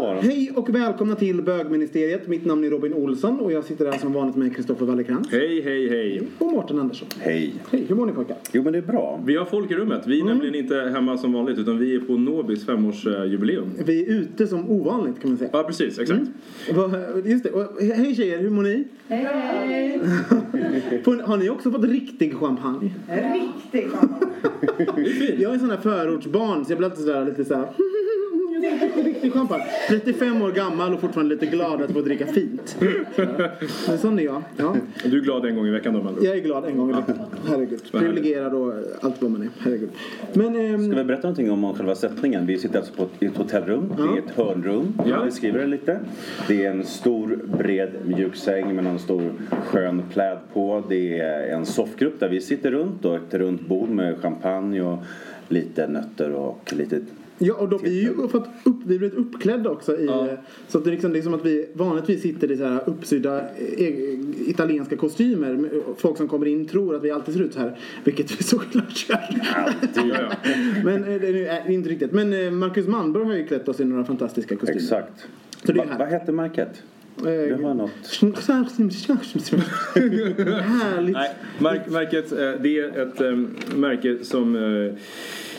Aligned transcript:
Hej 0.00 0.52
och 0.54 0.74
välkomna 0.74 1.14
till 1.14 1.42
bögministeriet. 1.42 2.28
Mitt 2.28 2.44
namn 2.44 2.64
är 2.64 2.70
Robin 2.70 2.94
Olsson 2.94 3.40
och 3.40 3.52
jag 3.52 3.64
sitter 3.64 3.84
här 3.92 3.98
som 3.98 4.12
vanligt 4.12 4.36
med 4.36 4.56
Kristoffer 4.56 4.86
Wallercrantz 4.86 5.30
Hej, 5.32 5.62
hej, 5.62 5.88
hej. 5.88 6.22
och 6.38 6.52
Mårten 6.52 6.78
Andersson. 6.78 7.08
Hej. 7.20 7.54
Hej, 7.70 7.84
hur 7.88 7.94
mår 7.94 8.06
ni 8.06 8.12
pojkar? 8.12 8.36
Jo 8.52 8.62
men 8.62 8.72
det 8.72 8.78
är 8.78 8.82
bra. 8.82 9.20
Vi 9.26 9.36
har 9.36 9.44
folk 9.44 9.70
i 9.70 9.74
rummet. 9.74 10.02
Vi 10.06 10.20
är 10.20 10.24
nämligen 10.24 10.54
inte 10.54 10.74
hemma 10.94 11.18
som 11.18 11.32
vanligt 11.32 11.58
utan 11.58 11.78
vi 11.78 11.94
är 11.94 12.00
på 12.00 12.12
Nobis 12.16 12.66
femårsjubileum. 12.66 13.70
Vi 13.86 14.02
är 14.02 14.08
ute 14.10 14.46
som 14.46 14.70
ovanligt 14.70 15.20
kan 15.20 15.30
man 15.30 15.38
säga. 15.38 15.50
Ja, 15.52 15.62
precis. 15.62 15.98
Exakt. 15.98 16.20
Vad- 16.74 17.26
Just 17.26 17.44
det. 17.44 17.50
Och, 17.50 17.80
Hej 17.82 18.14
tjejer, 18.14 18.38
hur 18.38 18.50
mår 18.50 18.62
ni? 18.62 18.84
Hej! 19.08 20.00
Har 21.24 21.36
ni 21.36 21.50
också 21.50 21.70
fått 21.70 21.84
riktig 21.84 22.34
champagne? 22.36 22.90
Riktig 23.08 23.90
champagne. 23.90 24.26
Jag 25.38 25.54
är 25.54 25.58
sån 25.58 25.70
här 25.70 25.76
förortsbarn 25.76 26.64
så 26.64 26.72
jag 26.72 26.78
blir 26.78 26.88
alltid 26.90 27.04
sådär 27.04 27.24
lite 27.24 27.44
såhär 27.44 27.66
Riktig 29.04 29.32
champagne. 29.32 29.64
35 29.88 30.42
år 30.42 30.52
gammal 30.52 30.94
och 30.94 31.00
fortfarande 31.00 31.34
lite 31.34 31.46
glad 31.46 31.82
att 31.82 31.92
få 31.92 32.00
dricka 32.00 32.26
fint. 32.26 32.76
Men 33.88 33.98
sån 33.98 34.18
är 34.18 34.22
jag. 34.22 34.42
Ja. 34.56 34.76
Du 35.04 35.18
är 35.18 35.22
glad 35.22 35.46
en 35.46 35.56
gång 35.56 35.66
i 35.66 35.70
veckan 35.70 35.94
då 35.94 36.00
ord. 36.00 36.18
Jag 36.20 36.36
är 36.36 36.40
glad 36.40 36.64
en 36.64 36.76
gång 36.76 36.90
i 36.90 36.92
veckan. 36.92 37.18
Herregud. 37.48 37.80
Privilegierad 37.92 38.54
och 38.54 38.74
allt 39.00 39.22
vad 39.22 39.30
man 39.30 39.42
är. 39.42 39.48
Herregud. 39.58 39.90
Men 40.32 40.56
ehm, 40.56 40.90
Ska 40.90 40.96
vi 40.96 41.04
berätta 41.04 41.22
någonting 41.22 41.50
om 41.50 41.74
själva 41.74 41.94
sättningen? 41.94 42.46
Vi 42.46 42.58
sitter 42.58 42.78
alltså 42.78 42.94
på 42.94 43.02
ett, 43.02 43.22
i 43.22 43.26
ett 43.26 43.36
hotellrum. 43.36 43.92
Det 43.96 44.02
är 44.02 44.18
ett 44.18 44.36
hörnrum. 44.36 44.94
Ja. 44.98 45.08
Jag 45.08 45.24
beskriver 45.24 45.58
det 45.58 45.66
lite. 45.66 46.00
Det 46.48 46.64
är 46.64 46.70
en 46.70 46.84
stor 46.84 47.38
bred 47.58 47.90
mjuk 48.04 48.36
säng 48.36 48.76
med 48.76 48.86
en 48.86 48.98
stor 48.98 49.32
skön 49.66 50.02
pläd 50.12 50.38
på. 50.52 50.82
Det 50.88 51.18
är 51.18 51.56
en 51.56 51.66
soffgrupp 51.66 52.20
där 52.20 52.28
vi 52.28 52.40
sitter 52.40 52.70
runt 52.70 53.04
och 53.04 53.16
ett 53.16 53.34
runt 53.34 53.68
bord 53.68 53.88
med 53.88 54.18
champagne 54.20 54.80
och 54.82 54.98
lite 55.48 55.88
nötter 55.88 56.32
och 56.32 56.72
lite 56.76 57.00
Ja, 57.44 57.54
och 57.54 57.68
då, 57.68 57.78
vi 57.78 57.98
är 57.98 58.02
ju 58.02 58.28
fått 58.28 58.48
upp, 58.64 58.76
vi 58.84 58.94
har 58.94 58.98
blivit 58.98 59.14
uppklädda 59.14 59.70
också 59.70 59.98
i, 59.98 60.06
så 60.68 60.78
att 60.78 60.84
det, 60.84 60.90
är 60.90 60.92
liksom, 60.92 61.12
det 61.12 61.18
är 61.18 61.22
som 61.22 61.34
att 61.34 61.44
vi 61.46 61.68
vanligtvis 61.74 62.22
sitter 62.22 62.50
i 62.50 62.56
så 62.56 62.64
här 62.64 62.80
uppsydda 62.86 63.40
eh, 63.78 63.94
italienska 64.46 64.96
kostymer. 64.96 65.70
Folk 65.96 66.16
som 66.16 66.28
kommer 66.28 66.46
in 66.46 66.68
tror 66.68 66.94
att 66.96 67.02
vi 67.04 67.10
alltid 67.10 67.34
ser 67.34 67.42
ut 67.42 67.52
så 67.52 67.60
här, 67.60 67.78
vilket 68.04 68.40
vi 68.40 68.44
såklart 68.44 69.08
gör. 69.08 69.18
Ja, 69.54 69.72
ja. 69.94 70.32
Men 70.84 71.04
eh, 71.04 71.20
det 71.20 71.46
är 71.46 71.70
inte 71.70 71.88
riktigt. 71.88 72.12
Men 72.12 72.58
Marcus 72.58 72.86
Manborg 72.86 73.26
har 73.26 73.34
ju 73.34 73.46
klätt 73.46 73.68
oss 73.68 73.80
i 73.80 73.84
några 73.84 74.04
fantastiska 74.04 74.56
kostymer. 74.56 74.80
Exakt. 74.80 75.26
Så 75.64 75.72
det 75.72 75.80
är 75.80 75.84
Va, 75.84 75.84
här. 75.90 75.98
vad 75.98 76.08
heter 76.08 76.32
märket? 76.32 76.82
Du 77.16 77.58
har 77.62 77.74
något. 77.74 77.90
Härligt. 80.62 81.14
Nej, 81.14 81.30
märk, 81.58 81.90
märket, 81.90 82.30
det 82.62 82.78
är 82.78 83.02
ett 83.02 83.18
märke 83.76 84.24
som 84.24 84.56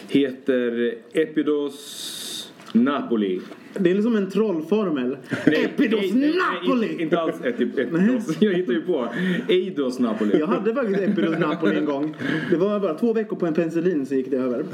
heter 0.09 1.03
Epidos 1.13 2.51
Napoli. 2.73 3.41
Det 3.79 3.91
är 3.91 3.93
liksom 3.95 4.15
en 4.15 4.29
trollformel. 4.29 5.17
Epidos 5.45 6.13
Napoli! 6.13 7.01
Inte, 7.01 7.19
alls 7.19 7.35
Epidos. 7.43 8.37
Jag 8.41 8.53
hittar 8.53 8.73
ju 8.73 8.81
på. 8.81 9.07
Eidos 9.49 9.99
Napoli. 9.99 10.39
Jag 10.39 10.47
hade 10.47 10.73
faktiskt 10.73 10.99
Epidos 11.01 11.39
Napoli 11.39 11.75
en 11.75 11.85
gång. 11.85 12.15
Det 12.49 12.57
var 12.57 12.79
bara 12.79 12.93
två 12.93 13.13
veckor 13.13 13.35
på 13.35 13.45
en 13.45 13.53
penicillin 13.53 14.05
så 14.05 14.15
gick 14.15 14.31
det 14.31 14.37
över. 14.37 14.65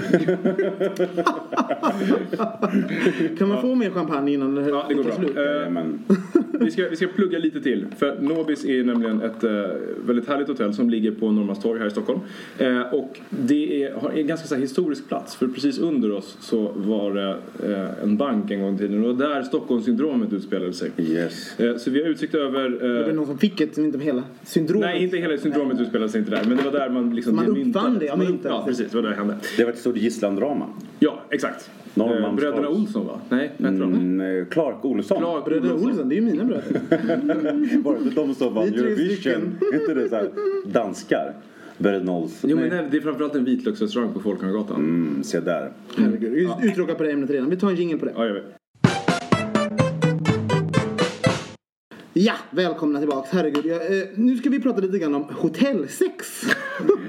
kan 3.38 3.50
man 3.50 3.62
få 3.62 3.76
mer 3.76 3.90
champagne 3.90 4.34
innan 4.34 4.56
det, 4.56 4.70
Ja, 4.70 4.86
det 4.90 4.94
går 4.94 5.04
bra. 5.04 5.16
slut? 5.16 5.38
Eh, 5.38 5.70
Men, 5.72 6.00
Vi 6.60 6.72
ska, 6.72 6.90
vi 6.90 6.96
ska 6.96 7.08
plugga 7.08 7.40
lite 7.40 7.62
till. 7.62 7.86
För 7.98 8.22
Nobis 8.22 8.66
är 8.66 8.84
nämligen 8.84 9.22
ett 9.22 9.44
eh, 9.44 9.52
väldigt 10.06 10.28
härligt 10.28 10.48
hotell 10.48 10.74
som 10.74 10.90
ligger 10.90 11.12
på 11.12 11.32
Norrmalmstorg 11.32 11.80
här 11.80 11.88
i 11.88 11.92
Stockholm. 11.92 12.20
Eh, 12.58 12.82
och 12.82 13.20
det 13.30 13.84
är, 13.84 13.94
har 13.94 14.12
en 14.12 14.28
ganska 14.28 14.48
så 14.48 14.56
här, 14.56 14.62
historisk 14.62 15.08
plats. 15.08 15.36
För 15.36 15.48
precis 15.48 15.80
under 15.80 16.12
oss 16.12 16.38
så 16.40 16.72
var 16.76 17.14
det 17.14 17.38
en 18.04 18.18
bank 18.18 18.52
en 18.52 18.62
gång 18.62 18.80
i 18.82 18.88
tiden. 18.90 19.06
Och 19.06 19.16
där 19.16 19.44
Stockholmssyndromet 19.44 20.34
utspelade 20.34 20.74
sig. 20.74 20.92
yes. 20.98 21.60
Eh, 21.60 21.78
så 21.78 21.92
vi 21.92 22.04
har 22.04 22.10
utsikt 22.10 22.36
över... 22.36 22.70
Det 22.70 23.02
var 23.02 23.10
Eh, 23.10 23.16
någon 23.16 23.26
som 23.26 23.38
fick 23.38 23.62
ett, 23.62 23.76
som 23.76 23.86
inte 23.86 24.00
hela 24.00 24.24
syndromet. 24.44 24.90
nej, 24.90 25.04
inte 25.04 25.18
hela 25.18 25.38
syndromet 25.38 25.80
utspelade 25.80 26.10
sig 26.12 26.20
inte 26.20 26.32
där. 26.32 26.44
Men 26.48 26.58
det 26.58 26.64
var 26.64 26.72
där 26.72 26.90
man 26.90 27.16
liksom... 27.16 27.36
Man 27.36 27.54
det 27.54 27.62
uppfann 27.62 28.00
det, 28.00 28.06
ja, 28.06 28.16
Man 28.16 28.26
myntades. 28.26 28.52
Ja, 28.52 28.64
precis. 28.68 28.92
Det 28.92 28.96
var 28.96 29.04
där 29.04 29.10
det 29.10 29.16
hände. 29.16 29.38
Det 29.58 29.64
var 29.64 29.72
ett 29.72 29.80
stort 29.80 29.98
gisslandrama. 29.98 30.66
Ja, 31.00 31.20
exakt. 31.30 31.70
Eh. 31.96 32.36
Bröderna 32.36 32.70
Olsson 32.70 33.08
va? 33.08 33.20
Nej, 33.30 33.52
vad 33.58 33.72
heter 33.72 33.86
de? 33.86 33.94
Mm, 33.94 34.40
eh, 34.40 34.46
Clark 34.46 34.86
Olsson. 34.86 35.18
Clark 35.18 35.46
Bröderna 35.46 35.74
Olsson. 35.74 35.90
Olsson, 35.90 36.10
det 36.10 36.16
är 36.16 36.22
ju 36.22 36.26
mina 36.26 36.44
bröder. 36.44 36.82
Var 37.84 37.94
det 37.94 38.04
inte 38.04 38.16
de 38.16 38.36
som 38.36 38.54
vann 38.54 38.68
Eurovision? 38.68 39.58
inte 39.74 39.94
det 39.94 40.10
så 40.10 40.16
här 40.16 40.30
danskar? 40.66 41.34
Jo 41.82 42.58
men 42.58 42.70
nej, 42.70 42.88
det 42.92 42.98
är 42.98 43.02
framförallt 43.02 43.36
en 43.36 43.46
vitlöksrestaurang 43.46 44.14
på 44.14 44.20
Folkungagatan. 44.20 44.76
Mm, 44.76 45.24
se 45.24 45.40
där. 45.40 45.72
Herregud, 45.98 46.32
vi 46.32 46.44
är 46.46 46.66
uttråkade 46.66 46.98
på 46.98 47.04
det 47.04 47.12
ämnet 47.12 47.30
redan. 47.30 47.50
Vi 47.50 47.58
tar 47.58 47.70
en 47.70 47.76
jingle 47.76 47.98
på 47.98 48.06
det. 48.06 48.14
Ja, 48.16 48.42
Ja, 52.14 52.34
välkomna 52.52 53.00
tillbaks. 53.00 53.30
Herregud. 53.32 53.66
Jag, 53.66 53.98
eh, 53.98 54.04
nu 54.16 54.38
ska 54.38 54.50
vi 54.50 54.60
prata 54.60 54.82
lite 54.82 55.00
grann 55.00 55.16
om 55.16 55.24
hotellsex. 55.24 56.44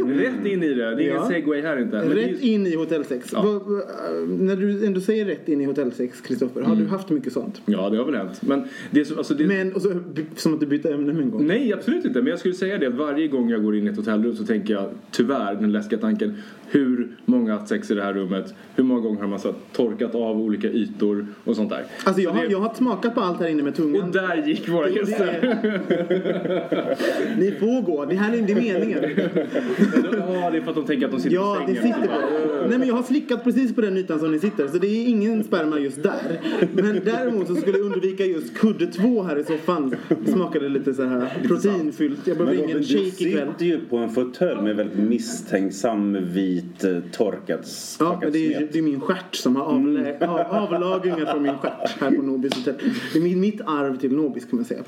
Rätt 0.07 0.47
in 0.47 0.63
i 0.63 0.69
det. 0.69 0.75
Det 0.75 0.83
är 0.85 1.01
ingen 1.01 1.15
Ja. 1.15 1.29
segway 1.29 1.61
här 1.63 1.81
inte. 1.83 1.97
Men 1.97 2.09
rätt 2.09 2.41
in 2.41 2.67
i 2.67 2.77
hotellsex. 2.77 3.31
Ja. 3.33 3.43
Vad- 3.43 3.63
vad- 3.63 3.83
när 4.41 4.57
du 4.57 4.87
ändå 4.87 5.01
säger 5.01 5.25
rätt 5.25 5.49
in 5.49 5.61
i 5.61 5.65
hotellsex, 5.65 6.21
Kristoffer, 6.21 6.61
har 6.63 6.77
du 6.77 6.87
haft 6.87 7.11
mycket 7.11 7.33
sånt? 7.33 7.63
Ja, 7.67 7.91
det 7.91 7.97
har 7.99 8.05
väl 8.05 8.15
hänt. 8.15 8.43
Men 8.43 8.65
det 8.91 9.01
är 9.01 9.05
så, 9.05 9.19
alltså 9.19 9.35
det... 9.35 9.47
Men, 9.47 9.73
och 9.73 9.83
så, 9.83 9.95
som 10.37 10.55
att 10.55 10.61
du 10.61 10.67
bytte 10.67 10.93
ämne 10.95 11.13
med 11.13 11.23
en 11.23 11.31
gång. 11.31 11.47
Nej, 11.47 11.73
absolut 11.73 12.05
inte. 12.05 12.19
Men 12.23 12.31
jag 12.31 12.39
skulle 12.39 12.55
säga 12.55 12.79
det 12.79 12.87
att 12.87 12.95
varje 12.95 13.29
gång 13.29 13.51
jag 13.51 13.63
går 13.63 13.77
in 13.77 13.87
i 13.87 13.91
ett 13.91 13.97
hotellrum 13.97 14.37
så 14.37 14.45
tänker 14.45 14.75
jag 14.75 14.91
tyvärr 15.11 15.55
den 15.55 15.73
läskiga 15.73 15.99
tanken 15.99 16.35
hur 16.71 17.09
många 17.25 17.53
har 17.53 17.59
haft 17.59 17.69
sex 17.69 17.91
i 17.91 17.95
det 17.95 18.03
här 18.03 18.13
rummet? 18.13 18.55
Hur 18.75 18.85
många 18.85 19.01
gånger 19.01 19.21
har 19.21 19.29
man 19.29 19.39
så 19.41 19.49
här 19.49 19.57
torkat 19.73 20.15
av 20.15 20.41
olika 20.41 20.69
ytor 20.69 21.27
och 21.45 21.57
sånt 21.57 21.71
där? 21.71 21.85
Alltså 22.05 22.23
jag 22.23 22.33
Så 22.33 22.39
har, 22.39 22.47
det- 22.47 22.53
jag 22.53 22.61
har 22.61 22.75
smakat 22.75 23.15
på 23.15 23.21
allt 23.21 23.41
här 23.41 23.49
inne 23.49 23.63
med 23.63 23.75
tungan. 23.75 24.03
Och 24.03 24.09
där 24.13 24.47
gick 24.47 24.69
våra 24.69 24.87
Det 24.87 24.93
gäster. 24.93 25.27
är- 25.27 27.37
Ni 27.41 27.51
får 27.51 27.83
gå, 27.83 28.05
det 28.05 28.15
här 28.15 28.33
är 28.35 28.39
inte 28.39 28.55
meningen. 28.55 28.99
Ja, 29.03 30.51
det 30.51 30.59
är 30.59 30.63
för 30.63 30.71
att 30.71 30.77
de 30.77 30.85
tänker 30.87 31.07
att 31.07 31.13
de 31.13 31.21
sitter 31.21 31.37
Ja, 31.37 31.63
på 31.67 31.73
det 31.73 31.79
sängen. 31.79 31.95
sitter 31.95 32.09
på. 32.09 32.69
Nej 32.69 32.79
men 32.79 32.89
jag 32.89 32.95
har 32.95 33.03
slickat 33.03 33.45
precis 33.45 33.75
på 33.75 33.81
den 33.81 33.97
ytan 33.97 34.19
som 34.19 34.33
ni 34.33 34.39
sitter 34.39 34.69
så 34.69 34.79
det 34.79 34.87
är 34.87 35.09
ingen 35.09 35.45
sperma 35.45 35.79
just 35.79 36.03
där. 36.03 36.41
Men 36.75 37.01
däremot 37.05 37.47
så 37.47 37.55
skulle 37.55 37.79
jag 37.79 37.87
undvika 37.87 38.25
just 38.25 38.59
kudde 38.59 38.87
två 38.87 39.23
här 39.23 39.39
i 39.39 39.45
soffan. 39.45 39.95
Smakade 40.27 40.69
lite 40.69 40.95
så 40.95 41.05
här 41.05 41.33
proteinfyllt. 41.49 42.27
Jag 42.27 42.39
behöver 42.39 42.65
ingen 42.65 42.79
du 42.79 42.85
shake 42.85 43.29
ikväll. 43.29 43.49
sitter 43.53 43.65
ju 43.65 43.81
på 43.81 43.97
en 43.97 44.11
fåtölj 44.11 44.63
med 44.63 44.77
väldigt 44.77 44.99
misstänksam 44.99 46.19
vit 46.33 46.60
eh, 46.85 46.97
torkad, 47.13 47.61
Ja, 48.01 48.19
men 48.23 48.33
det 48.33 48.55
är, 48.55 48.69
det 48.73 48.79
är 48.79 48.83
min 48.83 49.01
stjärt 49.01 49.35
som 49.35 49.57
har 49.57 49.65
avlä- 49.65 50.27
av- 50.29 50.63
avlagringar 50.63 51.27
från 51.33 51.43
min 51.43 51.55
stjärt 51.59 52.01
här 52.01 52.11
på 52.11 52.23
Nobis 52.23 52.55
hotell. 52.55 52.75
Det 53.13 53.19
är 53.19 53.23
min- 53.23 53.41
mitt 53.41 53.61
arv 53.61 53.97
till 53.99 54.13
Nobis 54.17 54.45
kan 54.45 54.57
man 54.57 54.65
säga. 54.65 54.83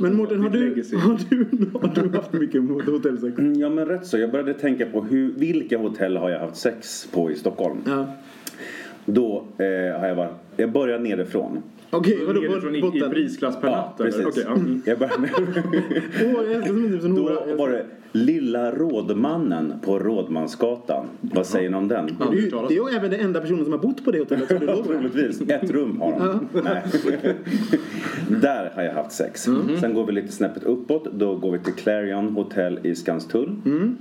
Men 0.00 0.16
Mårten, 0.16 0.40
har 0.40 0.50
du, 0.50 0.58
har 0.98 1.18
du, 1.30 1.46
har 1.72 2.02
du 2.08 2.16
haft 2.16 2.32
mycket 2.32 2.62
hotellsex? 2.86 3.38
Mm, 3.38 3.54
Ja 3.60 3.68
men 3.70 3.86
rätt 3.86 4.06
så. 4.06 4.18
Jag 4.18 4.30
började 4.30 4.54
tänka 4.54 4.86
på 4.86 5.02
hur, 5.04 5.32
vilka 5.36 5.78
hotell 5.78 6.16
har 6.16 6.30
jag 6.30 6.40
haft 6.40 6.56
sex 6.56 7.08
på 7.12 7.30
i 7.30 7.34
Stockholm. 7.34 7.78
Ja. 7.86 8.06
Då 9.04 9.44
eh, 9.58 10.00
har 10.00 10.06
jag 10.08 10.14
varit, 10.14 10.32
jag 10.56 10.72
börjar 10.72 10.98
nerifrån. 10.98 11.62
Okej, 11.90 12.18
Då 12.20 12.26
vadå, 12.26 12.60
från 12.60 12.74
i, 12.74 12.78
i 12.78 12.82
botten? 12.82 13.10
prisklass 13.10 13.60
per 13.60 13.68
Ja, 13.68 13.76
natt? 13.76 14.00
eller? 14.00 14.10
precis. 14.10 14.26
Okej, 14.26 14.42
ja. 14.46 14.54
mm. 14.54 14.82
Jag 14.86 14.98
börjar 14.98 15.18
med 15.18 15.30
Åh, 15.34 16.42
jag 16.44 16.52
älskar 16.52 16.66
som 16.68 16.84
en 16.84 16.92
typ 16.92 17.02
som 17.02 17.14
Då 17.14 17.22
var 17.56 17.68
det 17.70 17.86
Lilla 18.16 18.70
Rådmannen 18.70 19.72
på 19.84 19.98
Rådmansgatan. 19.98 21.06
Vad 21.20 21.46
säger 21.46 21.70
ni 21.70 21.76
om 21.76 21.88
den? 21.88 22.06
Det 22.06 22.24
är 22.36 22.40
ju- 22.40 22.50
Det 22.68 22.74
är 22.74 22.90
ju 22.90 22.96
även 22.96 23.10
den 23.10 23.20
enda 23.20 23.40
personen 23.40 23.64
som 23.64 23.72
har 23.72 23.80
bott 23.80 24.04
på 24.04 24.10
det 24.10 24.18
hotellet. 24.18 24.48
Troligtvis. 24.48 25.40
Ett 25.48 25.70
rum 25.70 26.00
har 26.00 26.12
han. 26.12 26.48
Där 28.42 28.70
har 28.74 28.82
jag 28.82 28.92
haft 28.92 29.12
sex. 29.12 29.46
Mhm. 29.48 29.80
Sen 29.80 29.94
går 29.94 30.06
vi 30.06 30.12
lite 30.12 30.32
snäppet 30.32 30.62
uppåt. 30.64 31.04
Då 31.12 31.36
går 31.36 31.52
vi 31.52 31.58
till 31.58 31.72
Clarion 31.72 32.28
Hotel 32.28 32.78
i 32.82 32.94
Skanstull. 32.94 33.50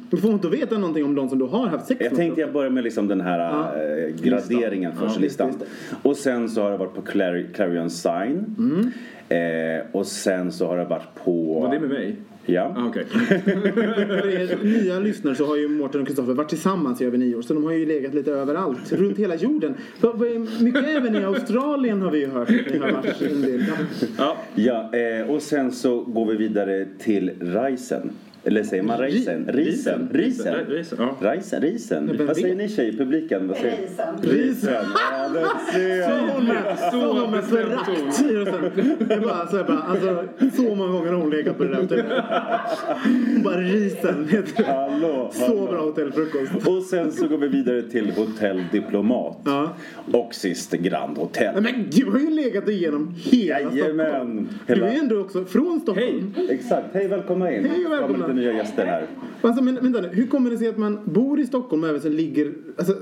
Du 0.09 0.17
får 0.17 0.31
inte 0.31 0.47
veta 0.49 0.77
någonting 0.77 1.05
om 1.05 1.15
de 1.15 1.29
som 1.29 1.39
du 1.39 1.45
har 1.45 1.67
haft 1.67 1.85
sex 1.87 2.01
Jag 2.01 2.11
med. 2.11 2.17
tänkte 2.17 2.41
jag 2.41 2.53
börjar 2.53 2.69
med 2.71 2.83
liksom 2.83 3.07
den 3.07 3.21
här 3.21 3.39
eh, 3.49 4.15
graderingen 4.21 4.91
först, 4.99 5.15
Ja, 5.15 5.21
listan. 5.21 5.47
just 5.47 5.61
Och 6.03 6.15
sen 6.17 6.49
så 6.49 6.61
har 6.61 6.71
jag 6.71 6.77
varit 6.77 6.93
på 6.95 7.01
Clari- 7.01 7.53
Clarion 7.53 7.89
Sign. 7.89 8.55
Mm. 8.57 8.91
Eh, 9.29 9.85
och 9.91 10.05
sen 10.07 10.51
så 10.51 10.67
har 10.67 10.77
jag 10.77 10.85
varit 10.85 11.15
på... 11.23 11.59
Var 11.59 11.71
det 11.73 11.79
med 11.79 11.89
mig? 11.89 12.15
Ja. 12.45 12.75
Ah, 12.77 12.87
Okej. 12.87 13.05
För 13.05 14.27
er 14.41 14.63
nya 14.63 14.99
lyssnare 14.99 15.35
så 15.35 15.45
har 15.45 15.55
ju 15.55 15.67
Mårten 15.67 16.01
och 16.01 16.07
Kristoffer 16.07 16.33
varit 16.33 16.49
tillsammans 16.49 17.01
i 17.01 17.05
över 17.05 17.17
nio 17.17 17.35
år. 17.35 17.41
Så 17.41 17.53
de 17.53 17.63
har 17.63 17.71
ju 17.71 17.85
legat 17.85 18.13
lite 18.13 18.31
överallt, 18.31 18.93
runt 18.93 19.17
hela 19.17 19.35
jorden. 19.35 19.73
För, 19.99 20.17
för, 20.17 20.63
mycket 20.63 20.85
även 20.85 21.15
i 21.15 21.23
Australien 21.23 22.01
har 22.01 22.11
vi 22.11 22.19
ju 22.19 22.27
hört 22.27 22.49
att 22.49 22.73
ni 22.73 22.77
har 22.77 22.91
varit 22.91 23.21
en 23.21 23.41
del. 23.41 23.65
Ja. 23.67 23.75
Ja. 24.17 24.37
Ja, 24.55 24.99
eh, 24.99 25.29
och 25.29 25.41
sen 25.41 25.71
så 25.71 26.01
går 26.01 26.25
vi 26.25 26.35
vidare 26.37 26.85
till 26.99 27.31
Risen. 27.39 28.11
Eller 28.47 28.63
säger 28.63 28.83
man 28.83 28.97
Risen? 28.97 29.45
Risen? 29.47 30.09
Risen? 30.13 30.65
Risen, 30.67 30.97
ja. 31.21 31.31
Risen? 31.59 32.25
Vad 32.27 32.37
säger 32.37 32.55
ni 32.55 32.69
tjejer 32.69 32.93
i 32.93 32.97
publiken? 32.97 33.47
Vad 33.47 33.57
säger? 33.57 33.77
Risen. 33.77 34.15
Risen! 34.21 34.83
Ja, 35.11 35.29
det 35.29 35.71
ser 35.73 36.91
Så 36.91 37.29
med, 37.31 37.41
så 37.41 37.41
förakt 37.55 38.21
i 38.21 38.33
rösten. 38.35 38.71
Det 39.07 39.13
är 39.13 39.19
bara 39.19 39.47
så, 39.47 39.63
bara, 39.63 39.77
alltså, 39.77 40.23
så 40.55 40.75
många 40.75 40.91
gånger 40.91 41.11
har 41.11 41.21
hon 41.21 41.29
legat 41.29 41.57
på 41.57 41.63
det 41.63 41.69
där 41.69 41.81
hotellet. 41.81 42.07
Bara 43.43 43.57
risen. 43.61 44.27
Hallå, 44.65 45.29
Så 45.33 45.45
hallå. 45.45 45.67
bra 45.71 45.81
hotellfrukost. 45.81 46.67
Och 46.67 46.83
sen 46.83 47.11
så 47.11 47.27
går 47.27 47.37
vi 47.37 47.47
vidare 47.47 47.81
till 47.81 48.11
Hotell 48.11 48.63
Diplomat. 48.71 49.37
Ja. 49.45 49.73
Och 50.11 50.35
sist 50.35 50.71
Grand 50.71 51.17
Hotel. 51.17 51.53
Nej, 51.53 51.73
Men 51.73 51.89
du 51.91 52.05
har 52.11 52.19
ju 52.19 52.29
legat 52.29 52.69
igenom 52.69 53.13
hela 53.17 53.57
Stockholm. 53.59 53.77
Jajamän! 53.99 54.49
Du 54.67 54.73
Hela... 54.73 54.87
är 54.87 54.99
ändå 54.99 55.19
också 55.19 55.45
från 55.45 55.79
Stockholm. 55.79 56.33
Hej! 56.35 56.47
Exakt, 56.49 56.85
hej 56.93 57.07
välkomna 57.07 57.51
in. 57.55 57.65
Hej 57.65 57.85
och 57.85 57.91
välkomna. 57.91 58.34
Nya 58.35 58.53
gäster 58.53 58.85
här. 58.85 59.05
Alltså, 59.41 59.63
men 59.63 59.75
vänta 59.75 60.01
nu, 60.01 60.07
hur 60.13 60.27
kommer 60.27 60.49
det 60.49 60.57
sig 60.57 60.67
att 60.67 60.77
man 60.77 60.99
bor 61.05 61.39
i 61.39 61.45
Stockholm 61.45 61.83
och 61.83 61.89
även 61.89 62.01
sen 62.01 62.15
ligger... 62.15 62.51
Alltså, 62.77 62.93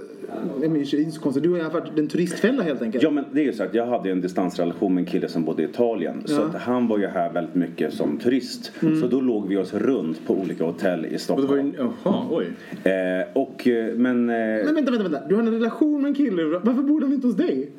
det 0.60 0.66
är 0.66 0.96
inte 1.00 1.12
så 1.12 1.22
konstigt. 1.22 1.44
Du 1.44 1.50
har 1.50 1.58
ju 1.58 1.64
varit 1.64 2.00
en 2.00 2.08
turistfälla 2.08 2.64
helt 2.64 2.82
enkelt. 2.82 3.04
Ja 3.04 3.10
men 3.12 3.26
det 3.32 3.42
är 3.42 3.46
ju 3.46 3.54
så 3.54 3.64
att 3.64 3.74
jag 3.74 3.86
hade 3.86 4.12
en 4.12 4.22
distansrelation 4.22 4.94
med 4.94 5.02
en 5.02 5.06
kille 5.06 5.28
som 5.28 5.44
bodde 5.44 5.62
i 5.62 5.66
Italien. 5.66 6.22
Så 6.26 6.34
Ja. 6.34 6.38
Mm. 6.42 6.50
att 6.56 6.62
han 6.62 6.88
var 6.88 6.98
ju 6.98 7.08
här 7.08 7.34
väldigt 7.34 7.56
mycket 7.56 7.94
som 7.94 8.18
turist. 8.18 8.72
Så 9.02 9.08
då 9.08 9.22
låg 9.22 9.48
vi 9.48 9.58
oss 9.58 9.74
runt 9.74 10.26
på 10.28 10.34
olika 10.34 10.64
hotell 10.66 11.06
i 11.06 11.18
Stockholm. 11.18 11.74
Jaha, 11.78 12.26
oj. 12.32 12.46
Eh, 12.92 13.28
och 13.42 13.68
eh, 13.68 13.96
men... 13.96 14.30
Eh, 14.30 14.36
Men 14.36 14.76
vänta, 14.76 14.92
vänta, 14.92 15.04
vänta. 15.04 15.28
Du 15.30 15.36
har 15.36 15.42
en 15.44 15.52
relation 15.52 16.02
med 16.02 16.10
en 16.10 16.16
kille. 16.16 16.44
Varför 16.44 16.84
bor 16.84 17.02
han 17.02 17.14
inte 17.14 17.28
hos 17.28 17.36
dig? 17.36 17.72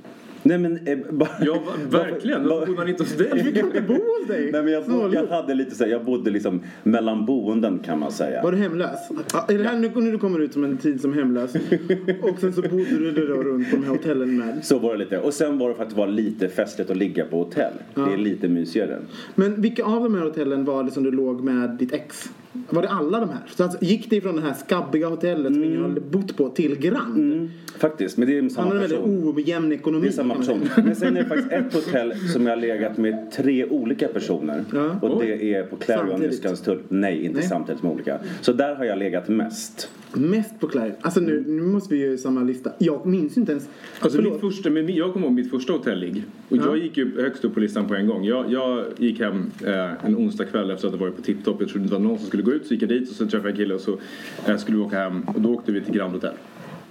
Nej 0.44 0.58
men... 0.58 0.78
Eh, 0.86 0.98
bara, 1.10 1.28
Ja, 1.40 1.62
verkligen. 1.90 2.48
Varför 2.48 2.66
bodde 2.66 2.78
han 2.78 2.88
inte 2.88 3.02
hos 3.02 3.16
dig? 3.16 3.30
Vi 3.44 3.52
kan 3.52 3.66
inte 3.66 3.80
bo 3.80 3.94
hos 3.94 4.28
dig. 4.28 4.52
Nej 4.52 4.62
men 4.62 4.72
jag, 4.72 4.84
bo, 4.84 5.12
jag 5.12 5.26
hade 5.26 5.54
lite 5.54 5.74
så 5.74 5.84
här, 5.84 5.90
jag 5.90 6.04
bodde 6.04 6.30
liksom 6.30 6.60
mellan 6.82 7.26
boenden 7.26 7.78
kan 7.78 7.98
man 7.98 8.12
säga. 8.12 8.42
Var 8.42 8.52
du 8.52 8.58
hemlös? 8.58 8.98
Ja, 9.32 9.46
är 9.48 9.58
det 9.58 9.64
här 9.64 9.78
nu, 9.78 9.90
nu 9.94 10.12
du 10.12 10.18
kommer 10.18 10.38
ut 10.38 10.52
som 10.52 10.64
en 10.64 10.76
tid 10.78 11.00
som 11.00 11.12
hemlös? 11.12 11.54
Och 12.22 12.38
sen 12.40 12.52
så 12.52 12.62
bodde 12.62 13.12
du 13.12 13.26
då 13.26 13.34
runt 13.34 13.70
på 13.70 13.76
de 13.76 13.84
här 13.84 13.90
hotellen 13.90 14.38
med. 14.38 14.64
Så 14.64 14.78
var 14.78 14.92
det 14.92 14.98
lite. 14.98 15.18
Och 15.18 15.34
sen 15.34 15.58
var 15.58 15.68
det 15.68 15.74
för 15.74 15.82
att 15.82 15.90
det 15.90 15.96
var 15.96 16.06
lite 16.06 16.48
festligt 16.48 16.90
att 16.90 16.96
ligga 16.96 17.24
på 17.24 17.38
hotell. 17.38 17.72
Det 17.94 18.00
är 18.00 18.16
lite 18.16 18.48
mysigare. 18.48 18.98
Men 19.34 19.60
vilka 19.60 19.84
av 19.84 20.02
de 20.02 20.14
här 20.14 20.22
hotellen 20.22 20.64
var 20.64 20.84
det 20.84 20.90
som 20.90 21.02
du 21.02 21.10
låg 21.10 21.44
med 21.44 21.70
ditt 21.70 21.92
ex? 21.92 22.30
Var 22.70 22.82
det 22.82 22.88
alla 22.88 23.20
de 23.20 23.28
här? 23.28 23.38
Så 23.56 23.62
alltså, 23.64 23.78
gick 23.84 24.10
det 24.10 24.20
från 24.20 24.36
det 24.36 24.42
här 24.42 24.54
skabbiga 24.54 25.08
hotellet 25.08 25.54
som 25.54 25.64
ingen 25.64 25.82
hade 25.82 26.00
bott 26.00 26.36
på 26.36 26.48
till 26.48 26.78
Grand? 26.78 27.50
Faktiskt, 27.78 28.16
men 28.16 28.28
det 28.28 28.38
är 28.38 28.40
Han 28.40 28.50
samma 28.50 28.68
hade 28.68 28.84
en 28.84 28.88
person. 28.88 29.24
väldigt 29.26 29.46
ojämn 29.46 29.72
ekonomi. 29.72 30.02
Det 30.02 30.08
är 30.08 30.12
samma 30.12 30.34
person. 30.34 30.60
Men 30.76 30.96
sen 30.96 31.16
är 31.16 31.22
det 31.22 31.28
faktiskt 31.28 31.52
ett 31.52 31.74
hotell 31.74 32.14
som 32.32 32.46
jag 32.46 32.52
har 32.56 32.60
legat 32.60 32.96
med 32.98 33.30
tre 33.32 33.64
olika 33.64 34.08
personer. 34.08 34.64
Ja. 34.72 34.98
Och 35.02 35.22
det 35.22 35.54
är 35.54 35.62
på 35.62 35.76
Clarion 35.76 36.22
i? 36.24 36.32
Skanstull. 36.32 36.78
Nej, 36.88 37.24
inte 37.24 37.38
Nej. 37.38 37.48
samtidigt 37.48 37.82
med 37.82 37.92
olika. 37.92 38.18
Så 38.40 38.52
där 38.52 38.74
har 38.74 38.84
jag 38.84 38.98
legat 38.98 39.28
mest. 39.28 39.90
Mest 40.12 40.60
på 40.60 40.68
Clarion. 40.68 40.94
Alltså 41.00 41.20
nu, 41.20 41.44
nu 41.46 41.62
måste 41.62 41.94
vi 41.94 42.00
ju 42.00 42.18
samma 42.18 42.42
lista. 42.42 42.72
Jag 42.78 43.06
minns 43.06 43.36
inte 43.36 43.52
ens. 43.52 43.68
Alltså 44.00 44.16
Förlåt. 44.16 44.32
mitt 44.32 44.40
första, 44.54 44.70
men 44.70 44.94
jag 44.94 45.12
kommer 45.12 45.26
ihåg 45.26 45.34
mitt 45.34 45.50
första 45.50 45.72
hotelligg. 45.72 46.22
Och 46.48 46.56
jag 46.56 46.78
gick 46.78 46.96
ju 46.96 47.20
högst 47.22 47.44
upp 47.44 47.54
på 47.54 47.60
listan 47.60 47.88
på 47.88 47.94
en 47.94 48.06
gång. 48.06 48.24
Jag, 48.24 48.52
jag 48.52 48.84
gick 48.98 49.20
hem 49.20 49.50
eh, 49.66 50.04
en 50.06 50.16
onsdag 50.16 50.44
kväll 50.44 50.70
efter 50.70 50.88
att 50.88 50.94
ha 50.94 51.00
varit 51.00 51.16
på 51.16 51.22
Tipptopp. 51.22 51.56
Jag 51.60 51.68
trodde 51.68 51.84
inte 51.84 51.94
det 51.94 52.00
var 52.02 52.08
någon 52.08 52.18
som 52.18 52.26
skulle 52.26 52.42
gå 52.44 52.52
ut. 52.52 52.66
Så 52.66 52.74
gick 52.74 52.82
jag 52.82 52.88
dit 52.88 53.10
och 53.10 53.16
så 53.16 53.26
träffade 53.26 53.48
jag 53.48 53.50
en 53.50 53.56
kille 53.56 53.74
och 53.74 53.80
så 53.80 53.98
eh, 54.46 54.56
skulle 54.56 54.76
vi 54.76 54.82
åka 54.82 54.98
hem. 54.98 55.22
Och 55.22 55.40
då 55.40 55.54
åkte 55.54 55.72
vi 55.72 55.80
till 55.80 55.94
Grand 55.94 56.12
Hotel. 56.12 56.34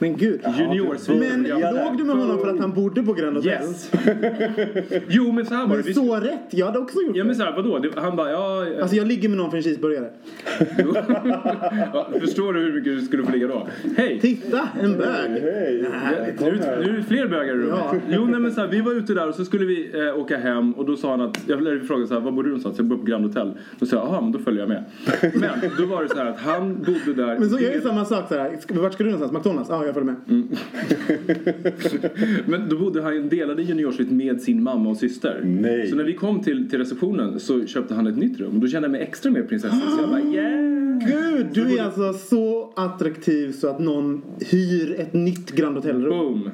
Men 0.03 0.17
gud. 0.17 0.41
Juniorsvit. 0.59 1.19
Men 1.19 1.45
Ja, 1.45 1.71
låg 1.71 1.97
du 1.97 2.03
med 2.03 2.15
honom 2.15 2.39
för 2.39 2.47
att 2.47 2.59
han 2.59 2.73
bodde 2.73 3.03
på 3.03 3.13
Grand 3.13 3.35
Hotel? 3.35 3.51
Yes! 3.51 3.91
jo 5.07 5.31
men 5.31 5.45
så 5.45 5.53
här 5.53 5.61
var 5.67 5.69
det. 5.69 5.75
Men 5.75 5.83
Vi- 5.85 5.93
så 5.93 6.15
rätt! 6.15 6.39
Jag 6.49 6.65
hade 6.65 6.79
också 6.79 7.01
gjort 7.01 7.15
Ja 7.15 7.23
det. 7.23 7.27
men 7.27 7.35
så 7.35 7.43
här, 7.43 7.55
vadå? 7.55 7.79
Han 7.95 8.15
bara, 8.15 8.31
ja... 8.31 8.67
eh, 8.67 8.81
Alltså 8.81 8.95
jag 8.95 9.07
ligger 9.07 9.29
med 9.29 9.37
någon 9.37 9.49
för 9.49 9.57
en 9.57 9.63
cheeseburgare. 9.63 10.09
ja, 11.93 12.07
Förstår 12.19 12.53
du 12.53 12.59
hur 12.59 12.73
mycket 12.73 12.93
du 12.99 13.01
skulle 13.01 13.23
få 13.23 13.31
ligga 13.31 13.47
då? 13.47 13.67
Hej! 13.97 14.19
Titta, 14.21 14.67
en 14.81 14.97
bög! 14.97 15.29
Hej! 15.41 15.85
Nu, 16.39 16.51
nu 16.51 16.89
är 16.93 16.97
det 16.97 17.03
fler 17.03 17.27
bögar 17.27 17.55
i 17.55 17.57
rummet. 17.57 17.75
Ja. 17.91 17.95
Jo, 18.09 18.25
nej, 18.25 18.39
men 18.39 18.51
så 18.51 18.61
här, 18.61 18.67
vi 18.67 18.81
var 18.81 18.91
ute 18.93 19.13
där 19.13 19.29
och 19.29 19.35
så 19.35 19.45
skulle 19.45 19.65
vi 19.65 20.07
eh, 20.07 20.19
åka 20.19 20.37
hem 20.37 20.73
och 20.73 20.85
då 20.85 20.95
sa 20.95 21.11
han 21.11 21.21
att, 21.21 21.39
jag 21.47 21.57
ville 21.57 21.79
fråga 21.79 22.07
så 22.07 22.13
här, 22.13 22.21
var 22.21 22.31
bor 22.31 22.43
du 22.43 22.49
någonstans? 22.49 22.77
Jag 22.77 22.85
bor 22.85 22.97
på 22.97 23.03
Grand 23.05 23.25
Hotel. 23.25 23.51
Då 23.79 23.85
sa 23.85 23.95
jag, 23.95 24.05
jaha, 24.07 24.21
men 24.21 24.31
då 24.31 24.39
följer 24.39 24.59
jag 24.61 24.69
med. 24.69 24.83
Men 25.33 25.49
då 25.77 25.85
var 25.85 26.03
det 26.03 26.09
så 26.09 26.17
här 26.17 26.25
att 26.25 26.39
han 26.39 26.75
bodde 26.77 27.13
där. 27.23 27.39
Men 27.39 27.49
så 27.49 27.59
gör 27.59 27.71
ju 27.73 27.81
samma 27.81 28.05
sak 28.05 28.25
så 28.29 28.35
här. 28.37 28.57
Ska- 28.59 28.81
Vart 28.81 28.93
ska 28.93 29.03
du 29.03 29.09
någonstans? 29.11 29.33
McDonalds? 29.45 29.69
Ja, 29.69 29.85
jag 29.95 30.15
följer 30.25 30.37
med. 30.37 30.57
Men 32.49 32.69
då 32.69 32.79
bodde 32.79 33.01
han 33.01 33.29
delade 33.29 33.63
juniorsvit 33.63 34.11
med 34.11 34.41
sin 34.41 34.63
mamma 34.63 34.89
och 34.89 34.97
syster. 34.97 35.41
Nej. 35.45 35.87
Så 35.87 35.95
när 35.95 36.03
vi 36.03 36.13
kom 36.13 36.43
till, 36.43 36.69
till 36.69 36.79
receptionen 36.79 37.39
så 37.39 37.65
köpte 37.65 37.93
han 37.93 38.07
ett 38.07 38.17
nytt 38.17 38.39
rum. 38.39 38.59
Då 38.59 38.67
kände 38.67 38.85
jag 38.85 38.91
mig 38.91 39.01
extra 39.01 39.31
mer 39.31 39.43
prinsessa. 39.43 39.75
Så 39.75 40.01
jag 40.01 40.09
bara, 40.09 40.21
yeah! 40.33 40.73
Gud, 41.07 41.47
du 41.53 41.77
är 41.77 41.83
alltså 41.83 42.13
så 42.13 42.73
attraktiv 42.75 43.51
så 43.51 43.67
att 43.67 43.79
någon 43.79 44.21
hyr 44.39 44.99
ett 44.99 45.13
nytt 45.13 45.51
Grand 45.51 45.75
Hotel-rum. 45.75 46.09
Boom! 46.09 46.49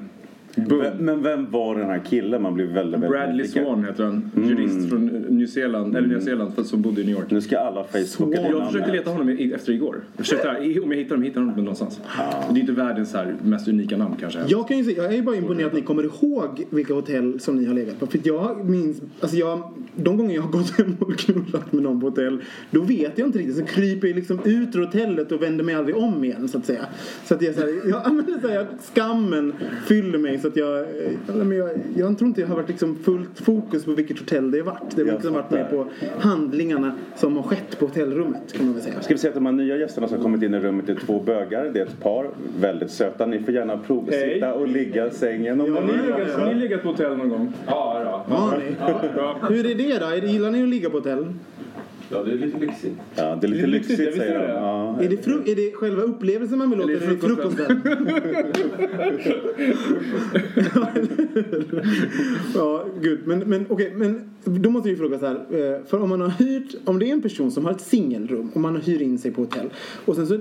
Men- 0.55 0.97
Men 1.05 1.23
vem 1.23 1.51
var 1.51 1.75
den 1.75 1.85
här 1.89 2.01
killen? 2.09 2.41
Man 2.41 2.53
blir 2.53 2.65
väldigt, 2.65 2.93
väldigt 2.93 3.09
Bradley 3.09 3.37
nyfiken. 3.37 3.65
Swan 3.65 3.83
heter 3.83 4.03
han. 4.03 4.31
Jurist 4.35 4.89
från 4.89 5.05
New 5.07 5.47
Zeeland, 5.47 5.95
eller 5.95 6.07
Nya 6.07 6.21
Zeeland, 6.21 6.53
fast 6.55 6.69
som 6.69 6.81
bodde 6.81 7.01
i 7.01 7.05
New 7.05 7.15
York. 7.15 7.31
Nu 7.31 7.41
ska 7.41 7.59
alla 7.59 7.83
Facebooka 7.83 8.41
Jag 8.41 8.67
försökte 8.67 8.91
leta 8.91 9.09
honom 9.11 9.29
efter 9.55 9.71
igår. 9.73 9.95
Jag 10.17 10.25
försökte, 10.25 10.49
om 10.83 10.91
jag 10.91 10.97
hittar 10.97 11.09
honom, 11.09 11.23
hittar 11.23 11.41
honom 11.41 11.55
någonstans. 11.55 12.01
Det 12.49 12.55
är 12.57 12.61
inte 12.61 12.71
världens 12.71 13.13
här, 13.13 13.35
mest 13.43 13.67
unika 13.67 13.97
namn 13.97 14.15
kanske. 14.19 14.39
Jag 14.47 14.67
kan 14.67 14.77
ju 14.77 14.83
säga, 14.83 15.03
jag 15.03 15.13
är 15.15 15.21
bara 15.21 15.35
imponerad 15.35 15.67
att 15.67 15.73
ni 15.73 15.81
kommer 15.81 16.03
ihåg 16.03 16.65
vilka 16.69 16.93
hotell 16.93 17.39
som 17.39 17.55
ni 17.55 17.65
har 17.65 17.73
legat 17.73 17.99
på. 17.99 18.07
För 18.07 18.19
jag 18.23 18.65
minns, 18.69 19.01
alltså 19.21 19.37
jag, 19.37 19.73
de 19.95 20.17
gånger 20.17 20.35
jag 20.35 20.41
har 20.41 20.51
gått 20.51 20.77
hem 20.77 20.95
och 20.99 21.17
knullat 21.17 21.71
med 21.73 21.83
någon 21.83 22.01
på 22.01 22.07
hotell, 22.07 22.41
då 22.71 22.81
vet 22.81 23.17
jag 23.17 23.27
inte 23.27 23.39
riktigt. 23.39 23.57
Så 23.57 23.65
kryper 23.65 24.07
jag 24.07 24.15
liksom 24.15 24.39
ut 24.45 24.75
ur 24.75 24.79
hotellet 24.85 25.31
och 25.31 25.41
vänder 25.43 25.63
mig 25.63 25.75
aldrig 25.75 25.95
om 25.97 26.23
igen 26.23 26.47
så 26.47 26.57
att 26.57 26.65
säga. 26.65 26.85
Så 27.25 27.33
att 27.33 27.41
jag, 27.41 27.55
så 27.55 27.61
här, 27.61 27.67
jag, 27.89 28.01
ja, 28.05 28.11
men 28.13 28.25
det 28.25 28.31
är 28.31 28.39
så 28.41 28.47
här, 28.47 28.67
skammen 28.93 29.53
fyller 29.87 30.17
mig 30.17 30.38
så 30.41 30.47
att 30.47 30.55
jag, 30.55 30.85
ja, 31.27 31.33
men 31.33 31.57
jag, 31.57 31.69
jag 31.97 32.17
tror 32.17 32.27
inte 32.27 32.41
jag 32.41 32.47
har 32.47 32.55
varit 32.55 32.67
liksom 32.69 32.95
fullt 32.95 33.39
fokus 33.39 33.85
på 33.85 33.91
vilket 33.91 34.19
hotell 34.19 34.51
det 34.51 34.57
har 34.57 34.65
varit. 34.65 34.95
Det 34.95 35.03
har 35.03 35.11
liksom 35.11 35.33
varit 35.33 35.51
med 35.51 35.65
fattar. 35.65 35.77
på 35.77 35.87
handlingarna 36.19 36.91
som 37.15 37.35
har 37.35 37.43
skett 37.43 37.79
på 37.79 37.85
hotellrummet 37.85 38.53
kan 38.53 38.65
man 38.65 38.73
väl 38.73 38.83
säga. 38.83 39.01
Ska 39.01 39.13
vi 39.13 39.17
säga 39.17 39.29
att 39.29 39.35
de 39.35 39.45
här 39.45 39.53
nya 39.53 39.77
gästerna 39.77 40.07
som 40.07 40.17
har 40.17 40.23
kommit 40.23 40.43
in 40.43 40.53
i 40.53 40.59
rummet 40.59 40.89
är 40.89 40.95
två 40.95 41.19
bögar. 41.19 41.69
Det 41.73 41.79
är 41.79 41.85
ett 41.85 41.99
par, 41.99 42.29
väldigt 42.59 42.91
söta. 42.91 43.25
Ni 43.25 43.39
får 43.39 43.53
gärna 43.53 43.77
provsitta 43.77 44.45
Hej. 44.45 44.53
och 44.53 44.67
ligga 44.67 45.07
i 45.07 45.11
sängen 45.11 45.61
om 45.61 45.75
Ja, 45.75 45.81
ni 45.81 45.91
vill. 45.91 46.01
legat, 46.01 46.39
har 46.39 46.53
ni 46.53 46.55
legat 46.61 46.83
på 46.83 46.89
hotell 46.89 47.17
någon 47.17 47.29
gång? 47.29 47.53
Ja, 47.67 48.01
ja. 48.29 48.35
Har 48.35 48.57
ni? 48.57 48.75
Bra. 49.15 49.39
Hur 49.49 49.65
är 49.71 49.75
det 49.75 49.99
då? 49.99 50.05
Är 50.05 50.21
gillar 50.27 50.51
ni 50.51 50.63
att 50.63 50.69
ligga 50.69 50.89
på 50.89 50.97
hotell? 50.97 51.25
Ja, 52.11 52.23
det 52.23 52.31
är 52.31 52.35
lite 52.37 52.59
lyxigt. 52.59 52.93
Ja, 53.15 53.37
det 53.41 53.47
är 53.47 53.51
lite 53.51 53.61
Det 53.61 53.67
är 53.67 53.67
lyxigt, 53.67 53.99
lyxigt 53.99 54.17
säger 54.17 54.39
de. 54.39 54.45
det. 54.47 54.53
Ja. 54.53 54.99
Är 55.01 55.09
det, 55.09 55.25
fru- 55.25 55.51
är 55.51 55.55
det 55.55 55.71
själva 55.75 56.01
upplevelsen 56.01 56.57
man 56.57 56.69
vill 56.69 56.81
åt 56.81 56.89
Eller 56.89 57.01
är 57.01 57.09
det 57.11 57.17
frukosten? 57.17 57.81
ja, 62.55 62.85
gud. 63.01 63.19
Men, 63.25 63.39
men 63.39 63.65
okej, 63.69 63.93
men 63.95 64.29
då 64.43 64.69
måste 64.69 64.89
vi 64.89 64.95
fråga 64.95 65.19
så 65.19 65.25
här. 65.25 65.35
eh, 65.35 65.85
För 65.85 66.01
om 66.01 66.09
man 66.09 66.21
har 66.21 66.29
hyrt, 66.29 66.75
om 66.85 66.99
det 66.99 67.09
är 67.09 67.13
en 67.13 67.21
person 67.21 67.51
som 67.51 67.65
har 67.65 67.71
ett 67.71 67.81
singelrum 67.81 68.49
och 68.53 68.61
man 68.61 68.75
hyr 68.75 69.01
in 69.01 69.17
sig 69.17 69.31
på 69.31 69.41
hotell 69.41 69.69
och 70.05 70.15
sen 70.15 70.27
så 70.27 70.37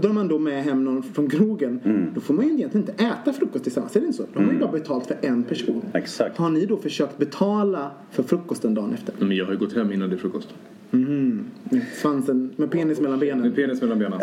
drar 0.00 0.12
man 0.12 0.28
då 0.28 0.38
med 0.38 0.64
hem 0.64 0.84
någon 0.84 1.02
från 1.02 1.30
krogen. 1.30 1.80
Mm. 1.84 2.06
Då 2.14 2.20
får 2.20 2.34
man 2.34 2.48
ju 2.48 2.54
egentligen 2.54 2.88
inte 2.88 3.04
äta 3.04 3.32
frukost 3.32 3.64
tillsammans, 3.64 3.96
är 3.96 4.00
det 4.00 4.06
inte 4.06 4.16
så? 4.18 4.24
Då 4.32 4.38
har 4.40 4.46
man 4.46 4.54
ju 4.54 4.60
bara 4.60 4.72
betalt 4.72 5.06
för 5.06 5.16
en 5.22 5.42
person. 5.42 5.82
Exakt. 5.94 6.38
Har 6.38 6.50
ni 6.50 6.66
då 6.66 6.76
försökt 6.76 7.18
betala 7.18 7.90
för 8.10 8.22
frukosten 8.22 8.74
dagen 8.74 8.94
efter? 8.94 9.14
Men 9.18 9.36
jag 9.36 9.44
har 9.44 9.52
ju 9.52 9.58
gått 9.58 9.72
hem 9.72 9.92
innan 9.92 10.10
det 10.10 10.16
är 10.16 10.18
frukost. 10.18 10.48
Med 10.94 11.82
svansen, 11.94 12.50
med 12.56 12.70
penis 12.70 13.00
mellan 13.00 13.18
Med 13.18 13.28
benen. 13.28 13.52
penis 13.52 13.80
mellan 13.80 13.98
benen. 13.98 14.20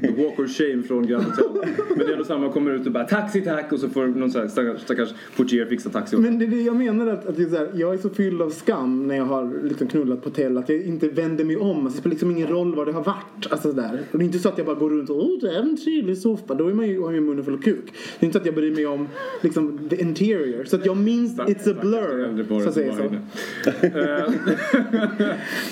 The 0.00 0.10
walk 0.24 0.38
of 0.38 0.50
shame 0.50 0.82
från 0.82 1.06
Grand 1.06 1.24
Hotel. 1.24 1.72
Men 1.88 1.98
det 1.98 2.04
är 2.04 2.12
ändå 2.12 2.24
samma, 2.24 2.52
kommer 2.52 2.70
ut 2.70 2.86
och 2.86 2.92
bara 2.92 3.04
taxi 3.04 3.40
tack 3.40 3.72
och 3.72 3.80
så 3.80 3.88
får 3.88 4.06
någon 4.06 4.30
så 4.30 4.38
här 4.38 4.48
stackars, 4.48 4.80
stackars 4.80 5.14
portier 5.36 5.66
fixa 5.66 5.90
taxi 5.90 6.16
åt 6.16 6.22
Men 6.22 6.38
det 6.38 6.44
är 6.44 6.48
det 6.48 6.62
jag 6.62 6.76
menar 6.76 7.06
att, 7.06 7.26
att 7.26 7.36
det 7.36 7.42
är 7.42 7.48
så 7.48 7.56
här, 7.56 7.68
jag 7.74 7.94
är 7.94 7.98
så 7.98 8.10
fylld 8.10 8.42
av 8.42 8.50
skam 8.50 9.06
när 9.08 9.16
jag 9.16 9.24
har 9.24 9.68
liksom 9.68 9.86
knullat 9.86 10.22
på 10.22 10.28
hotell 10.28 10.58
att 10.58 10.68
jag 10.68 10.82
inte 10.82 11.08
vänder 11.08 11.44
mig 11.44 11.56
om. 11.56 11.76
Alltså, 11.76 11.96
det 11.96 12.00
spelar 12.00 12.12
liksom 12.12 12.30
ingen 12.30 12.48
roll 12.48 12.74
vad 12.74 12.86
det 12.86 12.92
har 12.92 13.04
varit. 13.04 13.46
Alltså, 13.52 13.72
där. 13.72 14.00
Och 14.12 14.18
det 14.18 14.24
är 14.24 14.26
inte 14.26 14.38
så 14.38 14.48
att 14.48 14.58
jag 14.58 14.66
bara 14.66 14.76
går 14.76 14.90
runt 14.90 15.10
och 15.10 15.24
åh 15.24 15.38
det 15.40 15.50
är 15.50 15.60
en 15.60 15.76
trevlig 15.76 16.18
soffa. 16.18 16.54
Då 16.54 16.68
är 16.68 16.74
man 16.74 16.88
ju, 16.88 16.98
har 16.98 17.04
man 17.06 17.14
ju 17.14 17.20
munnen 17.20 17.44
full 17.44 17.62
kuk. 17.62 17.84
Det 18.18 18.24
är 18.24 18.26
inte 18.26 18.38
så 18.38 18.40
att 18.40 18.46
jag 18.46 18.54
bryr 18.54 18.74
mig 18.74 18.86
om 18.86 19.08
liksom, 19.42 19.88
the 19.90 20.00
interior. 20.00 20.64
Så 20.64 20.76
att 20.76 20.86
jag 20.86 20.96
minns, 20.96 21.38
it's 21.38 21.72
a 21.72 21.76
blur. 21.80 22.60
Så 22.62 22.68
att 22.68 22.74
säga 22.74 22.94
så. 22.96 23.02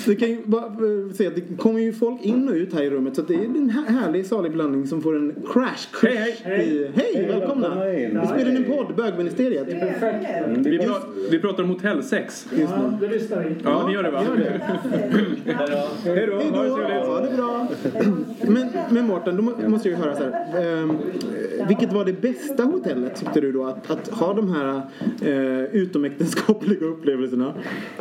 Det 0.15 0.19
kan 0.19 0.29
ju 0.29 0.37
bara 0.45 0.65
eh, 0.65 1.13
säga 1.13 1.29
att 1.29 1.35
det 1.35 1.57
kommer 1.57 1.79
ju 1.79 1.93
folk 1.93 2.21
in 2.21 2.47
och 2.49 2.53
ut 2.55 2.73
här 2.73 2.83
i 2.83 2.89
rummet 2.89 3.15
så 3.15 3.21
det 3.21 3.33
är 3.33 3.43
en 3.45 3.69
här- 3.69 3.89
härlig 4.01 4.25
salig 4.25 4.51
blandning 4.51 4.87
som 4.87 5.01
får 5.01 5.15
en 5.15 5.33
crash 5.53 5.87
Hej, 6.03 6.15
hej, 6.17 6.35
hej, 6.43 6.67
i, 6.67 6.87
hej 6.95 7.25
välkomna! 7.27 7.69
välkomna 7.69 7.99
in. 7.99 8.19
Vi 8.21 8.27
spelar 8.27 8.51
in 8.51 8.57
en 8.57 8.63
podd, 8.63 8.95
Bögministeriet. 8.95 9.67
Vi, 10.57 10.77
pra, 10.79 10.93
vi 11.31 11.39
pratar 11.39 11.63
om 11.63 11.69
hotellsex. 11.69 12.47
Just 12.57 12.73
nu. 12.77 13.07
Det 13.07 13.13
lyssnar 13.13 13.43
vi. 13.43 13.55
Ja, 13.63 13.87
ni 13.87 13.93
gör 13.93 14.03
det 14.03 14.11
va? 14.11 14.23
Gör 14.23 14.37
det. 14.37 14.61
Hej 16.05 16.27
då, 16.27 16.37
Hej 16.37 16.49
ha 16.49 16.63
det 16.63 16.75
trevligt. 16.75 17.05
Ja, 17.07 17.27
det 17.29 17.37
bra. 17.37 17.67
Men, 18.47 18.67
men 18.89 19.07
Mårten, 19.07 19.35
då 19.35 19.41
må- 19.41 19.69
måste 19.69 19.89
jag 19.89 19.99
ju 19.99 20.03
höra 20.05 20.15
så 20.15 20.23
här. 20.23 20.81
Ehm, 20.83 20.97
vilket 21.67 21.93
var 21.93 22.05
det 22.05 22.21
bästa 22.21 22.63
hotellet 22.63 23.15
tyckte 23.15 23.41
du 23.41 23.51
då? 23.51 23.63
Att, 23.65 23.91
att 23.91 24.07
ha 24.07 24.33
de 24.33 24.49
här 24.53 24.81
eh, 25.21 25.63
utomäktenskapliga 25.75 26.85
upplevelserna? 26.85 27.53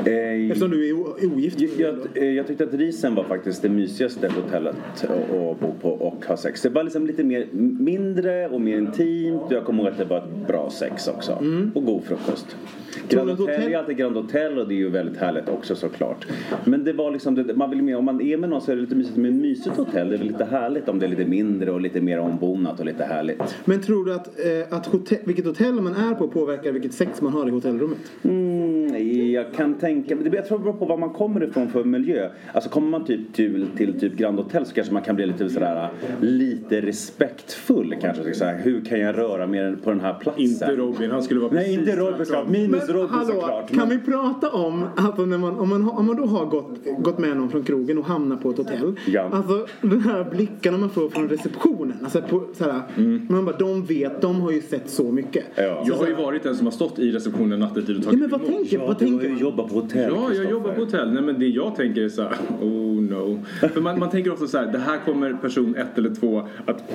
Eh, 0.04 0.14
Eftersom 0.50 0.70
du 0.70 0.88
är 0.88 0.92
ogift. 1.32 1.60
Jag, 1.60 1.70
jag, 1.78 1.98
eh, 2.14 2.30
jag 2.30 2.46
tyckte 2.46 2.64
att 2.64 2.74
Risen 2.74 3.14
var 3.14 3.24
faktiskt 3.24 3.62
det 3.62 3.68
mysigaste 3.68 4.28
hotellet 4.28 4.76
att, 5.02 5.60
bo 5.60 5.74
på 5.80 5.90
och 5.90 6.24
ha 6.26 6.36
sex. 6.36 6.62
Det 6.62 6.68
var 6.68 6.82
liksom 6.82 7.06
lite 7.06 7.24
mer 7.24 7.46
mindre 7.78 8.48
och 8.48 8.60
mer 8.60 8.78
intimt 8.78 9.42
och 9.42 9.52
jag 9.52 9.64
kommer 9.64 9.82
ihåg 9.82 9.92
att 9.92 9.98
det 9.98 10.04
var 10.04 10.18
ett 10.18 10.46
bra 10.46 10.70
sex 10.70 11.08
också. 11.08 11.32
Och 11.74 11.84
god 11.84 12.04
frukost. 12.04 12.56
Grand 13.08 13.30
Hotel 13.30 13.46
hotell- 13.46 13.72
är 13.72 13.78
alltid 13.78 13.96
Grand 13.96 14.16
Hotel 14.16 14.58
och 14.58 14.68
det 14.68 14.74
är 14.74 14.76
ju 14.76 14.90
väldigt 14.90 15.16
härligt 15.16 15.48
också 15.48 15.74
såklart. 15.74 16.26
Men 16.64 16.84
det 16.84 16.92
var 16.92 17.10
liksom, 17.10 17.34
det, 17.34 17.54
man 17.56 17.70
vill 17.70 17.82
med, 17.82 17.96
om 17.96 18.04
man 18.04 18.20
är 18.20 18.36
med 18.36 18.50
någon 18.50 18.60
så 18.60 18.72
är 18.72 18.76
det 18.76 18.82
lite 18.82 18.94
mysigt 18.94 19.16
med 19.16 19.30
ett 19.30 19.40
mysigt 19.40 19.76
hotell. 19.76 20.08
Det 20.08 20.14
är 20.14 20.18
väl 20.18 20.26
lite 20.26 20.44
härligt 20.44 20.88
om 20.88 20.98
det 20.98 21.06
är 21.06 21.10
lite 21.10 21.24
mindre 21.24 21.70
och 21.70 21.80
lite 21.80 22.00
mer 22.00 22.18
ombonat 22.18 22.80
och 22.80 22.86
lite 22.86 23.04
härligt. 23.04 23.56
Men 23.64 23.82
tror 23.82 24.04
du 24.04 24.14
att, 24.14 24.26
eh, 24.26 24.76
att 24.76 24.86
hotell, 24.86 25.18
vilket 25.24 25.44
hotell 25.44 25.74
man 25.74 25.94
är 25.94 26.14
på 26.14 26.28
påverkar 26.28 26.72
vilket 26.72 26.92
sex 26.92 27.22
man 27.22 27.32
har 27.32 27.48
i 27.48 27.50
hotellrummet? 27.50 27.98
Mm, 28.22 29.32
jag 29.32 29.52
kan 29.52 29.74
tänka 29.74 30.16
mig, 30.16 30.34
jag 30.34 30.46
tror 30.46 30.58
det 30.58 30.64
beror 30.64 30.76
på 30.76 30.84
var 30.84 30.96
man 30.96 31.10
kommer 31.10 31.44
ifrån 31.44 31.68
för 31.68 31.84
miljö. 31.98 32.28
Alltså 32.52 32.70
kommer 32.70 32.88
man 32.88 33.04
typ 33.04 33.32
till, 33.32 33.66
till 33.76 34.00
typ 34.00 34.16
Grand 34.16 34.38
Hotel 34.38 34.66
så 34.66 34.74
kanske 34.74 34.92
man 34.92 35.02
kan 35.02 35.16
bli 35.16 35.26
lite 35.26 35.48
sådär 35.50 35.88
lite 36.20 36.80
respektfull 36.80 37.94
kanske. 38.00 38.34
Så 38.34 38.44
här, 38.44 38.60
hur 38.64 38.84
kan 38.84 39.00
jag 39.00 39.18
röra 39.18 39.46
mig 39.46 39.76
på 39.76 39.90
den 39.90 40.00
här 40.00 40.14
platsen? 40.14 40.42
Inte 40.44 40.76
Robin, 40.76 41.10
han 41.10 41.22
skulle 41.22 41.40
vara 41.40 41.52
Nej, 41.52 41.64
precis 41.64 41.78
inte 41.78 41.96
Robin 42.00 42.26
såklart. 42.26 42.48
Minus 42.48 42.88
Robin 42.88 43.08
hallå, 43.10 43.32
såklart. 43.32 43.70
kan 43.74 43.88
vi 43.88 43.98
prata 43.98 44.50
om 44.50 44.82
att 44.96 45.18
när 45.18 45.38
man, 45.38 45.58
om, 45.58 45.68
man, 45.68 45.88
om 45.90 46.06
man 46.06 46.16
då 46.16 46.24
har 46.26 46.46
gått, 46.46 46.78
gått 46.98 47.18
med 47.18 47.36
någon 47.36 47.50
från 47.50 47.62
krogen 47.62 47.98
och 47.98 48.04
hamnar 48.04 48.36
på 48.36 48.50
ett 48.50 48.58
hotell. 48.58 48.94
Ja. 49.06 49.28
Alltså 49.32 49.66
den 49.80 50.00
här 50.00 50.24
blickarna 50.30 50.78
man 50.78 50.90
får 50.90 51.08
från 51.08 51.28
receptionen. 51.28 51.96
Alltså 52.02 52.22
på, 52.22 52.42
såhär, 52.54 52.82
Man 53.28 53.44
bara, 53.44 53.56
de 53.56 53.84
vet, 53.84 54.20
de 54.20 54.40
har 54.40 54.50
ju 54.50 54.60
sett 54.62 54.90
så 54.90 55.12
mycket. 55.12 55.44
Ja. 55.54 55.84
Jag 55.86 55.94
har 55.94 56.06
ju 56.06 56.14
varit 56.14 56.42
den 56.42 56.56
som 56.56 56.66
har 56.66 56.72
stått 56.72 56.98
i 56.98 57.10
receptionen 57.12 57.60
nattetid 57.60 57.96
och 57.96 58.02
Ja, 58.02 58.04
tagit 58.04 58.20
men 58.20 58.30
vad 58.30 58.40
emot. 58.40 58.56
tänker, 58.56 58.78
Ja, 58.78 58.86
vad 58.86 58.98
du 58.98 59.04
har 59.04 59.10
tänker 59.10 59.28
ju 59.28 59.38
jobbat 59.40 59.68
på 59.68 59.74
hotell 59.74 60.12
Ja, 60.16 60.32
jag 60.34 60.50
jobbar 60.50 60.72
på 60.72 60.80
hotell. 60.80 61.12
Nej, 61.12 61.22
men 61.22 61.38
det 61.38 61.46
jag 61.46 61.73
tänker 61.76 62.02
är 62.02 62.08
så 62.08 62.22
här, 62.22 62.36
oh 62.60 63.02
no. 63.02 63.40
För 63.72 63.80
man, 63.80 63.98
man 63.98 64.10
tänker 64.10 64.32
ofta 64.32 64.46
så 64.46 64.58
här, 64.58 64.72
det 64.72 64.78
här 64.78 64.98
kommer 65.04 65.32
person 65.32 65.76
ett 65.76 65.98
eller 65.98 66.14
två 66.14 66.48
att 66.66 66.92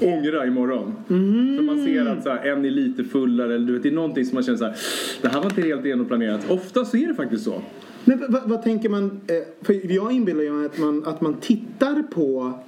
ångra 0.00 0.46
imorgon. 0.46 0.94
För 1.56 1.62
man 1.62 1.84
ser 1.84 2.06
att 2.06 2.22
så 2.22 2.30
här, 2.30 2.52
en 2.52 2.64
är 2.64 2.70
lite 2.70 3.04
fullare 3.04 3.54
eller 3.54 3.66
du 3.66 3.72
vet, 3.72 3.82
det 3.82 3.88
är 3.88 3.92
någonting 3.92 4.24
som 4.24 4.34
man 4.34 4.42
känner 4.42 4.58
så 4.58 4.64
här, 4.64 4.76
det 5.22 5.28
här 5.28 5.38
var 5.38 5.44
inte 5.44 5.62
helt 5.62 5.84
genomplanerat. 5.84 6.50
Ofta 6.50 6.84
så 6.84 6.96
är 6.96 7.08
det 7.08 7.14
faktiskt 7.14 7.44
så. 7.44 7.62
Men 8.04 8.24
vad, 8.28 8.48
vad, 8.48 8.62
tänker 8.62 8.88
man? 8.88 9.20
Eh, 9.26 9.66
för 9.66 9.92
jag 9.92 10.12
inbillar 10.12 10.52
mig 10.52 10.66
att 10.66 10.78
man, 10.78 11.04
att 11.06 11.20
man 11.20 11.34
tittar 11.34 12.02
på 12.02 12.58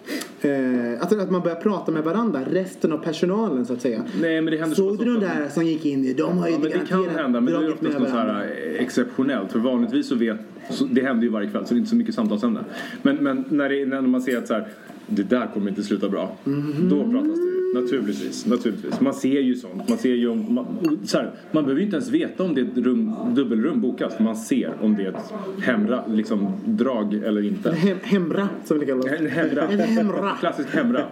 eh, 0.40 1.00
alltså 1.00 1.18
att 1.18 1.30
man 1.30 1.42
börjar 1.42 1.56
prata 1.56 1.92
med 1.92 2.04
varandra, 2.04 2.40
resten 2.50 2.92
av 2.92 2.99
personalen 2.99 3.66
så 3.66 3.73
att 3.73 3.80
säga. 3.80 4.02
Nej, 4.21 4.40
men 4.40 4.52
det 4.52 4.59
händer 4.59 4.76
Såg 4.76 4.97
så 4.97 5.04
du 5.04 5.14
de 5.14 5.21
där 5.21 5.49
som 5.49 5.66
gick 5.66 5.85
in? 5.85 6.14
De 6.16 6.38
har 6.38 6.49
ju 6.49 6.52
Ja, 6.52 6.59
men 6.62 6.71
det 6.71 6.87
kan 6.88 7.09
hända, 7.09 7.40
men 7.40 7.52
det 7.52 7.66
är 7.66 7.73
oftast 7.73 7.99
något 7.99 8.09
så 8.09 8.16
här 8.16 8.42
eh, 8.42 8.83
exceptionellt. 8.83 9.52
För 9.52 9.59
vanligtvis 9.59 10.09
så 10.09 10.14
vet, 10.14 10.38
så 10.71 10.85
det 10.85 11.02
händer 11.02 11.25
ju 11.25 11.28
varje 11.28 11.50
kväll 11.50 11.66
så 11.66 11.75
det 11.75 11.78
är 11.78 11.78
inte 11.78 11.90
så 11.90 11.97
mycket 11.97 12.14
samtalsämne. 12.14 12.61
Men, 13.02 13.16
men 13.16 13.44
när, 13.49 13.68
det, 13.68 13.87
när 13.87 14.00
man 14.00 14.23
ser 14.23 14.38
att 14.38 14.47
så 14.47 14.54
här, 14.54 14.68
det 15.07 15.23
där 15.23 15.47
kommer 15.55 15.69
inte 15.69 15.83
sluta 15.83 16.09
bra. 16.09 16.37
Mhm. 16.45 16.89
Då 16.89 17.11
pratas 17.11 17.39
det 17.39 17.45
ju. 17.45 17.55
Naturligtvis, 17.75 18.47
naturligtvis. 18.47 19.01
Man 19.01 19.15
ser 19.15 19.41
ju 19.41 19.55
sånt. 19.55 19.89
Man 19.89 19.99
ser 19.99 20.15
ju 20.15 20.29
om, 20.29 20.55
man, 20.55 20.99
så 21.05 21.19
här, 21.19 21.31
man 21.51 21.65
behöver 21.65 21.81
ju 21.81 21.85
inte 21.85 21.97
ens 21.97 22.11
veta 22.11 22.45
om 22.45 22.55
det 22.55 22.61
är 22.61 22.65
ett 22.65 22.77
rum, 22.77 23.15
dubbelrum 23.35 23.81
bokat. 23.81 24.13
För 24.13 24.23
man 24.23 24.37
ser 24.37 24.73
om 24.81 24.97
det 24.97 25.03
är 25.03 25.09
ett 25.09 25.35
hemra, 25.63 26.05
liksom, 26.09 26.53
drag 26.65 27.15
eller 27.15 27.43
inte. 27.43 27.73
Hem, 27.73 27.97
hemra 28.03 28.49
som 28.65 28.79
det 28.79 28.87
kallas. 28.87 29.07
En 29.07 29.27
hemra. 29.27 29.69
En 29.69 29.81
hemra. 29.81 30.31
Klassisk 30.41 30.75
hemra. 30.75 31.03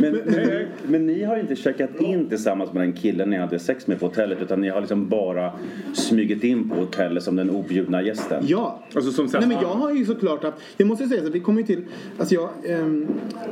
Men, 0.00 0.12
men, 0.12 0.66
men 0.86 1.06
ni 1.06 1.24
har 1.24 1.36
inte 1.36 1.56
checkat 1.56 2.00
in 2.00 2.28
tillsammans 2.28 2.72
med 2.72 2.82
den 2.82 2.92
killen 2.92 3.30
ni 3.30 3.36
hade 3.36 3.58
sex 3.58 3.86
med 3.86 4.00
på 4.00 4.06
hotellet 4.06 4.42
utan 4.42 4.60
ni 4.60 4.68
har 4.68 4.80
liksom 4.80 5.08
bara 5.08 5.52
smugit 5.92 6.44
in 6.44 6.68
på 6.68 6.74
hotellet 6.74 7.22
som 7.22 7.36
den 7.36 7.50
objudna 7.50 8.02
gästen? 8.02 8.44
Ja. 8.46 8.82
Alltså 8.94 9.12
som 9.12 9.28
så 9.28 9.38
Nej 9.38 9.48
men 9.48 9.56
jag 9.62 9.74
har 9.74 9.92
ju 9.92 10.04
såklart 10.04 10.44
haft, 10.44 10.58
jag 10.76 10.88
måste 10.88 11.04
ju 11.04 11.10
säga 11.10 11.20
så 11.20 11.28
att 11.28 11.34
vi 11.34 11.40
kommer 11.40 11.60
ju 11.60 11.66
till, 11.66 11.84
alltså 12.18 12.34
jag, 12.34 12.42
alltså 12.42 13.04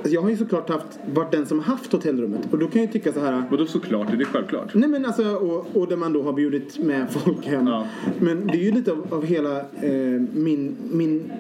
jag 0.05 0.23
har 0.23 0.31
ju 0.31 0.37
såklart 0.37 0.69
haft, 0.69 0.99
varit 1.15 1.33
den 1.33 1.47
som 1.47 1.61
haft 1.61 1.93
hotellrummet 1.93 2.41
och 2.51 2.59
då 2.59 2.67
kan 2.67 2.83
jag 2.83 2.93
tycka 2.93 3.13
så 3.13 3.21
här 3.21 3.43
Vadå 3.51 3.67
såklart? 3.67 4.13
Är 4.13 4.17
det 4.17 4.25
självklart? 4.25 4.75
Nej 4.75 4.89
men 4.89 5.05
alltså, 5.05 5.35
och, 5.35 5.67
och 5.77 5.89
där 5.89 5.97
man 5.97 6.13
då 6.13 6.23
har 6.23 6.33
bjudit 6.33 6.79
med 6.79 7.11
folk 7.11 7.47
hem. 7.47 7.67
Ja. 7.67 7.87
Men 8.19 8.47
det 8.47 8.53
är 8.53 8.65
ju 8.65 8.73
lite 8.73 8.93
av, 8.93 9.07
av 9.11 9.25
hela 9.25 9.59
eh, 9.61 10.23
min, 10.33 10.77
min 10.93 11.33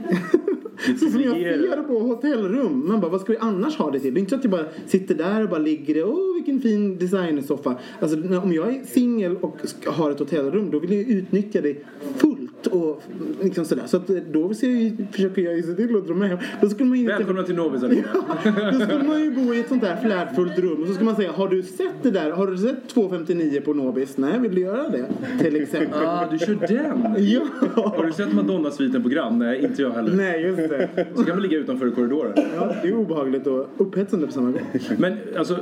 så 0.87 1.07
som 1.11 1.23
jag 1.23 1.35
ser 1.35 1.83
på 1.83 1.99
hotellrum. 1.99 2.89
Man 2.89 3.01
bara, 3.01 3.11
vad 3.11 3.21
ska 3.21 3.33
vi 3.33 3.39
annars 3.39 3.77
ha 3.77 3.91
det 3.91 4.01
till? 4.01 4.15
Det 4.15 4.19
är 4.19 4.21
inte 4.21 4.31
så 4.31 4.37
att 4.37 4.45
jag 4.45 4.51
bara 4.51 4.67
sitter 4.87 5.15
där 5.15 5.43
och 5.43 5.49
bara 5.49 5.61
ligger 5.61 5.95
det, 5.95 6.05
åh 6.05 6.35
vilken 6.35 6.61
fin 6.61 6.99
designersoffa. 6.99 7.77
Alltså 8.01 8.17
om 8.43 8.53
jag 8.53 8.77
är 8.77 8.85
singel 8.85 9.37
och 9.37 9.57
har 9.87 10.11
ett 10.11 10.19
hotellrum 10.19 10.71
då 10.71 10.79
vill 10.79 10.93
jag 10.93 11.01
utnyttja 11.01 11.61
det 11.61 11.77
fullt 12.17 12.42
och 12.73 13.03
liksom 13.43 13.65
sådär. 13.65 13.83
Så 13.87 13.97
att 13.97 14.11
eh, 14.11 14.17
då 14.33 14.55
ser 14.55 14.71
jag, 14.71 15.07
försöker 15.13 15.43
jag 15.43 15.57
ju 15.57 15.63
se 15.63 15.73
till 15.75 15.97
att 15.97 16.07
dra 16.07 16.15
med 16.15 16.29
hem. 16.29 16.39
Då 16.61 16.69
skulle 16.69 16.89
man 16.89 16.99
ju 16.99 17.05
inte- 17.05 17.17
Välkomna 17.17 17.43
till 17.43 17.55
Nobis 17.55 17.83
Arena. 17.83 18.03
Då 18.73 18.81
skulle 18.87 19.03
man 19.05 19.21
ju 19.21 19.31
bo 19.31 19.55
i 19.55 19.61
ett 19.61 19.69
sånt 19.69 19.83
där 19.83 19.97
flärdfullt 19.97 20.59
rum 20.59 20.83
och 20.83 20.89
så 20.89 20.95
ska 20.95 21.05
man 21.05 21.17
säga 21.17 21.33
Har 21.33 21.49
du 21.49 21.63
sett 21.63 22.03
det 22.03 22.11
där? 22.11 22.31
Har 22.31 22.47
du 22.47 22.57
sett 22.59 22.89
259 22.89 23.61
på 23.65 23.75
Nobis? 23.75 24.17
Nej, 24.19 24.39
vill 24.41 24.55
du 24.55 24.61
göra 24.61 24.89
det? 24.89 25.07
Till 25.41 25.63
exempel. 25.63 26.01
Ah, 26.05 26.29
du 26.31 26.39
kör 26.39 26.59
den? 26.69 27.15
Ja! 27.19 27.41
Har 27.75 28.07
du 28.07 28.13
sett 28.13 28.33
Madonna-sviten 28.35 29.03
på 29.03 29.09
Grand? 29.09 29.39
Nej, 29.39 29.65
inte 29.65 29.83
jag 29.83 29.91
heller. 29.91 30.13
Nej, 30.17 30.43
just 30.43 30.57
det. 30.69 30.89
Så 31.15 31.25
kan 31.25 31.35
man 31.37 31.43
ligga 31.43 31.59
utanför 31.59 31.89
i 31.89 31.91
korridoren. 31.91 32.33
Ja, 32.57 32.75
det 32.83 32.89
är 32.89 32.95
obehagligt 32.95 33.47
och 33.47 33.69
upphetsande 33.77 34.27
på 34.27 34.33
samma 34.33 34.51
gång. 34.51 34.63
Men 34.99 35.13
alltså, 35.37 35.57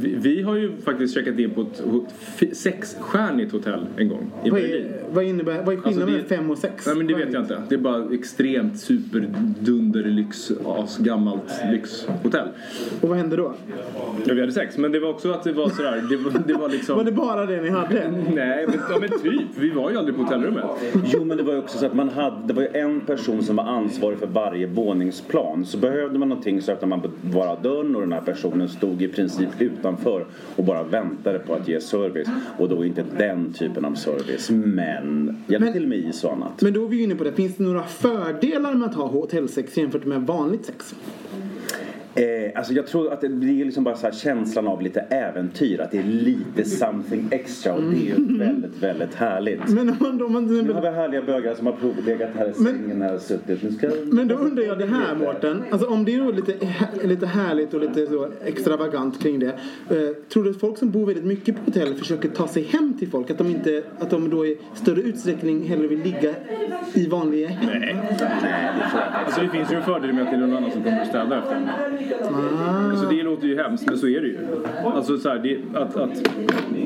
vi, 0.00 0.16
vi 0.22 0.42
har 0.42 0.56
ju 0.56 0.70
faktiskt 0.84 1.14
checkat 1.14 1.38
in 1.38 1.50
på 1.50 1.60
ett 1.60 1.82
sexstjärnigt 2.56 3.52
hotell 3.52 3.86
en 3.96 4.08
gång 4.08 4.30
i 4.44 4.50
Vad, 4.50 4.60
Berlin. 4.60 4.86
är, 4.86 5.14
vad 5.14 5.24
innebär, 5.24 5.62
vad 5.64 5.74
är 5.74 5.80
skillnaden 5.80 6.14
Alltså, 6.14 6.28
det- 6.28 6.36
mellan 6.48 6.60
5 6.62 6.70
och 6.70 6.76
6? 6.76 6.86
Nej 6.86 6.96
men 6.96 7.06
det 7.06 7.14
vet 7.14 7.32
jag 7.32 7.42
inte. 7.42 7.62
Det 7.68 7.74
är 7.74 7.78
bara 7.78 8.14
extremt 8.14 8.78
superdunder 8.80 10.04
lyx, 10.04 10.52
asgammalt 10.66 11.60
lyxhotell. 11.72 12.48
Och 13.00 13.08
vad 13.08 13.18
hände 13.18 13.36
då? 13.36 13.54
Ja, 14.24 14.34
vi 14.34 14.40
hade 14.40 14.52
sex, 14.52 14.78
men 14.78 14.92
det 14.92 15.00
var 15.00 15.10
också 15.10 15.32
att 15.32 15.44
det 15.44 15.52
var 15.52 15.68
sådär, 15.68 16.04
det 16.10 16.16
var, 16.16 16.42
det 16.46 16.54
var 16.54 16.68
liksom... 16.68 16.96
Var 16.96 17.04
det 17.04 17.12
bara 17.12 17.46
det 17.46 17.62
ni 17.62 17.70
hade? 17.70 18.10
Nej, 18.34 18.66
men, 18.66 18.80
ja, 18.90 18.98
men 19.00 19.08
typ. 19.08 19.42
Vi 19.58 19.70
var 19.70 19.90
ju 19.90 19.98
aldrig 19.98 20.16
på 20.16 20.22
hotellrummet. 20.22 20.64
Jo 21.04 21.24
men 21.24 21.36
det 21.36 21.42
var 21.42 21.52
ju 21.52 21.58
också 21.58 21.78
så 21.78 21.86
att 21.86 21.94
man 21.94 22.08
hade, 22.08 22.46
det 22.46 22.52
var 22.52 22.62
ju 22.62 22.68
en 22.74 23.00
person 23.00 23.42
som 23.42 23.56
var 23.56 23.64
ansvarig 23.64 24.18
för 24.18 24.26
varje 24.26 24.66
våningsplan. 24.66 25.64
Så 25.66 25.78
behövde 25.78 26.18
man 26.18 26.28
någonting 26.28 26.62
så 26.62 26.72
öppnade 26.72 26.90
man 26.90 27.12
bara 27.20 27.56
dörren 27.56 27.96
och 27.96 28.02
den 28.02 28.12
här 28.12 28.20
personen 28.20 28.68
stod 28.68 29.02
i 29.02 29.08
princip 29.08 29.48
utanför 29.58 30.26
och 30.56 30.64
bara 30.64 30.82
väntade 30.82 31.38
på 31.38 31.54
att 31.54 31.68
ge 31.68 31.80
service. 31.80 32.28
Och 32.58 32.68
då 32.68 32.84
inte 32.84 33.04
den 33.18 33.52
typen 33.52 33.84
av 33.84 33.94
service. 33.94 34.50
Men 34.50 35.36
hjälpte 35.46 35.72
till 35.72 35.86
med 35.86 35.98
is 35.98 36.24
och 36.24 36.32
annat. 36.42 36.60
Men 36.60 36.72
då 36.72 36.84
är 36.84 36.88
vi 36.88 37.02
inne 37.02 37.14
på 37.14 37.24
det. 37.24 37.32
Finns 37.32 37.56
det 37.56 37.62
några 37.62 37.82
fördelar 37.82 38.74
med 38.74 38.88
att 38.88 38.94
ha 38.94 39.06
hotellsex 39.06 39.76
jämfört 39.76 40.04
med 40.04 40.26
vanligt 40.26 40.66
sex? 40.66 40.94
Eh, 42.18 42.50
alltså 42.54 42.72
jag 42.72 42.86
tror 42.86 43.12
att 43.12 43.20
det 43.20 43.28
blir 43.28 43.64
liksom 43.64 43.84
bara 43.84 43.96
så 43.96 44.06
här 44.06 44.14
känslan 44.14 44.68
av 44.68 44.82
lite 44.82 45.00
äventyr. 45.00 45.80
Att 45.80 45.90
det 45.90 45.98
är 45.98 46.02
lite 46.02 46.64
something 46.64 47.28
extra 47.30 47.74
och 47.74 47.82
det 47.82 47.96
är 47.96 48.16
ju 48.16 48.38
väldigt, 48.38 48.82
väldigt 48.82 49.14
härligt. 49.14 49.68
Men 49.68 49.88
om 49.88 49.96
man, 50.00 50.22
om 50.22 50.32
man, 50.32 50.46
Nu 50.46 50.72
har 50.72 50.80
vi 50.80 50.88
härliga 50.88 51.22
bögar 51.22 51.54
som 51.54 51.66
har 51.66 51.72
provlegat 51.72 52.30
här 52.34 52.48
i 52.48 52.52
sängen 52.52 53.02
här 53.02 53.14
och 53.14 53.20
suttit. 53.20 53.62
Nu 53.62 53.72
ska... 53.72 53.90
Men 54.04 54.28
då 54.28 54.34
undrar 54.34 54.64
jag 54.64 54.78
det 54.78 54.86
här 54.86 55.14
Mårten. 55.14 55.62
Alltså 55.70 55.88
om 55.88 56.04
det 56.04 56.14
är 56.14 56.32
lite, 56.32 56.54
lite 57.06 57.26
härligt 57.26 57.74
och 57.74 57.80
lite 57.80 58.06
så 58.06 58.28
extravagant 58.44 59.22
kring 59.22 59.38
det. 59.38 59.46
Eh, 59.90 59.96
tror 60.28 60.44
du 60.44 60.50
att 60.50 60.60
folk 60.60 60.78
som 60.78 60.90
bor 60.90 61.06
väldigt 61.06 61.24
mycket 61.24 61.56
på 61.56 61.62
hotell 61.64 61.94
försöker 61.94 62.28
ta 62.28 62.48
sig 62.48 62.62
hem 62.62 62.94
till 62.98 63.08
folk? 63.08 63.30
Att 63.30 63.38
de, 63.38 63.46
inte, 63.46 63.82
att 63.98 64.10
de 64.10 64.30
då 64.30 64.46
i 64.46 64.58
större 64.74 65.00
utsträckning 65.00 65.68
hellre 65.68 65.86
vill 65.86 66.02
ligga 66.02 66.34
i 66.94 67.08
vanliga 67.08 67.48
hem? 67.48 67.70
Nej. 67.72 67.96
Alltså 69.24 69.40
det 69.40 69.48
finns 69.48 69.72
ju 69.72 69.76
en 69.76 69.82
fördel 69.82 70.12
med 70.12 70.22
att 70.22 70.30
det 70.30 70.36
är 70.36 70.40
någon 70.40 70.56
annan 70.56 70.70
som 70.70 70.82
kommer 70.82 71.00
och 71.00 71.06
städar 71.06 71.38
efter 71.38 71.54
en. 71.54 71.68
Ah. 72.22 72.90
Alltså 72.90 73.06
det 73.08 73.22
låter 73.22 73.46
ju 73.46 73.56
hemskt 73.56 73.86
men 73.86 73.98
så 73.98 74.08
är 74.08 74.20
det 74.20 74.26
ju. 74.26 74.38
Alltså 74.84 75.18
så 75.18 75.28
här, 75.28 75.38
det, 75.38 75.78
att, 75.78 75.96
att, 75.96 76.30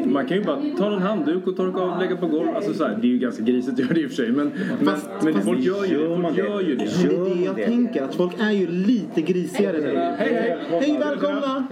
man 0.07 0.27
kan 0.27 0.37
ju 0.37 0.45
bara 0.45 0.59
ta 0.79 0.93
en 0.93 1.03
handduk 1.03 1.47
och 1.47 1.57
torka 1.57 1.81
av 1.81 1.91
och 1.93 2.01
lägga 2.03 2.17
på 2.17 2.27
golv. 2.27 2.49
Alltså 2.57 2.75
så 2.75 2.85
här, 2.85 2.99
det 3.03 3.07
är 3.07 3.11
ju 3.11 3.19
ganska 3.19 3.43
grisigt 3.43 3.73
att 3.73 3.79
göra 3.79 3.93
det 3.95 4.01
i 4.01 4.07
och 4.07 4.11
för 4.11 4.17
sig 4.17 4.33
men, 4.33 4.51
Fast- 4.85 5.09
men, 5.23 5.33
fast- 5.35 5.47
folk 5.47 5.61
gör 5.61 5.85
ju 5.85 5.97
det. 5.97 6.03
Gör 6.03 6.17
Folk 6.23 6.37
det? 6.37 6.41
gör 6.43 6.61
ju 6.61 6.77
det. 6.77 6.89
Men 7.05 7.25
det 7.25 7.31
är 7.31 7.35
det 7.35 7.43
jag 7.45 7.57
tänker, 7.57 8.03
att 8.03 8.15
folk 8.15 8.33
är 8.41 8.51
ju 8.51 8.67
lite 8.67 9.23
grisigare 9.23 9.79
nu. 9.81 9.95
Hej 9.97 10.17
hej! 10.19 10.59
Hej, 10.81 10.99
välkomna! 10.99 11.67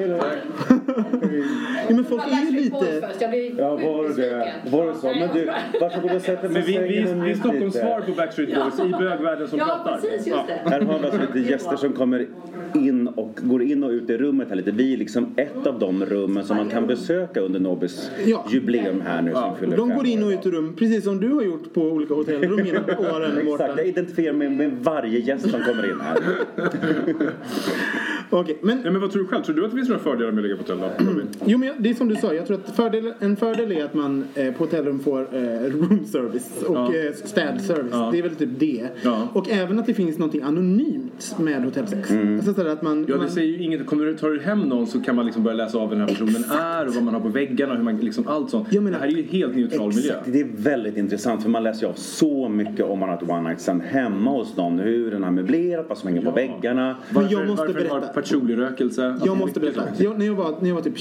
Ja, 1.91 1.97
men 1.97 2.05
folk 2.05 2.23
är 2.27 2.45
ju 2.47 2.51
lite... 2.61 3.11
Ja, 3.59 3.71
var 3.77 4.17
det? 4.17 4.53
Var 4.71 4.87
det 4.87 4.95
så? 4.95 5.07
Men 5.07 5.29
du, 5.35 5.51
varsågod 5.81 6.11
och 6.13 6.23
sätt 6.23 6.41
dig 6.43 6.49
på 6.49 6.53
Men 6.55 6.63
vi, 6.63 6.79
vi, 6.79 7.07
sängen 7.07 7.25
vi 7.25 7.31
är 7.31 7.35
Stockholms 7.35 7.75
svar 7.75 8.01
på 8.01 8.13
Backstreet 8.13 8.55
Boys 8.55 8.81
i 8.89 8.91
bögvärlden 8.99 9.49
som 9.49 9.59
Ja, 9.59 9.65
pratar. 9.65 10.01
precis, 10.01 10.27
just 10.27 10.47
det. 10.47 10.71
Här 10.71 10.81
har 10.81 10.99
vi 10.99 11.05
alltså 11.07 11.21
lite 11.35 11.51
gäster 11.51 11.77
som 11.77 11.93
kommer 11.93 12.27
in 12.75 13.09
och 13.09 13.39
går 13.43 13.63
in 13.63 13.85
och 13.85 13.91
ut 13.91 14.11
i 14.11 14.17
rummet 14.19 14.49
här 14.49 14.57
lite. 14.57 14.71
Vi 14.71 14.95
är 14.95 14.97
liksom 14.99 15.35
ett 15.37 15.67
av 15.67 15.79
de 15.79 16.05
rummen 16.07 16.45
som 16.45 16.57
man 16.57 16.69
kan 16.69 16.87
besöka 16.87 17.41
under 17.41 17.61
Nobis 17.61 18.11
Ja. 18.27 18.47
jubileum 18.51 19.01
här 19.07 19.23
nu 19.23 19.33
som 19.33 19.57
fyller 19.57 19.77
De 19.77 19.95
går 19.95 20.07
in 20.07 20.23
och 20.23 20.29
ut 20.31 20.47
ur 20.47 20.51
rum, 20.51 20.77
precis 20.79 21.05
som 21.05 21.21
du 21.21 21.29
har 21.33 21.43
gjort 21.43 21.75
på 21.75 21.81
olika 21.83 22.15
hotellrum 22.15 22.67
genom 22.67 22.85
åren, 22.99 23.39
Exakt, 23.49 23.73
jag 23.77 23.87
identifierar 23.87 24.33
mig 24.35 24.49
med 24.51 24.73
varje 24.83 25.19
gäst 25.19 25.51
som 25.51 25.61
kommer 25.63 25.91
in 25.91 26.01
här. 26.01 26.17
Okej, 28.31 28.59
men 28.63 28.81
Ja, 28.85 28.91
men 28.91 29.01
vad 29.01 29.11
tror 29.13 29.23
du 29.23 29.29
själv? 29.29 29.43
Tror 29.43 29.57
du 29.57 29.65
att 29.65 29.71
det 29.71 29.77
finns 29.77 29.89
några 29.89 30.03
fördelar 30.03 30.31
med 30.33 30.39
att 30.39 30.45
ligga 30.45 30.57
på 30.57 30.63
hotell 30.73 30.79
då? 31.07 31.21
Jo, 31.45 31.59
men 31.59 31.71
det 31.79 31.91
är 31.91 31.95
som 31.95 32.09
du 32.09 32.17
sa. 32.17 32.35
Jag 32.35 32.47
tror 32.47 32.57
att 32.65 32.77
fördel, 32.77 33.13
en 33.21 33.37
fördel 33.37 33.73
är 33.73 33.85
att 33.85 33.95
man 33.95 34.25
eh, 34.35 34.53
på 34.53 34.65
hotellrum 34.65 34.99
får 35.01 35.21
eh, 35.21 35.41
room 35.71 36.05
service 36.07 36.63
och 36.67 36.77
Ja. 36.77 36.95
eh, 36.95 37.13
städservice. 37.25 37.91
Ja. 37.93 38.09
Det 38.13 38.19
är 38.19 38.23
väl 38.23 38.35
typ 38.37 38.49
det. 38.59 38.89
Ja. 39.03 39.29
Och 39.33 39.51
även 39.51 39.79
att 39.79 39.87
det 39.87 39.95
finns 39.95 40.19
något 40.19 40.35
anonymt 40.43 41.37
med 41.39 41.65
hotellsex. 41.65 42.11
Alltså 42.11 42.55
sådär 42.55 42.71
att 42.71 42.83
man... 42.83 43.07
Ja, 43.09 43.17
man 43.17 43.27
det 43.27 43.33
säger 43.33 43.49
ju 43.59 43.63
inget. 43.65 43.87
Kommer 43.87 44.05
du, 44.05 44.15
tar 44.15 44.31
du 44.31 44.41
hem 44.41 44.61
någon 44.61 44.87
så 44.87 45.01
kan 45.01 45.17
man 45.17 45.27
liksom 45.27 45.43
börja 45.43 45.57
läsa 45.57 45.79
av 45.79 45.91
vem 45.91 45.99
den 45.99 46.09
här 46.09 46.15
personen 46.15 46.45
är 46.61 46.87
och 46.89 46.95
vad 46.95 47.03
man 47.05 47.15
har 47.15 47.21
på 47.21 47.29
väggarna, 47.29 47.75
hur 47.75 47.83
man, 47.83 47.97
liksom 47.97 48.29
allt 48.29 48.51
sånt. 48.51 48.69
Jag 48.73 48.83
menar- 48.85 48.99
det 48.99 49.05
här 49.05 49.13
är 49.13 49.17
ju 49.17 49.23
en 49.23 49.29
helt 49.29 49.57
neutral 49.57 49.89
miljö. 49.95 50.11
Exakt, 50.13 50.33
det 50.33 50.41
är 50.41 50.47
väldigt 50.57 50.97
intressant 50.97 51.43
för 51.43 51.51
man 51.51 51.63
läser 51.63 51.83
ju 51.83 51.89
av 51.89 51.95
så 51.95 52.49
mycket 52.49 52.85
om 52.87 52.99
man 52.99 53.09
har 53.09 53.17
ett 53.17 53.31
one 53.31 53.41
night 53.49 53.61
stand 53.61 53.83
hemma 53.83 54.31
hos 54.31 54.57
någon. 54.57 54.79
Hur 54.79 55.11
den 55.11 55.23
har 55.25 55.31
möblerat, 55.31 55.87
vad 55.89 55.99
som 55.99 56.09
hänger 56.09 56.23
på 56.23 56.31
väggarna. 56.31 56.87
Men 57.11 57.23
Varför, 57.23 57.33
jag 57.33 57.47
måste 57.49 57.67
varför 57.67 57.89
har 57.89 58.01
berätta. 58.01 58.13
Patchouli-rökelse. 58.21 59.21
Jag 59.25 59.37
måste 59.37 59.61
berätta. 59.61 59.83
Jag, 59.99 60.19
när, 60.19 60.27
jag 60.27 60.35
var, 60.35 60.55
när 60.61 60.69
jag 60.69 60.75
var 60.75 60.83
typ 60.83 60.99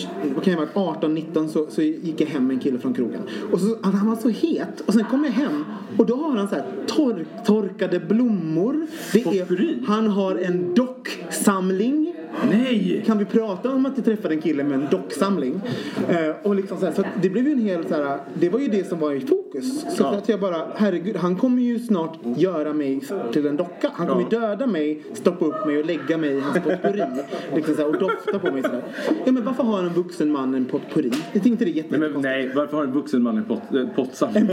vara, 0.73 0.95
18-19 0.95 1.47
så, 1.47 1.65
så 1.69 1.81
gick 1.81 2.21
jag 2.21 2.27
hem 2.27 2.47
med 2.47 2.53
en 2.53 2.59
kille 2.59 2.79
från 2.79 2.93
krogen. 2.93 3.21
Och 3.51 3.59
så, 3.59 3.77
han 3.81 4.07
var 4.07 4.15
så 4.15 4.29
het. 4.29 4.81
Och 4.85 4.93
sen 4.93 5.03
kom 5.03 5.23
jag 5.23 5.31
hem 5.31 5.65
och 5.97 6.05
då 6.05 6.15
har 6.15 6.37
han 6.37 6.47
så 6.47 6.55
här 6.55 6.65
tork, 6.87 7.27
torkade 7.45 7.99
blommor. 7.99 8.87
Det 9.13 9.25
är, 9.39 9.85
han 9.87 10.07
har 10.07 10.35
en 10.35 10.73
docksamling. 10.75 12.15
Nej! 12.49 13.03
Kan 13.05 13.17
vi 13.17 13.25
prata 13.25 13.69
om 13.69 13.85
att 13.85 13.93
jag 13.95 14.05
träffade 14.05 14.33
en 14.33 14.41
kille 14.41 14.63
med 14.63 14.73
en 14.79 14.87
docksamling? 14.91 15.61
Eh, 16.09 16.35
och 16.43 16.55
liksom 16.55 16.77
så 16.77 16.85
här, 16.85 16.93
så 16.93 17.03
det 17.21 17.29
blev 17.29 17.45
ju 17.45 17.51
en 17.51 17.59
hel 17.59 17.85
så 17.87 17.95
här, 17.95 18.19
det 18.33 18.49
var 18.49 18.59
ju 18.59 18.67
det 18.67 18.87
som 18.89 18.99
var 18.99 19.11
i 19.13 19.19
fokus. 19.19 19.81
Så 19.97 20.03
Ja. 20.03 20.15
att 20.17 20.29
jag 20.29 20.39
bara, 20.39 20.61
herregud, 20.75 21.15
han 21.15 21.35
kommer 21.35 21.61
ju 21.61 21.79
snart 21.79 22.17
göra 22.37 22.73
mig 22.73 23.01
till 23.33 23.47
en 23.47 23.57
docka. 23.57 23.91
Han 23.93 24.07
kommer 24.07 24.25
Ja. 24.31 24.39
döda 24.39 24.67
mig, 24.67 25.03
stoppa 25.13 25.45
upp 25.45 25.65
mig 25.65 25.77
och 25.79 25.85
lägga 25.85 26.17
mig 26.17 26.29
i 26.29 26.39
hans 26.39 26.57
potpurri. 26.63 27.03
liksom 27.55 27.75
så 27.75 27.81
här, 27.81 27.87
och 27.89 27.99
dofta 27.99 28.39
på 28.39 28.51
mig 28.51 28.61
sådär. 28.63 28.83
Ja 29.25 29.31
men 29.31 29.45
varför 29.45 29.63
har 29.63 29.79
en 29.79 29.89
vuxen 29.93 30.31
man 30.31 30.53
en 30.55 30.65
potpurri? 30.65 31.11
Jag 31.33 31.43
tänkte 31.43 31.65
det 31.65 31.71
Nej, 31.71 31.85
men, 31.89 31.99
jättekonstigt. 32.01 32.23
nej, 32.23 32.51
varför 32.55 32.77
har 32.77 32.83
en 32.83 32.91
vuxen 32.91 33.21
man 33.23 33.37
en 33.37 33.43
pot, 33.45 33.61
eh, 33.75 33.87
pottsamling? 33.95 34.49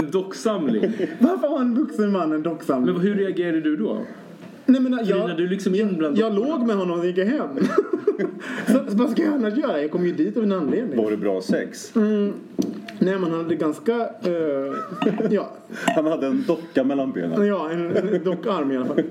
en 0.00 0.10
docksamling. 0.10 0.92
Varför 1.18 1.48
har 1.48 1.60
en 1.60 1.74
vuxen 1.74 2.12
man 2.12 2.32
en 2.32 2.42
docksamling? 2.42 2.94
Men 2.94 3.02
hur 3.06 3.14
reagerade 3.14 3.60
du 3.60 3.76
då? 3.76 3.98
Nej, 4.66 4.80
men 4.80 4.98
jag, 5.04 5.36
du 5.36 5.48
liksom 5.48 5.74
in 5.74 5.96
bland 5.96 6.18
jag 6.18 6.34
låg 6.34 6.66
med 6.66 6.76
honom 6.76 6.98
och 7.00 7.06
gick 7.06 7.18
hem. 7.18 7.48
så, 8.66 8.72
så 8.72 8.96
vad 8.96 9.10
ska 9.10 9.22
jag 9.22 9.34
annars 9.34 9.58
göra? 9.58 9.82
Jag 9.82 9.90
kom 9.90 10.06
ju 10.06 10.12
dit 10.12 10.36
av 10.36 10.42
en 10.42 10.52
anledning. 10.52 11.02
Var 11.04 11.10
det 11.10 11.16
bra 11.16 11.40
sex? 11.40 11.92
Nej, 12.98 13.18
man 13.18 13.30
hade 13.30 13.54
ganska... 13.54 13.92
eh, 13.92 14.74
ja, 15.30 15.52
Han 15.96 16.06
hade 16.06 16.26
en 16.26 16.44
docka 16.46 16.84
mellan 16.84 17.12
benen. 17.12 17.46
ja, 17.46 17.70
en, 17.70 17.96
en 17.96 18.24
dockarm 18.24 18.72
i 18.72 18.76
alla 18.76 18.86
fall. 18.86 19.02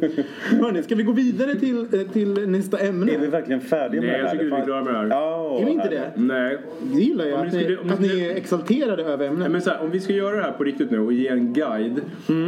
Hörni, 0.61 0.83
ska 0.83 0.95
vi 0.95 1.03
gå 1.03 1.11
vidare 1.11 1.55
till, 1.55 1.87
eh, 1.93 2.01
till 2.13 2.49
nästa 2.49 2.77
ämne? 2.77 3.11
Är 3.11 3.19
vi 3.19 3.27
verkligen 3.27 3.61
färdiga 3.61 4.01
med 4.01 4.09
Nej, 4.11 4.21
det 4.21 4.27
här? 4.27 4.33
jag 4.35 4.41
tycker 4.43 4.55
vi 4.55 4.61
är 4.61 4.65
klara 4.65 4.83
med 4.83 4.93
det 4.93 4.97
här. 4.99 5.07
Ja, 5.07 5.57
Är 5.61 5.65
vi 5.65 5.71
inte 5.71 5.89
det? 5.89 6.11
Nej. 6.15 6.57
Det 6.93 7.01
gillar 7.01 7.25
jag, 7.25 7.39
att 7.47 7.53
ni, 7.53 7.63
skulle- 7.63 7.83
ni 7.83 7.91
att 7.93 7.99
ni 7.99 8.25
är 8.25 8.35
exalterade 8.35 9.03
över 9.03 9.25
ämnet. 9.27 9.39
Nej, 9.39 9.49
men 9.49 9.61
så 9.61 9.69
här, 9.69 9.81
om 9.83 9.91
vi 9.91 9.99
ska 9.99 10.13
göra 10.13 10.35
det 10.35 10.43
här 10.43 10.51
på 10.51 10.63
riktigt 10.63 10.91
nu 10.91 10.99
och 10.99 11.13
ge 11.13 11.27
en 11.27 11.53
guide 11.53 12.01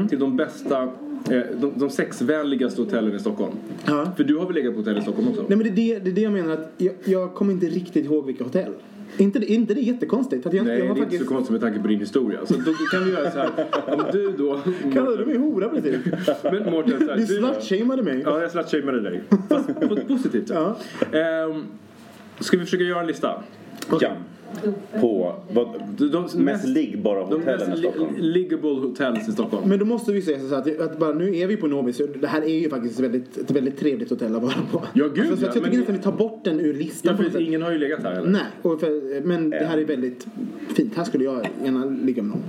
till 0.10 0.20
de 0.20 0.38
bästa, 0.38 0.90
de, 1.30 1.74
de 1.76 1.90
sexvänligaste 1.90 2.82
hotellen 2.82 3.16
i 3.16 3.20
Stockholm. 3.20 3.54
Ja. 3.86 4.12
För 4.18 4.24
du 4.24 4.38
har 4.38 4.46
väl 4.46 4.56
legat 4.56 4.74
på 4.74 4.80
hotell 4.80 4.98
i 4.98 5.02
Stockholm 5.02 5.28
också? 5.28 5.46
Nej, 5.48 5.58
men 5.58 5.60
det 5.60 5.70
är 5.70 5.76
det, 5.76 6.00
det, 6.00 6.10
är 6.10 6.14
det 6.14 6.22
jag 6.22 6.34
menar. 6.34 6.54
att 6.54 6.72
jag, 6.78 6.94
jag 7.06 7.34
kommer 7.34 7.54
inte 7.54 7.66
riktigt 7.66 8.06
ihåg 8.06 8.26
vilka 8.26 8.44
hotell. 8.44 8.74
Är 9.18 9.24
inte 9.24 9.40
det, 9.40 9.52
är 9.52 9.56
inte 9.56 9.74
jättekonstigt? 9.74 10.46
Att 10.46 10.54
jag, 10.54 10.66
Nej, 10.66 10.78
jag 10.78 10.88
det 10.88 10.90
har 10.90 10.98
är 10.98 11.04
inte 11.04 11.18
så 11.18 11.26
konstigt 11.26 11.52
med 11.52 11.62
tanke 11.62 11.80
på 11.80 11.88
din 11.88 12.00
historia. 12.00 12.40
Så 12.46 12.54
då 12.54 12.74
kan 12.92 13.06
vi 13.06 13.12
göra 13.12 13.32
så 13.32 13.38
här. 13.38 13.50
Om 13.88 14.04
du 14.12 14.32
då... 14.38 14.60
Kallade 14.94 15.18
du 15.18 15.26
mig 15.26 15.38
hora 15.38 15.70
precis? 15.70 15.96
Men 16.44 16.72
Mårten, 16.72 17.00
så 17.00 17.06
här, 17.08 17.18
Du 17.18 17.26
slutshameade 17.26 18.04
mig. 18.04 18.22
Ja, 18.26 18.42
jag 18.42 18.52
slutshameade 18.52 19.02
dig. 19.02 19.24
Fast 19.50 19.80
på 19.88 19.94
ett 19.94 20.08
positivt 20.08 20.48
sätt. 20.48 20.58
Ja. 21.12 21.18
Ehm, 21.20 21.64
ska 22.40 22.58
vi 22.58 22.64
försöka 22.64 22.84
göra 22.84 23.02
en 23.02 23.08
lista? 23.08 23.44
Ja. 24.02 24.12
På 25.02 25.36
vad, 25.54 25.68
De, 25.98 26.12
de 26.12 26.44
mest 26.44 26.68
liggbara 26.68 27.24
hotellen 27.24 27.74
i 27.74 27.78
Stockholm. 27.78 28.16
li- 28.16 28.22
liggable 28.22 28.70
hotels 28.70 29.30
i 29.30 29.32
Stockholm. 29.32 29.70
Men 29.70 29.80
då 29.80 29.86
måste 29.86 30.12
vi 30.12 30.22
säga 30.22 30.40
så 30.50 30.56
att, 30.56 30.80
att 30.80 31.00
bara, 31.00 31.14
nu 31.14 31.38
är 31.38 31.48
vi 31.48 31.58
på 31.58 31.68
Nobis. 31.68 32.02
Det 32.22 32.28
här 32.28 32.42
är 32.42 32.60
ju 32.60 32.70
faktiskt 32.70 33.00
ett 33.00 33.06
väldigt, 33.06 33.38
ett 33.38 33.52
väldigt 33.52 33.78
trevligt 33.80 34.10
hotell 34.10 34.36
att 34.36 34.42
vara 34.42 34.54
på. 34.72 34.84
Ja, 34.94 35.08
gud, 35.08 35.20
alltså, 35.20 35.38
så 35.38 35.44
ja, 35.46 35.50
att 35.50 35.56
jag 35.56 35.62
men- 35.62 35.72
tycker 35.72 35.78
nästan 35.94 35.96
vi 35.96 36.02
tar 36.02 36.12
bort 36.12 36.44
den 36.44 36.60
ur 36.60 36.74
listan. 36.74 37.16
Ja, 37.24 37.30
för 37.32 37.42
ingen 37.42 37.62
har 37.62 37.72
ju 37.72 37.78
legat 37.78 38.04
här 38.04 38.14
heller. 38.14 38.30
Nej, 38.30 38.42
och 38.62 38.80
för, 38.80 39.22
men 39.26 39.50
det 39.50 39.66
här 39.66 39.78
är 39.78 39.86
väldigt 39.86 40.28
fint. 40.76 40.96
Här 40.98 41.04
skulle 41.04 41.24
jag 41.24 41.48
gärna 41.64 41.86
ligga 41.86 42.24
med 42.24 42.30
någon. 42.32 42.44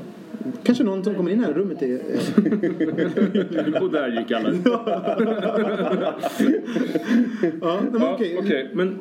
Kanske 0.62 0.84
någon 0.84 1.04
som 1.04 1.14
kommer 1.14 1.30
in 1.30 1.44
här 1.44 1.50
i 1.50 1.54
rummet 1.54 1.82
är... 1.82 1.98
Och 3.82 3.90
där 3.90 4.18
gick 4.18 4.30
alla. 4.30 4.52
Ja, 7.60 7.80
men 7.92 8.00
Ja, 8.00 8.14
okej. 8.14 8.36
Okej, 8.38 8.70
men 8.72 8.98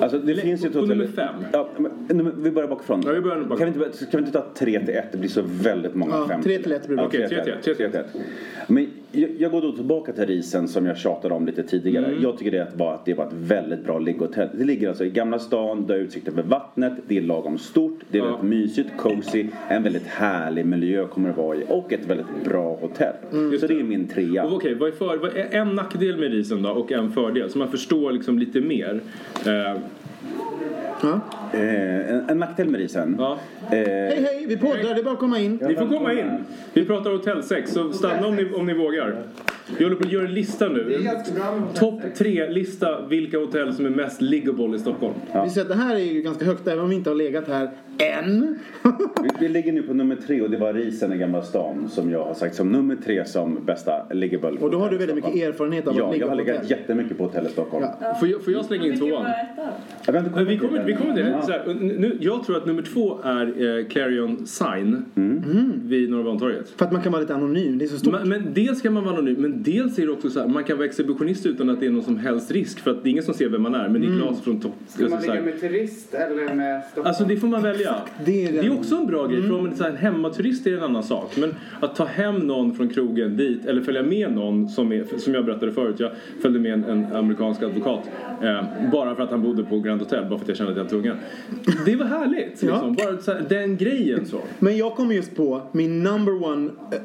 Alltså 0.00 0.18
det 0.18 0.34
finns 0.34 0.64
ju 0.64 0.68
ett 0.68 0.74
hotell... 0.74 0.88
nummer 0.88 1.06
fem. 1.06 1.34
Ja, 1.52 1.68
men, 2.08 2.42
vi 2.42 2.50
börjar 2.50 2.68
bakifrån. 2.68 3.02
Ja, 3.06 3.12
vi 3.12 3.20
börjar 3.20 3.36
bakifrån. 3.36 3.58
Kan 3.72 3.80
vi 3.80 3.86
inte, 3.86 3.98
kan 3.98 4.20
vi 4.20 4.26
inte 4.26 4.32
ta 4.32 4.46
tre 4.54 4.80
till 4.86 4.94
ett? 4.94 5.12
Det 5.12 5.18
blir 5.18 5.30
så 5.30 5.42
väldigt 5.62 5.94
många 5.94 6.14
Ja, 6.14 6.28
fem. 6.28 6.42
tre 6.42 6.58
till 6.58 6.72
ett 6.72 6.86
blir 6.86 6.96
bra. 6.96 7.06
Okej, 7.06 7.28
tre 7.28 7.44
till 7.44 7.52
ett, 7.52 7.62
tre 7.62 7.74
till 7.74 7.86
ett. 7.86 7.94
ett. 7.94 8.06
Men 8.66 8.86
jag, 9.12 9.30
jag 9.38 9.50
går 9.50 9.62
då 9.62 9.72
tillbaka 9.72 10.12
till 10.12 10.26
Risen 10.26 10.68
som 10.68 10.86
jag 10.86 10.96
tjatade 10.98 11.34
om 11.34 11.46
lite 11.46 11.62
tidigare. 11.62 12.06
Mm. 12.06 12.22
Jag 12.22 12.38
tycker 12.38 12.50
det 12.50 12.66
var, 12.76 12.94
att 12.94 13.04
det 13.04 13.14
var 13.14 13.26
ett 13.26 13.32
väldigt 13.32 13.84
bra 13.84 13.98
ligghotell. 13.98 14.48
Det 14.54 14.64
ligger 14.64 14.88
alltså 14.88 15.04
i 15.04 15.10
Gamla 15.10 15.38
stan, 15.38 15.84
du 15.86 15.92
har 15.92 16.00
utsikt 16.00 16.28
över 16.28 16.42
vattnet, 16.42 16.92
det 17.08 17.18
är 17.18 17.22
lagom 17.22 17.58
stort, 17.58 17.98
det 18.10 18.18
är 18.18 18.22
Ja. 18.22 18.26
väldigt 18.26 18.42
mysigt, 18.50 18.90
cozy, 18.96 19.46
en 19.68 19.82
väldigt 19.82 20.06
härlig 20.06 20.66
miljö 20.66 21.06
kommer 21.06 21.28
det 21.28 21.34
vara 21.34 21.56
i 21.56 21.64
och 21.68 21.92
ett 21.92 22.06
väldigt 22.06 22.44
bra 22.44 22.78
hotell. 22.80 23.14
Mm. 23.32 23.58
Så 23.58 23.66
det 23.66 23.80
är 23.80 23.84
min 23.84 24.08
trea. 24.08 24.46
Okej, 24.46 24.74
vad 24.74 24.88
är 24.88 24.92
för, 24.92 25.16
vad 25.16 25.36
är 25.36 25.48
en 25.50 25.68
nackdel 25.74 26.16
med 26.16 26.30
risen 26.32 26.62
då 26.62 26.70
och 26.70 26.92
en 26.92 27.12
fördel? 27.12 27.50
Så 27.50 27.58
man 27.58 27.68
förstår 27.70 28.12
liksom 28.12 28.38
lite 28.38 28.60
mer. 28.60 29.00
Eh, 29.46 29.80
Ja. 31.02 31.20
Eh, 31.52 32.10
en, 32.10 32.28
en 32.28 32.38
nackdel 32.38 32.68
med 32.68 32.80
Risen. 32.80 33.16
ja. 33.18 33.38
Eh, 33.62 33.76
Hej, 33.76 34.22
hej, 34.22 34.44
vi 34.48 34.56
poddar. 34.56 34.94
Det 34.94 35.00
är 35.00 35.02
bara 35.02 35.14
att 35.14 35.20
komma 35.20 35.38
in. 35.38 35.58
Ni 35.68 35.74
får 35.74 35.86
komma 35.88 36.12
in. 36.12 36.30
Vi 36.72 36.84
pratar 36.84 37.10
hotellsex, 37.10 37.72
så 37.72 37.92
stanna 37.92 38.26
om 38.26 38.36
ni, 38.36 38.52
om 38.54 38.66
ni 38.66 38.74
vågar. 38.74 39.22
Vi 39.78 39.84
håller 39.84 39.96
på 39.96 40.04
att 40.04 40.12
göra 40.12 40.24
en 40.26 40.34
lista 40.34 40.68
nu. 40.68 41.08
Topp 41.74 42.00
tre-lista 42.16 43.06
vilka 43.06 43.38
hotell 43.38 43.74
som 43.74 43.86
är 43.86 43.90
mest 43.90 44.20
liggable 44.20 44.76
i 44.76 44.78
Stockholm. 44.78 45.14
Vi 45.44 45.50
ser 45.50 45.60
att 45.60 45.68
det 45.68 45.74
här 45.74 45.94
är 45.94 45.98
ju 45.98 46.22
ganska 46.22 46.44
högt 46.44 46.66
även 46.68 46.80
om 46.84 46.90
vi 46.90 46.96
inte 46.96 47.10
har 47.10 47.14
legat 47.14 47.48
här 47.48 47.70
än. 47.98 48.58
Vi, 49.22 49.28
vi 49.40 49.48
ligger 49.48 49.72
nu 49.72 49.82
på 49.82 49.94
nummer 49.94 50.16
tre 50.26 50.40
och 50.42 50.50
det 50.50 50.56
var 50.56 50.72
Risen 50.72 51.12
i 51.12 51.16
Gamla 51.18 51.42
stan 51.42 51.88
som 51.88 52.10
jag 52.10 52.24
har 52.24 52.34
sagt 52.34 52.54
som 52.54 52.72
nummer 52.72 52.96
tre 53.04 53.24
som 53.24 53.58
bästa 53.66 53.92
liggable 54.10 54.50
Och 54.60 54.70
då 54.70 54.78
har 54.78 54.90
du 54.90 54.94
hotell 54.94 54.98
väldigt 55.08 55.24
mycket 55.24 55.48
erfarenhet 55.48 55.86
av 55.88 55.96
Ja, 55.96 56.06
att 56.06 56.12
ligga 56.12 56.24
jag 56.24 56.30
har 56.30 56.36
på 56.36 56.42
legat 56.42 56.56
hotell. 56.62 56.70
jättemycket 56.70 57.18
på 57.18 57.24
hotell 57.24 57.46
i 57.46 57.48
Stockholm. 57.48 57.86
Ja. 58.00 58.14
Får 58.14 58.28
jag, 58.28 58.44
får 58.44 58.52
jag 58.52 58.64
slänga 58.64 58.86
in 58.86 58.98
tvåan? 58.98 59.26
Jag, 60.06 60.44
vi 60.44 60.58
kommer, 60.58 60.84
vi 60.84 60.94
kommer 60.94 61.14
till 61.14 61.24
det. 61.24 61.30
Ja. 61.30 61.42
Så 61.42 61.52
här, 61.52 61.74
nu, 61.74 62.18
jag 62.20 62.44
tror 62.44 62.56
att 62.56 62.66
nummer 62.66 62.82
två 62.82 63.18
är 63.24 63.78
eh, 63.78 63.86
Clarion 63.86 64.46
Sign 64.46 65.04
vid 65.84 66.10
Norra 66.10 66.22
Bantorget. 66.24 66.68
För 66.76 66.84
att 66.84 66.92
man 66.92 67.02
kan 67.02 67.12
vara 67.12 67.20
lite 67.22 67.34
anonym. 67.34 67.78
Det 67.78 67.84
är 67.84 67.88
så 67.88 67.98
stort. 67.98 68.12
Men, 68.12 68.28
men 68.28 68.54
dels 68.54 68.82
kan 68.82 68.92
man 68.92 69.04
vara 69.04 69.14
anonym, 69.14 69.36
men 69.38 69.62
dels 69.62 69.98
är 69.98 70.06
det 70.06 70.12
också 70.12 70.30
så 70.30 70.40
här, 70.40 70.48
man 70.48 70.64
kan 70.64 70.76
vara 70.76 70.86
exhibitionist 70.88 71.46
utan 71.46 71.70
att 71.70 71.80
det 71.80 71.86
är 71.86 71.90
någon 71.90 72.02
som 72.02 72.16
helst 72.18 72.50
risk 72.50 72.78
för 72.80 72.90
att 72.90 73.02
det 73.02 73.08
är 73.08 73.10
ingen 73.10 73.24
som 73.24 73.34
ser 73.34 73.48
vem 73.48 73.62
man 73.62 73.74
är, 73.74 73.88
men 73.88 74.00
det 74.00 74.06
är 74.06 74.10
glas 74.10 74.40
från 74.40 74.60
topp. 74.60 74.72
Ska 74.88 75.02
man 75.02 75.12
alltså, 75.12 75.26
så 75.28 75.34
ligga 75.34 75.44
med 75.44 75.60
turist 75.60 76.14
eller 76.14 76.54
med 76.54 76.82
Stockholm? 76.84 77.06
Alltså 77.06 77.24
det 77.24 77.36
får 77.36 77.48
man 77.48 77.62
välja 77.62 77.81
exakt. 77.82 78.12
Det 78.24 78.46
är 78.46 78.52
det 78.52 78.58
är 78.58 78.72
också 78.78 78.94
en 78.94 79.06
bra 79.06 79.26
grej. 79.26 79.42
För 79.42 79.58
om 79.58 79.66
en, 79.66 79.76
så 79.76 79.84
här, 79.84 79.92
hemmaturist 79.92 80.66
är 80.66 80.76
en 80.76 80.82
annan 80.82 81.02
sak. 81.02 81.36
Men 81.36 81.54
att 81.80 81.96
ta 81.96 82.04
hem 82.04 82.38
någon 82.38 82.74
från 82.74 82.88
krogen 82.88 83.36
dit 83.36 83.66
eller 83.66 83.82
följa 83.82 84.02
med 84.02 84.32
någon 84.32 84.68
som, 84.68 84.92
är, 84.92 85.18
som 85.18 85.34
jag 85.34 85.44
berättade 85.44 85.72
förut. 85.72 85.96
Jag 85.98 86.10
följde 86.42 86.60
med 86.60 86.72
en, 86.72 86.84
en 86.84 87.16
amerikansk 87.16 87.62
advokat. 87.62 88.10
Eh, 88.42 88.90
bara 88.92 89.14
för 89.14 89.22
att 89.22 89.30
han 89.30 89.42
bodde 89.42 89.64
på 89.64 89.80
Grand 89.80 90.00
Hotel. 90.00 90.24
Bara 90.24 90.38
för 90.38 90.44
att 90.44 90.48
jag 90.48 90.56
kände 90.56 90.72
att 90.72 90.76
jag 90.76 90.84
var 90.84 90.90
tvungen. 90.90 91.16
Det 91.86 91.96
var 91.96 92.06
härligt. 92.06 92.62
Liksom. 92.62 92.94
Bara 92.94 93.18
så 93.18 93.32
här, 93.32 93.44
den 93.48 93.76
grejen 93.76 94.26
så. 94.26 94.40
Men 94.58 94.76
jag 94.76 94.96
kommer 94.96 95.14
just 95.14 95.36
på 95.36 95.62
min 95.72 96.02
number 96.02 96.44
one 96.44 96.70
eh, 96.92 96.98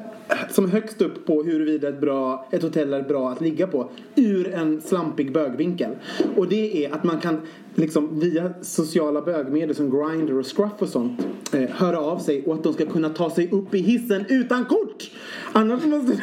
som 0.50 0.70
högst 0.70 1.02
upp 1.02 1.26
på 1.26 1.42
huruvida 1.42 1.88
ett, 1.88 2.00
bra, 2.00 2.48
ett 2.50 2.62
hotell 2.62 2.92
är 2.92 3.02
bra 3.02 3.30
att 3.30 3.40
ligga 3.40 3.66
på 3.66 3.90
ur 4.14 4.54
en 4.54 4.80
slampig 4.80 5.32
bögvinkel. 5.32 5.90
Och 6.36 6.48
det 6.48 6.84
är 6.84 6.94
att 6.94 7.04
man 7.04 7.20
kan 7.20 7.40
liksom 7.78 8.20
via 8.20 8.52
sociala 8.62 9.22
bögmedier 9.22 9.74
som 9.74 9.90
Grindr 9.90 10.38
och 10.38 10.56
Scruff 10.56 10.72
och 10.78 10.88
sånt 10.88 11.26
eh, 11.52 11.70
höra 11.70 11.98
av 11.98 12.18
sig 12.18 12.42
och 12.46 12.54
att 12.54 12.62
de 12.62 12.72
ska 12.72 12.86
kunna 12.86 13.08
ta 13.08 13.30
sig 13.30 13.50
upp 13.50 13.74
i 13.74 13.78
hissen 13.78 14.24
utan 14.28 14.64
kort. 14.64 15.10
Annars 15.52 15.84
måste, 15.84 16.12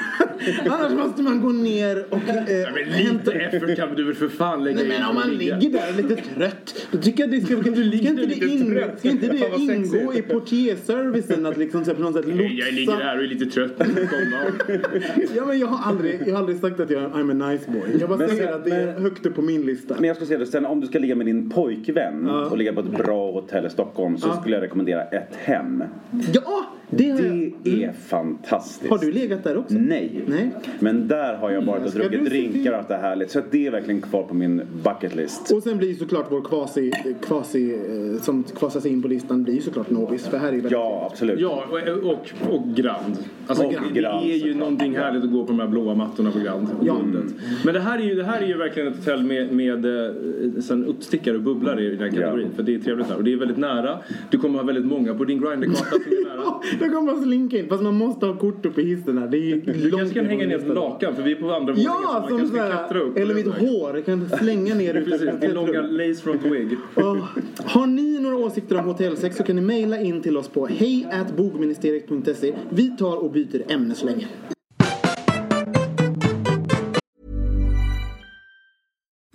annars 0.69 0.91
måste 0.91 1.21
man 1.21 1.41
gå 1.41 1.49
ner 1.49 2.05
och 2.09 2.17
eh, 2.17 2.73
Men 2.73 3.03
lite 3.03 3.31
effort 3.31 3.75
kan 3.75 3.95
du 3.95 4.03
väl 4.03 4.15
för 4.15 4.27
fan 4.27 4.63
lägga 4.63 4.75
Nej 4.75 4.85
in 4.85 4.91
men 4.91 5.09
om 5.09 5.15
man 5.15 5.29
ligger 5.29 5.69
där 5.69 5.93
lite 5.97 6.15
trött 6.15 6.87
Då 6.91 6.97
tycker 6.97 7.23
jag 7.23 7.31
det 7.31 7.41
ska, 7.41 7.53
ska, 7.53 7.61
ska 7.61 7.69
inte 7.69 7.81
det, 7.81 8.35
in, 8.35 8.81
ska 8.97 9.09
inte 9.09 9.27
det 9.57 9.57
ingå 9.57 10.13
i 10.13 10.21
portierservicen 10.21 11.45
att 11.45 11.57
liksom 11.57 11.85
så 11.85 11.91
här 11.91 11.95
på 11.95 12.01
något 12.01 12.13
sätt 12.13 12.25
Nej, 12.27 12.59
Jag 12.59 12.73
ligger 12.73 12.91
lotsa 12.91 13.03
här 13.03 13.17
och 13.17 13.23
är 13.23 13.27
lite 13.27 13.45
trött. 13.45 13.71
Ja 15.35 15.45
men 15.45 15.59
jag 15.59 15.67
har 15.67 15.91
aldrig, 15.91 16.21
jag 16.25 16.33
har 16.33 16.39
aldrig 16.39 16.59
sagt 16.59 16.79
att 16.79 16.89
jag 16.89 17.03
är 17.03 17.09
I'm 17.09 17.43
a 17.43 17.49
nice 17.51 17.71
boy. 17.71 17.99
Jag 17.99 18.09
bara 18.09 18.17
Men 18.17 18.29
säger 18.29 18.51
att 18.51 18.65
det 18.65 18.75
är 18.75 18.99
högt 18.99 19.25
upp 19.25 19.35
på 19.35 19.41
min 19.41 19.65
lista. 19.65 19.95
Men 19.95 20.03
jag 20.03 20.15
skulle 20.15 20.27
säga 20.27 20.39
det, 20.39 20.45
sen 20.45 20.65
om 20.65 20.81
du 20.81 20.87
ska 20.87 20.99
ligga 20.99 21.15
med 21.15 21.25
din 21.25 21.44
pojkvän 21.49 22.29
och 22.29 22.57
ligga 22.57 22.73
på 22.73 22.79
ett 22.79 22.97
bra 23.05 23.31
hotell 23.31 23.65
i 23.65 23.69
Stockholm 23.69 24.17
så 24.17 24.33
skulle 24.33 24.55
jag 24.55 24.63
rekommendera 24.63 25.03
ett 25.03 25.35
hem. 25.35 25.83
Ja! 26.33 26.65
Det 26.89 27.09
har 27.09 27.19
jag. 27.19 27.53
Det 27.63 27.83
är 27.83 27.91
fantastiskt. 27.91 28.89
Har 28.91 28.97
du 28.97 29.11
legat 29.11 29.43
där 29.43 29.57
också? 29.57 29.73
Nej. 29.77 30.21
Nej. 30.27 30.51
Men 30.79 31.07
där 31.07 31.33
har 31.35 31.51
jag 31.51 31.61
varit 31.61 31.83
och 31.83 31.89
Ska 31.89 31.99
druckit 31.99 32.25
drinkar 32.25 32.71
och 32.71 32.77
allt 32.77 32.87
det 32.87 32.95
härligt. 32.97 33.31
Så 33.31 33.41
det 33.51 33.67
är 33.67 33.71
verkligen 33.71 34.01
kvar 34.01 34.23
på 34.23 34.33
min 34.33 34.61
bucket 34.83 35.15
list. 35.15 35.51
Och 35.51 35.63
sen 35.63 35.77
blir 35.77 35.87
ju 35.87 35.95
såklart 35.95 36.25
vår 36.29 36.41
kvasi, 36.41 36.91
kvasi 37.21 37.73
eh, 37.73 38.21
som 38.21 38.43
kvasas 38.43 38.85
in 38.85 39.01
på 39.01 39.07
listan 39.07 39.43
blir 39.43 39.53
ju 39.53 39.61
såklart 39.61 39.89
Nobis 39.89 40.27
för 40.27 40.37
här 40.37 40.47
är 40.47 40.51
väldigt 40.51 40.71
Ja, 40.71 41.07
absolut. 41.11 41.39
Ja, 41.39 41.63
och, 41.69 42.11
och, 42.11 42.53
och 42.55 42.67
Grand. 42.75 43.17
Alltså, 43.47 43.65
Och 43.65 43.73
det 43.93 43.99
Grand, 43.99 44.25
är 44.25 44.33
ju 44.33 44.39
såklart. 44.39 44.57
någonting 44.57 44.95
härligt 44.95 45.23
att 45.23 45.31
gå 45.31 45.41
på 45.45 45.51
de 45.51 45.59
här 45.59 45.67
blåa 45.67 45.95
mattorna 45.95 46.31
på 46.31 46.39
Grand. 46.39 46.67
och 46.79 46.87
Ja. 46.87 46.97
guldet. 47.03 47.33
Men 47.65 47.73
det 47.73 47.79
här, 47.79 47.99
är 47.99 48.03
ju, 48.03 48.15
det 48.15 48.23
här 48.23 48.41
är 48.41 48.47
ju 48.47 48.57
verkligen 48.57 48.89
ett 48.93 48.97
hotell 48.97 49.23
med, 49.23 49.51
med 49.53 49.85
eh, 49.85 50.11
sen 50.61 50.85
uppstickare 50.85 51.34
och 51.35 51.41
bubblare 51.41 51.81
i 51.83 51.95
den 51.95 52.11
kategorin. 52.11 52.51
För 52.55 52.63
det 52.63 52.75
är 52.75 52.79
trevligt 52.79 53.07
där. 53.07 53.15
Och 53.17 53.23
det 53.23 53.33
är 53.33 53.37
väldigt 53.37 53.57
nära. 53.57 53.99
Du 54.29 54.37
kommer 54.37 54.59
ha 54.59 54.65
väldigt 54.65 54.85
många 54.85 55.13
på 55.15 55.23
din 55.25 55.41
Grindr-karta 55.41 55.89
som 55.89 56.01
är 56.01 56.23
nära. 56.29 56.35
Ja, 56.45 56.61
då 56.79 56.85
kommer 56.85 57.13
man 57.13 57.23
slinka 57.23 57.57
in 57.57 57.67
fast 57.69 57.83
man 57.83 57.93
måste 57.97 58.25
ha 58.25 58.37
kort 58.37 58.65
uppe 58.65 58.81
i 58.81 58.85
hissen 58.85 59.17
här. 59.17 59.27
Det 59.27 59.37
är 59.37 59.55
Du 59.83 59.91
kanske 59.91 60.13
kan 60.19 60.25
hänga 60.25 60.47
ner 60.47 60.55
ett 60.55 60.67
lakan 60.67 61.15
för 61.15 61.23
vi 61.23 61.31
är 61.31 61.35
på 61.35 61.51
andra 61.51 61.73
våningen 61.73 61.91
så 61.91 61.99
Ja, 62.03 62.25
som 62.29 62.47
såhär, 62.47 62.97
upp. 62.97 63.17
eller 63.17 63.35
mitt 63.35 63.47
hår, 63.47 63.95
jag 63.95 64.05
kan 64.05 64.29
slänga 64.29 64.75
ner 64.75 64.93
utan 64.97 65.11
Precis, 65.11 65.29
en 65.41 65.53
långa 65.53 65.81
lace 65.81 66.21
front 66.23 66.45
wig. 66.45 66.77
Åh. 66.95 67.17
Har 67.65 67.87
ni 67.87 68.19
några 68.19 68.37
åsikter 68.37 68.79
om 68.79 68.85
hotellsex 68.85 69.37
så 69.37 69.43
kan 69.43 69.55
ni 69.55 69.61
mejla 69.61 69.99
in 70.01 70.21
till 70.21 70.37
oss 70.37 70.47
på 70.47 70.67
hejatbogministeriet.se. 70.67 72.53
Vi 72.69 72.87
tar 72.97 73.23
och 73.23 73.31
byter 73.31 73.63
ämne 73.71 73.95
så 73.95 74.05
länge. 74.05 74.27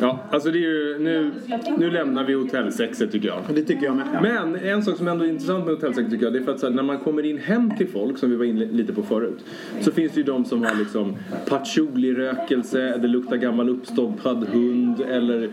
Ja, 0.00 0.18
alltså 0.30 0.50
det 0.50 0.58
är 0.58 0.60
ju, 0.60 0.98
nu, 0.98 1.30
nu 1.78 1.90
lämnar 1.90 2.24
vi 2.24 2.34
hotellsexet 2.34 3.12
tycker 3.12 3.28
jag. 3.28 3.42
Det 3.54 3.62
tycker 3.62 3.86
jag 3.86 3.96
med. 3.96 4.06
Men 4.22 4.56
en 4.56 4.82
sak 4.82 4.96
som 4.96 5.08
ändå 5.08 5.24
är 5.24 5.28
intressant 5.28 5.64
med 5.64 5.74
hotellsex 5.74 6.10
tycker 6.10 6.24
jag 6.24 6.32
det 6.32 6.38
är 6.38 6.42
för 6.42 6.52
att 6.52 6.62
här, 6.62 6.70
när 6.70 6.82
man 6.82 6.98
kommer 6.98 7.26
in 7.26 7.38
hem 7.38 7.76
till 7.76 7.88
folk 7.88 8.18
som 8.18 8.30
vi 8.30 8.36
var 8.36 8.44
inne 8.44 8.64
lite 8.64 8.92
på 8.92 9.02
förut 9.02 9.44
så 9.80 9.92
finns 9.92 10.12
det 10.12 10.20
ju 10.20 10.24
de 10.24 10.44
som 10.44 10.62
har 10.62 10.74
liksom 10.74 11.16
patchouli-rökelse, 11.48 12.98
det 12.98 13.08
luktar 13.08 13.36
gammal 13.36 13.68
uppstoppad 13.68 14.48
hund 14.48 15.00
eller 15.00 15.50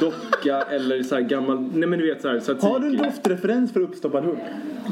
docka 0.00 0.62
eller 0.70 1.02
så 1.02 1.20
gammal, 1.20 1.70
nej 1.74 1.88
men 1.88 1.98
du 1.98 2.06
vet 2.06 2.22
så 2.22 2.28
här 2.28 2.40
tzatziki. 2.40 2.66
Har 2.66 2.80
du 2.80 2.86
en 2.86 2.96
doftreferens 2.96 3.72
för 3.72 3.80
uppstoppad 3.80 4.24
hund? 4.24 4.38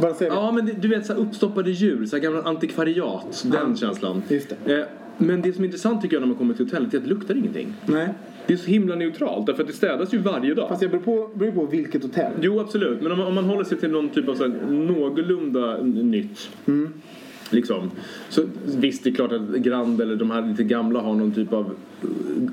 Bara 0.02 0.14
säg 0.14 0.28
det. 0.28 0.34
Ja 0.34 0.52
men 0.52 0.66
det, 0.66 0.72
du 0.72 0.88
vet 0.88 1.06
så 1.06 1.12
här 1.12 1.20
uppstoppade 1.20 1.70
djur, 1.70 2.06
så 2.06 2.16
här 2.16 2.22
gamla 2.22 2.42
antikvariat, 2.42 3.44
den 3.52 3.76
känslan. 3.76 4.22
Just 4.28 4.54
det. 4.64 4.78
Eh, 4.78 4.84
men 5.18 5.42
det 5.42 5.52
som 5.52 5.64
är 5.64 5.66
intressant 5.66 6.02
tycker 6.02 6.16
jag 6.16 6.20
när 6.20 6.28
man 6.28 6.36
kommer 6.36 6.54
till 6.54 6.64
hotellet 6.64 6.94
är 6.94 6.98
att 6.98 7.04
det 7.04 7.10
luktar 7.10 7.34
ingenting. 7.34 7.74
Nej. 7.86 8.08
Det 8.46 8.52
är 8.52 8.56
så 8.56 8.70
himla 8.70 8.94
neutralt 8.94 9.46
därför 9.46 9.62
att 9.62 9.68
det 9.68 9.74
städas 9.74 10.14
ju 10.14 10.18
varje 10.18 10.54
dag. 10.54 10.68
Fast 10.68 10.80
det 10.80 10.88
beror 10.88 11.00
på, 11.02 11.30
beror 11.34 11.52
på 11.52 11.66
vilket 11.66 12.02
hotell. 12.02 12.32
Jo, 12.40 12.60
absolut. 12.60 13.02
Men 13.02 13.12
om 13.12 13.18
man, 13.18 13.26
om 13.26 13.34
man 13.34 13.44
håller 13.44 13.64
sig 13.64 13.78
till 13.78 13.90
någon 13.90 14.08
typ 14.08 14.28
av 14.28 14.34
så 14.34 14.42
här, 14.42 14.70
någorlunda 14.70 15.82
nytt. 15.82 16.50
Mm. 16.66 16.92
Liksom. 17.52 17.90
Så 18.28 18.42
visst, 18.76 19.04
det 19.04 19.10
är 19.10 19.14
klart 19.14 19.32
att 19.32 19.48
Grand 19.56 20.00
eller 20.00 20.16
de 20.16 20.30
här 20.30 20.42
lite 20.48 20.64
gamla 20.64 21.00
har 21.00 21.14
någon 21.14 21.32
typ 21.32 21.52
av 21.52 21.70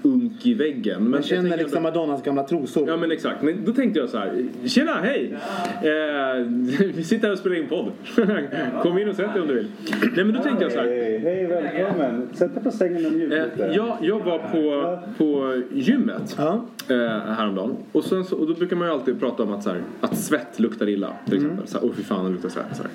unk 0.03 0.45
i 0.45 0.53
väggen. 0.53 1.01
Men 1.01 1.11
Man 1.11 1.17
jag 1.19 1.25
känner 1.25 1.41
tänker 1.49 1.57
liksom 1.57 1.85
ändå- 1.85 1.99
Madonnas 1.99 2.23
gamla 2.23 2.43
trosor. 2.43 2.87
Ja 2.89 2.97
men 2.97 3.11
exakt, 3.11 3.41
men 3.43 3.65
då 3.65 3.71
tänkte 3.73 3.99
jag 3.99 4.09
så 4.09 4.17
här. 4.17 4.43
Tjena, 4.65 4.91
hej! 4.91 5.35
Eh, 5.81 6.45
vi 6.95 7.03
sitter 7.03 7.27
här 7.27 7.31
och 7.33 7.39
spelar 7.39 7.55
in 7.55 7.67
podd. 7.67 7.91
Kom 8.83 8.97
in 8.97 9.09
och 9.09 9.15
sätt 9.15 9.33
dig 9.33 9.41
om 9.41 9.47
du 9.47 9.53
vill. 9.53 9.67
Nej 10.15 10.25
men 10.25 10.33
då 10.35 10.41
tänkte 10.43 10.63
jag 10.63 10.71
så 10.71 10.79
här. 10.79 10.85
Hej, 10.87 11.19
hej, 11.19 11.45
välkommen. 11.47 12.27
Sätt 12.33 12.53
dig 12.55 12.63
på 12.63 12.71
sängen 12.71 13.05
och 13.05 13.11
njut 13.11 13.33
Eh, 13.33 13.43
lite. 13.43 13.71
jag, 13.75 13.97
jag 14.01 14.19
var 14.25 14.37
på, 14.39 14.99
på 15.17 15.61
gymmet 15.73 16.35
Ja. 16.37 16.65
eh, 16.89 16.95
häromdagen. 17.33 17.75
Och, 17.91 18.03
sen 18.03 18.23
så, 18.25 18.35
och 18.37 18.47
då 18.47 18.53
brukar 18.53 18.75
man 18.75 18.87
ju 18.87 18.93
alltid 18.93 19.19
prata 19.19 19.43
om 19.43 19.53
att, 19.53 19.63
så 19.63 19.69
här, 19.69 19.81
att 20.01 20.17
svett 20.17 20.59
luktar 20.59 20.89
illa. 20.89 21.13
Till 21.25 21.33
Mm. 21.37 21.45
exempel. 21.45 21.67
Så 21.67 21.77
här, 21.79 21.85
Åh 21.85 21.91
fy 21.95 22.03
fan 22.03 22.25
det 22.25 22.31
luktar 22.31 22.49
svett. 22.49 22.65
Så 22.73 22.83
här. 22.83 22.91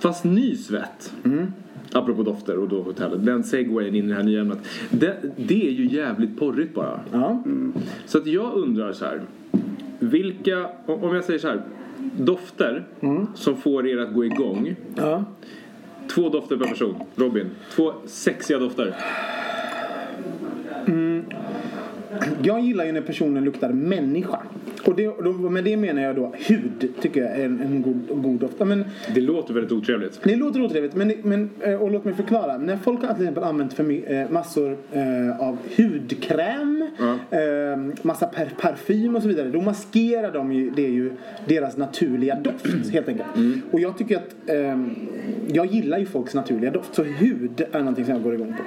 Fast 0.00 0.24
ny 0.24 0.56
svett. 0.56 1.12
Mm. 1.24 1.52
Apropå 1.92 2.22
dofter 2.22 2.58
och 2.58 2.68
då 2.68 2.82
hotellet. 2.82 3.26
Den 3.26 3.44
segwayen 3.44 3.94
in 3.94 4.04
i 4.04 4.08
det 4.08 4.14
här 4.14 4.22
nya 4.22 4.40
ämnet. 4.40 4.58
Det, 4.90 5.16
det 5.36 5.68
är 5.68 5.70
ju 5.70 5.86
jävligt 5.86 6.38
porrigt 6.38 6.74
bara. 6.74 7.00
Ja. 7.12 7.42
Så 8.06 8.18
att 8.18 8.26
jag 8.26 8.54
undrar 8.54 8.92
så 8.92 9.04
här. 9.04 9.20
Vilka, 9.98 10.68
om 10.86 11.14
jag 11.14 11.24
säger 11.24 11.38
så 11.38 11.48
här. 11.48 11.62
Dofter 12.16 12.84
som 13.34 13.56
får 13.56 13.86
er 13.86 13.98
att 13.98 14.14
gå 14.14 14.24
igång. 14.24 14.74
ja. 14.96 15.24
Två 16.14 16.28
dofter 16.28 16.56
per 16.56 16.64
person. 16.64 16.94
Robin. 17.16 17.46
Två 17.74 17.92
sexiga 18.06 18.58
dofter. 18.58 18.96
Jag 22.42 22.60
gillar 22.60 22.84
ju 22.84 22.92
när 22.92 23.00
personen 23.00 23.44
luktar 23.44 23.72
människa. 23.72 24.38
Och 24.86 24.96
det, 24.96 25.06
då, 25.24 25.32
med 25.32 25.64
det 25.64 25.76
menar 25.76 26.02
jag 26.02 26.16
då 26.16 26.32
hud, 26.38 26.88
tycker 27.00 27.20
jag 27.22 27.30
är 27.30 27.44
en, 27.44 27.60
en 27.60 27.82
god, 27.82 28.22
god 28.22 28.40
doft. 28.40 28.58
Men, 28.58 28.84
Det 29.14 29.20
låter 29.20 29.54
väldigt 29.54 29.72
otrevligt. 29.72 30.20
det 30.24 30.36
låter 30.36 30.62
otrevligt, 30.62 30.94
men, 30.94 31.12
men, 31.22 31.50
eh, 31.60 31.74
och 31.74 31.90
låt 31.90 32.04
mig 32.04 32.14
förklara. 32.14 32.58
När 32.58 32.76
folk 32.76 33.00
har 33.02 33.14
till 33.14 33.22
exempel 33.22 33.44
använt 33.44 33.72
för 33.72 34.12
eh, 34.12 34.30
massor 34.30 34.76
eh, 34.92 35.40
av 35.40 35.58
hudkräm, 35.76 36.88
eh, 37.30 37.40
massa 38.02 38.26
per, 38.26 38.52
parfym 38.60 39.16
och 39.16 39.22
så 39.22 39.28
vidare. 39.28 39.48
Då 39.48 39.60
maskerar 39.60 40.32
de 40.32 40.52
ju, 40.52 40.70
det 40.70 40.86
är 40.86 40.90
ju 40.90 41.12
deras 41.48 41.76
naturliga 41.76 42.34
doft 42.34 42.90
helt 42.92 43.08
enkelt. 43.08 43.28
Och 43.70 43.80
jag 43.80 43.98
tycker 43.98 44.16
att, 44.16 44.34
eh, 44.46 44.78
jag 45.52 45.66
gillar 45.66 45.98
ju 45.98 46.06
folks 46.06 46.34
naturliga 46.34 46.70
doft. 46.70 46.94
Så 46.94 47.02
hud 47.02 47.62
är 47.72 47.78
någonting 47.78 48.04
som 48.04 48.14
jag 48.14 48.22
går 48.22 48.34
igång 48.34 48.54
på. 48.56 48.62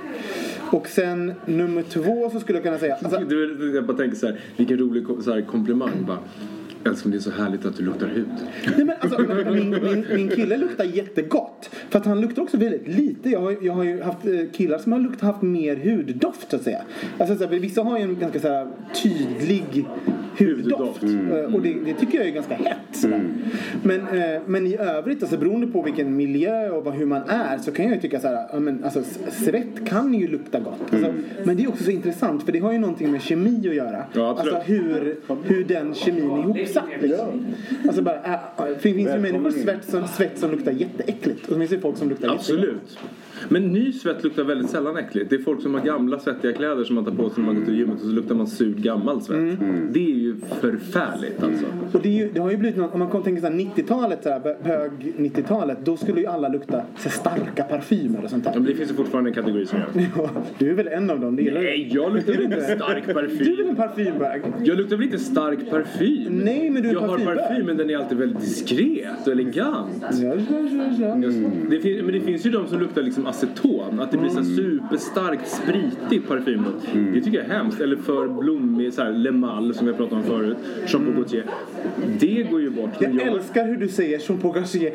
Och 0.77 0.87
sen 0.87 1.33
nummer 1.45 1.81
två 1.81 2.29
så 2.29 2.39
skulle 2.39 2.57
jag 2.57 2.63
kunna 2.63 2.77
säga, 2.77 2.93
alltså, 2.95 3.19
du, 3.33 3.75
jag 3.75 3.85
bara 3.85 3.97
tänker 3.97 4.17
så 4.17 4.25
här, 4.25 4.39
vilken 4.57 4.77
rolig 4.77 5.05
så 5.23 5.33
här, 5.33 5.41
komplimang. 5.41 6.05
Bara, 6.07 6.19
Älskling, 6.85 7.11
det 7.11 7.17
är 7.17 7.21
så 7.21 7.31
härligt 7.31 7.65
att 7.65 7.77
du 7.77 7.83
luktar 7.83 8.07
hud. 8.07 8.27
Nej, 8.77 8.85
men 8.85 8.95
alltså, 8.99 9.21
min, 9.51 9.69
min, 9.83 10.05
min 10.15 10.29
kille 10.29 10.57
luktar 10.57 10.83
jättegott. 10.83 11.69
För 11.89 11.99
att 11.99 12.05
han 12.05 12.21
luktar 12.21 12.41
också 12.41 12.57
väldigt 12.57 12.87
lite. 12.87 13.29
Jag 13.29 13.39
har, 13.39 13.55
jag 13.61 13.73
har 13.73 13.83
ju 13.83 14.01
haft 14.01 14.25
eh, 14.25 14.31
killar 14.53 14.77
som 14.77 14.91
har 14.91 14.99
lukt, 14.99 15.21
haft 15.21 15.41
mer 15.41 15.75
huddoft 15.75 16.49
så 16.49 16.55
att 16.55 16.61
säga. 16.63 16.81
Alltså, 17.19 17.35
så 17.35 17.43
här, 17.47 17.59
vissa 17.59 17.81
har 17.83 17.97
ju 17.97 18.03
en 18.03 18.19
ganska 18.19 18.39
så 18.39 18.47
här, 18.47 18.67
tydlig 19.03 19.85
huddoft. 20.39 21.03
Eh, 21.03 21.53
Och 21.55 21.61
det, 21.61 21.73
det 21.85 21.93
tycker 21.93 22.17
jag 22.17 22.27
är 22.27 22.31
ganska 22.31 22.55
hett. 22.55 22.77
sådär. 22.91 23.23
Men, 23.83 23.99
eh, 23.99 24.41
men 24.45 24.67
i 24.67 24.77
övrigt, 24.77 25.23
alltså, 25.23 25.37
beroende 25.37 25.67
på 25.67 25.81
vilken 25.81 26.15
miljö 26.15 26.69
och 26.69 26.85
vad, 26.85 26.93
hur 26.93 27.05
man 27.05 27.21
är 27.27 27.57
så 27.57 27.71
kan 27.71 27.85
jag 27.85 27.95
ju 27.95 28.01
tycka 28.01 28.19
så 28.19 28.27
här, 28.27 28.59
men, 28.59 28.83
alltså, 28.83 29.03
svett 29.31 29.85
kan 29.85 30.13
ju 30.13 30.27
lukta 30.27 30.59
gott. 30.59 30.81
Alltså, 30.93 31.13
Men 31.43 31.57
det 31.57 31.63
är 31.63 31.67
också 31.67 31.83
så 31.83 31.91
intressant 31.91 32.43
för 32.43 32.51
det 32.51 32.59
har 32.59 32.71
ju 32.71 32.77
någonting 32.79 33.11
med 33.11 33.21
kemi 33.21 33.67
att 33.69 33.75
göra. 33.75 34.03
Ja, 34.13 34.29
absolut. 34.29 34.53
alltså 34.53 34.71
hur, 34.71 35.15
hur 35.43 35.63
den 35.63 35.93
kemin 35.93 36.55
är 36.57 36.65
ihopsatt. 36.75 37.01
Liksom. 37.01 37.45
Alltså 37.87 38.01
bara, 38.01 38.15
äh, 38.15 38.65
det 38.73 38.79
finns 38.79 38.97
ju 38.97 39.19
människor 39.19 39.51
svett 39.51 39.89
som, 39.89 40.07
svett 40.07 40.39
som 40.39 40.51
luktar 40.51 40.71
jätteäckligt. 40.71 41.41
Och 41.41 41.53
så 41.53 41.59
finns 41.59 41.71
det 41.71 41.79
folk 41.79 41.97
som 41.97 42.09
luktar. 42.09 42.29
Absolut. 42.29 42.97
Men 43.49 43.63
ny 43.63 43.91
svett 43.93 44.23
luktar 44.23 44.43
väldigt 44.43 44.69
sällan 44.69 44.97
äckligt. 44.97 45.29
Det 45.29 45.35
är 45.35 45.39
folk 45.39 45.61
som 45.61 45.73
har 45.73 45.81
gamla 45.81 46.19
svettiga 46.19 46.53
kläder 46.53 46.83
som 46.83 46.95
man 46.95 47.05
tar 47.05 47.11
på 47.11 47.29
sig 47.29 47.43
när 47.43 47.45
man 47.45 47.55
går 47.59 47.65
till 47.65 47.77
gymmet 47.77 47.95
och 47.95 48.01
så 48.01 48.07
luktar 48.11 48.35
man 48.35 48.47
surt 48.47 48.77
gammal 48.77 49.21
svett. 49.21 49.37
Mm. 49.37 49.87
Det 49.91 49.99
är 49.99 50.15
ju 50.15 50.35
förfärligt 50.61 51.43
alltså. 51.43 51.65
Och 51.93 51.99
det, 52.03 52.09
är 52.09 52.13
ju, 52.23 52.29
det 52.33 52.39
har 52.39 52.51
ju 52.51 52.57
blivit 52.57 52.77
något, 52.77 52.93
om 52.93 52.99
man 52.99 53.09
kommer 53.09 53.23
tänka 53.23 53.41
så 53.41 53.47
här 53.47 53.53
90-talet, 53.53 54.19
så 54.23 54.29
här, 54.29 54.55
hög 54.63 54.91
90-talet, 55.17 55.77
då 55.83 55.97
skulle 55.97 56.21
ju 56.21 56.27
alla 56.27 56.47
lukta 56.49 56.81
så 56.97 57.09
starka 57.09 57.63
parfymer 57.63 58.23
och 58.23 58.29
sånt 58.29 58.43
Ja, 58.45 58.51
där. 58.51 58.59
Men 58.59 58.67
det 58.69 58.75
finns 58.75 58.91
ju 58.91 58.95
fortfarande 58.95 59.29
en 59.29 59.33
kategori 59.33 59.65
som 59.65 59.79
gör. 59.79 60.07
Ja, 60.17 60.29
du 60.57 60.69
är 60.69 60.73
väl 60.73 60.87
en 60.87 61.09
av 61.09 61.19
dem? 61.19 61.35
Det 61.35 61.41
gillar. 61.43 61.61
Nej, 61.61 61.89
jag 61.93 62.13
luktar 62.13 62.33
väl 62.33 62.43
inte 62.43 62.61
stark 62.61 63.03
Du 63.05 63.11
är 63.11 63.15
väl 63.15 63.27
parfym? 63.27 63.69
en 63.69 63.75
parfymbag? 63.75 64.41
Jag 64.63 64.77
luktar 64.77 64.95
väl 64.95 65.05
inte 65.05 65.19
stark 65.19 65.69
parfym? 65.69 66.41
Nej, 66.43 66.69
men 66.69 66.81
du 66.81 66.89
är 66.89 66.93
Jag 66.93 66.99
har 67.01 67.07
parfymbag. 67.07 67.37
parfym 67.37 67.65
men 67.65 67.77
den 67.77 67.89
är 67.89 67.97
alltid 67.97 68.17
väldigt 68.17 68.39
diskret 68.41 69.25
och 69.27 69.31
elegant. 69.31 69.89
Ja, 70.01 70.07
ja, 70.23 70.33
ja, 70.99 71.15
ja. 71.17 71.31
Det 71.69 71.79
fin- 71.79 72.05
men 72.05 72.13
det 72.13 72.21
finns 72.21 72.45
ju 72.45 72.49
de 72.49 72.67
som 72.67 72.79
luktar 72.79 73.01
liksom 73.01 73.27
aceton. 73.33 73.99
Att 73.99 74.11
det 74.11 74.17
blir 74.17 74.29
så 74.29 74.37
här 74.37 74.43
superstarkt 74.43 75.47
spritig 75.47 76.27
parfym. 76.27 76.65
Det 77.13 77.21
tycker 77.21 77.37
jag 77.37 77.47
är 77.47 77.53
hemskt. 77.53 77.81
Eller 77.81 77.95
för 77.95 78.27
blommig, 78.27 78.93
så 78.93 79.01
här 79.03 79.11
Le 79.11 79.31
Mal 79.31 79.73
som 79.73 79.87
jag 79.87 79.97
pratade 79.97 80.21
om 80.21 80.23
förut. 80.23 80.57
Jean 80.87 81.05
Paul 81.05 81.15
Gaultier. 81.15 81.45
Det 82.19 82.43
går 82.43 82.61
ju 82.61 82.69
bort. 82.69 82.89
Jag 82.99 83.15
jag, 83.15 83.27
älskar 83.27 83.65
hur 83.65 83.77
du 83.77 83.87
säger 83.87 84.21
Jean 84.29 84.39
Paul 84.39 84.53
Gaultier. 84.53 84.93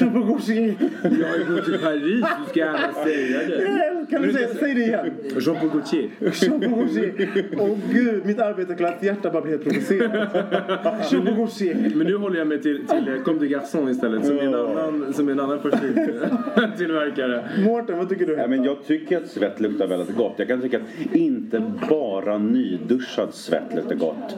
Jean 0.00 0.12
Paul 0.12 0.26
Gaultier. 0.26 0.74
jag 1.02 1.28
har 1.28 1.36
ju 1.36 1.54
gått 1.54 1.64
till 1.64 1.78
Paris, 1.78 2.24
du 2.44 2.50
ska 2.50 2.60
gärna 2.60 2.92
säga 2.92 3.38
det. 3.48 4.06
Kan 4.10 4.22
du 4.22 4.32
säga, 4.32 4.48
säg 4.60 4.74
det 4.74 4.80
igen? 4.80 5.10
Jean 5.40 5.56
Paul 5.56 5.70
Gaultier. 5.70 6.10
Jean 6.20 6.60
Paul 6.60 6.70
Gaultier. 6.70 7.44
Åh 7.58 7.78
gud, 7.92 8.26
mitt 8.26 8.38
arbetarglatt 8.38 9.02
hjärta 9.02 9.30
bara 9.30 9.42
blir 9.42 9.52
helt 9.52 9.64
provocerat. 9.64 11.12
Jean 11.12 11.26
Paul 11.26 11.36
Gaultier. 11.36 11.92
Men 11.94 12.06
nu 12.06 12.16
håller 12.16 12.38
jag 12.38 12.46
mig 12.46 12.62
till, 12.62 12.86
till 12.86 13.08
eh, 13.08 13.22
Comme 13.24 13.38
des 13.38 13.50
Garçons 13.50 13.90
istället 13.90 14.26
som 14.26 14.38
är 14.38 14.42
en 14.42 14.54
annan, 14.54 15.12
som 15.12 15.28
är 15.28 15.32
en 15.32 15.40
annan 15.40 15.58
parfymtillverkare. 15.58 17.48
Mårten, 17.78 17.98
vad 17.98 18.08
tycker 18.08 18.26
du? 18.26 18.32
Ja, 18.32 18.46
men 18.46 18.64
jag 18.64 18.84
tycker 18.86 19.16
att 19.16 19.28
svett 19.28 19.60
luktar 19.60 19.86
väldigt 19.86 20.16
gott. 20.16 20.34
Jag 20.36 20.48
kan 20.48 20.60
tycka 20.60 20.76
att 20.76 21.14
inte 21.14 21.72
bara 21.88 22.38
nyduschad 22.38 23.34
svett 23.34 23.74
luktar 23.74 23.94
gott. 23.94 24.36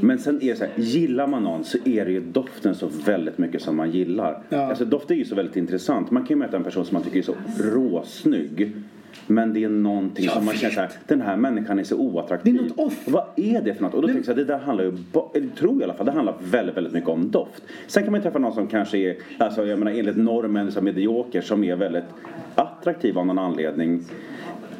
Men 0.00 0.18
sen 0.18 0.42
är 0.42 0.50
det 0.50 0.56
så 0.56 0.64
här, 0.64 0.72
gillar 0.76 1.26
man 1.26 1.42
någon 1.42 1.64
så 1.64 1.78
är 1.84 2.04
det 2.04 2.10
ju 2.10 2.20
doften 2.20 2.74
så 2.74 2.88
väldigt 3.06 3.38
mycket 3.38 3.62
som 3.62 3.76
man 3.76 3.90
gillar. 3.90 4.42
Ja. 4.48 4.58
Alltså 4.58 4.84
doft 4.84 5.10
är 5.10 5.14
ju 5.14 5.24
så 5.24 5.34
väldigt 5.34 5.56
intressant. 5.56 6.10
Man 6.10 6.22
kan 6.22 6.28
ju 6.28 6.36
möta 6.36 6.56
en 6.56 6.64
person 6.64 6.84
som 6.84 6.94
man 6.94 7.02
tycker 7.02 7.18
är 7.18 7.22
så 7.22 7.34
råsnygg. 7.58 8.72
Men 9.26 9.52
det 9.52 9.64
är 9.64 9.68
någonting 9.68 10.28
som 10.28 10.44
man 10.44 10.54
känner 10.54 10.74
så 10.74 10.80
här, 10.80 10.90
den 11.06 11.20
här 11.20 11.36
människan 11.36 11.78
är 11.78 11.84
så 11.84 11.96
oattraktiv. 11.96 12.54
Det 12.54 12.60
är 12.60 12.62
något 12.62 12.78
off. 12.78 13.02
Vad 13.06 13.24
är 13.36 13.62
det 13.62 13.74
för 13.74 13.82
något? 13.82 13.94
Och 13.94 14.02
då 14.02 14.08
tänker 14.08 14.18
jag 14.18 14.26
så 14.26 14.34
det 14.34 14.44
där 14.44 14.58
handlar 14.58 14.84
ju, 14.84 14.92
tror 15.58 15.72
jag 15.72 15.80
i 15.80 15.84
alla 15.84 15.94
fall, 15.94 16.06
det 16.06 16.12
handlar 16.12 16.34
väldigt, 16.40 16.76
väldigt 16.76 16.92
mycket 16.92 17.08
om 17.08 17.30
doft. 17.30 17.62
Sen 17.86 18.02
kan 18.02 18.12
man 18.12 18.20
ju 18.20 18.22
träffa 18.22 18.38
någon 18.38 18.54
som 18.54 18.66
kanske 18.66 18.98
är, 18.98 19.16
alltså 19.38 19.66
jag 19.66 19.78
menar 19.78 19.92
enligt 19.92 20.16
normen 20.16 20.72
som 20.72 20.84
medioker, 20.84 21.40
som 21.40 21.64
är 21.64 21.76
väldigt 21.76 22.04
attraktiv 22.54 23.18
av 23.18 23.26
någon 23.26 23.38
anledning. 23.38 24.02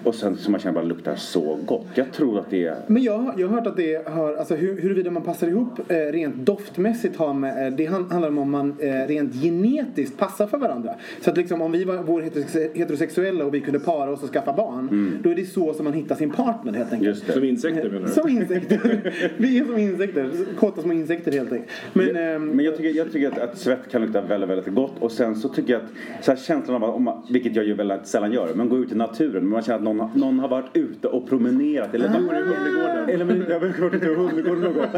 Och 0.06 0.14
sen 0.14 0.36
som 0.36 0.52
man 0.52 0.60
känner 0.60 0.74
bara 0.74 0.84
luktar 0.84 1.14
så 1.16 1.58
gott. 1.66 1.86
Jag 1.94 2.12
tror 2.12 2.38
att 2.38 2.50
det 2.50 2.66
är... 2.66 2.76
Men 2.86 3.02
jag, 3.02 3.18
har- 3.18 3.34
jag 3.36 3.48
har 3.48 3.54
hört 3.56 3.66
att 3.66 3.76
det 3.76 4.08
har, 4.08 4.34
alltså 4.34 4.54
hur, 4.54 4.80
huruvida 4.80 5.10
man 5.10 5.22
passar 5.22 5.48
ihop 5.48 5.68
eh, 5.90 5.96
rent 5.96 6.36
doftmässigt 6.36 7.16
har 7.16 7.34
med, 7.34 7.66
eh, 7.66 7.72
det 7.76 7.86
han- 7.86 8.10
handlar 8.10 8.28
om 8.28 8.38
om 8.38 8.50
man 8.50 8.74
eh, 8.78 9.06
rent 9.08 9.34
genetiskt 9.42 10.18
passar 10.18 10.46
för 10.46 10.58
varandra. 10.58 10.94
Så 11.20 11.30
att 11.30 11.36
liksom 11.36 11.62
om 11.62 11.72
vi 11.72 11.84
var, 11.84 11.96
vore 12.02 12.24
heterosex- 12.24 12.74
heterosexuella 12.74 13.44
och 13.44 13.54
vi 13.54 13.60
kunde 13.60 13.78
para 13.80 14.10
oss 14.10 14.22
och 14.22 14.28
skaffa 14.32 14.52
barn, 14.52 15.18
då 15.22 15.30
är 15.30 15.34
det 15.34 15.44
så 15.44 15.74
som 15.74 15.84
man 15.84 15.92
hittar 15.92 16.14
sin 16.14 16.30
partner 16.30 16.72
helt 16.72 16.92
enkelt. 16.92 17.08
Just 17.08 17.26
det. 17.26 17.32
Som 17.32 17.44
insekter 17.44 17.90
menar 17.90 18.06
du? 18.06 18.12
Som 18.12 18.28
insekter. 18.28 19.12
vi 19.36 19.58
är 19.58 19.64
som 19.64 19.78
insekter, 19.78 20.30
kåta 20.58 20.82
små 20.82 20.92
insekter 20.92 21.32
helt 21.32 21.52
enkelt. 21.52 21.70
Men, 21.92 22.16
ehm, 22.16 22.46
Men 22.48 22.64
jag 22.64 22.76
tycker, 22.76 22.90
jag 22.98 23.12
tycker 23.12 23.28
att, 23.32 23.38
att 23.38 23.58
svett 23.58 23.90
kan 23.90 24.02
lukta 24.02 24.20
väldigt, 24.22 24.50
väldigt 24.50 24.74
gott. 24.74 24.92
Och 25.00 25.12
sen 25.12 25.36
så 25.36 25.48
tycker 25.48 25.72
jag 25.72 25.82
att 25.82 26.24
så 26.24 26.30
här 26.30 26.38
känslan 26.38 26.76
av 26.82 26.84
att, 26.90 26.94
om 26.96 27.04
man, 27.04 27.22
vilket 27.30 27.56
jag 27.56 27.64
ju 27.64 27.74
väldigt 27.74 28.06
sällan 28.06 28.32
gör, 28.32 28.54
men 28.54 28.68
gå 28.68 28.78
ut 28.78 28.92
i 28.92 28.94
naturen. 28.94 29.32
Men 29.42 29.48
man 29.48 29.62
känner 29.62 29.78
att 29.78 29.84
någon, 29.84 29.95
någon 30.14 30.38
har 30.38 30.48
varit 30.48 30.70
ute 30.76 31.08
och 31.08 31.28
promenerat. 31.28 31.94
Eller, 31.94 32.08
Bor 32.08 32.18
i 32.18 32.40
Humlegården. 32.40 33.08
eller 33.08 33.24
men, 33.24 33.44
jag 33.48 33.60
har 33.60 33.66
varit 33.80 33.94
ute 33.94 34.06
i 34.06 34.14
Humlegården 34.14 34.62
någon 34.62 34.74
gång. 34.74 34.86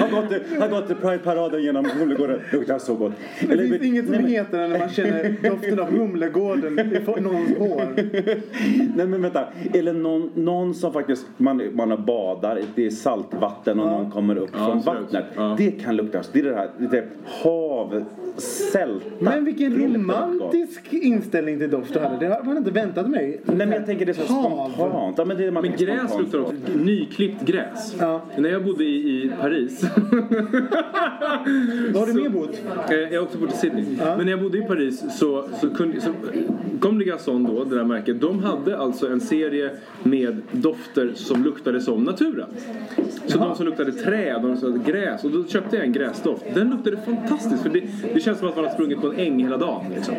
har 0.00 0.10
gått, 0.10 0.32
har 0.60 0.68
gått 0.68 1.00
Pride-paraden 1.02 1.62
genom 1.62 1.84
Humlegården. 1.98 2.40
Luktar 2.52 2.78
så 2.78 2.94
gott. 2.94 3.12
det 3.40 3.52
Eller- 3.52 3.66
finns 3.68 3.82
inget 3.82 4.04
som 4.04 4.14
men- 4.14 4.26
heter 4.26 4.68
när 4.68 4.78
man 4.78 4.88
känner 4.88 5.34
doften 5.50 5.80
av 5.80 5.90
Humlegården 5.98 6.78
i 6.78 7.20
någons 7.20 7.56
hår. 7.58 7.84
Nej 8.96 9.06
men 9.06 9.22
vänta. 9.22 9.44
Eller 9.74 9.92
någon, 9.92 10.30
någon 10.34 10.74
som 10.74 10.92
faktiskt, 10.92 11.26
man, 11.36 11.62
man 11.72 12.04
badar, 12.04 12.60
det 12.74 12.86
är 12.86 12.90
saltvatten 12.90 13.80
och 13.80 13.86
någon 13.86 14.10
kommer 14.10 14.36
upp 14.36 14.50
från 14.50 14.78
absolut. 14.78 15.14
vattnet. 15.14 15.24
Det 15.58 15.70
kan 15.70 15.96
lukta, 15.96 16.22
det 16.32 16.38
är 16.38 16.44
det 16.44 16.54
här 16.54 16.70
lite 16.78 17.04
hav, 17.42 18.04
sälta. 18.72 19.06
Men 19.18 19.44
vilken 19.44 19.74
romantisk 19.94 20.92
inställning 20.92 21.58
till 21.58 21.70
doft 21.70 21.92
du 21.92 21.98
hade. 21.98 22.16
Det 22.16 22.26
har 22.34 22.42
man 22.42 22.56
inte 22.56 22.70
väntat 22.76 23.10
mig. 23.10 23.40
Nej 23.44 23.56
men 23.56 23.72
jag 23.72 23.86
tänker 23.86 24.06
det 24.06 24.12
är 24.12 24.26
så 24.26 24.32
Hav. 24.32 24.70
spontant. 24.70 25.18
Ja, 25.18 25.24
men 25.24 25.36
det 25.36 25.44
är 25.44 25.50
man 25.50 25.62
Men 25.62 25.76
gräs 25.76 25.98
spontant 25.98 26.20
luktar 26.22 26.38
också. 26.38 26.54
Nyklippt 26.78 27.42
gräs. 27.46 27.96
Ja. 28.00 28.22
När 28.36 28.48
jag 28.50 28.64
bodde 28.64 28.84
i, 28.84 28.96
i 28.96 29.32
Paris. 29.40 29.82
Var 31.92 32.00
har 32.00 32.06
du 32.06 32.12
mer 32.22 32.28
bott? 32.28 32.62
Eh, 32.90 32.96
Jag 32.96 33.20
har 33.20 33.26
också 33.26 33.38
bott 33.38 33.54
i 33.54 33.56
Sydney. 33.56 33.84
Men 33.98 34.18
när 34.18 34.30
jag 34.30 34.42
bodde 34.42 34.58
i 34.58 34.62
Paris 34.62 35.04
så, 35.18 35.44
så, 35.60 35.70
kunde, 35.70 36.00
så 36.00 36.10
kom 36.80 36.98
det 36.98 37.04
då, 37.26 37.64
det 37.64 37.76
där 37.76 37.84
märket. 37.84 38.20
De 38.20 38.42
hade 38.42 38.78
alltså 38.78 39.08
en 39.08 39.20
serie 39.20 39.70
med 40.02 40.42
dofter 40.52 41.12
som 41.14 41.44
luktade 41.44 41.80
som 41.80 42.04
naturen. 42.04 42.48
Så 43.26 43.38
de 43.38 43.54
som 43.56 43.66
luktade 43.66 43.92
träd, 43.92 44.42
de 44.42 44.56
som 44.56 44.72
luktade 44.74 44.92
gräs. 44.92 45.24
Och 45.24 45.30
då 45.30 45.44
köpte 45.44 45.76
jag 45.76 45.84
en 45.84 45.92
gräsdoft. 45.92 46.44
Den 46.54 46.70
luktade 46.70 46.96
fantastiskt. 46.96 47.62
För 47.62 47.70
det, 47.70 47.82
det 48.14 48.20
känns 48.20 48.38
som 48.38 48.48
att 48.48 48.56
man 48.56 48.64
har 48.64 48.72
sprungit 48.72 49.00
på 49.00 49.06
en 49.12 49.18
äng 49.18 49.42
hela 49.44 49.56
dagen. 49.56 49.84
Liksom. 49.94 50.14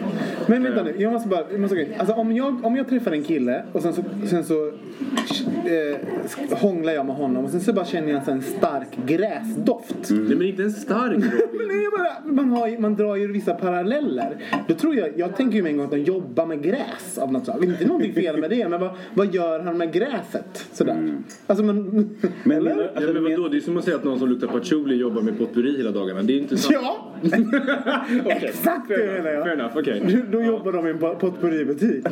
Men 0.48 0.64
vänta 0.64 0.84
nu, 0.84 0.94
jag 0.98 1.14
måste 1.14 1.30
bara, 1.30 1.44
jag 1.52 1.60
måste, 1.60 1.88
alltså 1.98 2.16
om 2.16 2.36
jag, 2.36 2.47
om 2.64 2.76
jag 2.76 2.88
träffar 2.90 3.12
en 3.12 3.24
kille 3.24 3.64
och 3.72 3.82
sen 3.82 3.94
så, 3.94 4.04
sen 4.30 4.44
så 4.44 4.68
eh, 4.68 6.58
hånglar 6.58 6.94
jag 6.94 7.06
med 7.06 7.16
honom 7.16 7.46
och 7.46 7.52
sen 7.52 7.62
så 7.62 7.74
bara 7.74 7.86
känner 7.86 8.10
jag 8.12 8.30
en 8.30 8.42
stark 8.42 8.88
gräsdoft. 9.06 10.10
Nej 10.10 10.36
men 10.38 10.42
inte 10.48 10.64
en 10.64 10.72
stark 10.72 11.18
nej, 11.68 11.84
jag 11.84 11.92
bara, 12.00 12.34
man, 12.34 12.50
har, 12.50 12.80
man 12.82 12.96
drar 12.96 13.16
ju 13.16 13.32
vissa 13.32 13.54
paralleller. 13.54 14.38
Då 14.68 14.74
tror 14.74 14.96
jag, 14.96 15.10
jag 15.16 15.36
tänker 15.36 15.56
ju 15.58 15.64
med 15.64 15.72
en 15.72 15.78
gång 15.78 15.86
att 15.86 15.92
de 15.92 15.98
jobbar 15.98 16.46
med 16.46 16.64
gräs 16.64 17.18
av 17.18 17.32
något 17.32 17.44
slag. 17.46 17.64
Inte 17.64 17.86
någonting 17.88 18.14
fel 18.14 18.38
med 18.38 18.50
det, 18.50 18.68
men 18.70 18.80
vad, 18.80 18.90
vad 19.14 19.34
gör 19.36 19.60
han 19.60 19.78
med 19.78 19.94
gräset? 19.94 20.68
Sådär. 20.74 21.18
Alltså 21.48 21.64
men... 21.66 22.10
Men, 22.44 22.58
eller? 22.58 22.76
men, 22.76 23.04
Ja, 23.08 23.14
men 23.14 23.24
vadå? 23.24 23.48
Det 23.48 23.58
är 23.58 23.62
som 23.62 23.78
att 23.78 23.84
säga 23.84 23.96
att 23.98 24.04
någon 24.04 24.20
som 24.20 24.30
luktar 24.30 24.48
patchouli 24.48 24.96
jobbar 24.96 25.22
med 25.22 25.38
potpurri 25.38 25.78
hela 25.78 25.92
dagarna. 25.92 26.22
Det 26.24 26.34
är 26.34 26.38
inte 26.38 26.58
sant. 26.58 26.76
Ja! 26.82 27.04
Exakt 28.26 28.88
det 28.88 28.98
menar 28.98 29.22
Fair 29.22 29.34
jag. 29.34 29.54
enough, 29.54 29.78
okej. 29.78 30.24
Då- 30.32 30.38
Då 30.38 30.44
jobbar 30.44 30.72
de 30.72 30.88
i 30.88 30.90
en 30.90 30.98
potpurributik. 31.00 32.06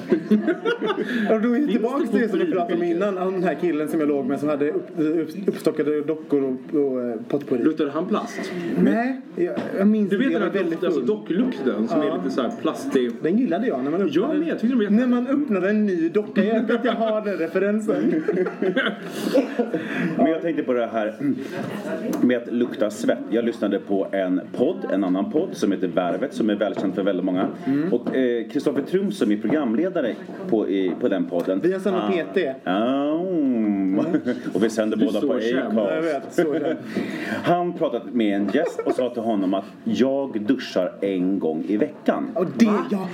Och 1.31 1.41
då 1.41 1.49
är 1.55 1.59
vi 1.59 1.67
tillbaka 1.67 2.07
till 2.07 2.19
det 2.19 2.29
som 2.29 2.39
vi 2.39 2.51
pratade 2.51 2.73
om 2.73 2.83
innan. 2.83 3.15
Den 3.15 3.43
här 3.43 3.55
killen 3.61 3.87
som 3.87 3.99
jag 3.99 4.09
låg 4.09 4.25
med 4.25 4.39
som 4.39 4.49
hade 4.49 4.71
upp, 4.71 4.87
upp, 4.97 5.29
uppstockade 5.47 6.01
dockor 6.01 6.43
och, 6.43 6.79
och 6.79 7.01
eh, 7.03 7.15
potpourri. 7.29 7.63
Luktade 7.63 7.91
han 7.91 8.05
plast? 8.05 8.51
Nej, 8.83 9.21
jag, 9.35 9.55
jag 9.77 9.87
minns 9.87 10.09
Du 10.09 10.17
vet 10.17 10.33
den 10.33 10.41
här 10.41 10.63
dock, 10.63 10.83
alltså 10.83 11.01
docklukten 11.01 11.87
som 11.87 12.01
Ja. 12.01 12.13
är 12.13 12.17
lite 12.17 12.35
så 12.35 12.41
här 12.41 12.51
plastig? 12.61 13.11
Den 13.21 13.37
gillade 13.37 13.67
jag 13.67 13.83
när 13.83 13.91
man 13.91 14.09
Jag 14.11 14.37
med, 14.37 14.47
jag 14.47 14.59
tyckte 14.59 14.77
den 14.77 14.95
när 14.95 15.07
man 15.07 15.27
öppnade 15.27 15.69
en 15.69 15.85
ny 15.85 16.09
docka. 16.09 16.43
Jag 16.43 16.61
vet 16.61 16.71
att 16.79 16.85
jag 16.85 16.93
har 16.93 17.21
den 17.21 17.37
referensen. 17.37 18.23
Men 20.17 20.25
jag 20.25 20.41
tänkte 20.41 20.63
på 20.63 20.73
det 20.73 20.87
här 20.87 21.15
med 22.21 22.37
att 22.37 22.53
lukta 22.53 22.89
svett. 22.89 23.19
Jag 23.29 23.45
lyssnade 23.45 23.79
på 23.79 24.07
en 24.11 24.41
podd, 24.53 24.77
en 24.91 25.03
annan 25.03 25.31
podd 25.31 25.49
som 25.51 25.71
heter 25.71 25.87
Värvet 25.87 26.33
som 26.33 26.49
är 26.49 26.55
välkänd 26.55 26.95
för 26.95 27.03
väldigt 27.03 27.25
många. 27.25 27.47
Mm. 27.65 27.93
Och 27.93 28.15
eh, 28.15 28.47
Kristoffer 28.47 28.81
Trum 28.81 29.11
som 29.11 29.31
är 29.31 29.37
programledare 29.37 30.14
på, 30.49 30.69
i, 30.69 30.91
på 31.01 31.07
den 31.07 31.25
podden. 31.25 31.59
Vi 31.63 31.73
har 31.73 31.79
samma 31.79 31.97
Ah. 31.97 32.11
PT. 32.11 32.37
Ah, 32.63 33.11
och 34.53 34.63
vi 34.63 34.69
sänder 34.69 34.97
båda 34.97 35.21
på 35.21 35.33
Acast. 35.33 36.39
Han 37.43 37.73
pratade 37.73 38.05
med 38.11 38.35
en 38.35 38.49
gäst 38.53 38.79
och 38.85 38.93
sa 38.93 39.09
till 39.09 39.21
honom 39.21 39.53
att 39.53 39.65
jag 39.83 40.41
duschar 40.41 40.91
en 41.01 41.39
gång 41.39 41.63
i 41.67 41.77
veckan. 41.77 42.27
Och 42.33 42.45
det, 42.57 42.73
ja. 42.91 43.07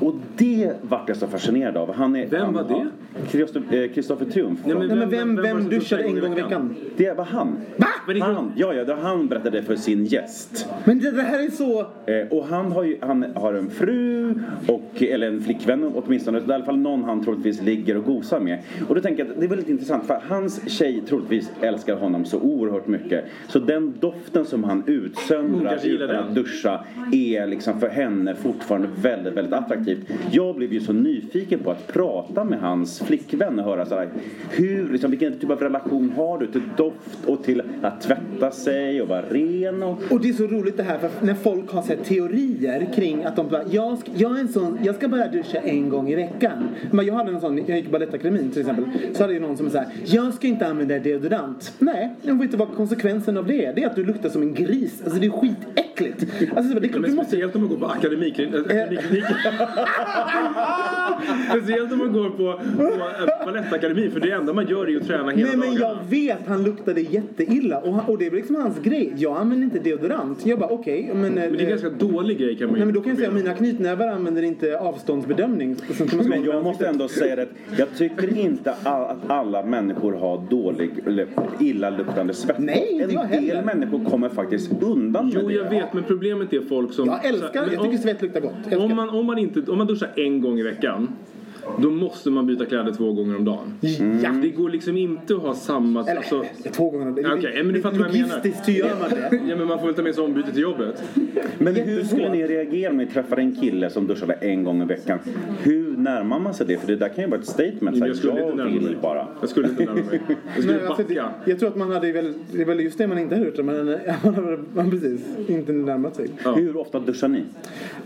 Och 0.00 0.14
det 0.36 0.72
vart 0.82 1.08
jag 1.08 1.16
så 1.16 1.26
fascinerad 1.26 1.76
av. 1.76 1.94
Han 1.94 2.16
är, 2.16 2.26
Vem 2.26 2.44
han, 2.44 2.54
var 2.54 2.62
det? 2.62 3.88
Kristoffer 3.88 4.24
eh, 4.24 4.30
Triumf. 4.30 4.58
Nej, 4.64 4.74
men 4.76 4.88
vem, 4.88 4.98
Vem- 5.10 5.36
vem 5.36 5.42
vem 5.42 5.68
duschade 5.68 6.02
en 6.02 6.20
gång 6.20 6.32
i 6.32 6.42
veckan? 6.42 6.74
Det 6.96 7.16
var 7.16 7.24
han. 7.24 7.56
Va? 7.76 7.86
Han, 8.20 8.52
ja, 8.56 8.74
ja, 8.74 8.84
det 8.84 8.94
han 8.94 9.28
berättade 9.28 9.62
för 9.62 9.76
sin 9.76 10.04
gäst. 10.04 10.68
Men 10.84 10.98
det, 10.98 11.10
det 11.10 11.22
här 11.22 11.44
är 11.46 11.50
så... 11.50 11.80
Eh, 11.80 12.28
och 12.38 12.46
han 12.46 12.72
har 12.72 12.84
ju 12.84 12.98
han 13.00 13.24
har 13.34 13.54
en 13.54 13.70
fru, 13.70 14.34
och, 14.68 15.02
eller 15.02 15.26
en 15.26 15.40
flickvän 15.40 15.84
åtminstone, 15.94 16.06
i 16.16 16.52
alla 16.52 16.64
fall 16.64 16.78
någon 16.78 17.04
han 17.04 17.24
troligtvis 17.24 17.62
ligger 17.62 17.96
och 17.96 18.04
gosar 18.04 18.40
med. 18.40 18.58
Och 18.88 18.94
då 18.94 19.00
tänker 19.00 19.24
jag 19.24 19.32
att 19.32 19.40
det 19.40 19.46
är 19.46 19.48
väldigt 19.48 19.68
intressant 19.68 20.06
för 20.06 20.20
hans 20.28 20.70
tjej 20.70 21.02
troligtvis 21.08 21.50
älskar 21.60 21.96
honom 21.96 22.24
så 22.24 22.40
oerhört 22.40 22.86
mycket. 22.86 23.24
Så 23.48 23.58
den 23.58 23.94
doften 24.00 24.44
som 24.44 24.64
han 24.64 24.82
utsöndrar 24.86 25.86
utan 25.86 26.08
den. 26.08 26.16
att 26.16 26.34
duscha 26.34 26.84
är 27.12 27.46
liksom 27.46 27.80
för 27.80 27.88
henne 27.88 28.34
fortfarande 28.34 28.88
väldigt, 29.02 29.34
väldigt 29.34 29.54
attraktivt. 29.54 30.10
Jag 30.30 30.56
blev 30.56 30.72
ju 30.72 30.80
så 30.80 30.92
nyfiken 30.92 31.58
på 31.58 31.70
att 31.70 31.86
prata 31.86 32.44
med 32.44 32.60
hans 32.60 33.00
flickvän 33.00 33.58
och 33.58 33.64
höra 33.64 33.86
så 33.86 33.94
här, 33.94 34.08
hur, 34.50 34.88
liksom, 34.92 35.10
vilken 35.10 35.38
typ 35.38 35.50
av 35.50 35.60
relation 35.60 36.12
har 36.16 36.38
du 36.38 36.46
till 36.46 36.62
doft 36.76 37.24
och 37.26 37.44
till 37.44 37.62
att 37.82 38.00
tvätta 38.00 38.50
sig 38.50 39.02
och 39.02 39.08
vara 39.08 39.22
ren 39.22 39.82
och 39.82 39.98
Och 40.10 40.20
det 40.20 40.28
är 40.28 40.32
så 40.32 40.46
roligt 40.46 40.76
det 40.76 40.82
här 40.82 40.98
för 40.98 41.10
när 41.26 41.34
folk 41.34 41.70
har 41.70 41.82
så 41.82 41.88
här 41.88 42.04
teorier 42.04 42.88
kring 42.94 43.24
att 43.24 43.36
de 43.36 43.48
bara, 43.48 43.62
jag 43.70 43.98
ska, 43.98 44.10
jag 44.16 44.36
är 44.36 44.40
en 44.40 44.48
sån, 44.48 44.78
jag 44.82 44.94
ska 44.94 45.08
bara 45.08 45.28
duscha 45.28 45.58
en 45.58 45.88
gång 45.88 46.05
i 46.08 46.14
veckan. 46.14 46.68
Men 46.90 47.06
jag 47.06 47.14
hade 47.14 47.30
en 47.32 47.40
sån, 47.40 47.58
jag 47.66 47.76
gick 47.76 47.90
Balettakademin 47.90 48.50
till 48.50 48.60
exempel, 48.60 48.84
så 49.12 49.22
hade 49.22 49.32
ju 49.34 49.40
någon 49.40 49.56
som 49.56 49.70
sa 49.70 49.82
jag 50.04 50.34
ska 50.34 50.46
inte 50.46 50.66
använda 50.66 50.98
deodorant. 50.98 51.72
Nej, 51.78 52.14
jag 52.22 52.34
vet 52.34 52.42
inte 52.42 52.56
vad 52.56 52.74
konsekvensen 52.74 53.36
av 53.36 53.46
det 53.46 53.64
är. 53.64 53.74
Det 53.74 53.82
är 53.82 53.86
att 53.86 53.96
du 53.96 54.04
luktar 54.04 54.28
som 54.28 54.42
en 54.42 54.54
gris. 54.54 55.02
Alltså 55.04 55.20
det 55.20 55.26
är 55.26 55.30
skitäckligt. 55.30 56.26
Alltså 56.56 56.74
det 56.80 56.86
är 56.86 56.88
klart, 56.88 57.00
Men 57.02 57.10
du 57.10 57.16
måste... 57.16 57.30
speciellt 57.30 57.54
om 57.54 57.60
man 57.60 57.70
går 57.70 57.76
på 57.76 57.86
akademikliniken. 57.86 58.64
speciellt 61.50 61.92
om 61.92 61.98
man 61.98 62.12
går 62.12 62.30
på, 62.30 62.60
på 62.76 62.82
äh, 62.82 63.46
Balettakademin 63.46 64.10
för 64.10 64.20
det 64.20 64.30
enda 64.30 64.52
man 64.52 64.66
gör 64.66 64.84
är 64.86 64.90
ju 64.90 65.00
att 65.00 65.06
träna 65.06 65.30
hela 65.30 65.48
Nej 65.48 65.56
men 65.56 65.72
jag 65.72 65.80
dagarna. 65.80 66.00
vet, 66.08 66.46
han 66.46 66.62
luktade 66.64 67.00
jätteilla 67.00 67.78
och, 67.78 68.08
och 68.08 68.18
det 68.18 68.26
är 68.26 68.30
liksom 68.30 68.56
hans 68.56 68.78
grej. 68.82 69.12
Jag 69.16 69.36
använder 69.36 69.64
inte 69.64 69.78
deodorant. 69.78 70.46
Jag 70.46 70.58
bara 70.58 70.70
okej, 70.70 71.10
men... 71.14 71.20
Men 71.20 71.34
det 71.34 71.42
är 71.42 71.60
en 71.60 71.68
ganska 71.68 71.90
dålig 71.90 72.38
grej 72.38 72.56
kan 72.56 72.66
man 72.66 72.74
ju 72.74 72.78
Nej 72.78 72.86
men 72.86 72.94
då 72.94 73.00
kan 73.00 73.08
jag 73.10 73.18
säga 73.18 73.28
att 73.28 73.34
mina 73.34 73.54
knytnävar 73.54 74.08
använder 74.08 74.42
inte 74.42 74.78
avståndsbedömning. 74.78 75.76
Man 76.00 76.28
Men 76.28 76.44
jag 76.44 76.64
måste 76.64 76.86
ändå 76.88 77.08
säga 77.08 77.42
att 77.42 77.48
jag 77.78 77.88
tycker 77.96 78.38
inte 78.38 78.72
att 78.82 79.16
alla 79.30 79.62
människor 79.62 80.12
har 80.12 80.42
dålig 80.50 80.90
eller 81.06 81.26
illaluktande 81.60 82.34
svett. 82.34 82.58
Nej, 82.58 82.98
en 83.02 83.08
del 83.08 83.18
heller. 83.18 83.62
människor 83.62 84.04
kommer 84.04 84.28
faktiskt 84.28 84.70
undan 84.82 85.24
med 85.26 85.34
Jo, 85.42 85.48
det. 85.48 85.54
jag 85.54 85.70
vet, 85.70 85.92
men 85.92 86.04
problemet 86.04 86.52
är 86.52 86.60
folk 86.60 86.92
som... 86.92 87.06
Jag 87.08 87.24
älskar, 87.26 87.60
Men 87.60 87.72
jag 87.72 87.82
tycker 87.82 87.96
om- 87.96 88.02
svett 88.02 88.22
luktar 88.22 88.40
gott. 88.40 88.74
Om 88.90 88.96
man, 88.96 89.08
om, 89.08 89.26
man 89.26 89.38
inte, 89.38 89.70
om 89.70 89.78
man 89.78 89.86
duschar 89.86 90.08
en 90.16 90.40
gång 90.40 90.58
i 90.58 90.62
veckan 90.62 91.08
då 91.78 91.90
måste 91.90 92.30
man 92.30 92.46
byta 92.46 92.64
kläder 92.64 92.92
två 92.92 93.12
gånger 93.12 93.36
om 93.36 93.44
dagen. 93.44 93.72
Ja. 94.22 94.30
Det 94.42 94.48
går 94.50 94.68
liksom 94.70 94.96
inte 94.96 95.34
att 95.34 95.40
ha 95.42 95.54
samma... 95.54 96.00
Eller 96.00 96.16
alltså, 96.16 96.44
två 96.72 96.90
gånger. 96.90 97.10
Det- 97.12 97.34
Okej, 97.34 97.62
men 97.64 97.74
du 97.74 97.80
fattar 97.82 97.98
vad 97.98 98.06
jag 98.08 98.12
menar. 98.14 98.28
Logistiskt 98.28 98.64
så 98.64 98.70
gör 98.70 98.90
man 99.00 99.10
det. 99.10 99.40
Ja, 99.48 99.56
men 99.56 99.66
man 99.66 99.78
får 99.78 99.86
väl 99.86 99.94
ta 99.94 100.02
med 100.02 100.14
sig 100.14 100.24
ombyte 100.24 100.52
till 100.52 100.62
jobbet. 100.62 101.02
Men 101.58 101.74
hur 101.74 102.04
skulle 102.04 102.28
ni 102.32 102.46
reagera 102.46 102.90
om 102.90 102.96
ni 102.96 103.06
träffade 103.06 103.42
en 103.42 103.56
kille 103.56 103.90
som 103.90 104.06
duschade 104.06 104.32
en 104.32 104.64
gång 104.64 104.82
i 104.82 104.84
veckan? 104.84 105.18
Hur 105.62 105.96
närmar 105.96 106.38
man 106.38 106.54
sig 106.54 106.66
det? 106.66 106.76
För 106.78 106.86
det 106.86 106.96
där 106.96 107.08
kan 107.08 107.24
ju 107.24 107.30
vara 107.30 107.40
ett 107.40 107.46
statement. 107.46 107.96
Jag 107.96 108.16
skulle 108.16 108.32
inte 108.42 108.54
närma 108.56 108.70
vill 108.70 108.82
mig. 108.82 108.96
bara. 109.02 109.26
Jag 109.40 109.48
skulle 109.48 109.68
inte 109.68 109.84
närma 109.84 109.94
mig. 109.94 110.20
Jag 110.54 110.62
skulle 110.62 110.78
Nej, 110.78 110.86
alltså, 110.86 111.02
det, 111.08 111.14
backa. 111.14 111.30
jag 111.44 111.58
tror 111.58 111.68
att 111.68 111.76
man 111.76 111.90
hade 111.92 112.12
väl, 112.12 112.32
det 112.52 112.60
är 112.62 112.64
väl 112.66 112.80
just 112.80 112.98
det 112.98 113.06
man 113.06 113.18
inte 113.18 113.34
hade 113.34 113.46
gjort. 113.46 113.56
Men 113.64 113.98
man 114.22 114.34
hade 114.34 114.58
man 114.74 114.90
precis 114.90 115.20
inte 115.48 115.72
närmat 115.72 116.16
sig. 116.16 116.28
Ja. 116.44 116.52
Hur 116.54 116.76
ofta 116.76 116.98
duschar 117.00 117.28
ni? 117.28 117.42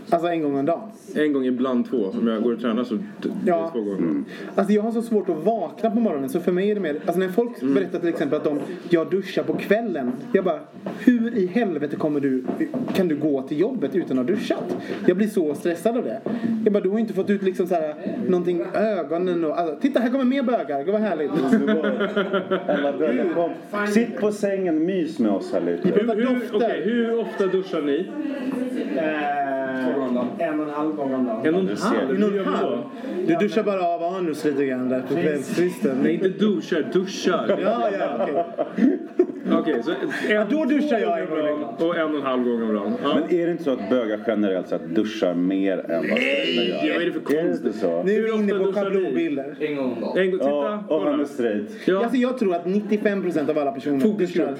Alltså 0.09 0.27
en 0.29 0.43
gång 0.43 0.55
om 0.59 0.65
dagen. 0.65 0.79
En 1.15 1.33
gång 1.33 1.45
ibland 1.45 1.89
två. 1.89 1.97
Om 2.21 2.27
jag 2.27 2.43
går 2.43 2.53
och 2.53 2.61
tränar 2.61 2.83
så 2.83 2.97
det 3.21 3.50
Ja. 3.51 3.69
två 3.73 3.81
gånger. 3.81 4.23
Alltså 4.55 4.73
jag 4.73 4.81
har 4.81 4.91
så 4.91 5.01
svårt 5.01 5.29
att 5.29 5.43
vakna 5.45 5.91
på 5.91 5.99
morgonen 5.99 6.29
så 6.29 6.39
för 6.39 6.51
mig 6.51 6.71
är 6.71 6.75
det 6.75 6.81
mer, 6.81 6.95
alltså 7.05 7.19
när 7.19 7.29
folk 7.29 7.61
Mm. 7.61 7.73
berättar 7.73 7.99
till 7.99 8.09
exempel 8.09 8.37
att 8.37 8.43
de, 8.43 8.59
jag 8.89 9.09
duschar 9.11 9.43
på 9.43 9.53
kvällen. 9.53 10.11
Jag 10.33 10.43
bara, 10.43 10.59
hur 10.99 11.37
i 11.37 11.45
helvete 11.45 11.95
kommer 11.95 12.19
du, 12.19 12.43
kan 12.93 13.07
du 13.07 13.15
gå 13.15 13.41
till 13.41 13.59
jobbet 13.59 13.95
utan 13.95 14.19
att 14.19 14.25
ha 14.29 14.35
duschat? 14.35 14.77
Jag 15.07 15.17
blir 15.17 15.27
så 15.27 15.55
stressad 15.55 15.97
av 15.97 16.03
det. 16.03 16.21
Jag 16.63 16.73
bara, 16.73 16.83
du 16.83 16.89
har 16.89 16.99
inte 16.99 17.13
fått 17.13 17.29
ut 17.29 17.43
liksom 17.43 17.67
så 17.67 17.75
här, 17.75 17.93
någonting 18.27 18.63
ögonen 18.73 19.43
och, 19.43 19.59
alltså, 19.59 19.75
titta 19.81 19.99
här 19.99 20.09
kommer 20.09 20.25
mer 20.25 20.43
bögar, 20.43 20.85
det 20.85 20.91
var 20.91 20.99
härligt. 20.99 21.31
Alla 22.69 22.91
bögar, 22.97 23.33
kom. 23.33 23.87
Sitt 23.87 24.17
på 24.17 24.31
sängen, 24.31 24.85
mys 24.85 25.19
med 25.19 25.31
oss 25.31 25.53
här 25.53 25.61
lite. 25.61 25.87
Hur, 25.99 26.15
hur, 26.15 26.39
okej, 26.53 26.81
hur 26.83 27.19
ofta 27.19 27.47
duschar 27.47 27.81
ni? 27.81 28.07
en 30.39 30.59
och 30.59 30.67
en 30.67 30.73
halv 30.73 30.95
gång 30.95 31.13
om 31.13 31.25
dagen. 31.25 31.45
En 31.45 31.55
och 31.55 31.61
en 31.61 32.45
halv? 32.45 32.77
Då? 33.27 33.39
Du 33.39 33.40
duschar 33.41 33.63
bara 33.63 33.81
av 33.81 34.03
anus 34.03 34.43
lite 34.45 34.65
grann 34.65 34.89
där 34.89 35.01
på 35.01 35.15
kvällskvisten. 35.15 35.97
Nej, 36.03 36.13
inte 36.13 36.29
duschar, 36.29 36.89
duschar. 36.93 37.59
Ja, 37.63 37.89
ja, 37.99 38.17
okej. 38.23 38.99
Okej, 39.59 39.83
så 39.83 39.91
en, 40.29 40.49
då 40.49 40.65
duschar 40.65 40.99
jag 40.99 41.19
en 41.19 41.27
gång 41.29 41.63
Och 41.89 41.97
en 41.97 42.09
och 42.11 42.15
en 42.15 42.21
halv 42.21 42.43
gång 42.43 42.61
om 42.61 42.73
dagen. 42.73 42.93
Ja. 43.03 43.15
Men 43.15 43.39
är 43.39 43.45
det 43.45 43.51
inte 43.51 43.63
så 43.63 43.71
att 43.71 43.89
bögar 43.89 44.19
generellt 44.27 44.67
sett 44.67 44.95
duschar 44.95 45.33
mer 45.33 45.91
än 45.91 46.09
vad 46.09 46.19
straighta 46.19 46.85
gör? 46.85 46.93
vad 46.93 47.01
är 47.01 47.05
det 47.05 47.11
för 47.11 47.19
konstigt? 47.19 47.75
så? 47.75 48.03
Nu 48.03 48.11
är 48.11 48.15
Hur 48.15 48.37
vi 48.37 48.43
inne 48.43 48.65
på 48.65 48.73
schablonbilder. 48.73 49.55
En 49.59 49.75
gång 49.75 49.91
om 49.91 50.01
dagen. 50.01 50.17
En 50.17 50.31
gång, 50.31 50.39
titta. 50.39 50.49
Ja, 50.49 50.83
och 50.87 51.01
han 51.01 51.19
är 51.19 51.25
straight. 51.25 51.71
Ja. 51.85 52.03
Alltså 52.03 52.17
jag 52.17 52.37
tror 52.37 52.55
att 52.55 52.65
95% 52.65 53.49
av 53.49 53.57
alla 53.57 53.71
personer 53.71 54.17
duschar, 54.17 54.55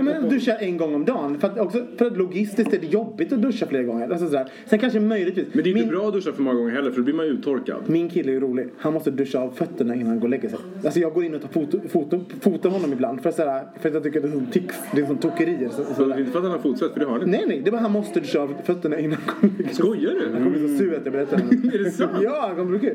men 0.00 0.28
duschar 0.28 0.56
en 0.60 0.76
gång 0.76 0.94
om 0.94 1.04
dagen. 1.04 1.40
För 1.40 1.48
att, 1.48 1.58
också, 1.58 1.86
för 1.96 2.06
att 2.06 2.16
logistiskt 2.16 2.72
är 2.72 2.78
det 2.78 2.86
jobbigt 2.86 3.32
att 3.32 3.42
duscha 3.42 3.66
flera 3.66 3.82
gånger. 3.82 4.08
Alltså 4.08 4.26
sådär. 4.26 4.46
Sen 4.66 4.78
kanske 4.78 5.00
möjligtvis. 5.00 5.46
Men 5.52 5.64
det 5.64 5.70
är 5.70 5.72
inte 5.72 5.80
min, 5.80 5.90
bra 5.90 6.08
att 6.08 6.14
duscha 6.14 6.32
för 6.32 6.42
många 6.42 6.56
gånger 6.56 6.72
heller 6.72 6.90
för 6.90 6.96
då 6.96 7.04
blir 7.04 7.14
man 7.14 7.26
uttorkad. 7.26 7.76
min 7.86 8.08
kille 8.08 8.30
är 8.30 8.34
ju 8.34 8.40
rolig. 8.40 8.68
Han 8.78 8.92
måste 8.92 9.10
duscha 9.10 9.38
av 9.38 9.50
fötterna 9.50 9.94
innan 9.94 10.06
han 10.06 10.20
går 10.20 10.26
och 10.26 10.30
lägger 10.30 10.48
sig. 10.48 10.58
Alltså 10.84 11.00
jag 11.00 11.12
går 11.12 11.24
in 11.24 11.34
och 11.34 11.40
tar 11.42 11.48
foto, 11.48 11.80
foto, 11.88 12.20
fotar 12.40 12.70
honom 12.70 12.92
ibland. 12.92 13.22
För 13.22 13.28
att, 13.28 13.36
sådär, 13.36 13.64
för 13.80 13.96
att 13.96 13.99
jag 14.04 14.12
tycker 14.12 14.18
att 14.18 14.32
det 14.32 14.36
är 14.36 14.40
som 14.40 14.46
tics. 14.46 14.76
Det 14.94 15.00
är 15.00 15.06
som 15.06 15.18
tokerier. 15.18 15.68
Så, 15.68 15.84
Så 15.84 15.94
sådär. 15.94 16.18
inte 16.18 16.30
för 16.30 16.38
att 16.38 16.44
han 16.44 16.52
har 16.52 16.58
fotsvett, 16.58 16.92
för 16.92 17.00
det 17.00 17.06
har 17.06 17.12
han 17.12 17.22
inte. 17.22 17.36
Nej, 17.36 17.44
nej. 17.48 17.60
Det 17.64 17.68
är 17.68 17.72
bara 17.72 17.80
han 17.80 17.92
måste 17.92 18.20
duscha 18.20 18.40
av 18.40 18.54
fötterna 18.64 18.98
innan 18.98 19.18
han. 19.26 19.50
Skojar 19.72 20.10
du? 20.14 20.30
Han 20.32 20.44
kommer 20.44 20.58
bli 20.58 20.68
så 20.68 20.78
sur 20.78 20.94
att 20.96 21.00
jag 21.04 21.12
berättar 21.12 21.36
det. 21.36 21.74
Är 21.78 21.84
det 21.84 21.90
sant? 21.90 22.10
Ja, 22.22 22.44
han 22.48 22.56
kommer 22.56 22.78
bli 22.78 22.88
kul. 22.88 22.94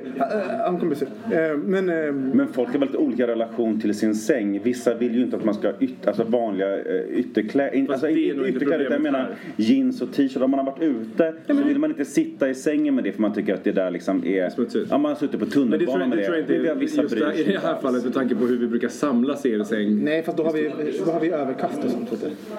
Han- 0.65 0.79
kommer 0.79 0.95
bli 0.95 0.95
sur. 0.95 1.07
Eh, 1.31 1.57
Men... 1.57 1.89
eh, 1.89 2.11
Men 2.13 2.47
folk 2.47 2.69
har 2.71 2.79
väldigt 2.79 2.97
olika 2.97 3.27
relation 3.27 3.79
till 3.81 3.93
sin 3.93 4.15
säng. 4.15 4.59
Vissa 4.63 4.93
vill 4.93 5.15
ju 5.15 5.21
inte 5.21 5.37
att 5.37 5.45
man 5.45 5.53
ska 5.53 5.67
ha 5.67 5.75
yt, 5.79 6.07
alltså 6.07 6.23
vanliga 6.23 6.77
eh, 6.77 7.01
ytterkläder. 7.19 7.85
Alltså 7.91 8.05
det 8.07 8.11
är 8.13 8.17
inte 8.25 8.37
nog 8.37 8.47
inte 8.47 8.57
ytterkläder 8.57 8.91
jag 8.91 9.01
menar 9.01 9.27
jeans 9.55 10.01
och 10.01 10.11
t-shirt. 10.13 10.41
Om 10.41 10.51
man 10.51 10.59
har 10.59 10.65
varit 10.65 10.81
ute 10.83 11.33
så 11.47 11.53
vill 11.53 11.79
man 11.79 11.89
inte 11.89 12.05
sitta 12.05 12.49
i 12.49 12.53
sängen 12.55 12.95
med 12.95 13.03
det 13.03 13.11
för 13.11 13.21
man 13.21 13.33
tycker 13.33 13.53
att 13.53 13.63
det 13.63 13.71
där 13.71 13.91
liksom 13.91 14.25
är... 14.25 14.49
Smutsigt. 14.49 14.87
Ja, 14.91 14.97
man 14.97 15.11
har 15.11 15.15
suttit 15.19 15.31
på 15.31 15.37
Men 15.39 15.49
det 15.49 15.51
tror 15.55 15.63
tunnelbanan 15.63 16.01
jag, 16.01 16.09
med 16.09 16.17
det 16.17 16.21
det. 16.21 16.25
tror 16.25 16.35
jag 16.37 16.41
inte 16.83 17.01
just 17.01 17.13
i 17.39 17.51
det 17.51 17.59
här 17.59 17.81
fallet 17.81 18.03
med 18.03 18.13
tanke 18.13 18.35
på 18.35 18.45
hur 18.45 18.57
vi 18.57 18.67
brukar 18.67 18.87
samlas 18.87 19.45
i 19.45 19.51
er 19.51 19.63
säng. 19.63 20.03
Nej, 20.03 20.23
fast 20.23 20.37
då 20.37 20.43
har 20.43 20.53
vi, 20.53 20.71
då 21.05 21.11
har 21.11 21.19
vi 21.19 21.29
överkast 21.29 21.83
och 21.83 21.91
sånt. 21.91 22.09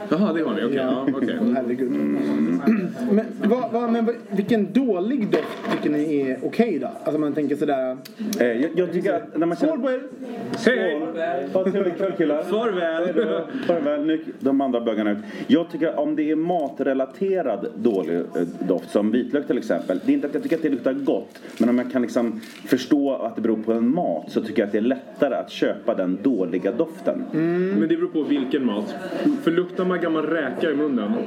Jaha, 0.08 0.32
det 0.32 0.42
har 0.42 0.54
ni. 0.54 0.64
Okej. 0.64 0.76
Ja. 0.76 1.06
Herregud. 1.54 1.90
Men, 3.10 3.24
vad, 3.44 3.72
vad, 3.72 3.92
men 3.92 4.08
vilken 4.30 4.72
dålig 4.72 5.30
doft 5.30 5.72
tycker 5.72 5.90
ni 5.90 6.20
är 6.20 6.38
okej 6.44 6.78
då? 6.78 6.88
Alltså 7.04 7.18
man 7.18 7.32
tänker 7.32 7.56
sådär... 7.56 7.96
Eh, 8.40 8.46
jag, 8.46 8.70
jag 8.74 8.92
tycker 8.92 9.12
att 9.12 9.38
när 9.38 9.46
man 9.46 9.56
Skål 9.56 9.68
känner... 9.68 9.82
på 9.82 9.90
er! 9.90 10.02
Hej! 10.66 11.48
Ha 11.52 11.64
trevlig 11.70 11.96
kväll 11.96 12.12
killar. 12.12 12.42
Farväl! 12.42 13.26
Farväl. 13.66 14.06
Nu 14.06 14.24
de 14.40 14.60
andra 14.60 14.80
bögarna 14.80 15.10
ut. 15.10 15.18
Jag 15.46 15.70
tycker 15.70 15.88
att 15.88 15.98
om 15.98 16.16
det 16.16 16.30
är 16.30 16.36
matrelaterad 16.36 17.66
dålig 17.76 18.16
eh, 18.16 18.22
doft 18.68 18.90
som 18.90 19.10
vitlök 19.10 19.46
till 19.46 19.58
exempel. 19.58 20.00
Det 20.04 20.12
är 20.12 20.14
inte 20.14 20.26
att 20.26 20.34
jag 20.34 20.42
tycker 20.42 20.56
att 20.56 20.62
det 20.62 20.68
luktar 20.68 20.92
gott. 20.92 21.40
Men 21.58 21.68
om 21.68 21.78
jag 21.78 21.92
kan 21.92 22.02
liksom 22.02 22.40
förstå 22.66 23.14
att 23.14 23.36
det 23.36 23.42
beror 23.42 23.56
på 23.56 23.72
en 23.72 23.94
mat 23.94 24.30
så 24.30 24.40
tycker 24.42 24.62
jag 24.62 24.66
att 24.66 24.72
det 24.72 24.78
är 24.78 24.82
lättare 24.82 25.34
att 25.34 25.50
köpa 25.50 25.94
den 25.94 26.18
dåliga 26.22 26.72
doften. 26.72 27.24
Men 27.32 27.80
det 27.80 27.96
beror 27.96 28.08
på 28.16 28.22
vilken 28.28 28.66
mat. 28.66 28.94
För 29.42 29.50
luktar 29.50 29.84
man 29.84 30.00
gammal 30.00 30.26
räka 30.26 30.70
i 30.70 30.74
munnen. 30.76 31.12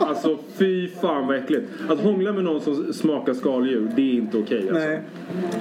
Alltså 0.00 0.38
fy 0.54 0.88
fan 0.88 1.26
vad 1.26 1.36
äckligt. 1.36 1.68
Att 1.88 2.00
hångla 2.00 2.32
med 2.32 2.44
någon 2.44 2.60
som 2.60 2.92
smakar 2.92 3.34
skaldjur, 3.34 3.90
det 3.96 4.02
är 4.02 4.14
inte 4.14 4.38
okej 4.38 4.58
alltså. 4.58 4.74
Nej. 4.74 5.00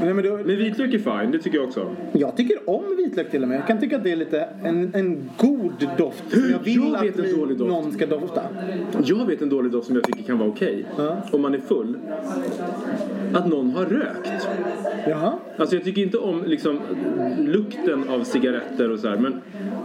Nej, 0.02 0.14
men 0.14 0.24
då, 0.26 0.38
Men 0.38 0.46
vitlök 0.58 0.94
är 0.94 1.00
fine, 1.22 1.32
det 1.32 1.40
tycker 1.40 1.58
jag 1.58 1.68
också. 1.68 1.96
jag 2.14 2.38
tycker 2.38 2.70
om 2.70 2.84
vitlök 2.98 3.32
till 3.32 3.42
och 3.44 3.50
med. 3.50 3.58
Jag 3.58 3.68
kan 3.68 3.80
tycka 3.80 3.98
att 3.98 4.04
det 4.04 4.12
är 4.12 4.16
lite 4.16 4.48
en, 4.64 4.92
en 4.96 5.30
god 5.38 5.88
doft. 5.98 6.24
Jag 6.52 6.60
vill 6.64 6.76
Jag 6.94 7.02
vet 7.02 7.20
att 7.20 7.26
en 7.26 7.40
dålig 7.40 7.58
doft. 7.58 7.70
någon 7.72 7.92
ska 7.92 8.06
dofta. 8.06 8.42
Jag 9.04 9.26
vet 9.26 9.42
en 9.42 9.50
dålig 9.50 9.72
doft 9.72 9.88
som 9.88 9.96
jag 9.96 10.04
tycker 10.04 10.24
kan 10.24 10.38
vara 10.40 10.50
okej. 10.50 10.86
Om 11.32 11.42
man 11.42 11.54
är 11.54 11.60
full. 11.60 11.98
Att 13.34 13.48
någon 13.48 13.70
har 13.70 13.86
rökt. 13.86 14.48
Jaha. 15.08 15.34
Alltså 15.58 15.76
jag 15.76 15.84
tycker 15.84 16.02
inte 16.02 16.18
om 16.18 16.44
liksom 16.46 16.80
lukten 17.40 18.10
av 18.10 18.24
cigaretter 18.24 18.92
och 18.92 19.00
så 19.00 19.08
här. 19.08 19.18
Men, 19.18 19.42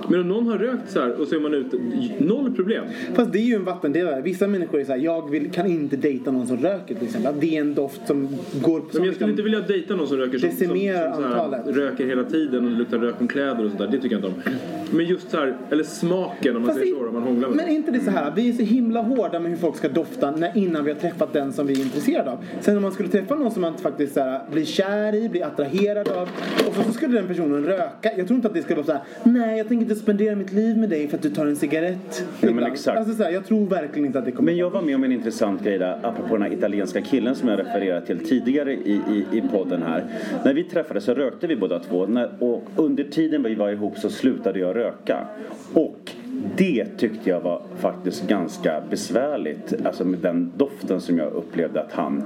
men 0.09 0.33
om 0.33 0.46
någon 0.47 0.59
har 0.61 0.67
rökt 0.67 0.91
så 0.91 1.01
här 1.01 1.21
och 1.21 1.29
så 1.29 1.35
är 1.37 1.41
man 1.41 1.55
ute, 1.55 1.79
noll 2.19 2.55
problem. 2.55 2.85
Fast 3.15 3.33
det 3.33 3.39
är 3.39 3.43
ju 3.43 3.55
en 3.55 3.65
vattendelare. 3.65 4.23
Vissa 4.23 4.47
människor 4.49 4.81
är 4.81 4.85
såhär, 4.85 4.99
jag 4.99 5.31
vill, 5.31 5.51
kan 5.51 5.67
inte 5.67 5.97
dejta 5.97 6.31
någon 6.31 6.47
som 6.47 6.57
röker 6.57 6.95
till 6.95 7.07
exempel. 7.07 7.35
Det 7.41 7.57
är 7.57 7.61
en 7.61 7.75
doft 7.75 8.07
som 8.07 8.29
går 8.63 8.81
på... 8.81 8.87
Men 8.93 9.05
jag 9.05 9.15
skulle 9.15 9.31
inte 9.31 9.43
vilja 9.43 9.61
dejta 9.61 9.97
någon 9.97 10.09
som 10.09 10.17
röker 10.17 10.39
som, 10.39 10.51
som, 10.51 10.59
som, 10.59 10.67
så 10.67 11.33
här, 11.33 11.73
röker 11.73 12.07
hela 12.07 12.25
tiden 12.25 12.65
och 12.65 12.71
luktar 12.71 12.99
rök 12.99 13.21
om 13.21 13.29
kläder 13.29 13.65
och 13.65 13.71
sånt 13.71 13.79
där. 13.79 13.87
Det 13.87 14.01
tycker 14.01 14.17
jag 14.17 14.25
inte 14.25 14.51
om. 14.51 14.53
Men 14.91 15.07
just 15.07 15.31
så 15.31 15.37
här, 15.37 15.57
eller 15.71 15.85
smaken 15.85 16.57
om 16.57 16.63
man 16.63 16.71
Fast 16.71 16.81
säger 16.81 16.95
så, 16.95 17.07
om 17.07 17.15
man 17.15 17.23
hånglar 17.23 17.49
med 17.49 17.57
Men 17.57 17.69
är 17.69 17.75
inte 17.75 17.91
det 17.91 18.01
så 18.01 18.11
här, 18.11 18.33
vi 18.37 18.49
är 18.49 18.53
så 18.53 18.63
himla 18.63 19.03
hårda 19.03 19.41
med 19.41 19.51
hur 19.51 19.59
folk 19.59 19.77
ska 19.77 19.89
dofta 19.89 20.31
när, 20.31 20.57
innan 20.57 20.85
vi 20.85 20.93
har 20.93 20.99
träffat 20.99 21.33
den 21.33 21.53
som 21.53 21.67
vi 21.67 21.73
är 21.73 21.85
intresserade 21.85 22.31
av. 22.31 22.39
Sen 22.61 22.77
om 22.77 22.83
man 22.83 22.93
skulle 22.93 23.09
träffa 23.09 23.35
någon 23.35 23.51
som 23.51 23.63
man 23.63 23.79
faktiskt 23.79 24.15
så 24.15 24.21
här, 24.21 24.41
blir 24.51 24.65
kär 24.65 25.15
i, 25.15 25.29
blir 25.29 25.45
attraherad 25.45 26.09
av 26.09 26.29
och 26.69 26.75
så, 26.75 26.83
så 26.83 26.93
skulle 26.93 27.19
den 27.19 27.29
personen 27.29 27.65
röka. 27.65 28.11
Jag 28.17 28.27
tror 28.27 28.37
inte 28.37 28.49
att 28.49 28.55
det 28.55 28.63
skulle 28.63 28.77
vara 28.77 28.87
så 28.87 28.93
här, 28.93 29.03
nej 29.23 29.59
jag 29.59 29.69
tänker 29.69 29.83
inte 29.83 29.97
spendera 29.97 30.37
mitt 30.37 30.53
liv 30.53 30.77
med 30.79 30.91
dig 30.91 31.09
för 31.09 31.17
att 31.17 31.23
du 31.23 31.31
tar 31.31 31.47
en 31.47 31.57
cigarett. 31.57 32.25
men 32.41 32.51
ibland." 32.51 32.73
exakt. 32.73 32.99
Alltså, 32.99 33.15
så 33.15 33.23
här, 33.23 33.31
jag 33.31 33.47
tror 33.47 33.67
verkligen 33.67 34.07
inte 34.07 34.19
att 34.19 34.25
det 34.25 34.33
kommer 34.33 34.53
Men 34.53 34.57
jag 34.57 34.71
var 34.71 34.83
med 34.83 34.95
om 34.95 35.05
en 35.05 35.13
intressant 35.13 35.63
grej 35.63 35.79
där, 35.79 35.99
apropå 36.03 36.37
den 36.37 36.43
här 36.43 36.53
italienska 36.53 37.01
killen 37.01 37.35
som 37.35 37.49
jag 37.49 37.59
refererade 37.59 38.07
till 38.07 38.29
tidigare 38.29 38.73
i, 38.73 39.01
i, 39.11 39.39
i 39.39 39.43
podden 39.53 39.83
här. 39.83 40.05
När 40.45 40.55
vi 40.55 40.65
träffades 40.65 41.05
så 41.05 41.15
rökte 41.15 41.47
vi 41.47 41.57
båda 41.57 41.79
två 41.79 42.07
när, 42.07 42.31
och 42.39 42.65
under 42.77 43.05
tiden 43.05 43.43
vi 43.43 43.55
var 43.55 43.71
ihop 43.71 43.99
så 43.99 44.11
slutade 44.11 44.59
jag 44.59 44.76
röka. 44.77 45.27
Och 45.75 46.13
det 46.57 46.85
tyckte 46.97 47.31
jag 47.31 47.41
var 47.41 47.63
faktiskt 47.79 48.29
ganska 48.29 48.83
besvärligt, 48.91 49.75
alltså 49.85 50.05
med 50.05 50.19
den 50.19 50.53
doften 50.57 51.01
som 51.01 51.19
jag 51.19 51.33
upplevde 51.33 51.81
att 51.81 51.93
han, 51.93 52.25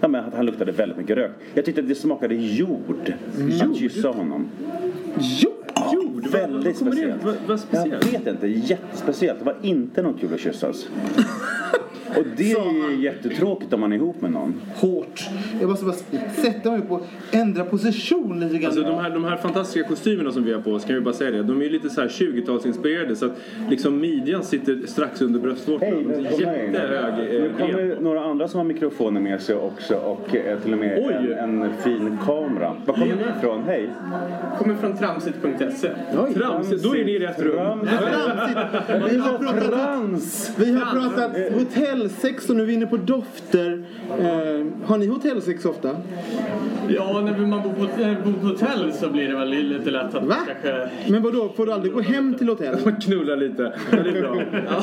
ja, 0.00 0.08
men 0.08 0.24
att 0.24 0.34
han 0.34 0.46
luktade 0.46 0.72
väldigt 0.72 0.98
mycket 0.98 1.16
rök. 1.16 1.30
Jag 1.54 1.64
tyckte 1.64 1.80
att 1.80 1.88
det 1.88 1.94
smakade 1.94 2.34
jord 2.34 3.12
att 3.62 3.76
kyssa 3.76 4.08
honom. 4.08 4.48
Jo! 5.18 5.50
Jord? 5.94 6.22
Vad- 6.22 6.32
Väldigt 6.32 6.64
vad 6.64 6.78
kommer 6.78 6.90
det- 6.90 6.96
speciellt. 6.96 7.24
vad- 7.24 7.34
vad 7.48 7.60
speciellt? 7.60 8.12
Jag 8.12 8.18
vet 8.18 8.26
inte, 8.26 8.46
jättespeciellt. 8.46 9.38
Det 9.38 9.44
var 9.44 9.56
inte 9.62 10.02
något 10.02 10.20
kul 10.20 10.34
att 10.34 10.40
kyssas. 10.40 10.88
Och 12.16 12.24
det 12.36 12.52
är 12.52 12.90
ju 12.90 13.02
jättetråkigt 13.02 13.72
om 13.72 13.80
man 13.80 13.92
är 13.92 13.96
ihop 13.96 14.20
med 14.20 14.30
någon. 14.32 14.54
Hårt. 14.76 15.28
Jag 15.60 15.70
måste 15.70 15.84
bara 15.84 15.94
sätta 16.42 16.70
mig 16.70 16.80
på, 16.80 17.00
ändra 17.32 17.64
position 17.64 18.40
lite 18.40 18.58
grann. 18.58 18.66
Alltså 18.66 18.82
de 18.82 18.98
här, 18.98 19.10
de 19.10 19.24
här 19.24 19.36
fantastiska 19.36 19.88
kostymerna 19.88 20.32
som 20.32 20.44
vi 20.44 20.52
har 20.52 20.60
på 20.60 20.70
oss, 20.70 20.84
kan 20.84 20.94
vi 20.94 21.00
bara 21.00 21.14
säga 21.14 21.30
det, 21.30 21.42
de 21.42 21.60
är 21.60 21.64
ju 21.64 21.70
lite 21.70 21.90
så 21.90 22.00
här 22.00 22.08
20-talsinspirerade 22.08 23.14
så 23.14 23.26
att 23.26 23.32
liksom 23.70 24.00
midjan 24.00 24.42
sitter 24.44 24.86
strax 24.86 25.22
under 25.22 25.40
bröstvårtan. 25.40 25.88
Jättehög 25.88 26.70
Nu 26.72 27.52
eh, 27.60 27.66
kommer 27.66 27.82
det 27.82 28.00
några 28.00 28.24
andra 28.24 28.48
som 28.48 28.58
har 28.58 28.64
mikrofoner 28.64 29.20
med 29.20 29.40
sig 29.40 29.54
också 29.56 29.94
och 29.96 30.36
eh, 30.36 30.58
till 30.58 30.72
och 30.72 30.78
med 30.78 30.98
Oj. 31.06 31.32
en, 31.32 31.62
en 31.62 31.72
fin 31.84 32.18
kamera. 32.26 32.76
Var 32.86 32.94
kommer 32.94 33.06
ni 33.06 33.22
ifrån? 33.38 33.62
Hej! 33.66 33.90
Kommer 34.58 34.74
från 34.74 34.96
tramsit.se. 34.96 35.77
Trams, 36.34 36.82
då 36.82 36.96
är 36.96 37.04
ni 37.04 37.12
i 37.12 37.18
rätt 37.18 37.40
rum. 37.40 37.78
Vi 39.10 39.18
har 39.18 39.38
pratat, 39.38 39.64
Frans! 39.64 40.50
vi 40.56 40.72
har 40.72 40.92
pratat 40.92 41.52
hotellsex 41.52 42.50
och 42.50 42.56
nu 42.56 42.62
är 42.62 42.66
vi 42.66 42.72
inne 42.72 42.86
på 42.86 42.96
dofter. 42.96 43.84
Eh, 44.10 44.86
har 44.86 44.98
ni 44.98 45.06
hotellsex 45.06 45.64
ofta? 45.64 45.96
Ja, 46.88 47.20
när 47.20 47.46
man 47.46 47.62
bor 47.62 47.72
på, 47.72 48.02
äh, 48.02 48.24
bor 48.24 48.32
på 48.32 48.46
hotell 48.46 48.92
så 48.92 49.10
blir 49.10 49.28
det 49.28 49.36
väl 49.36 49.48
lite 49.48 49.90
lätt 49.90 50.14
att 50.14 50.24
Va? 50.24 50.36
kanske... 50.46 50.90
Men 51.08 51.22
vad 51.22 51.32
då? 51.32 51.48
får 51.48 51.66
du 51.66 51.72
aldrig 51.72 51.92
gå 51.92 52.00
hem 52.00 52.34
till 52.34 52.48
hotell? 52.48 52.76
Man 52.84 53.00
knullar 53.00 53.36
lite. 53.36 53.72
Ja, 53.90 53.96
det 54.02 54.18
är 54.18 54.20
bra. 54.22 54.42
Ja. 54.68 54.82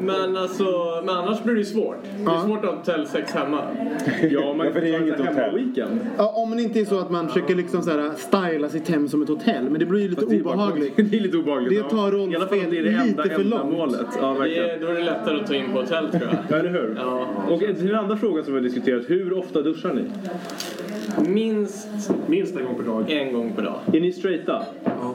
Men 0.00 0.36
alltså, 0.36 0.64
men 1.04 1.14
annars 1.14 1.42
blir 1.42 1.54
det 1.54 1.60
ju 1.60 1.64
svårt. 1.64 1.96
Det 2.24 2.30
är 2.30 2.46
svårt 2.46 2.64
att 2.64 2.70
ha 2.70 2.76
hotellsex 2.76 3.32
hemma. 3.32 3.60
Ja, 4.30 4.54
man 4.54 4.66
Ja, 4.66 4.72
för 4.72 4.80
det 4.80 4.94
är 4.94 5.02
inget 5.02 5.18
hotell. 5.18 5.72
Ja, 6.16 6.32
om 6.36 6.56
det 6.56 6.62
inte 6.62 6.80
är 6.80 6.84
så 6.84 6.98
att 6.98 7.10
man 7.10 7.28
försöker 7.28 7.54
liksom 7.54 7.82
så 7.82 7.90
här 7.90 8.10
styla 8.16 8.68
sitt 8.68 8.88
hem 8.88 9.08
som 9.08 9.22
ett 9.22 9.28
hotell. 9.28 9.70
Men 9.70 9.80
det 9.80 9.86
blir 9.86 10.00
ju 10.00 10.08
lite 10.20 10.26
Fast 10.26 10.30
det 10.30 10.36
är 10.36 10.42
bara- 10.42 10.54
obehagligt. 10.54 10.92
Det 11.10 11.16
är 11.16 11.20
lite 11.20 11.36
obehagligt. 11.36 11.82
Det 11.82 11.90
tar 11.90 12.12
ja. 12.12 12.18
I 12.32 12.36
alla 12.36 12.46
fall 12.46 12.58
om 12.58 12.70
det 12.70 12.78
är 12.78 12.82
det 12.82 12.90
rollspel 12.90 13.08
enda 13.08 13.22
lite 13.22 13.34
för 13.36 13.44
långt. 13.44 13.62
ändamålet. 13.64 14.06
Ja, 14.20 14.36
Det 14.42 14.56
är, 14.58 14.80
då 14.80 14.86
är 14.86 14.94
det 14.94 15.02
lättare 15.02 15.40
att 15.40 15.46
ta 15.46 15.54
in 15.54 15.64
på 15.72 15.80
hotell 15.80 16.10
tror 16.10 16.22
jag. 16.22 16.34
Ja, 16.50 16.56
eller 16.56 16.70
hur? 16.70 16.94
Ja. 16.96 17.26
Och 17.50 17.60
den 17.60 17.94
andra 17.94 18.16
frågan 18.16 18.44
som 18.44 18.52
vi 18.54 18.58
har 18.60 18.64
diskuterat, 18.64 19.02
hur 19.06 19.38
ofta 19.38 19.62
duschar 19.62 19.94
ni? 19.94 20.04
Minst 21.28 22.10
Minst 22.26 22.56
en 22.56 22.64
gång 22.64 22.74
per 22.74 22.84
dag. 22.84 23.10
en 23.10 23.32
gång 23.32 23.52
per 23.56 23.62
dag. 23.62 23.78
Är 23.92 24.00
ni 24.00 24.12
straighta? 24.12 24.62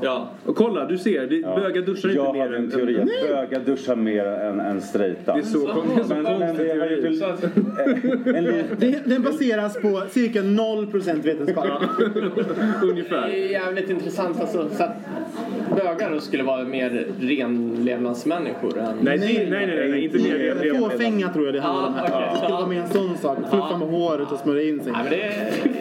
Ja. 0.01 0.29
Och 0.45 0.55
kolla, 0.55 0.85
du 0.85 0.97
ser, 0.97 1.27
det, 1.27 1.41
bögar 1.41 1.81
duschar 1.81 2.09
inte 2.09 2.21
Jag 2.23 2.33
mer 2.33 2.47
har 2.47 2.53
en 2.53 2.63
än... 2.63 2.71
teori 2.71 2.97
att 2.99 3.05
bögar 3.29 3.59
duschar 3.65 3.95
mer 3.95 4.25
än, 4.25 4.59
än 4.59 4.81
straighta. 4.81 5.33
Det 5.33 5.39
är 5.39 5.43
så, 5.43 5.67
kon- 5.67 5.83
det 5.95 6.01
är 6.01 6.03
så 6.03 6.13
Men, 6.13 6.23
det 6.57 6.79
har 6.79 7.07
gjort 7.09 7.17
Så 7.19 7.25
att, 7.25 7.43
en, 7.43 8.35
en 8.35 8.43
liten 8.43 8.65
Det, 8.79 9.01
den 9.05 9.21
baseras 9.23 9.81
på 9.81 10.01
cirka 10.09 10.41
0% 10.41 11.21
vetenskap. 11.21 11.65
det 12.81 12.87
Ungefär. 12.87 13.27
är 13.29 13.51
jävligt 13.51 13.89
intressant 13.89 14.39
alltså. 14.41 14.69
Så 14.71 14.83
att 14.83 14.92
Yes. 15.01 15.42
Bögar 15.75 16.19
skulle 16.19 16.43
vara 16.43 16.63
mer 16.63 17.07
renlevnadsmänniskor 17.19 18.79
än... 18.79 18.97
Nej, 19.01 19.17
nej, 19.17 19.47
nej, 19.49 19.67
nej, 19.67 19.89
nej, 19.89 20.03
inte 20.03 20.17
mer. 20.17 20.79
Fåfänga 20.79 21.29
tror 21.29 21.45
jag 21.45 21.53
det 21.53 21.61
handlar 21.61 21.87
om 21.87 21.93
okej. 22.03 22.29
Det 22.31 22.37
ska 22.37 22.49
vara 22.49 22.67
med 22.67 22.81
en 22.81 22.89
sån 22.89 23.17
sak. 23.17 23.37
Fluffa 23.49 23.77
med 23.77 23.87
håret 23.87 24.31
och 24.31 24.39
smörja 24.39 24.63
in 24.69 24.83
sig. 24.83 24.93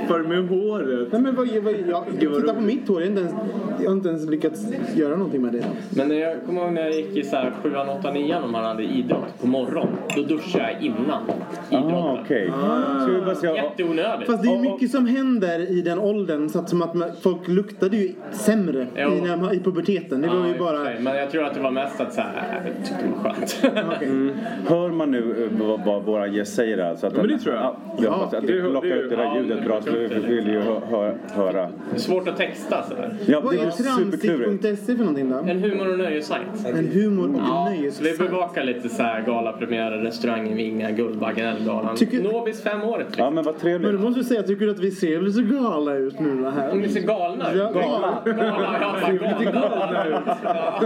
För 0.08 0.22
med 0.22 0.48
håret. 0.48 1.12
Nej 1.12 1.20
men 1.20 1.34
vad, 1.34 1.48
vad, 1.48 1.74
jag, 1.88 2.04
titta 2.20 2.54
på 2.54 2.60
mitt 2.60 2.88
hår. 2.88 3.02
Jag 3.02 3.08
har 3.08 3.10
inte 3.10 3.20
ens, 3.20 3.34
jag 3.80 3.90
har 3.90 3.96
inte 3.96 4.08
ens 4.08 4.28
lyckats 4.30 4.66
göra 4.94 5.16
någonting 5.16 5.42
med 5.42 5.52
det. 5.52 5.64
Men 5.96 6.08
när 6.08 6.16
jag 6.16 6.36
kommer 6.46 6.62
ihåg 6.62 6.72
när 6.72 6.82
jag 6.82 6.94
gick 6.94 7.16
i 7.16 7.22
så 7.22 7.36
här 7.36 7.52
7 7.62 7.72
8 7.98 8.12
9 8.12 8.36
om 8.36 8.52
man 8.52 8.64
hade 8.64 8.82
idrott 8.82 9.40
på 9.40 9.46
morgon. 9.46 9.88
Då 10.16 10.22
duschade 10.22 10.72
jag 10.72 10.82
innan 10.82 11.22
idrotten. 11.70 12.52
Ah. 12.52 13.02
Ska 13.02 13.12
vi 13.12 13.20
bara 13.20 13.34
se. 13.34 13.46
Jätteonödigt. 13.46 14.30
Fast 14.30 14.42
det 14.42 14.48
är 14.48 14.58
mycket 14.58 14.90
som 14.90 15.06
händer 15.06 15.70
i 15.70 15.82
den 15.82 15.98
åldern. 15.98 16.48
Så 16.48 16.58
att, 16.58 16.68
som 16.68 16.82
att 16.82 17.22
folk 17.22 17.48
luktade 17.48 17.96
ju 17.96 18.12
sämre 18.32 18.86
i, 18.96 19.20
när 19.20 19.36
man, 19.36 19.54
i 19.54 19.60
puberteten. 19.60 19.81
Det 19.86 20.10
var 20.10 20.18
Ja, 20.36 20.46
ju 20.52 20.58
bara... 20.58 20.78
Men 21.00 21.16
jag 21.16 21.30
tror 21.30 21.44
att 21.44 21.54
det 21.54 21.60
var 21.60 21.70
mest 21.70 22.00
att 22.00 22.14
så 22.14 22.20
här, 22.20 22.62
jag 22.64 22.86
tyckte 22.88 23.04
det 23.04 23.10
var 23.22 23.34
skönt. 23.34 23.60
Okej. 23.96 24.34
Hör 24.68 24.88
man 24.90 25.10
nu 25.10 25.48
eh, 25.52 25.66
vad, 25.66 25.84
vad 25.84 26.02
våra 26.02 26.26
gäst 26.26 26.54
säger 26.54 26.78
alltså? 26.78 27.06
Att 27.06 27.16
men 27.16 27.28
det 27.28 27.38
tror 27.38 27.54
jag. 27.54 27.64
Ja, 27.64 27.76
jag 28.02 28.10
hoppas 28.10 28.34
att 28.34 28.46
det 28.46 28.60
plockar 28.70 28.96
upp 28.96 29.10
det 29.10 29.16
där 29.16 29.22
ja, 29.24 29.36
ljudet 29.36 29.58
men 29.58 29.66
bra. 29.68 29.80
Så 29.82 29.90
vi 29.90 30.06
vill 30.34 30.46
ju 30.46 30.60
hö, 30.60 30.74
hö, 30.90 31.14
höra. 31.34 31.52
Det 31.62 31.96
är 31.96 31.98
svårt 31.98 32.28
att 32.28 32.36
texta 32.36 32.82
sådär. 32.82 33.14
Ja, 33.26 33.40
Vad 33.40 33.54
det 33.54 33.60
är 33.60 33.70
tramsigt.se 33.70 34.96
för 34.96 35.04
någonting 35.04 35.30
då? 35.30 35.36
En 35.36 35.58
humor 35.62 35.92
och 35.92 35.98
nöjessajt. 35.98 36.42
En 36.66 36.88
humor 36.88 37.28
och 37.34 37.40
Ja, 37.48 37.90
så 37.92 38.04
vi 38.04 38.16
bevakar 38.18 38.64
lite 38.64 38.88
så 38.88 39.02
här 39.02 39.22
galapremiärer, 39.22 39.98
restauranger, 39.98 40.56
Vinga, 40.56 40.90
Guldbaggen, 40.90 41.46
Ellegalan. 41.46 41.96
Tycker- 41.96 42.22
Nobis 42.22 42.62
femåret 42.62 42.98
Ja, 43.00 43.06
liksom. 43.06 43.34
men 43.34 43.44
vad 43.44 43.54
Men 43.54 43.60
trevligt. 43.60 43.90
du 43.92 43.98
måste 43.98 44.20
ju 44.20 44.24
säga, 44.24 44.42
tycker 44.42 44.64
du 44.64 44.70
att 44.70 44.78
vi 44.78 44.90
ser 44.90 45.20
lite 45.20 45.42
gala 45.42 45.94
ut 45.94 46.20
nu 46.20 46.42
då 46.42 46.50
här? 46.50 46.72
Om 46.72 46.80
ni 46.80 46.88
ser 46.88 47.00
galna 47.00 47.52
ut. 47.52 47.58
Ja, 47.58 47.70
gala. 47.72 48.22
Gala, 48.24 48.78
ja, 48.80 48.94
bara 49.22 49.44
galna 49.44 49.61
ut. 49.66 50.36
Ja. 50.44 50.82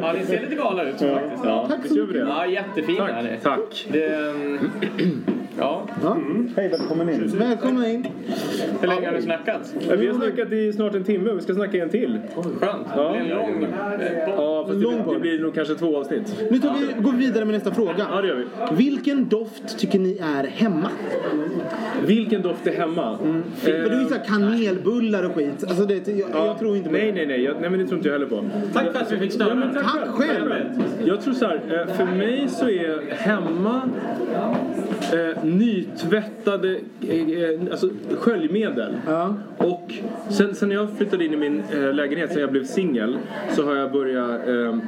ja, 0.00 0.12
ni 0.12 0.24
ser 0.26 0.40
lite 0.40 0.54
galna 0.54 0.82
ut 0.82 1.00
faktiskt. 1.00 1.44
Ja, 1.44 1.66
Tack 1.68 1.86
så 1.86 1.94
det? 1.94 2.18
ja 2.18 2.46
jättefina 2.46 3.22
ni. 3.22 3.38
Tack. 3.42 3.86
Det, 3.88 4.34
ja. 5.58 5.86
Ja. 6.02 6.16
Hej, 6.56 6.68
välkommen 6.68 7.08
in. 7.08 7.32
Välkomna 7.38 7.88
in. 7.88 8.06
Hur 8.80 8.88
länge 8.88 9.06
har 9.06 9.14
ni 9.14 9.22
snackat? 9.22 9.74
Ja, 9.88 9.96
Vi 9.96 10.06
har 10.06 10.14
snackat 10.14 10.52
i 10.52 10.72
snart 10.72 10.94
en 10.94 11.04
timme 11.04 11.30
och 11.30 11.38
vi 11.38 11.42
ska 11.42 11.54
snacka 11.54 11.82
en 11.82 11.90
till. 11.90 12.18
Skönt. 12.34 12.86
Det 12.88 13.10
blir 13.10 13.20
en 13.20 13.28
lång 13.28 13.64
eh. 13.64 14.28
Ja, 14.28 14.64
fast 14.68 14.80
Lång 14.80 15.12
det, 15.14 15.20
blir 15.20 15.38
nog 15.38 15.54
kanske 15.54 15.74
två 15.74 15.98
avsnitt. 15.98 16.36
Nu 16.50 16.58
tar 16.58 16.74
vi, 16.74 17.02
går 17.02 17.12
vi 17.12 17.18
vidare 17.18 17.44
med 17.44 17.54
nästa 17.54 17.74
fråga. 17.74 18.06
Ja, 18.10 18.20
det 18.20 18.28
gör 18.28 18.36
vi. 18.36 18.44
Vilken 18.76 19.28
doft 19.28 19.78
tycker 19.78 19.98
ni 19.98 20.18
är 20.36 20.44
hemma? 20.44 20.88
Vilken 22.06 22.42
doft 22.42 22.66
är 22.66 22.72
hemma? 22.72 23.18
Är 23.66 24.00
ju 24.00 24.06
så 24.06 24.14
här 24.14 24.24
kanelbullar 24.24 25.22
och 25.24 25.34
skit. 25.34 25.64
Alltså 25.68 25.84
det, 25.84 26.08
jag, 26.08 26.30
jag 26.32 26.58
tror 26.58 26.76
inte 26.76 26.88
på 26.88 26.92
Nej, 26.92 27.06
det. 27.06 27.12
nej, 27.12 27.26
nej. 27.26 27.42
Jag, 27.42 27.60
nej 27.60 27.70
men 27.70 27.78
det 27.80 27.86
tror 27.86 27.96
inte 27.98 28.08
jag 28.08 28.12
heller 28.12 28.26
på. 28.26 28.44
Tack 28.72 28.92
för 28.92 29.00
att 29.00 29.12
vi 29.12 29.16
fick 29.16 29.32
störa. 29.32 29.48
Ja, 29.48 29.54
men 29.54 29.74
tack, 29.74 29.84
Tack 29.84 30.08
själv. 30.08 30.50
Jag 31.04 31.20
tror 31.20 31.34
så 31.34 31.46
här, 31.46 31.86
eh, 31.88 31.94
för 31.94 32.04
mig 32.04 32.48
så 32.48 32.68
är 32.68 33.14
hemma 33.14 33.82
eh, 35.12 35.43
nytvättade 35.44 36.80
eh, 37.08 37.28
eh, 37.28 37.60
alltså 37.70 37.88
sköljmedel. 38.18 38.96
Ja 39.06 39.34
och 39.64 39.94
sen, 40.28 40.54
sen 40.54 40.68
när 40.68 40.76
jag 40.76 40.88
flyttade 40.96 41.24
in 41.24 41.34
i 41.34 41.36
min 41.36 41.62
eh, 41.72 41.94
lägenhet, 41.94 42.32
sen 42.32 42.40
jag 42.40 42.50
blev 42.52 42.64
singel, 42.64 43.18
så 43.50 43.64
har 43.64 43.76
jag 43.76 43.92
börjat... 43.92 44.48
Eh, 44.48 44.78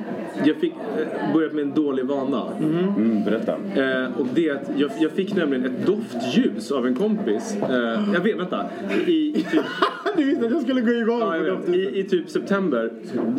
jag 0.44 0.56
fick 0.56 0.72
eh, 0.72 1.32
börjat 1.32 1.52
med 1.52 1.62
en 1.62 1.74
dålig 1.74 2.04
vana. 2.04 2.52
Mm, 2.58 3.24
berätta. 3.24 3.52
Eh, 3.52 4.20
och 4.20 4.26
det 4.34 4.48
är 4.48 4.54
att 4.54 4.70
jag, 4.76 4.90
jag 5.00 5.10
fick 5.10 5.34
nämligen 5.34 5.64
ett 5.64 5.86
doftljus 5.86 6.72
av 6.72 6.86
en 6.86 6.94
kompis. 6.94 7.56
Eh, 7.62 8.12
jag 8.14 8.20
vet, 8.20 8.38
vänta. 8.38 8.66
I, 9.06 9.10
i 9.10 9.46
typ, 9.50 9.62
Du 10.16 10.24
visste 10.24 10.46
att 10.46 10.52
jag 10.52 10.62
skulle 10.62 10.80
gå 10.80 10.92
igång 10.92 11.20
ja, 11.20 11.36
jag 11.36 11.56
vet, 11.56 11.68
i, 11.68 11.98
I 11.98 12.04
typ 12.04 12.30
september. 12.30 12.90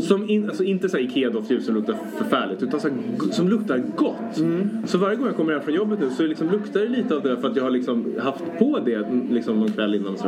Som 0.02 0.30
in, 0.30 0.50
alltså 0.50 0.64
inte 0.64 0.90
så 0.90 0.98
Ikea-doftljus 0.98 1.66
som 1.66 1.76
luktar 1.76 1.96
förfärligt 2.18 2.64
utan 2.64 2.80
så 2.80 2.88
här, 2.88 2.98
som 3.32 3.50
luktar 3.50 3.84
gott. 3.96 4.42
Så 4.86 4.98
varje 4.98 5.16
gång 5.16 5.28
jag 5.28 5.36
kommer 5.36 5.54
hem 5.54 5.62
från 5.62 5.74
jobbet 5.74 6.00
nu 6.00 6.10
så 6.10 6.24
liksom 6.24 6.52
luktar 6.52 6.80
det 6.80 6.88
lite 6.88 7.16
av 7.16 7.24
det 7.24 7.38
för 7.38 7.48
att 7.48 7.56
jag 7.56 7.64
har 7.64 7.72
liksom 7.72 8.14
haft 8.20 8.44
på 8.60 8.80
det 8.86 8.96
mm, 8.96 9.28
liksom 9.34 9.60
någon 9.60 9.72
kväll 9.72 9.96
innan. 9.96 10.18
Så, 10.18 10.28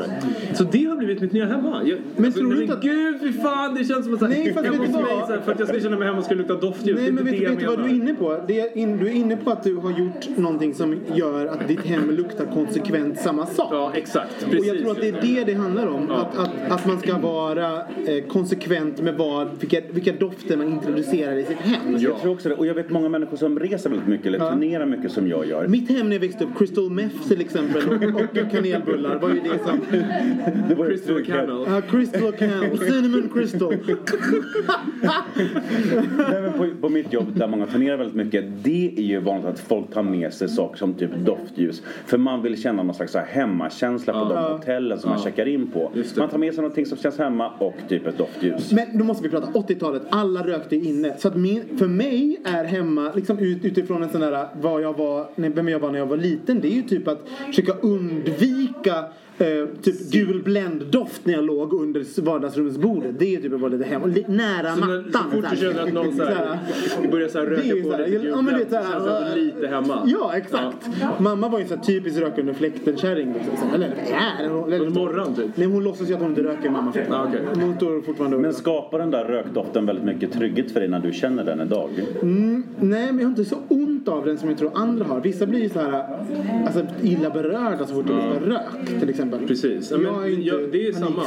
så 0.54 0.64
det 0.64 0.86
har 0.86 0.96
blivit 1.00 1.22
mitt 1.22 1.32
nya 1.32 1.46
hemma. 1.46 1.82
Jag, 1.86 1.98
Men 2.18 2.32
tror 2.32 2.44
du 2.44 2.54
nej, 2.54 2.62
inte 2.62 2.74
att- 2.74 2.82
Gud 2.82 3.20
fy 3.22 3.34
fan 3.34 3.76
det 3.76 3.84
känns 3.84 4.06
som 4.06 4.14
att 4.14 4.20
så 4.20 4.26
här, 4.26 4.34
Nej, 4.34 4.54
fast 4.54 4.66
vet 4.66 4.74
du 4.74 4.88
vad? 4.92 5.44
för 5.44 5.52
att 5.52 5.60
jag 5.60 5.68
ska 5.68 5.80
känna 5.80 5.98
mig 5.98 6.08
hemma 6.08 6.20
och 6.20 6.26
ska 6.26 6.36
lukta 6.36 6.54
doftljus. 6.56 7.00
Nej 7.02 7.12
men 7.12 7.28
inte 7.28 7.40
vet, 7.40 7.52
vet 7.52 7.60
du 7.60 7.66
vad 7.66 7.78
du 7.80 7.84
är 7.84 7.90
inne 7.90 8.14
på? 8.14 8.44
Det 8.48 8.60
är 8.60 8.78
in, 8.78 8.98
du 8.98 9.08
är 9.08 9.12
inne 9.12 9.38
på 9.38 9.52
att 9.52 9.64
du 9.64 9.76
har 9.76 9.92
gjort 10.00 10.38
någonting 10.38 10.74
som 10.74 10.96
gör 11.16 11.46
att 11.46 11.68
ditt 11.68 11.86
hem 11.86 12.10
luktar 12.12 12.46
konsekvent 12.46 13.20
samma 13.20 13.46
sak. 13.46 13.68
Ja 13.72 13.92
exakt. 13.96 14.44
Och 14.46 14.52
Precis. 14.52 14.68
jag 14.68 14.80
tror 14.80 14.92
att 14.92 15.02
det 15.02 15.08
är 15.10 15.22
det 15.22 15.44
det 15.44 15.54
handlar 15.54 15.88
om. 15.88 16.12
Att, 16.12 16.38
att, 16.38 16.72
att 16.72 16.86
man 16.86 17.00
ska 17.00 17.18
vara 17.18 17.76
eh, 17.80 18.24
konsekvent 18.28 19.02
med 19.02 19.16
vad, 19.18 19.48
vilka, 19.60 19.82
vilka 19.92 20.12
dofter 20.14 20.58
man 20.58 20.68
introducerar 20.68 21.34
i 21.38 21.44
sitt 21.46 21.58
hem. 21.58 21.98
Jag 21.98 22.20
tror 22.22 22.32
också 22.34 22.50
det. 22.50 22.56
Och 22.56 22.66
jag 22.66 22.74
vet 22.74 22.90
många 22.90 23.10
människor 23.10 23.38
som 23.38 23.60
reser 23.60 23.90
väldigt 23.90 24.08
mycket 24.08 24.28
eller 24.28 24.40
Ja. 24.40 24.50
turnerar 24.52 24.86
mycket 24.86 25.12
som 25.12 25.28
jag 25.28 25.48
gör. 25.48 25.68
Mitt 25.68 25.90
hem 25.90 26.10
när 26.10 26.16
jag 26.16 26.20
växte 26.22 26.44
upp, 26.44 26.50
Crystal 26.58 26.90
Meth 26.90 27.28
till 27.28 27.42
exempel 27.42 27.82
och, 27.90 28.22
och 28.22 28.52
kanelbullar 28.52 29.20
var 29.20 29.30
ju 29.30 29.40
det 29.40 29.60
som... 29.66 29.80
Det 30.70 30.76
var 30.76 30.89
Crystal. 30.90 31.26
Camel. 31.26 31.66
Ja, 31.68 31.82
crystal 31.82 32.24
och 32.24 32.38
Camel, 32.38 32.78
Cinnamon 32.92 33.30
Crystal. 33.34 33.76
Nej, 36.18 36.42
men 36.42 36.54
på, 36.54 36.68
på 36.82 36.90
mitt 36.90 37.14
jobb 37.14 37.38
där 37.38 37.48
många 37.48 37.68
turnerar 37.68 37.98
väldigt 37.98 38.16
mycket. 38.16 38.46
Det 38.64 38.94
är 38.98 39.02
ju 39.02 39.20
vanligt 39.20 39.48
att 39.48 39.60
folk 39.60 39.94
tar 39.94 40.04
med 40.04 40.34
sig 40.34 40.50
saker 40.50 40.78
som 40.78 40.94
typ 40.94 41.12
doftljus. 41.16 41.84
För 42.06 42.18
man 42.18 42.42
vill 42.42 42.62
känna 42.62 42.84
någon 42.84 42.96
slags 42.96 43.12
så 43.12 43.20
här 43.20 43.26
hemmakänsla 43.26 44.14
på 44.14 44.34
de 44.34 44.54
hotellen 44.54 45.00
som 45.00 45.10
man 45.10 45.20
checkar 45.20 45.48
in 45.48 45.68
på. 45.68 45.92
Man 46.18 46.30
tar 46.30 46.38
med 46.38 46.54
sig 46.54 46.62
någonting 46.62 46.86
som 46.86 46.98
känns 46.98 47.18
hemma 47.18 47.50
och 47.60 47.76
typ 47.90 48.08
ett 48.08 48.18
doftljus. 48.18 48.72
Men 48.72 48.98
då 48.98 49.04
måste 49.06 49.24
vi 49.24 49.30
prata 49.30 49.48
80-talet. 49.48 50.02
Alla 50.10 50.48
rökte 50.48 50.76
inne. 50.76 51.18
Så 51.18 51.28
att 51.28 51.36
min, 51.36 51.78
för 51.78 51.88
mig 51.88 52.38
är 52.46 52.64
hemma, 52.64 53.12
liksom 53.16 53.40
ut, 53.40 53.66
utifrån 53.66 54.04
en 54.04 54.10
sån 54.10 54.22
där 54.22 54.48
vad 54.62 54.82
jag 54.82 54.98
var, 54.98 55.28
vem 55.36 55.70
jag 55.70 55.80
var 55.80 55.92
när 55.92 56.00
jag 56.00 56.06
var 56.06 56.18
liten. 56.18 56.60
Det 56.62 56.68
är 56.68 56.76
ju 56.76 56.82
typ 56.82 57.08
att 57.08 57.28
försöka 57.48 57.74
undvika 57.74 59.06
eh, 59.42 59.68
typ 59.82 60.12
gul 60.12 60.42
bländdoft 60.44 61.26
när 61.26 61.34
jag 61.34 61.44
låg 61.44 61.74
under 61.74 62.22
vardagsrumsbordet. 62.22 63.20
Det 63.20 63.36
är 63.36 63.42
typ 63.42 63.52
vad 63.52 63.72
det 63.72 63.86
är 63.86 63.90
hemma. 63.90 64.08
Nära 64.28 64.76
Så, 64.76 64.80
mattan. 64.80 65.12
så 65.14 65.20
fort 65.32 65.46
du 65.52 65.58
känner 65.58 65.84
att 65.84 65.94
någon 65.94 66.16
så 66.16 66.24
här, 66.24 66.60
börjar 67.12 67.28
så 67.28 67.40
här 67.40 67.46
Det 67.46 67.56
är 67.56 67.64
ju 67.64 67.84
röka 67.84 67.98
på 67.98 68.04
lite 68.08 68.28
ja, 68.28 68.42
men 68.42 68.54
det 68.54 68.70
känns 68.70 69.06
det 69.06 69.36
lite 69.36 69.68
hemma. 69.68 70.04
Ja, 70.06 70.34
exakt. 70.38 70.90
Mamma 71.20 71.50
var 71.50 71.60
ju 71.60 71.66
så 71.68 71.76
här 71.76 71.84
typisk 71.84 72.20
röka 72.20 72.42
under 72.42 72.54
fläkten-kärring. 72.54 73.34
Liksom. 73.34 73.52
Så- 73.58 73.76
Eller, 73.76 73.88
är 74.42 74.50
hon? 74.50 74.74
Under 74.74 74.90
morgon 74.90 75.36
typ. 75.36 75.46
Nej, 75.56 75.68
hon 75.68 75.84
låtsas 75.84 76.10
ju 76.10 76.14
att 76.14 76.20
hon 76.20 76.30
inte 76.30 76.44
röker, 76.44 76.70
mamma. 76.70 76.94
Ah. 77.10 77.26
Men 77.54 77.62
Hon 77.62 77.76
står 77.76 78.02
fortfarande 78.02 78.38
Men 78.38 78.54
skapar 78.54 79.00
den 79.00 79.12
där 79.12 79.26
rökdoften 79.26 79.86
väldigt 79.86 80.06
mycket 80.06 80.32
trygghet 80.32 80.72
för 80.72 80.80
dig 80.80 80.90
när 80.90 81.00
du 81.00 81.14
känner 81.14 81.44
den 81.44 81.62
idag? 81.62 81.90
Nej, 82.22 82.62
men 82.80 83.18
jag 83.18 83.26
har 83.26 83.30
inte 83.30 83.46
så 83.46 83.58
ont 83.68 84.08
av 84.08 84.26
den 84.26 84.38
som 84.38 84.50
jag 84.50 84.58
tror 84.58 84.72
andra 84.74 85.06
har. 85.06 85.22
Vissa 85.22 85.46
blir 85.46 85.60
ju 85.60 85.70
så 85.70 85.80
här 85.80 86.06
alltså, 86.66 86.86
illa 87.02 87.30
berörda 87.30 87.86
så 87.88 87.94
fort 87.94 88.08
de 88.08 88.14
luktar 88.14 88.40
rök 88.50 89.00
till 89.00 89.10
exempel. 89.10 89.29
Precis. 89.48 89.92
Ja, 89.92 89.98
Jag 89.98 90.16
är 90.16 90.20
men, 90.22 90.30
inte 90.30 90.42
jag, 90.48 90.72
det 90.72 90.88
är 90.88 90.92
samma. 90.92 91.24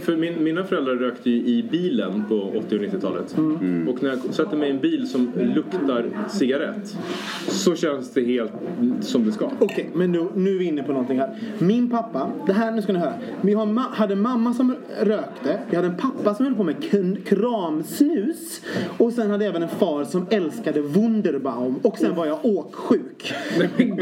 För 0.00 0.16
min, 0.16 0.44
mina 0.44 0.64
föräldrar 0.64 0.94
rökte 0.94 1.30
ju 1.30 1.36
i 1.36 1.68
bilen 1.70 2.24
på 2.28 2.34
80 2.34 2.58
och 2.58 2.82
90-talet. 2.82 3.36
Mm. 3.38 3.88
Och 3.88 4.02
när 4.02 4.10
jag 4.10 4.34
sätter 4.34 4.56
mig 4.56 4.68
i 4.68 4.72
en 4.72 4.78
bil 4.80 5.08
som 5.08 5.32
luktar 5.54 6.04
cigarett 6.28 6.96
så 7.48 7.74
känns 7.74 8.10
det 8.10 8.24
helt 8.24 8.52
som 9.00 9.26
det 9.26 9.32
ska. 9.32 9.50
Okej, 9.58 9.90
men 9.94 10.12
nu, 10.12 10.26
nu 10.34 10.54
är 10.54 10.58
vi 10.58 10.64
inne 10.64 10.82
på 10.82 10.92
någonting 10.92 11.18
här. 11.18 11.38
Min 11.58 11.90
pappa, 11.90 12.30
det 12.46 12.52
här 12.52 12.72
nu 12.72 12.82
ska 12.82 12.92
ni 12.92 12.98
höra. 12.98 13.14
Vi 13.40 13.54
har 13.54 13.66
ma- 13.66 13.90
hade 13.92 14.12
en 14.12 14.22
mamma 14.22 14.54
som 14.54 14.74
rökte. 15.00 15.58
Vi 15.70 15.76
hade 15.76 15.88
en 15.88 15.96
pappa 15.96 16.34
som 16.34 16.46
höll 16.46 16.54
på 16.54 16.64
med 16.64 16.76
kramsnus. 17.24 18.60
Och 18.98 19.12
sen 19.12 19.30
hade 19.30 19.44
jag 19.44 19.50
även 19.50 19.62
en 19.62 19.68
far 19.68 20.04
som 20.04 20.26
älskade 20.30 20.80
Wunderbaum. 20.80 21.74
Och 21.82 21.98
sen 21.98 22.14
var 22.14 22.26
jag 22.26 22.44
åksjuk. 22.44 23.32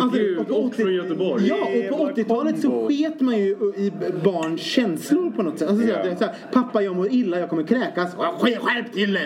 Alltså, 0.00 0.18
Gud, 0.18 0.38
och 0.38 0.48
på 0.48 0.54
och 0.54 0.74
från 0.74 0.94
Göteborg. 0.94 1.46
Ja, 1.46 1.56
och 1.92 1.98
på 1.98 2.20
80-talet 2.20 2.60
så 2.60 2.88
sket 2.88 3.20
man 3.20 3.37
ju 3.38 3.72
i 3.76 3.92
barns 4.24 4.60
känslor 4.60 5.30
på 5.30 5.42
något 5.42 5.58
sätt. 5.58 5.68
Alltså, 5.68 5.86
så 5.86 5.94
här, 5.94 6.04
det 6.04 6.10
är 6.10 6.16
så 6.16 6.24
här, 6.24 6.34
pappa 6.52 6.82
jag 6.82 6.96
mår 6.96 7.12
illa, 7.12 7.38
jag 7.38 7.48
kommer 7.48 7.62
kräkas. 7.62 8.14
Skärp 8.14 8.92
till! 8.92 9.18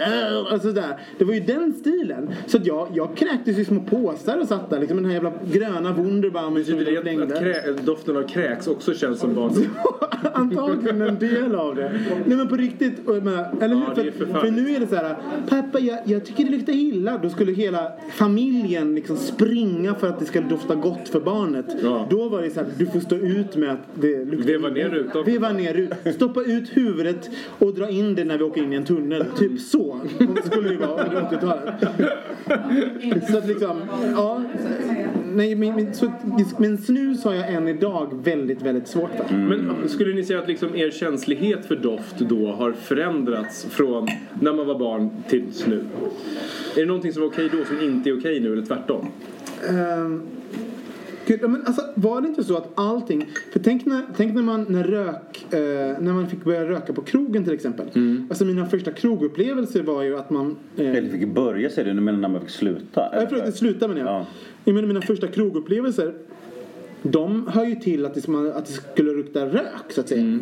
Alltså, 0.50 0.72
där. 0.72 1.00
Det 1.18 1.24
var 1.24 1.34
ju 1.34 1.40
den 1.40 1.72
stilen. 1.72 2.30
Så 2.46 2.56
att 2.56 2.66
jag, 2.66 2.88
jag 2.94 3.16
kräktes 3.16 3.58
i 3.58 3.64
små 3.64 3.80
påsar 3.80 4.38
och 4.38 4.48
satt 4.48 4.70
där. 4.70 4.80
Liksom 4.80 4.96
den 4.96 5.06
här 5.06 5.12
jävla 5.12 5.32
gröna 5.52 5.92
Wunderbaumen 5.92 6.64
som 6.64 6.78
att 6.78 7.38
krä, 7.38 7.72
doften 7.84 8.16
av 8.16 8.22
kräks 8.22 8.66
också 8.66 8.94
känns 8.94 9.20
som 9.20 9.34
barn? 9.34 9.52
Antagligen 10.34 11.02
en 11.02 11.18
del 11.18 11.54
av 11.54 11.74
det. 11.74 12.00
Nej 12.26 12.36
men 12.36 12.48
på 12.48 12.56
riktigt. 12.56 12.92
jag 13.06 13.24
menar, 13.24 13.54
Eller 13.60 13.74
hur? 13.74 13.82
Ja, 13.82 13.94
för, 13.94 14.02
för 14.02 14.10
förfärligt. 14.10 14.54
nu 14.54 14.74
är 14.74 14.80
det 14.80 14.86
så 14.86 14.96
här. 14.96 15.16
Pappa 15.48 15.78
jag, 15.78 15.98
jag 16.04 16.24
tycker 16.24 16.44
det 16.44 16.50
luktar 16.50 16.72
illa. 16.72 17.18
Då 17.18 17.30
skulle 17.30 17.52
hela 17.52 17.92
familjen 18.10 18.94
liksom 18.94 19.16
springa 19.16 19.94
för 19.94 20.08
att 20.08 20.18
det 20.18 20.24
ska 20.24 20.40
dofta 20.40 20.74
gott 20.74 21.08
för 21.08 21.20
barnet. 21.20 21.66
Ja. 21.82 22.06
Då 22.10 22.28
var 22.28 22.42
det 22.42 22.50
så 22.50 22.60
här. 22.60 22.68
Du 22.78 22.86
får 22.86 23.00
stå 23.00 23.16
ut 23.16 23.56
med 23.56 23.70
att 23.70 24.01
det 24.02 24.24
Veva 24.24 24.68
ner 24.68 24.88
rutan. 24.88 25.24
Veva 25.24 25.52
ner 25.52 25.74
rutan. 25.74 26.12
Stoppa 26.12 26.42
ut 26.42 26.76
huvudet 26.76 27.30
och 27.58 27.74
dra 27.74 27.90
in 27.90 28.14
det 28.14 28.24
när 28.24 28.38
vi 28.38 28.44
åker 28.44 28.62
in 28.62 28.72
i 28.72 28.76
en 28.76 28.84
tunnel. 28.84 29.24
Typ 29.38 29.60
så. 29.60 30.00
Skulle 30.44 30.68
det 30.68 30.76
vara 30.76 31.04
under 31.04 31.20
80-talet. 31.20 31.74
Så 33.30 33.38
att 33.38 33.48
liksom, 33.48 33.80
ja. 34.16 34.42
Nej, 35.34 35.54
min, 35.54 35.74
min, 35.74 35.94
så, 35.94 36.12
men 36.58 36.78
snus 36.78 37.24
har 37.24 37.34
jag 37.34 37.52
än 37.52 37.68
idag 37.68 38.20
väldigt, 38.24 38.62
väldigt 38.62 38.88
svårt 38.88 39.10
för. 39.28 39.34
Men 39.34 39.88
skulle 39.88 40.14
ni 40.14 40.24
säga 40.24 40.38
att 40.38 40.48
liksom 40.48 40.76
er 40.76 40.90
känslighet 40.90 41.66
för 41.66 41.76
doft 41.76 42.18
då 42.18 42.52
har 42.52 42.72
förändrats 42.72 43.66
från 43.70 44.08
när 44.40 44.52
man 44.52 44.66
var 44.66 44.78
barn 44.78 45.10
till 45.28 45.44
nu? 45.66 45.84
Är 46.76 46.80
det 46.80 46.86
någonting 46.86 47.12
som 47.12 47.22
var 47.22 47.28
okej 47.28 47.48
då 47.52 47.64
som 47.64 47.80
inte 47.80 48.10
är 48.10 48.18
okej 48.18 48.40
nu 48.40 48.52
eller 48.52 48.66
tvärtom? 48.66 49.06
Ehm, 49.68 50.22
Gud, 51.26 51.40
men 51.42 51.66
alltså, 51.66 51.82
var 51.94 52.20
det 52.20 52.28
inte 52.28 52.44
så 52.44 52.56
att 52.56 52.68
allting... 52.74 53.26
För 53.52 53.58
tänk 53.60 53.86
när, 53.86 54.02
tänk 54.16 54.34
när 54.34 54.42
man 54.42 54.66
när 54.68 54.84
rök... 54.84 55.46
Eh, 55.50 55.58
när 56.00 56.12
man 56.12 56.28
fick 56.28 56.44
börja 56.44 56.68
röka 56.68 56.92
på 56.92 57.02
krogen 57.02 57.44
till 57.44 57.52
exempel. 57.52 57.86
Alltså 58.28 58.44
mina 58.44 58.66
första 58.66 58.90
krogupplevelser 58.92 59.82
var 59.82 60.02
ju 60.02 60.18
att 60.18 60.30
man... 60.30 60.56
Eh, 60.76 60.90
Eller 60.90 61.08
fick 61.08 61.28
börja 61.28 61.70
säger 61.70 61.88
du, 61.88 61.94
du 61.94 62.00
menar 62.00 62.18
när 62.18 62.28
man 62.28 62.40
fick 62.40 62.50
sluta? 62.50 63.08
jag 63.12 63.30
försökte 63.30 63.52
sluta 63.52 63.88
med 63.88 63.96
det. 63.96 64.02
Ja. 64.02 64.26
Jag 64.64 64.74
menar 64.74 64.88
mina 64.88 65.02
första 65.02 65.26
krogupplevelser. 65.26 66.14
De 67.02 67.46
hör 67.48 67.64
ju 67.64 67.74
till 67.74 68.06
att 68.06 68.14
det, 68.14 68.20
som- 68.20 68.52
att 68.54 68.66
det 68.66 68.72
skulle 68.72 69.12
lukta 69.12 69.46
rök 69.46 69.92
så 69.92 70.00
att 70.00 70.08
säga. 70.08 70.38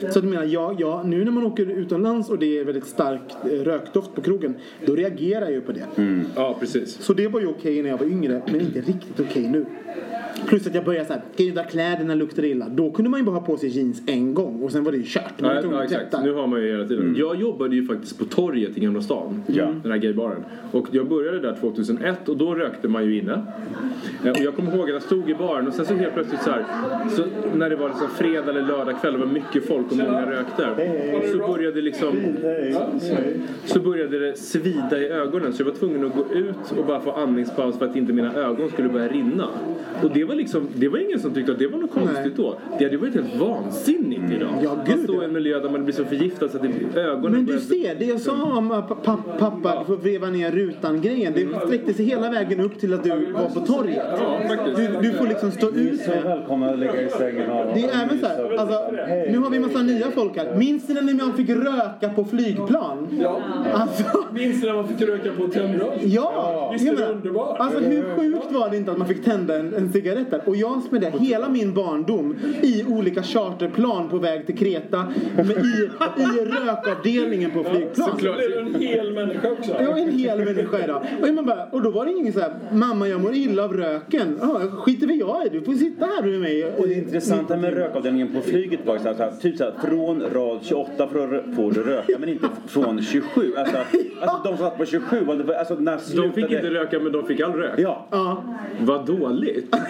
Så 0.00 0.06
att 0.06 0.14
jag 0.16 0.24
menar, 0.24 0.44
ja, 0.44 0.76
ja, 0.78 1.02
nu 1.06 1.24
när 1.24 1.32
man 1.32 1.46
åker 1.46 1.66
utomlands 1.70 2.30
och 2.30 2.38
det 2.38 2.58
är 2.58 2.64
väldigt 2.64 2.86
stark 2.86 3.20
eh, 3.44 3.48
rökdoft 3.48 4.14
på 4.14 4.20
krogen. 4.20 4.54
Då 4.86 4.94
reagerar 4.94 5.42
jag 5.42 5.52
ju 5.52 5.60
på 5.60 5.72
det. 5.72 5.86
Ja, 6.36 6.56
precis. 6.60 7.02
Så 7.02 7.12
det 7.12 7.28
var 7.28 7.40
ju 7.40 7.46
okej 7.46 7.82
när 7.82 7.90
jag 7.90 7.98
var 7.98 8.06
yngre, 8.06 8.42
men 8.46 8.60
inte 8.60 8.80
riktigt 8.80 9.20
okej 9.20 9.48
nu. 9.48 9.66
Plus 10.46 10.66
att 10.66 10.74
jag 10.74 10.84
började 10.84 11.06
såhär, 11.06 11.22
gud 11.36 11.58
kläderna 11.70 12.14
luktar 12.14 12.44
illa. 12.44 12.68
Då 12.68 12.90
kunde 12.90 13.10
man 13.10 13.20
ju 13.20 13.26
bara 13.26 13.36
ha 13.36 13.46
på 13.46 13.56
sig 13.56 13.68
jeans 13.68 14.02
en 14.06 14.34
gång 14.34 14.62
och 14.62 14.72
sen 14.72 14.84
var 14.84 14.92
det 14.92 14.98
ju 14.98 15.04
kört. 15.06 15.22
Ja, 15.36 15.62
ja, 15.72 15.84
exakt. 15.84 16.14
Nu 16.24 16.32
har 16.32 16.46
man 16.46 16.62
ju 16.62 16.72
hela 16.72 16.88
tiden. 16.88 17.14
Jag 17.18 17.36
jobbade 17.40 17.76
ju 17.76 17.86
faktiskt 17.86 18.18
på 18.18 18.24
torget 18.24 18.76
i 18.76 18.80
Gamla 18.80 19.00
stan. 19.02 19.42
Ja. 19.46 19.74
Den 19.82 19.92
här 19.92 19.98
gaybaren. 19.98 20.44
Och 20.72 20.86
jag 20.90 21.08
började 21.08 21.40
där 21.40 21.56
2001 21.60 22.28
och 22.28 22.36
då 22.36 22.54
rökte 22.54 22.88
man 22.88 23.04
ju 23.04 23.18
inne. 23.18 23.42
Eh, 24.24 24.30
Och 24.30 24.38
jag 24.40 24.54
kommer 24.56 24.72
ihåg 24.76 24.82
att 24.82 24.88
jag 24.94 25.02
stod 25.02 25.30
i 25.30 25.34
baren 25.34 25.66
och 25.68 25.74
sen 25.74 25.86
så 25.90 25.94
helt 26.02 26.14
plötsligt 26.14 26.42
så 26.42 26.50
här. 26.50 26.64
Så 27.10 27.22
när 27.54 27.70
det 27.70 27.76
var 27.76 27.88
liksom 27.88 28.08
fredag 28.08 28.50
eller 28.50 28.62
lördag 28.62 29.00
kväll, 29.00 29.12
det 29.12 29.18
var 29.18 29.26
mycket 29.26 29.66
folk 29.68 29.90
och 29.90 29.96
många 29.96 30.30
rökte. 30.30 30.66
Så 31.32 31.38
började 31.52 31.80
liksom 31.82 32.16
så 33.64 33.80
började 33.80 34.18
det 34.18 34.38
svida 34.38 34.98
i 34.98 35.08
ögonen 35.08 35.52
så 35.52 35.60
jag 35.62 35.66
var 35.66 35.72
tvungen 35.74 36.06
att 36.06 36.14
gå 36.14 36.24
ut 36.34 36.78
och 36.78 36.86
bara 36.86 37.00
få 37.00 37.12
andningspaus 37.12 37.78
för 37.78 37.86
att 37.86 37.96
inte 37.96 38.12
mina 38.12 38.34
ögon 38.34 38.68
skulle 38.70 38.88
börja 38.88 39.08
rinna. 39.08 39.48
Och 40.02 40.10
det 40.14 40.24
var 40.24 40.34
liksom, 40.34 40.66
det 40.74 40.88
var 40.88 40.98
ingen 40.98 41.20
som 41.20 41.34
tyckte 41.34 41.52
att 41.52 41.58
det 41.58 41.66
var 41.66 41.78
något 41.78 41.90
konstigt 41.92 42.16
Nej. 42.16 42.32
då. 42.36 42.58
Det 42.78 42.84
hade 42.84 42.96
varit 42.96 43.14
helt 43.14 43.36
vansinnigt 43.40 44.22
idag. 44.36 44.48
Ja, 44.62 44.76
gud, 44.86 45.04
står 45.04 45.14
i 45.16 45.18
ja. 45.18 45.24
en 45.24 45.32
miljö 45.32 45.58
där 45.60 45.70
man 45.70 45.84
blir 45.84 45.94
så 45.94 46.04
förgiftad 46.04 46.48
så 46.48 46.56
att 46.56 46.62
det, 46.94 47.00
ögonen 47.00 47.32
Men 47.32 47.40
du 47.40 47.46
börjar- 47.46 47.60
ser, 47.60 47.94
det 47.98 48.04
jag 48.04 48.20
sa 48.20 48.42
om 48.58 48.70
att 48.72 48.88
pa- 49.02 49.22
pappa 49.38 49.78
du 49.78 49.84
får 49.84 49.96
vreva 49.96 50.30
ner 50.30 50.50
rutan 50.50 51.00
grejen. 51.00 51.32
Det 51.36 51.48
sträckte 51.66 51.94
sig 51.94 52.04
hela 52.04 52.30
vägen 52.30 52.60
upp 52.60 52.78
till 52.80 52.94
att 52.94 53.02
du 53.04 53.10
var 53.10 53.48
på 53.54 53.60
torget. 53.60 54.02
Ja. 54.20 54.40
Du, 54.76 54.88
du 55.02 55.12
får 55.12 55.26
liksom 55.26 55.50
stå 55.50 55.70
ut 55.80 56.00
så 56.00 56.10
välkomna 56.24 56.70
att 56.70 56.78
ligga 56.78 57.02
i 57.02 57.08
sängen 57.10 57.50
och 57.50 57.74
Det 57.74 57.84
är 57.84 58.04
även 58.04 58.20
så 58.20 58.26
här, 58.26 58.58
alltså, 58.58 58.90
nu 59.30 59.38
har 59.38 59.50
vi 59.50 59.56
en 59.56 59.62
massa 59.62 59.82
nya 59.82 60.10
folk 60.10 60.36
här. 60.36 60.56
Minns 60.56 60.88
ni 60.88 60.94
när 60.94 61.14
man 61.14 61.32
fick 61.32 61.50
röka 61.50 62.08
på 62.16 62.24
flygplan? 62.24 63.08
Ja. 63.22 63.40
Alltså, 63.72 64.04
Minns 64.32 64.62
ni 64.62 64.68
när 64.68 64.74
man 64.74 64.88
fick 64.88 65.08
röka 65.08 65.32
på 65.38 65.44
ett 65.44 65.52
tömrör? 65.52 65.92
ja! 66.02 66.70
Visst 66.72 66.88
är 66.88 66.96
det 66.96 67.06
underbart? 67.06 67.60
Alltså 67.60 67.78
hur 67.78 68.02
sjukt 68.16 68.52
var 68.52 68.70
det 68.70 68.76
inte 68.76 68.92
att 68.92 68.98
man 68.98 69.08
fick 69.08 69.24
tända 69.24 69.58
en, 69.58 69.74
en 69.74 69.92
cigarett 69.92 70.30
berättar. 70.30 70.48
Och 70.48 70.56
jag 70.56 70.82
spenderade 70.82 71.18
hela 71.18 71.48
min 71.48 71.74
barndom 71.74 72.36
i 72.62 72.84
olika 72.84 73.22
charterplan 73.22 74.08
på 74.08 74.18
väg 74.18 74.46
till 74.46 74.58
Kreta. 74.58 75.12
Med 75.36 75.50
i, 75.50 75.90
I 76.16 76.44
rökavdelningen 76.44 77.50
på 77.50 77.64
flygplan. 77.64 78.10
Såklart. 78.10 78.38
Du 78.38 78.54
är 78.54 78.60
en 78.60 78.74
hel 78.74 79.12
människa 79.12 79.50
också. 79.50 79.72
Jag 79.80 79.98
är 79.98 80.02
en 80.02 80.18
hel 80.18 80.38
människa 80.38 80.84
idag. 80.84 81.06
Och, 81.22 81.34
man 81.34 81.46
bara, 81.46 81.64
och 81.64 81.82
då 81.82 81.90
var 81.90 82.06
det 82.06 82.12
ingen 82.12 82.32
så 82.32 82.40
här, 82.40 82.54
mamma 82.72 83.08
jag 83.08 83.20
mår 83.20 83.34
illa 83.34 83.64
av 83.64 83.74
röken. 83.74 84.38
Ja, 84.40 84.60
skiter 84.70 85.06
väl 85.06 85.18
jag 85.18 85.46
i, 85.46 85.48
du 85.48 85.60
får 85.72 85.78
sitta 85.78 86.06
här 86.06 86.22
bredvid 86.22 86.40
mig. 86.40 86.64
Och 86.78 86.88
det 86.88 86.94
intressanta 86.94 87.56
med 87.56 87.74
rökavdelningen 87.74 88.28
på 88.34 88.40
flyget 88.40 88.80
var 88.86 88.98
så 88.98 89.04
här, 89.12 89.30
så 89.30 89.40
typ 89.40 89.56
så 89.56 89.64
här, 89.64 89.72
från 89.88 90.22
rad 90.34 90.58
28 90.62 91.08
får, 91.08 91.72
du 91.72 91.82
röka 91.82 92.18
men 92.18 92.28
inte 92.28 92.48
från 92.66 93.02
27. 93.02 93.52
Alltså, 93.56 93.76
alltså 94.20 94.40
de 94.44 94.56
som 94.56 94.66
satt 94.66 94.78
på 94.78 94.84
27, 94.84 95.16
alltså 95.58 95.74
när 95.74 95.92
De 95.96 95.98
slutade... 96.02 96.32
fick 96.32 96.44
inte 96.50 96.70
röka 96.70 96.98
men 97.00 97.12
de 97.12 97.26
fick 97.26 97.40
all 97.40 97.52
rök. 97.52 97.74
Ja. 97.78 98.06
Ja. 98.10 98.44
Vad 98.80 99.06
dåligt. 99.06 99.76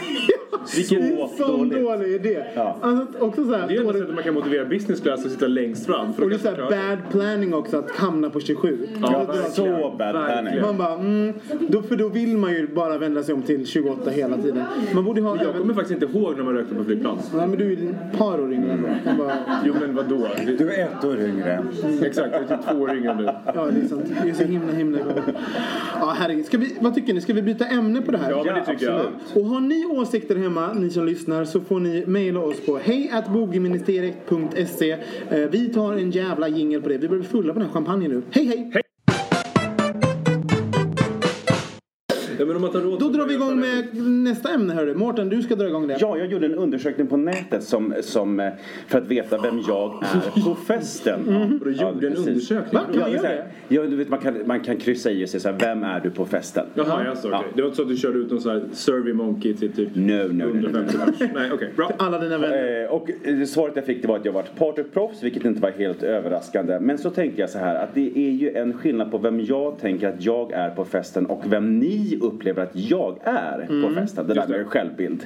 Vilken 0.77 1.29
Sån 1.39 1.69
dålig 1.69 2.09
idé. 2.13 2.45
Ja. 2.55 2.77
Alltså, 2.81 3.19
också 3.25 3.45
så 3.45 3.55
här, 3.55 3.69
Det 3.69 3.75
är 3.75 3.79
enda 3.81 3.93
dålig- 3.93 4.01
sättet 4.01 4.15
man 4.15 4.25
kan 4.25 4.35
motivera 4.35 4.65
business 4.65 5.01
class 5.01 5.25
att 5.27 5.33
sitta 5.33 5.47
längst 5.47 5.87
fram. 5.87 6.13
För 6.13 6.23
och 6.23 6.29
det 6.31 6.35
är 6.35 6.39
så 6.39 6.49
här 6.49 6.57
bad 6.57 6.99
planning 7.11 7.55
också 7.55 7.77
att 7.79 7.91
hamna 7.91 8.31
på 8.31 8.41
27. 8.41 8.79
Ja, 9.03 9.27
Det- 9.33 9.39
det- 9.39 9.51
Så 9.51 9.95
bad 9.99 10.11
planning. 10.13 10.61
Man 10.63 10.79
bara, 10.79 10.95
mm, 10.95 11.33
då, 11.69 11.83
för 11.83 11.97
då 11.97 12.09
vill 12.09 12.37
man 12.37 12.53
ju 12.53 12.67
bara 12.75 12.99
vända 12.99 13.23
sig 13.23 13.35
om 13.35 13.43
till 13.43 13.67
28 13.67 14.11
hela 14.11 14.37
tiden. 14.37 14.63
Man 14.95 15.05
borde 15.05 15.21
ha. 15.21 15.37
Jag 15.43 15.67
kommer 15.73 15.83
faktiskt 15.83 16.03
inte 16.03 16.19
ihåg 16.19 16.37
när 16.37 16.45
man 16.45 16.55
rökte 16.55 16.75
på 16.75 16.85
flygplan. 16.85 17.19
Nej 17.35 17.47
men 17.49 17.59
du 17.59 17.73
är 17.73 17.77
ett 17.77 18.19
par 18.19 18.41
år 18.41 18.53
yngre 18.53 18.73
än 18.73 18.83
bara, 19.19 19.33
Jo 19.67 19.75
men 19.81 19.95
vadå? 19.95 20.29
Du 20.59 20.73
är 20.73 20.85
ett 20.85 21.05
år 21.05 21.21
yngre. 21.21 21.65
Exakt, 22.03 22.29
jag 22.33 22.43
är 22.43 22.47
typ 22.57 22.67
två 22.71 22.77
år 22.79 22.95
yngre 22.97 23.15
nu. 23.15 23.25
Ja, 23.25 23.43
det 23.71 23.81
är 23.81 23.85
sant. 23.89 24.03
Det 24.23 24.29
är 24.31 24.35
så 24.35 24.45
himla, 24.45 24.73
himla 24.73 24.99
gott. 24.99 25.15
Ja, 26.01 26.15
herregud. 26.19 26.47
Ska 26.47 26.59
vi, 26.59 26.77
vad 26.81 26.95
tycker 26.95 27.15
ni? 27.15 27.21
Ska 27.21 27.33
vi 27.33 27.43
byta 27.43 27.65
ämne 27.67 28.03
på 28.03 28.13
det 28.13 28.19
här? 28.19 28.31
Ja, 28.31 28.43
men 28.45 28.55
det 28.55 28.65
tycker 28.67 28.87
jag. 28.87 29.07
Och 29.35 29.45
har 29.45 29.61
ni 29.61 29.87
åsikter 29.87 30.37
hemma, 30.37 30.73
ni 30.73 30.91
som 30.91 31.07
lyssnar, 31.07 31.45
så 31.45 31.61
får 31.61 31.81
ni 31.81 32.05
mejla 32.07 32.41
oss 32.41 32.67
på 32.67 32.79
hejatbogieministeriet.se. 32.79 34.91
Eh, 35.31 35.49
Vi 35.51 35.69
tar 35.69 35.93
en 35.93 36.11
jävla 36.11 36.49
jingel 36.49 36.83
på 36.83 36.89
det. 36.89 36.99
Vi 36.99 37.09
börjar 37.09 37.21
bli 37.21 37.29
fulla 37.29 37.53
på 37.53 37.59
den 37.59 37.69
här 37.69 37.75
champagnen 37.75 38.11
nu. 38.11 38.23
Hej, 38.31 38.47
hej! 38.73 38.83
Ja, 42.41 42.47
men 42.47 42.57
om 42.57 42.63
man 42.63 42.71
tar 42.71 42.81
råd 42.81 43.01
Då 43.01 43.09
drar 43.09 43.27
vi 43.27 43.35
igång 43.35 43.61
med 43.61 43.85
nästa 44.09 44.55
ämne, 44.55 44.75
hörru. 44.75 44.95
Mårten, 44.95 45.29
du 45.29 45.43
ska 45.43 45.55
dra 45.55 45.69
igång 45.69 45.87
det. 45.89 45.97
Ja, 46.01 46.19
jag 46.19 46.27
gjorde 46.27 46.47
en 46.47 46.55
undersökning 46.55 47.07
på 47.07 47.17
nätet 47.17 47.63
som, 47.63 47.95
som, 48.01 48.41
eh, 48.41 48.49
för 48.87 48.99
att 48.99 49.07
veta 49.07 49.39
vem 49.39 49.61
jag 49.69 50.03
är 50.03 50.45
på 50.45 50.55
festen. 50.55 51.21
Och 51.61 51.67
du 51.67 51.73
gjorde 51.73 52.07
en 52.07 52.13
precis. 52.13 52.27
undersökning? 52.29 52.81
Va? 52.81 52.87
Kan 52.93 53.01
man 53.01 53.11
Ja, 53.11 53.17
göra 53.17 53.29
det? 53.29 53.45
ja, 53.69 53.83
du 53.83 53.97
vet, 53.97 54.09
man, 54.09 54.19
kan, 54.19 54.35
man 54.47 54.61
kan 54.61 54.77
kryssa 54.77 55.11
i 55.11 55.25
och 55.25 55.29
säga 55.29 55.41
så 55.41 55.49
här, 55.49 55.57
vem 55.61 55.85
är 55.85 56.01
du 56.01 56.11
på 56.11 56.25
festen? 56.27 56.67
Jaha, 56.75 57.05
jaså, 57.05 57.29
okej. 57.29 57.41
Ja. 57.43 57.45
Det 57.55 57.63
var 57.63 57.69
inte 57.69 57.77
så 57.77 57.83
att 57.83 57.89
du 57.89 57.97
körde 57.97 58.19
ut 58.19 58.31
någon 58.31 58.41
sån 58.41 58.53
här 58.53 58.63
survey 58.73 59.13
monkey 59.13 59.55
till 59.55 59.73
typ 59.73 59.89
No, 59.95 60.13
no, 60.13 60.33
no, 60.33 60.45
no, 60.45 60.67
150 60.67 60.97
no. 60.99 61.05
pers? 61.05 61.31
Nej, 61.35 61.51
okej. 61.53 61.73
Bra. 61.77 61.93
Alla 61.99 62.19
dina 62.19 62.39
vänner. 62.39 62.83
Eh, 62.85 62.91
och 62.91 63.11
eh, 63.25 63.45
svaret 63.45 63.77
jag 63.77 63.85
fick 63.85 64.03
det 64.03 64.09
var 64.09 64.17
att 64.17 64.25
jag 64.25 64.33
varit 64.33 64.57
partyproffs, 64.59 65.23
vilket 65.23 65.45
inte 65.45 65.61
var 65.61 65.71
helt 65.71 66.03
överraskande. 66.03 66.81
Men 66.81 66.99
så 66.99 67.11
tänkte 67.11 67.41
jag 67.41 67.51
så 67.51 67.59
här 67.59 67.75
att 67.75 67.95
det 67.95 68.19
är 68.19 68.31
ju 68.31 68.51
en 68.57 68.73
skillnad 68.73 69.11
på 69.11 69.19
vem 69.19 69.41
jag 69.41 69.79
tänker 69.79 70.09
att 70.09 70.25
jag 70.25 70.53
är 70.53 70.71
på 70.71 70.85
festen 70.85 71.27
och 71.27 71.43
vem 71.53 71.79
ni 71.79 72.17
upplever 72.17 72.30
att 72.63 72.71
jag 72.77 73.19
är 73.25 73.83
på 73.83 73.95
festen. 73.95 74.27
Det 74.27 74.35
där 74.35 74.49
med 74.49 74.67
självbild. 74.67 75.23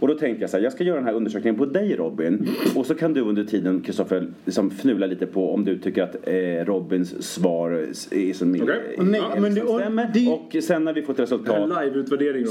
Och 0.00 0.08
då 0.08 0.14
tänkte 0.14 0.40
jag 0.42 0.50
så 0.50 0.56
här, 0.56 0.64
jag 0.64 0.72
ska 0.72 0.84
göra 0.84 0.96
den 0.96 1.04
här 1.06 1.14
undersökningen 1.14 1.58
på 1.58 1.64
dig 1.66 1.96
Robin. 1.96 2.48
Och 2.76 2.86
så 2.86 2.94
kan 2.94 3.12
du 3.12 3.20
under 3.20 3.44
tiden, 3.44 3.80
Kristoffer, 3.80 4.26
liksom 4.44 4.70
fnula 4.70 5.06
lite 5.06 5.26
på 5.26 5.52
om 5.54 5.64
du 5.64 5.78
tycker 5.78 6.02
att 6.02 6.28
eh, 6.28 6.34
Robins 6.72 7.22
svar 7.32 7.70
är 8.10 8.32
som 8.32 8.54
eh, 8.54 8.60
Nej, 8.98 9.22
men 9.40 9.62
och 9.62 9.80
stämmer. 9.80 10.10
det- 10.14 10.28
Och 10.56 10.62
sen 10.64 10.84
när 10.84 10.92
vi 10.92 11.02
får 11.02 11.12
ett 11.12 11.18
resultat 11.18 11.68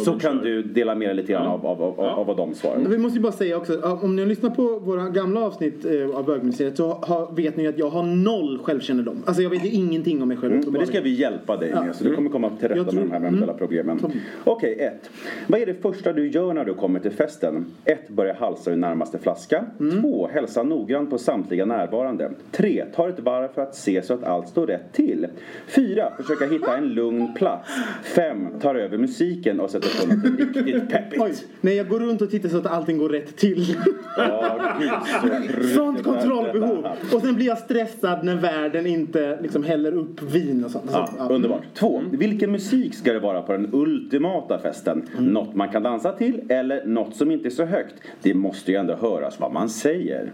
så 0.05 0.11
kan 0.19 0.37
du 0.37 0.63
dela 0.63 0.95
med 0.95 1.07
dig 1.07 1.15
lite 1.15 1.31
grann 1.31 1.47
av, 1.47 1.65
av, 1.65 1.81
av, 1.83 1.99
av 1.99 2.25
vad 2.27 2.37
de 2.37 2.53
svarar. 2.55 2.79
Vi 2.89 2.97
måste 2.97 3.17
ju 3.17 3.23
bara 3.23 3.31
säga 3.31 3.57
också, 3.57 3.81
om 4.01 4.15
ni 4.15 4.21
har 4.21 4.29
lyssnat 4.29 4.55
på 4.55 4.79
våra 4.79 5.09
gamla 5.09 5.41
avsnitt 5.45 5.85
eh, 5.85 6.15
av 6.17 6.25
bögministeriet 6.25 6.77
så 6.77 6.87
har, 6.91 7.35
vet 7.35 7.57
ni 7.57 7.67
att 7.67 7.77
jag 7.77 7.89
har 7.89 8.03
noll 8.03 8.59
självkännedom. 8.63 9.15
Alltså 9.25 9.41
jag 9.43 9.49
vet 9.49 9.65
ju 9.65 9.69
ingenting 9.69 10.21
om 10.21 10.27
mig 10.27 10.37
själv. 10.37 10.53
Mm, 10.53 10.65
men 10.71 10.81
det 10.81 10.87
ska 10.87 11.01
vi 11.01 11.09
hjälpa 11.09 11.57
dig 11.57 11.69
med, 11.73 11.95
så 11.95 12.03
du 12.03 12.15
kommer 12.15 12.29
komma 12.29 12.49
till 12.59 12.67
rätta 12.67 12.83
tror- 12.83 12.93
med 12.93 13.03
de 13.03 13.11
här 13.11 13.19
eventuella 13.19 13.53
problemen. 13.53 13.92
Okej, 14.43 14.75
ett. 14.79 15.09
Vad 15.47 15.61
är 15.61 15.65
det 15.65 15.73
första 15.73 16.13
du 16.13 16.27
gör 16.27 16.53
när 16.53 16.65
du 16.65 16.73
kommer 16.73 16.99
till 16.99 17.11
festen? 17.11 17.65
Ett, 17.85 18.09
Börja 18.09 18.33
halsa 18.33 18.71
ur 18.71 18.75
närmaste 18.75 19.17
flaska. 19.19 19.65
Två, 20.01 20.27
Hälsa 20.33 20.63
noggrant 20.63 21.09
på 21.09 21.17
samtliga 21.17 21.65
närvarande. 21.65 22.31
Tre, 22.51 22.85
Tar 22.95 23.09
ett 23.09 23.19
varv 23.19 23.47
för 23.53 23.61
att 23.61 23.75
se 23.75 24.01
så 24.01 24.13
att 24.13 24.23
allt 24.23 24.47
står 24.47 24.67
rätt 24.67 24.93
till. 24.93 25.27
Fyra, 25.67 26.13
Försöka 26.17 26.45
hitta 26.45 26.77
en 26.77 26.87
lugn 26.93 27.33
plats. 27.33 27.69
Fem, 28.03 28.47
Tar 28.61 28.75
över 28.75 28.97
musiken 28.97 29.59
och 29.59 29.69
sätter 29.69 30.01
på 30.01 30.13
något 30.15 30.39
riktigt 30.39 30.89
peppigt. 30.89 31.21
Oj, 31.21 31.33
nej 31.61 31.75
jag 31.75 31.87
går 31.87 31.99
runt 31.99 32.21
och 32.21 32.29
tittar 32.31 32.49
så 32.49 32.57
att 32.57 32.65
allting 32.65 32.97
går 32.97 33.09
rätt 33.09 33.37
till. 33.37 33.75
Ja, 34.17 34.75
gud, 34.79 35.65
Sånt 35.75 36.03
kontrollbehov. 36.03 36.87
Och 37.13 37.21
sen 37.21 37.35
blir 37.35 37.45
jag 37.45 37.57
stressad 37.57 38.23
när 38.23 38.35
världen 38.35 38.87
inte 38.87 39.39
liksom 39.41 39.63
häller 39.63 39.91
upp 39.93 40.21
vin 40.21 40.63
och 40.65 40.71
sånt. 40.71 40.89
Ja, 40.93 41.09
underbart. 41.29 41.61
Två. 41.73 42.01
Vilken 42.11 42.51
musik 42.51 42.95
ska 42.95 43.13
det 43.13 43.19
vara 43.19 43.41
på 43.41 43.51
den 43.51 43.65
ultimata 43.87 44.59
festen? 44.59 45.09
Något 45.19 45.55
man 45.55 45.69
kan 45.69 45.83
dansa 45.83 46.11
till 46.11 46.41
eller 46.49 46.85
något 46.85 47.15
som 47.15 47.31
inte 47.31 47.47
är 47.47 47.49
så 47.49 47.65
högt? 47.65 47.93
Det 48.21 48.33
måste 48.33 48.71
ju 48.71 48.77
ändå 48.77 48.93
höras 48.95 49.39
vad 49.39 49.51
man 49.51 49.69
säger. 49.69 50.31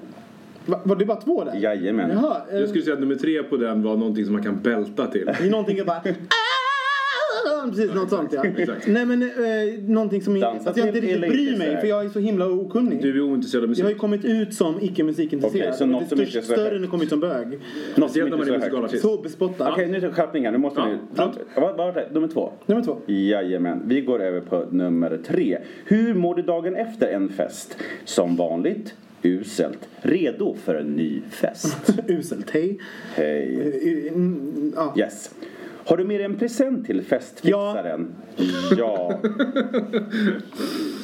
Va, 0.66 0.80
var 0.84 0.96
det 0.96 1.06
bara 1.06 1.22
två 1.22 1.44
där? 1.44 1.56
Jajamän. 1.56 2.10
Jaha, 2.14 2.42
eh, 2.52 2.60
Jag 2.60 2.70
skulle 2.70 2.84
säga 2.84 2.94
att 2.94 3.00
nummer 3.00 3.16
tre 3.16 3.44
på 3.44 3.58
den 3.58 3.84
var 3.84 3.98
någonting 3.98 4.26
som 4.26 4.34
man 4.34 4.44
kan 4.44 4.60
bälta 4.62 5.08
till. 5.08 5.26
det 5.26 5.46
är 5.48 5.50
någonting 5.52 5.78
jag 5.78 5.88
bara... 5.88 6.02
Precis, 7.70 7.94
något 7.96 8.10
sånt 8.10 8.34
ja. 8.34 8.46
Exakt. 8.46 8.88
Nej 8.88 9.06
men 9.06 9.22
eh, 9.22 9.30
någonting 9.88 10.22
som 10.22 10.40
Dansa 10.40 10.70
att 10.70 10.78
jag 10.78 10.88
inte 10.88 11.02
till 11.02 11.10
riktigt 11.10 11.30
bryr 11.30 11.58
mig 11.58 11.78
för 11.78 11.88
jag 11.88 12.06
är 12.06 12.10
så 12.10 12.20
himla 12.20 12.48
okunnig. 12.48 13.02
Du 13.02 13.18
är 13.18 13.22
ointresserad 13.22 13.64
av 13.64 13.70
Jag 13.70 13.76
har 13.76 13.90
ju 13.90 13.94
musik. 13.96 14.02
kommit 14.02 14.26
ut 14.26 14.54
som 14.54 14.82
icke-musikintresserad. 14.82 15.68
Okej, 15.68 15.78
så 15.78 15.86
något 15.86 16.02
det 16.04 16.10
som 16.10 16.20
inte 16.22 16.38
är 16.38 16.42
så 16.42 16.52
större 16.54 16.76
än 16.76 16.84
att 16.84 16.90
komma 16.90 17.04
ut 17.04 17.10
som 17.10 17.20
bög. 17.20 17.60
Något 17.96 18.12
som 18.12 18.22
inte 18.22 18.38
är 18.38 18.60
så 18.60 18.78
högt. 18.80 19.00
Så 19.02 19.22
bespottad. 19.22 19.72
Okej, 19.72 19.88
nu 19.88 20.12
skärpning 20.12 20.46
här. 20.46 20.52
Nu 20.52 20.58
måste 20.58 20.86
ni... 20.86 20.98
Vad 21.56 21.78
var 21.78 21.94
det? 21.94 22.10
Nummer 22.14 22.28
två? 22.28 22.52
Nummer 22.66 22.84
två. 22.84 22.98
Jajamän. 23.06 23.82
Vi 23.86 24.02
går 24.02 24.22
över 24.22 24.42
på 24.42 24.66
nummer 24.72 25.20
tre. 25.28 25.58
Hur 25.86 26.14
mår 26.14 26.36
du 26.36 26.42
dagen 26.42 26.76
efter 26.76 27.08
en 27.08 27.30
fest? 27.30 27.78
Som 28.06 28.36
vanligt, 28.36 28.94
uselt. 29.24 29.90
Redo 30.02 30.56
för 30.56 30.76
en 30.76 30.88
ny 30.88 31.22
fest. 31.30 31.94
Uselt, 32.08 32.50
hej. 32.50 32.80
Hej. 33.16 34.08
Eh, 34.08 34.14
mm, 34.14 34.74
Ja. 34.76 34.94
Yes. 34.98 35.32
Har 35.90 35.98
du 35.98 36.04
med 36.04 36.20
dig 36.20 36.26
en 36.26 36.36
present 36.38 36.86
till 36.86 37.02
festfixaren? 37.02 38.08
Ja. 38.78 39.20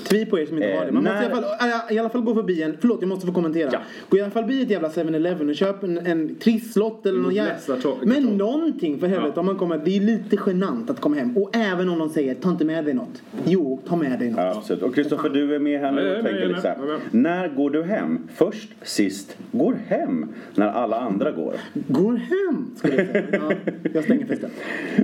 Tvi 0.10 0.26
på 0.26 0.40
er 0.40 0.46
som 0.46 0.56
inte 0.58 0.70
Eh, 0.70 0.78
har 0.80 0.86
det. 0.86 0.92
Man 0.92 1.04
måste 1.04 1.18
i 1.26 1.28
när- 1.28 1.36
alla, 1.36 1.42
fall, 1.58 1.70
äh, 1.90 1.96
i 1.96 2.00
alla 2.00 2.10
fall 2.10 2.22
gå 2.22 2.36
förbi 2.36 2.64
en, 2.64 2.78
förlåt 2.80 2.98
jag 3.02 3.10
måste 3.10 3.26
få 3.28 3.34
kommentera. 3.34 3.70
Ja. 3.74 3.80
Gå 4.10 4.18
i 4.18 4.22
alla 4.22 4.32
fall 4.32 4.44
förbi 4.44 4.62
ett 4.62 4.70
jävla 4.70 4.90
7-Eleven 4.90 5.50
och 5.50 5.56
köp 5.56 5.84
en, 5.84 5.98
en 5.98 6.36
trisslott 6.36 7.06
eller 7.06 7.20
någon 7.20 7.34
jävla... 7.36 7.54
läskartong- 7.54 7.96
Men 8.06 8.24
någonting 8.24 9.00
för 9.00 9.08
helvete 9.08 9.40
om 9.40 9.46
man 9.46 9.58
kommer. 9.58 9.78
Det 9.86 9.98
är 9.98 10.02
lite 10.02 10.38
genant 10.48 10.90
att 10.90 11.00
komma 11.00 11.16
hem. 11.16 11.38
Och 11.38 11.56
även 11.56 11.90
om 11.90 12.00
de 12.00 12.10
säger 12.10 12.36
ta 12.36 12.50
inte 12.50 12.66
med 12.66 12.86
dig 12.86 12.94
något. 12.94 13.22
Jo, 13.46 13.82
ta 13.88 13.96
med 13.96 14.20
dig 14.20 14.30
något. 14.30 14.38
Ja, 14.40 14.54
absolut. 14.58 14.84
Och 14.84 14.96
Kristoffer, 14.96 15.30
du 15.30 15.56
är 15.56 15.60
med 15.60 15.80
här 15.80 15.88
Ja, 15.88 15.92
nu 15.94 16.16
och 16.18 16.24
tänker 16.24 16.46
lite 16.48 16.62
så 16.62 16.68
här. 16.68 16.78
med, 16.78 16.88
jag 16.90 16.96
är 16.96 17.00
När 17.12 17.48
går 17.48 17.70
du 17.70 17.84
hem? 17.84 18.20
Först, 18.36 18.70
sist, 18.82 19.38
går 19.52 19.78
hem 19.88 20.26
när 20.56 20.68
alla 20.68 21.00
andra 21.00 21.32
går. 21.32 21.54
Går 21.88 22.14
hem, 22.14 22.66
skulle 22.76 22.96
jag 22.96 23.08
säga. 23.08 23.24
Ja, 23.32 23.72
jag 23.94 24.04
stänger 24.04 24.26
festen. 24.26 24.50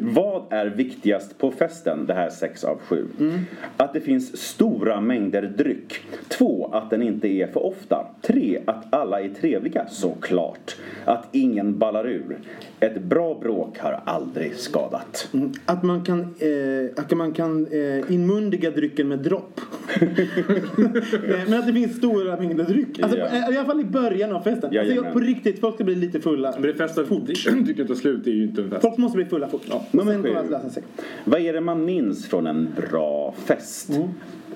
Vad 0.01 0.43
är 0.49 0.65
viktigast 0.65 1.37
på 1.37 1.51
festen? 1.51 2.05
Det 2.05 2.13
här 2.13 2.25
är 2.25 2.29
6 2.29 2.63
av 2.63 2.79
7. 2.79 3.05
Mm. 3.19 3.39
Att 3.77 3.93
det 3.93 4.01
finns 4.01 4.37
stora 4.37 5.01
mängder 5.01 5.41
dryck. 5.57 5.99
2. 6.29 6.69
Att 6.73 6.89
den 6.89 7.01
inte 7.01 7.27
är 7.27 7.47
för 7.47 7.65
ofta. 7.65 8.07
3. 8.21 8.59
Att 8.65 8.93
alla 8.93 9.21
är 9.21 9.29
trevliga, 9.29 9.85
såklart. 9.89 10.75
Att 11.05 11.27
ingen 11.31 11.77
ballar 11.79 12.07
ur. 12.07 12.37
Ett 12.79 13.03
bra 13.03 13.39
bråk 13.41 13.77
har 13.79 14.01
aldrig 14.05 14.55
skadat. 14.55 15.29
Mm. 15.33 15.51
Att 15.65 15.83
man 15.83 16.03
kan, 16.03 16.19
eh, 16.21 17.03
att 17.03 17.11
man 17.11 17.31
kan 17.33 17.67
eh, 17.67 18.11
inmundiga 18.13 18.71
drycken 18.71 19.07
med 19.07 19.19
dropp. 19.19 19.61
Nej, 20.01 20.29
Men 21.47 21.59
att 21.59 21.67
det 21.67 21.73
finns 21.73 21.97
stora 21.97 22.37
mängder 22.37 22.63
dryck. 22.63 22.99
Alltså, 22.99 23.17
Ja. 23.17 23.25
eh, 23.27 23.53
I 23.53 23.57
alla 23.57 23.65
fall 23.65 23.81
i 23.81 23.83
början 23.83 24.31
av 24.31 24.41
festen. 24.41 24.77
Alltså, 24.77 24.93
jag, 24.93 25.13
på 25.13 25.19
riktigt, 25.19 25.59
folk 25.59 25.75
ska 25.75 25.83
bli 25.83 25.95
lite 25.95 26.19
fulla. 26.21 26.51
Men 26.53 26.61
det 26.61 26.73
festen 26.73 27.05
tycker 27.65 27.81
inte 27.81 27.95
slut, 27.95 28.21
det 28.23 28.29
är 28.29 28.33
ju 28.35 28.43
inte 28.43 28.61
en 28.61 28.69
fest. 28.69 28.81
Folk 28.81 28.97
måste 28.97 29.15
bli 29.15 29.25
fulla 29.25 29.47
fort. 29.47 29.60
Ja. 29.69 29.83
Sen 29.91 29.99
kommer 29.99 30.43
lösa 30.49 30.69
sig. 30.69 30.83
Vad 31.25 31.41
är 31.41 31.53
det 31.53 31.61
man 31.61 31.85
minns 31.85 32.27
från 32.27 32.47
en 32.47 32.73
bra 32.75 33.33
fest? 33.45 33.89
Mm. 33.89 34.09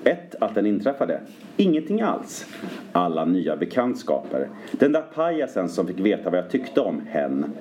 1. 0.04 0.34
Att 0.40 0.54
den 0.54 0.66
inträffade. 0.66 1.20
Ingenting 1.56 2.00
alls. 2.00 2.46
Alla 2.92 3.24
nya 3.24 3.56
bekantskaper. 3.56 4.48
Den 4.70 4.92
där 4.92 5.04
pajasen 5.14 5.68
som 5.68 5.86
fick 5.86 5.98
veta 5.98 6.30
vad 6.30 6.38
jag 6.38 6.50
tyckte 6.50 6.80
om 6.80 7.02
hen. 7.08 7.52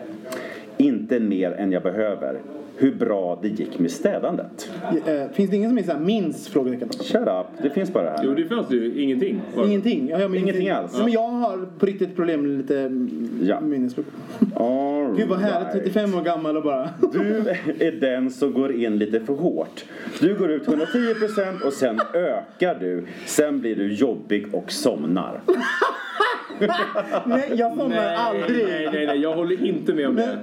Inte 0.77 1.19
mer 1.19 1.51
än 1.51 1.71
jag 1.71 1.83
behöver. 1.83 2.39
Hur 2.77 2.95
bra 2.95 3.39
det 3.41 3.47
gick 3.47 3.79
med 3.79 3.91
städandet. 3.91 4.69
Eh, 5.05 5.27
Finns 5.33 5.49
det 5.49 5.55
ingen 5.55 5.69
som 5.69 5.77
är 5.77 5.83
såhär 5.83 5.99
minst? 5.99 6.47
Frågetecken. 6.47 6.89
Shut 6.89 7.15
up, 7.27 7.45
det 7.63 7.69
finns 7.69 7.93
bara 7.93 8.09
här. 8.09 8.19
Jo, 8.23 8.33
det 8.33 8.45
fanns 8.45 8.71
ju 8.71 9.01
ingenting. 9.01 9.41
Bara. 9.55 9.65
Ingenting? 9.67 10.07
Ja, 10.09 10.17
men 10.27 10.35
Ingenting 10.35 10.69
alls. 10.69 10.91
Nej, 10.93 11.03
men 11.03 11.13
jag 11.13 11.27
har 11.27 11.65
på 11.79 11.85
riktigt 11.85 12.15
problem 12.15 12.41
med 12.41 12.57
lite 12.57 12.91
Ja. 13.41 13.61
minnesluckor. 13.61 14.13
Gud 15.17 15.27
vad 15.29 15.39
härligt, 15.39 15.73
right. 15.75 15.93
35 15.93 16.15
år 16.15 16.21
gammal 16.21 16.57
och 16.57 16.63
bara... 16.63 16.89
Du 17.13 17.49
är 17.79 17.91
den 17.91 18.31
som 18.31 18.53
går 18.53 18.71
in 18.73 18.97
lite 18.97 19.19
för 19.19 19.33
hårt. 19.33 19.85
Du 20.19 20.35
går 20.37 20.51
ut 20.51 20.67
110% 20.67 21.61
och 21.65 21.73
sen 21.73 21.99
ökar 22.13 22.77
du. 22.79 23.05
Sen 23.25 23.59
blir 23.59 23.75
du 23.75 23.93
jobbig 23.93 24.45
och 24.55 24.71
somnar. 24.71 25.41
Nej, 27.25 27.51
jag 27.55 27.89
Nej, 27.89 28.15
aldrig. 28.15 28.65
nej, 28.67 28.89
nej, 28.93 29.05
nej, 29.05 29.19
jag 29.19 29.33
håller 29.35 29.65
inte 29.65 29.93
med 29.93 30.07
om 30.07 30.15
det. 30.15 30.37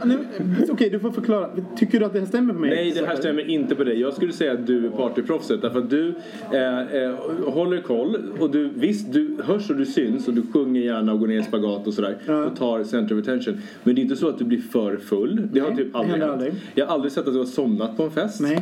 Okej, 0.70 0.90
du 0.90 0.98
får 0.98 1.10
förklara. 1.10 1.48
Tycker 1.76 2.00
du 2.00 2.06
att 2.06 2.12
det 2.12 2.18
här 2.18 2.26
stämmer 2.26 2.54
på 2.54 2.60
mig? 2.60 2.70
Nej, 2.70 2.90
det 2.90 3.06
här 3.06 3.16
stämmer 3.16 3.50
inte 3.50 3.74
på 3.74 3.84
dig. 3.84 4.00
Jag 4.00 4.14
skulle 4.14 4.32
säga 4.32 4.52
att 4.52 4.66
du 4.66 4.86
är 4.86 4.90
partyproffset. 4.90 5.62
Därför 5.62 5.78
att 5.78 5.90
du 5.90 6.14
eh, 6.52 6.78
eh, 7.02 7.14
håller 7.46 7.80
koll. 7.80 8.16
Och 8.40 8.50
du, 8.50 8.70
visst, 8.74 9.12
du 9.12 9.36
hörs 9.44 9.70
och 9.70 9.76
du 9.76 9.86
syns 9.86 10.28
och 10.28 10.34
du 10.34 10.42
sjunger 10.52 10.80
gärna 10.80 11.12
och 11.12 11.18
går 11.20 11.26
ner 11.26 11.40
i 11.40 11.42
spagat 11.42 11.86
och 11.86 11.94
sådär. 11.94 12.16
Ja. 12.26 12.44
Och 12.44 12.56
tar 12.56 12.84
center 12.84 13.14
of 13.18 13.22
attention. 13.22 13.60
Men 13.82 13.94
det 13.94 14.00
är 14.00 14.02
inte 14.02 14.16
så 14.16 14.28
att 14.28 14.38
du 14.38 14.44
blir 14.44 14.60
för 14.60 14.96
full. 14.96 15.48
Det 15.52 15.60
har 15.60 15.68
Nej, 15.68 15.76
typ 15.76 15.96
aldrig 15.96 16.20
hänt. 16.20 16.32
aldrig. 16.32 16.52
Jag 16.74 16.86
har 16.86 16.94
aldrig 16.94 17.12
sett 17.12 17.26
att 17.26 17.32
du 17.32 17.38
har 17.38 17.46
somnat 17.46 17.96
på 17.96 18.02
en 18.02 18.10
fest. 18.10 18.40
Nej. 18.40 18.58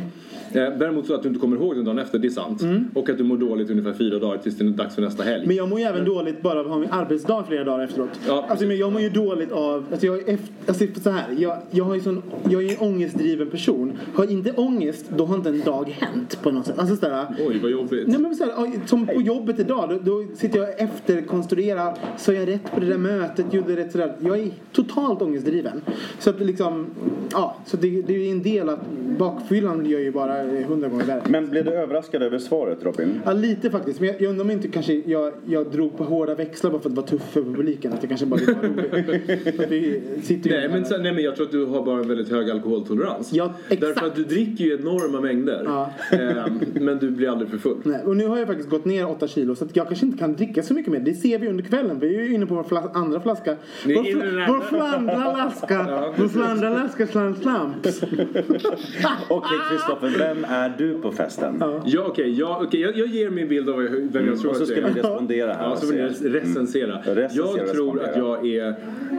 Eh, 0.53 0.77
däremot 0.77 1.07
så 1.07 1.13
att 1.15 1.23
du 1.23 1.27
inte 1.29 1.39
kommer 1.41 1.57
ihåg 1.57 1.75
den 1.75 1.85
dagen 1.85 1.99
efter, 1.99 2.19
det 2.19 2.27
är 2.27 2.29
sant. 2.29 2.61
Och 2.93 3.09
att 3.09 3.17
du 3.17 3.23
mår 3.23 3.37
dåligt 3.37 3.69
ungefär 3.69 3.93
fyra 3.93 4.19
dagar 4.19 4.37
tills 4.37 4.57
det 4.57 4.65
är 4.65 4.69
dags 4.69 4.95
för 4.95 5.01
nästa 5.01 5.23
helg. 5.23 5.47
Men 5.47 5.55
jag 5.55 5.69
mår 5.69 5.79
ju 5.79 5.85
även 5.85 6.05
dåligt 6.05 6.41
bara 6.41 6.59
av 6.59 6.65
att 6.65 6.71
ha 6.71 6.79
min 6.79 6.89
arbetsdag 6.91 7.40
flera 7.43 7.63
dagar 7.63 7.83
efteråt. 7.83 8.09
Ja. 8.27 8.45
Alltså, 8.49 8.65
men 8.65 8.77
jag 8.77 8.91
mår 8.91 9.01
ju 9.01 9.09
dåligt 9.09 9.51
av... 9.51 9.85
Alltså, 9.91 10.05
jag, 10.05 10.15
är 10.15 10.33
efter, 10.33 10.53
alltså, 10.67 10.85
så 11.01 11.09
här, 11.09 11.25
jag, 11.37 11.57
jag, 11.71 11.85
har 11.85 11.95
ju 11.95 12.01
sån, 12.01 12.21
jag 12.49 12.63
är 12.63 12.67
ju 12.67 12.75
en 12.75 12.79
ångestdriven 12.79 13.49
person. 13.49 13.97
Har 14.15 14.23
jag 14.23 14.33
inte 14.33 14.51
ångest, 14.51 15.05
då 15.17 15.25
har 15.25 15.35
inte 15.35 15.49
en 15.49 15.61
dag 15.61 15.89
hänt 15.99 16.41
på 16.43 16.51
något 16.51 16.65
sätt. 16.65 16.79
Alltså, 16.79 16.95
så 16.95 17.09
här, 17.09 17.25
Oj, 17.47 17.59
vad 17.61 17.71
jobbigt. 17.71 18.07
Nej, 18.07 18.19
men 18.19 18.35
så 18.35 18.43
här, 18.43 18.87
som 18.87 19.07
på 19.07 19.21
jobbet 19.21 19.59
idag, 19.59 19.89
då, 19.89 19.99
då 20.11 20.25
sitter 20.35 20.59
jag 20.59 20.69
och 20.69 20.79
efterkonstruerar. 20.79 21.97
Så 22.17 22.33
jag 22.33 22.47
rätt 22.47 22.71
på 22.73 22.79
det 22.79 22.85
där 22.85 22.97
mötet? 22.97 23.53
Gjorde 23.53 23.71
jag 23.71 23.79
rätt 23.79 23.91
sådär? 23.91 24.15
Jag 24.19 24.39
är 24.39 24.51
totalt 24.71 25.21
ångestdriven. 25.21 25.81
Så 26.19 26.29
att 26.29 26.39
det 26.39 26.45
liksom, 26.45 26.85
ja, 27.31 27.57
så 27.65 27.77
det, 27.77 28.01
det 28.01 28.15
är 28.15 28.19
ju 28.19 28.31
en 28.31 28.43
del 28.43 28.69
att 28.69 28.79
bakfyllan 29.17 29.85
gör 29.85 29.99
ju 29.99 30.11
bara 30.11 30.43
hundra 30.43 30.87
gånger 30.87 31.05
värre. 31.05 31.23
Men 31.29 31.49
blev 31.49 31.65
du 31.65 31.71
överraskad 31.71 32.23
över 32.23 32.39
svaret 32.39 32.83
Robin? 32.83 33.21
Ja, 33.25 33.33
lite 33.33 33.69
faktiskt. 33.69 33.99
Men 33.99 34.09
jag, 34.09 34.21
jag 34.21 34.29
undrar 34.29 34.45
om 34.45 34.51
inte 34.51 34.67
kanske 34.67 34.93
jag, 35.05 35.33
jag 35.45 35.71
drog 35.71 35.97
på 35.97 36.03
hårda 36.03 36.35
växlar 36.35 36.71
bara 36.71 36.81
för 36.81 36.89
att 36.89 36.95
vara 36.95 37.07
tuff 37.07 37.30
för 37.31 37.41
publiken. 37.41 37.93
Att 37.93 38.03
jag 38.03 38.09
kanske 38.09 38.25
bara 38.25 38.39
ville 38.39 38.53
vara 38.53 38.67
rolig. 38.67 39.53
För 39.55 39.63
att 39.63 39.71
vi 39.71 40.01
sitter 40.23 40.49
ju 40.49 40.55
Nej 40.57 40.69
men, 40.69 40.85
sen, 40.85 41.03
nej 41.03 41.13
men 41.13 41.23
jag 41.23 41.35
tror 41.35 41.45
att 41.45 41.51
du 41.51 41.65
har 41.65 41.85
bara 41.85 41.99
en 42.01 42.07
väldigt 42.07 42.29
hög 42.29 42.49
alkoholtolerans. 42.49 43.33
Ja, 43.33 43.53
exakt. 43.69 43.81
Därför 43.81 44.07
att 44.07 44.15
du 44.15 44.23
dricker 44.23 44.63
ju 44.65 44.73
enorma 44.79 45.21
mängder. 45.21 45.61
Ja. 45.65 45.91
Ehm, 46.11 46.59
men 46.73 46.97
du 46.99 47.11
blir 47.11 47.29
aldrig 47.29 47.49
för 47.49 47.57
full. 47.57 47.77
Nej, 47.83 48.01
och 48.05 48.17
nu 48.17 48.27
har 48.27 48.37
jag 48.37 48.47
faktiskt 48.47 48.69
gått 48.69 48.85
ner 48.85 49.09
8 49.09 49.27
kilo 49.27 49.55
så 49.55 49.65
att 49.65 49.75
jag 49.75 49.87
kanske 49.87 50.05
inte 50.05 50.17
kan 50.17 50.33
dricka 50.35 50.63
så 50.63 50.73
mycket 50.73 50.91
mer. 50.91 50.99
Det 50.99 51.13
ser 51.13 51.39
vi 51.39 51.47
under 51.47 51.63
kvällen. 51.63 51.99
Vi 51.99 52.15
är 52.15 52.21
ju 52.21 52.33
inne 52.33 52.45
på 52.45 52.55
vår 52.55 52.63
flas- 52.63 52.91
andra 52.95 53.19
flaska. 53.21 53.55
Ni 53.85 53.93
Vår, 53.93 54.07
inne 54.07 54.09
i 54.09 54.13
den 54.29 54.33
fl- 54.33 54.41
andra. 54.43 54.53
vår 54.53 54.61
flandra-laska. 54.77 56.13
vår 56.17 56.27
flandra-laska 56.27 57.07
slant 57.07 57.37
slamps. 57.41 58.01
Okej 59.29 59.57
Kristoffer, 59.69 60.15
vem 60.19 60.45
är 60.49 60.75
du 60.77 60.93
på 61.01 61.11
festen? 61.11 61.63
Ja 61.85 62.03
okej, 62.07 62.31
ja, 62.39 62.61
okej, 62.67 62.81
jag, 62.81 62.97
jag 62.97 63.07
ger 63.07 63.29
min 63.29 63.47
bild 63.47 63.69
av 63.69 63.77
vem 64.11 64.27
jag 64.27 64.39
tror 64.39 64.49
Och 64.51 64.55
så 64.57 64.63
att 64.63 64.69
ska 64.69 64.81
det 64.81 64.87
är. 64.87 64.93
vi 64.93 64.99
respondera 65.01 65.53
här. 65.53 65.63
Ja, 65.69 65.75
så 65.75 65.87
vill 65.87 65.97
jag 65.99 66.35
recensera. 66.35 66.99
Mm. 66.99 67.15
Recensera, 67.23 67.57
jag 67.65 67.71
tror 67.75 68.03
att 68.03 68.17
jag 68.17 68.47
är 68.47 68.67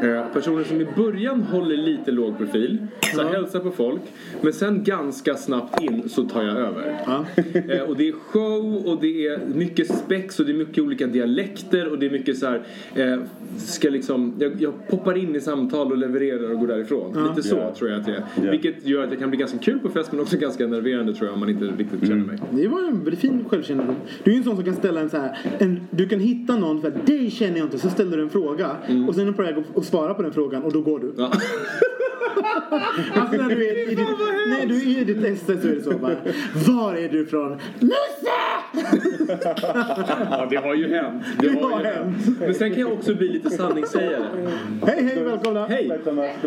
eh, 0.02 0.24
personen 0.32 0.64
som 0.64 0.80
i 0.80 0.86
början 0.96 1.42
håller 1.42 1.76
lite 1.76 2.10
låg 2.10 2.38
profil. 2.38 2.78
Så 3.14 3.20
jag 3.20 3.26
hälsar 3.28 3.60
på 3.60 3.70
folk. 3.70 4.00
Men 4.40 4.52
sen 4.52 4.84
ganska 4.84 5.34
snabbt 5.34 5.82
in 5.82 6.08
så 6.08 6.22
tar 6.22 6.42
jag 6.42 6.56
över. 6.56 6.96
Eh, 7.68 7.82
och 7.82 7.96
det 7.96 8.08
är 8.08 8.12
show 8.12 8.86
och 8.86 9.00
det 9.00 9.26
är 9.26 9.40
mycket 9.54 9.94
spex 9.98 10.40
och 10.40 10.46
det 10.46 10.52
är 10.52 10.56
mycket 10.56 10.84
olika 10.84 11.06
dialekter 11.06 11.90
och 11.90 11.98
det 11.98 12.06
är 12.06 12.10
mycket 12.10 12.38
så 12.38 12.46
här. 12.46 12.62
Eh, 12.94 13.18
ska 13.56 13.90
liksom, 13.90 14.34
jag, 14.38 14.52
jag 14.58 14.72
poppar 14.90 15.18
in 15.18 15.36
i 15.36 15.40
samtal 15.40 15.92
och 15.92 15.98
levererar 15.98 16.52
och 16.52 16.58
går 16.60 16.66
därifrån. 16.66 17.28
Lite 17.28 17.48
så 17.48 17.72
tror 17.78 17.90
jag 17.90 18.00
att 18.00 18.06
det 18.06 18.22
är. 18.46 18.50
Vilket 18.50 18.86
gör 18.86 19.04
att 19.04 19.10
det 19.10 19.16
kan 19.16 19.30
bli 19.30 19.38
ganska 19.38 19.58
kul 19.58 19.78
på 19.78 19.88
fest 19.88 20.12
men 20.12 20.20
också 20.20 20.36
ganska 20.36 20.66
nerverande 20.66 21.14
tror 21.14 21.26
jag 21.26 21.34
om 21.34 21.40
man 21.40 21.48
inte 21.50 21.64
riktigt 21.64 22.00
känner 22.00 22.12
Mm. 22.12 22.26
mig. 22.26 22.38
Det 22.50 22.68
var 22.68 22.78
en 22.88 22.98
väldigt 23.04 23.20
fin 23.20 23.44
självkännedom. 23.48 23.94
Du 24.24 24.30
är 24.30 24.34
ju 24.34 24.38
en 24.38 24.44
sån 24.44 24.56
som 24.56 24.64
kan 24.64 24.74
ställa 24.74 25.00
en 25.00 25.10
så 25.10 25.16
här. 25.16 25.38
En, 25.58 25.80
du 25.90 26.08
kan 26.08 26.20
hitta 26.20 26.56
någon 26.56 26.80
för 26.80 26.88
att 26.88 27.06
dig 27.06 27.30
känner 27.30 27.56
jag 27.58 27.66
inte. 27.66 27.78
Så 27.78 27.90
ställer 27.92 28.16
du 28.16 28.22
en 28.22 28.30
fråga. 28.30 28.76
Och 29.08 29.14
sen 29.14 29.22
är 29.22 29.26
du 29.26 29.32
på 29.32 29.42
väg 29.42 29.54
att- 29.76 29.84
svara 29.84 30.14
på 30.14 30.22
den 30.22 30.32
frågan 30.32 30.62
och 30.62 30.72
då 30.72 30.80
går 30.80 30.98
du. 30.98 31.14
Ja. 31.16 31.32
Alltså 33.14 33.36
när 33.36 33.48
du 33.54 33.66
är 33.68 33.82
i 33.82 33.94
ditt, 33.94 33.98
när 34.48 34.66
du 34.66 34.76
är 34.76 35.00
i 35.00 35.04
ditt 35.04 35.24
esse 35.24 35.60
så 35.60 35.68
är 35.68 35.72
det 35.74 35.82
så 35.82 35.90
bara. 35.98 36.16
Var 36.68 36.94
är 36.94 37.08
du 37.08 37.20
ifrån? 37.22 37.50
Musse! 37.80 37.92
Ja, 40.30 40.46
det 40.50 40.56
har 40.56 40.74
ju 40.74 40.88
hänt. 40.94 41.22
Det 41.40 41.48
Det 41.48 41.54
har 41.62 41.70
har 41.70 41.80
ju 41.80 41.86
hänt. 41.86 42.16
hänt. 42.26 42.38
Men 42.40 42.54
sen 42.54 42.70
kan 42.70 42.80
jag 42.80 42.92
också 42.92 43.14
bli 43.14 43.28
lite 43.28 43.50
sanningssägare. 43.50 44.24
Hej 44.86 45.02
hej 45.04 45.22
välkomna! 45.24 45.66
Hej! 45.66 46.00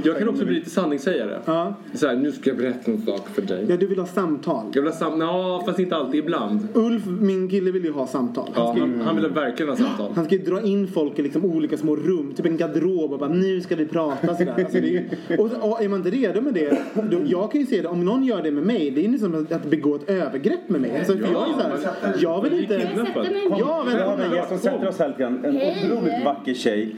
Jag 0.04 0.18
kan 0.20 0.30
också 0.30 0.46
bli 0.46 0.56
lite 0.56 0.70
sanningssägare. 0.70 1.40
Ja. 1.46 1.76
Så 1.94 2.08
här, 2.08 2.16
nu 2.16 2.32
ska 2.32 2.50
jag 2.50 2.58
berätta 2.58 2.92
en 2.92 3.02
sak 3.02 3.30
för 3.36 3.42
dig. 3.42 3.66
Ja, 3.70 3.78
du 3.78 3.88
vill 3.88 4.00
ha 4.00 4.06
samtal. 4.08 4.66
Jag 4.74 4.82
vill 4.82 4.92
ha 4.92 4.98
sam... 5.00 5.22
Ja, 5.22 5.64
fast 5.66 5.80
inte 5.80 5.96
alltid. 5.96 6.20
Ibland. 6.24 6.68
Ulf, 6.74 7.06
min 7.06 7.50
kille, 7.50 7.72
vill 7.72 7.84
ju 7.86 7.92
ha 7.92 8.08
samtal. 8.08 8.50
Han 8.54 8.66
Ja, 8.66 8.72
ska, 8.74 8.86
ju, 8.86 8.92
han, 8.98 9.02
han 9.06 9.16
vill 9.16 9.28
verkligen 9.28 9.70
ha 9.70 9.76
samtal. 9.78 10.12
han 10.16 10.26
ska 10.26 10.36
ju 10.36 10.42
dra 10.42 10.62
in 10.62 10.88
folk 10.88 11.20
i 11.20 11.22
liksom 11.22 11.35
olika 11.44 11.78
små 11.78 11.96
rum, 11.96 12.34
typ 12.38 12.46
en 12.46 12.58
garderob 12.58 13.14
och 13.14 13.20
bara 13.20 13.30
nu 13.30 13.62
ska 13.62 13.76
vi 13.76 13.86
prata 13.86 14.36
sådär. 14.36 14.54
Alltså 14.58 14.80
det 14.82 14.88
är, 14.88 14.92
ju- 14.92 15.38
och, 15.38 15.70
och 15.72 15.84
är 15.84 15.90
man 15.90 15.98
inte 16.00 16.10
redo 16.18 16.42
med 16.42 16.54
det, 16.54 16.78
då, 17.12 17.18
jag 17.26 17.52
kan 17.52 17.62
ju 17.62 17.68
se 17.68 17.82
det, 17.82 17.88
om 17.88 18.06
någon 18.06 18.24
gör 18.24 18.42
det 18.44 18.52
med 18.52 18.64
mig, 18.64 18.92
det 18.92 19.06
är 19.06 19.10
ju 19.10 19.18
som 19.18 19.48
att 19.52 19.66
begå 19.70 19.96
ett 19.96 20.10
övergrepp 20.10 20.70
med 20.70 20.82
mig. 20.82 20.98
Alltså, 20.98 21.14
för 21.18 21.22
jag 21.34 21.50
är 21.50 21.78
så 21.82 21.88
här, 22.02 22.16
jag 22.20 22.42
vill 22.42 22.60
inte... 22.60 22.74
Ja, 22.74 23.06
Ja, 23.50 23.56
vi 23.56 23.62
har 23.62 24.12
en 24.12 24.18
välkomna! 24.18 24.36
gäst 24.36 24.50
som 24.50 24.58
sätter 24.58 24.88
oss 24.88 25.00
här 25.00 25.08
lite 25.08 25.20
grann. 25.20 25.46
En 25.46 25.56
otroligt 25.56 26.26
vacker 26.26 26.54
tjej. 26.54 26.96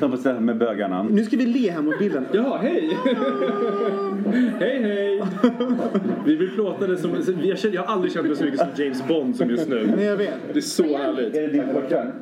Som 0.00 0.10
får 0.10 0.16
ställa 0.18 0.40
med 0.40 0.58
bögarna. 0.58 1.02
Nu 1.10 1.24
ska 1.24 1.36
vi 1.36 1.46
le 1.46 1.70
här 1.70 1.82
mot 1.82 1.98
bilden. 1.98 2.26
Jaha, 2.32 2.58
hej! 2.58 2.96
hej, 4.58 4.82
hej! 4.82 5.22
Vi 6.26 6.36
blir 6.36 6.48
plåtade 6.48 6.96
som... 6.96 7.10
Jag, 7.42 7.58
känner, 7.58 7.74
jag 7.74 7.82
har 7.82 7.94
aldrig 7.94 8.12
känt 8.12 8.26
mig 8.26 8.36
så 8.36 8.44
mycket 8.44 8.60
som 8.60 8.68
James 8.84 9.08
Bond 9.08 9.36
som 9.36 9.50
just 9.50 9.68
nu. 9.68 9.92
Nej, 9.96 10.04
jag 10.04 10.16
vet. 10.16 10.34
Det 10.52 10.58
är 10.58 10.60
så 10.60 10.96
härligt. 10.96 11.34
Är 11.36 11.40
det 11.42 11.48
din 11.48 11.62
pojkvän? 11.72 12.12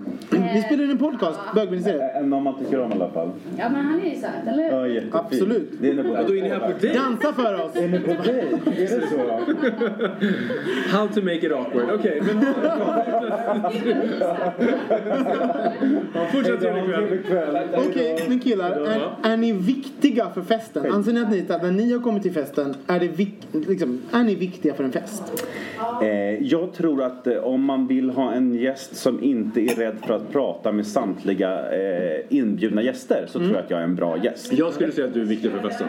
Vi 0.55 0.63
spelar 0.67 0.85
in 0.85 0.91
en 0.91 0.99
podcast, 0.99 1.41
Bögministeriet. 1.57 2.15
En 2.15 2.31
någon 2.31 2.43
man 2.43 2.59
tycker 2.59 2.81
om 2.81 2.93
i 2.93 2.95
alla 2.95 3.11
fall. 3.11 3.31
Ja, 3.59 3.69
men 3.69 3.85
han 3.85 4.01
är 4.01 4.11
ju 4.11 4.17
söt, 4.17 4.31
eller 4.47 4.63
hur? 4.63 4.71
Ja, 4.71 4.87
jättefin. 4.87 5.13
Absolut. 5.15 5.71
Det 5.81 5.91
är 5.91 6.03
på 6.03 6.09
Och 6.09 6.27
då 6.27 6.37
är 6.37 6.43
ni 6.43 6.49
här 6.49 6.59
på 6.59 6.79
dig. 6.79 6.95
Dansa 6.95 7.33
för 7.33 7.65
oss! 7.65 7.77
Är 7.77 7.89
ni 7.89 8.01
på 8.01 8.23
dig? 8.23 8.47
Är 8.67 9.01
det 9.01 9.07
så? 9.07 9.17
How 10.97 11.09
to 11.09 11.23
make 11.23 11.47
it 11.47 11.53
awkward. 11.53 11.91
Okej, 11.95 12.23
men... 12.27 12.47
Ja, 16.15 16.27
Fortsätt 16.33 16.61
trevlig 16.61 17.27
kväll. 17.27 17.59
Okej, 17.89 18.25
men 18.29 18.41
killar. 18.41 18.71
Är, 18.71 19.11
är 19.23 19.37
ni 19.37 19.53
viktiga 19.53 20.31
för 20.31 20.43
festen? 20.43 20.93
Anser 20.93 21.13
ni 21.13 21.21
att 21.21 21.31
ni, 21.31 21.47
att 21.49 21.63
när 21.63 21.71
ni 21.71 21.93
har 21.93 22.01
kommit 22.01 22.23
till 22.23 22.33
festen, 22.33 22.75
är, 22.87 23.01
det 23.01 23.09
vik, 23.09 23.35
liksom, 23.53 24.01
är 24.13 24.25
ni 24.25 24.35
viktiga 24.35 24.75
för 24.75 24.85
en 24.85 24.93
fest? 24.93 25.47
Eh, 26.03 26.09
jag 26.43 26.73
tror 26.73 27.03
att 27.03 27.27
eh, 27.27 27.37
om 27.37 27.65
man 27.65 27.87
vill 27.87 28.11
ha 28.11 28.33
en 28.33 28.55
gäst 28.55 28.97
som 28.97 29.23
inte 29.23 29.61
är 29.61 29.75
rädd 29.75 29.97
för 30.07 30.15
att 30.15 30.33
prata 30.33 30.73
med 30.73 30.87
samtliga 30.87 31.46
eh, 31.47 32.25
inbjudna 32.29 32.83
gäster 32.83 33.25
så 33.27 33.39
tror 33.39 33.53
jag 33.53 33.65
att 33.65 33.71
jag 33.71 33.81
är 33.81 33.85
en 33.85 33.95
bra 33.95 34.17
gäst. 34.25 34.53
Jag 34.53 34.73
skulle 34.73 34.93
säga 34.93 35.07
att 35.07 35.15
du 35.15 35.21
är 35.21 35.25
viktig 35.25 35.51
för 35.51 35.59
festen. 35.59 35.89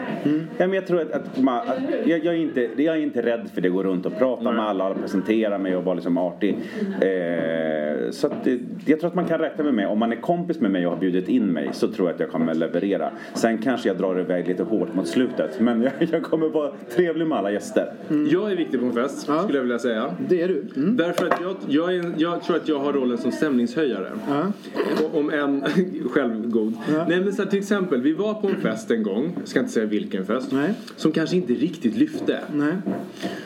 Ja, 0.56 0.66
men 0.66 0.72
jag 0.72 0.86
tror 0.86 1.00
att, 1.00 1.12
att, 1.12 1.40
man, 1.40 1.68
att 1.68 1.78
jag, 2.06 2.24
jag, 2.24 2.34
är 2.34 2.38
inte, 2.38 2.68
jag 2.76 2.96
är 2.96 3.00
inte 3.00 3.22
rädd 3.22 3.50
för 3.54 3.60
det. 3.60 3.68
Gå 3.68 3.82
runt 3.82 4.06
och 4.06 4.18
prata 4.18 4.52
med 4.52 4.64
alla, 4.64 4.94
presentera 4.94 5.58
mig 5.58 5.76
och 5.76 5.84
vara 5.84 5.94
liksom 5.94 6.18
artig. 6.18 6.58
Eh, 7.00 8.10
så 8.10 8.26
att, 8.26 8.46
jag 8.86 9.00
tror 9.00 9.08
att 9.08 9.14
man 9.14 9.24
kan 9.24 9.38
räkna 9.38 9.64
med 9.64 9.74
mig. 9.74 9.86
Om 9.86 9.98
man 9.98 10.12
är 10.12 10.16
kompis 10.16 10.60
med 10.60 10.70
mig 10.70 10.86
och 10.86 10.92
har 10.92 11.00
bjudit 11.00 11.28
in 11.28 11.46
mig 11.46 11.70
så 11.72 11.88
tror 11.88 12.08
jag 12.08 12.14
att 12.14 12.20
jag 12.20 12.30
kommer 12.30 12.54
leverera. 12.54 13.10
Sen 13.34 13.58
kanske 13.58 13.88
jag 13.88 13.98
drar 13.98 14.20
iväg 14.20 14.48
lite 14.48 14.62
hårt 14.62 14.94
mot 14.94 15.08
slutet. 15.08 15.60
Men 15.60 15.82
jag, 15.98 16.08
jag 16.12 16.22
kommer 16.22 16.48
vara 16.48 16.72
trevlig 16.90 17.26
med 17.26 17.38
alla 17.38 17.50
gäster. 17.50 17.92
Jag 18.30 18.52
är 18.52 18.56
viktig 18.56 18.80
på 18.80 18.86
en 18.86 18.92
fest, 18.92 19.20
skulle 19.20 19.58
jag 19.58 19.62
vilja 19.62 19.78
säga. 19.78 20.14
Det 20.28 20.42
är 20.42 20.48
du. 20.48 20.64
Mm. 20.76 20.96
Därför 20.96 21.26
att 21.26 21.40
jag, 21.42 21.56
jag, 21.68 21.94
är, 21.94 22.12
jag 22.16 22.42
tror 22.42 22.56
att 22.56 22.68
jag 22.68 22.78
har 22.78 22.92
rollen 22.92 23.18
som 23.18 23.32
stämningshöjare. 23.32 24.08
Ja. 24.28 24.52
Om 25.12 25.30
en 25.30 25.47
självgod. 26.10 26.74
Nej 27.08 27.20
men 27.20 27.32
så 27.32 27.42
här, 27.42 27.50
till 27.50 27.58
exempel, 27.58 28.00
vi 28.02 28.12
var 28.12 28.34
på 28.34 28.48
en 28.48 28.60
fest 28.60 28.90
en 28.90 29.02
gång, 29.02 29.32
jag 29.38 29.48
ska 29.48 29.60
inte 29.60 29.72
säga 29.72 29.86
vilken 29.86 30.26
fest, 30.26 30.52
Nej. 30.52 30.74
som 30.96 31.12
kanske 31.12 31.36
inte 31.36 31.52
riktigt 31.52 31.96
lyfte. 31.96 32.40
Nej. 32.54 32.72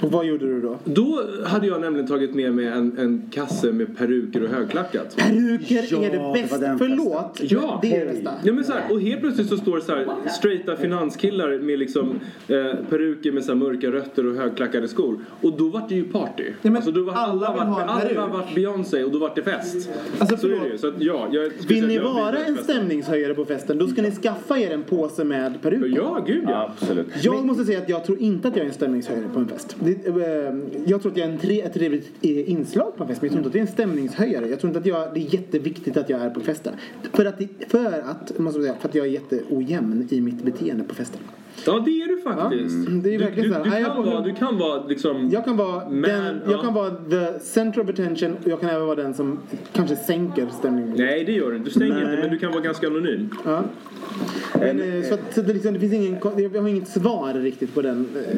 Och 0.00 0.12
vad 0.12 0.26
gjorde 0.26 0.46
du 0.46 0.60
då? 0.60 0.78
Då 0.84 1.22
hade 1.44 1.66
jag 1.66 1.80
nämligen 1.80 2.06
tagit 2.08 2.34
med 2.34 2.54
mig 2.54 2.66
en, 2.66 2.98
en 2.98 3.22
kasse 3.30 3.72
med 3.72 3.98
peruker 3.98 4.42
och 4.42 4.48
högklackat. 4.48 5.16
Peruker 5.16 5.86
Ja, 5.90 5.98
är 5.98 6.10
det 6.10 6.16
det 6.16 6.18
var 6.18 6.32
bästa. 6.34 6.58
den 6.58 6.78
Förlåt. 6.78 7.40
Ja. 7.42 7.78
Det 7.82 7.96
är 7.96 8.06
det 8.06 8.12
bästa. 8.12 8.30
Ja, 8.44 8.52
men 8.52 8.64
så 8.64 8.72
här, 8.72 8.92
och 8.92 9.00
helt 9.00 9.20
plötsligt 9.20 9.48
så 9.48 9.56
står 9.56 9.76
det 9.76 9.82
så 9.82 9.92
här 9.92 10.06
straighta 10.38 10.76
finanskillar 10.76 11.58
med 11.58 11.78
liksom 11.78 12.20
eh, 12.48 12.56
peruker 12.90 13.32
med 13.32 13.44
så 13.44 13.52
här 13.52 13.58
mörka 13.58 13.92
rötter 13.92 14.26
och 14.26 14.34
högklackade 14.34 14.88
skor. 14.88 15.18
Och 15.40 15.52
då 15.58 15.68
vart 15.68 15.88
det 15.88 15.94
ju 15.94 16.04
party. 16.04 16.44
men 16.62 16.76
alltså, 16.76 16.90
då 16.90 17.02
var 17.04 17.12
alla 17.12 17.46
alla, 17.46 17.54
vill 17.54 17.62
ha 17.62 17.86
vart, 17.86 18.04
en 18.10 18.18
alla 18.18 18.32
vart 18.32 18.54
Beyoncé 18.54 19.04
och 19.04 19.10
då 19.12 19.18
vart 19.18 19.36
det 19.36 19.42
fest. 19.42 19.88
Alltså, 20.18 20.36
så 20.36 20.46
är 20.46 20.60
det 20.60 20.68
ju. 20.68 20.78
Så 20.78 20.88
att, 20.88 20.94
ja, 20.98 21.28
jag 21.32 21.52
Vill 21.88 21.88
ni 21.88 22.04
vara 22.04 22.38
en 22.44 22.56
stämningshöjare 22.56 23.34
på 23.34 23.44
festen, 23.44 23.78
då 23.78 23.86
ska 23.88 24.02
ni 24.02 24.10
skaffa 24.10 24.58
er 24.58 24.70
en 24.70 24.82
påse 24.82 25.24
med 25.24 25.62
peruk 25.62 25.80
på. 25.80 25.86
Ja, 25.88 26.24
gud 26.26 26.44
ja. 26.48 26.70
Absolut. 26.72 27.06
Jag 27.22 27.44
måste 27.46 27.64
säga 27.64 27.78
att 27.78 27.88
jag 27.88 28.04
tror 28.04 28.18
inte 28.18 28.48
att 28.48 28.56
jag 28.56 28.62
är 28.64 28.68
en 28.68 28.74
stämningshöjare 28.74 29.28
på 29.34 29.38
en 29.40 29.48
fest. 29.48 29.76
Det, 29.80 30.06
eh, 30.06 30.54
jag 30.86 31.02
tror 31.02 31.12
att 31.12 31.18
jag 31.18 31.28
är 31.28 31.32
en 31.32 31.38
tre, 31.38 31.60
ett 31.60 31.74
trevligt 31.74 32.10
eh, 32.22 32.50
inslag 32.50 32.96
på 32.96 33.02
en 33.02 33.08
fest, 33.08 33.22
men 33.22 33.26
jag 33.28 33.32
tror 33.32 33.38
inte 33.38 33.48
att 33.48 33.54
jag 33.54 33.62
är 33.62 33.66
en 33.66 33.72
stämningshöjare. 33.72 34.48
Jag 34.48 34.60
tror 34.60 34.68
inte 34.70 34.78
att 34.80 34.86
jag, 34.86 35.14
det 35.14 35.20
är 35.20 35.34
jätteviktigt 35.34 35.96
att 35.96 36.10
jag 36.10 36.20
är 36.20 36.30
på 36.30 36.40
festen. 36.40 36.74
För 37.12 37.24
att, 37.24 37.38
det- 37.38 37.48
för 37.68 37.84
att, 38.10 38.38
måste 38.38 38.58
jag 38.60 38.66
säga, 38.68 38.76
för 38.80 38.88
att 38.88 38.94
jag 38.94 39.06
är 39.06 39.10
jätteojämn 39.10 40.08
i 40.10 40.20
mitt 40.20 40.42
beteende 40.42 40.84
på 40.84 40.94
festen. 40.94 41.20
Ja, 41.66 41.82
det 41.84 41.90
är 41.90 42.08
du 42.08 42.20
faktiskt. 42.20 42.88
Ja, 42.88 42.92
det 43.02 43.14
är 43.14 43.18
du, 43.18 43.24
verkligen 43.24 43.48
du, 43.48 43.54
så 43.54 43.58
här. 43.58 43.64
du, 43.64 43.70
Nej, 43.70 43.82
jag 43.82 43.94
kan 43.94 44.04
vara, 44.04 44.20
du 44.20 44.32
kan 44.34 44.58
vara 44.58 44.86
liksom... 44.86 45.30
Jag 45.32 45.44
kan 45.44 45.56
vara, 45.56 45.88
Man, 45.88 46.02
den, 46.02 46.40
ja. 46.44 46.50
jag 46.52 46.60
kan 46.60 46.74
vara 46.74 46.90
the 46.90 47.38
center 47.40 47.80
of 47.80 47.88
attention 47.88 48.36
och 48.44 48.48
jag 48.48 48.60
kan 48.60 48.70
även 48.70 48.86
vara 48.86 48.96
den 48.96 49.14
som 49.14 49.38
kanske 49.72 49.96
sänker 49.96 50.46
stämningen. 50.58 50.94
Nej, 50.96 51.24
det 51.24 51.32
gör 51.32 51.50
du 51.50 51.56
inte. 51.56 51.68
Du 51.68 51.74
stänger 51.74 51.94
Nej. 51.94 52.02
inte, 52.04 52.16
men 52.22 52.30
du 52.30 52.38
kan 52.38 52.50
vara 52.52 52.62
ganska 52.62 52.86
anonym. 52.86 53.30
Ja. 53.44 53.62
Men, 54.60 54.80
eh, 54.98 55.02
så 55.08 55.14
att, 55.14 55.34
det, 55.34 55.52
liksom, 55.52 55.74
det 55.74 55.80
finns 55.80 55.92
ingen, 55.92 56.16
jag 56.52 56.60
har 56.62 56.68
inget 56.68 56.88
svar 56.88 57.34
riktigt 57.34 57.74
på 57.74 57.82
den. 57.82 58.06
eh, 58.16 58.36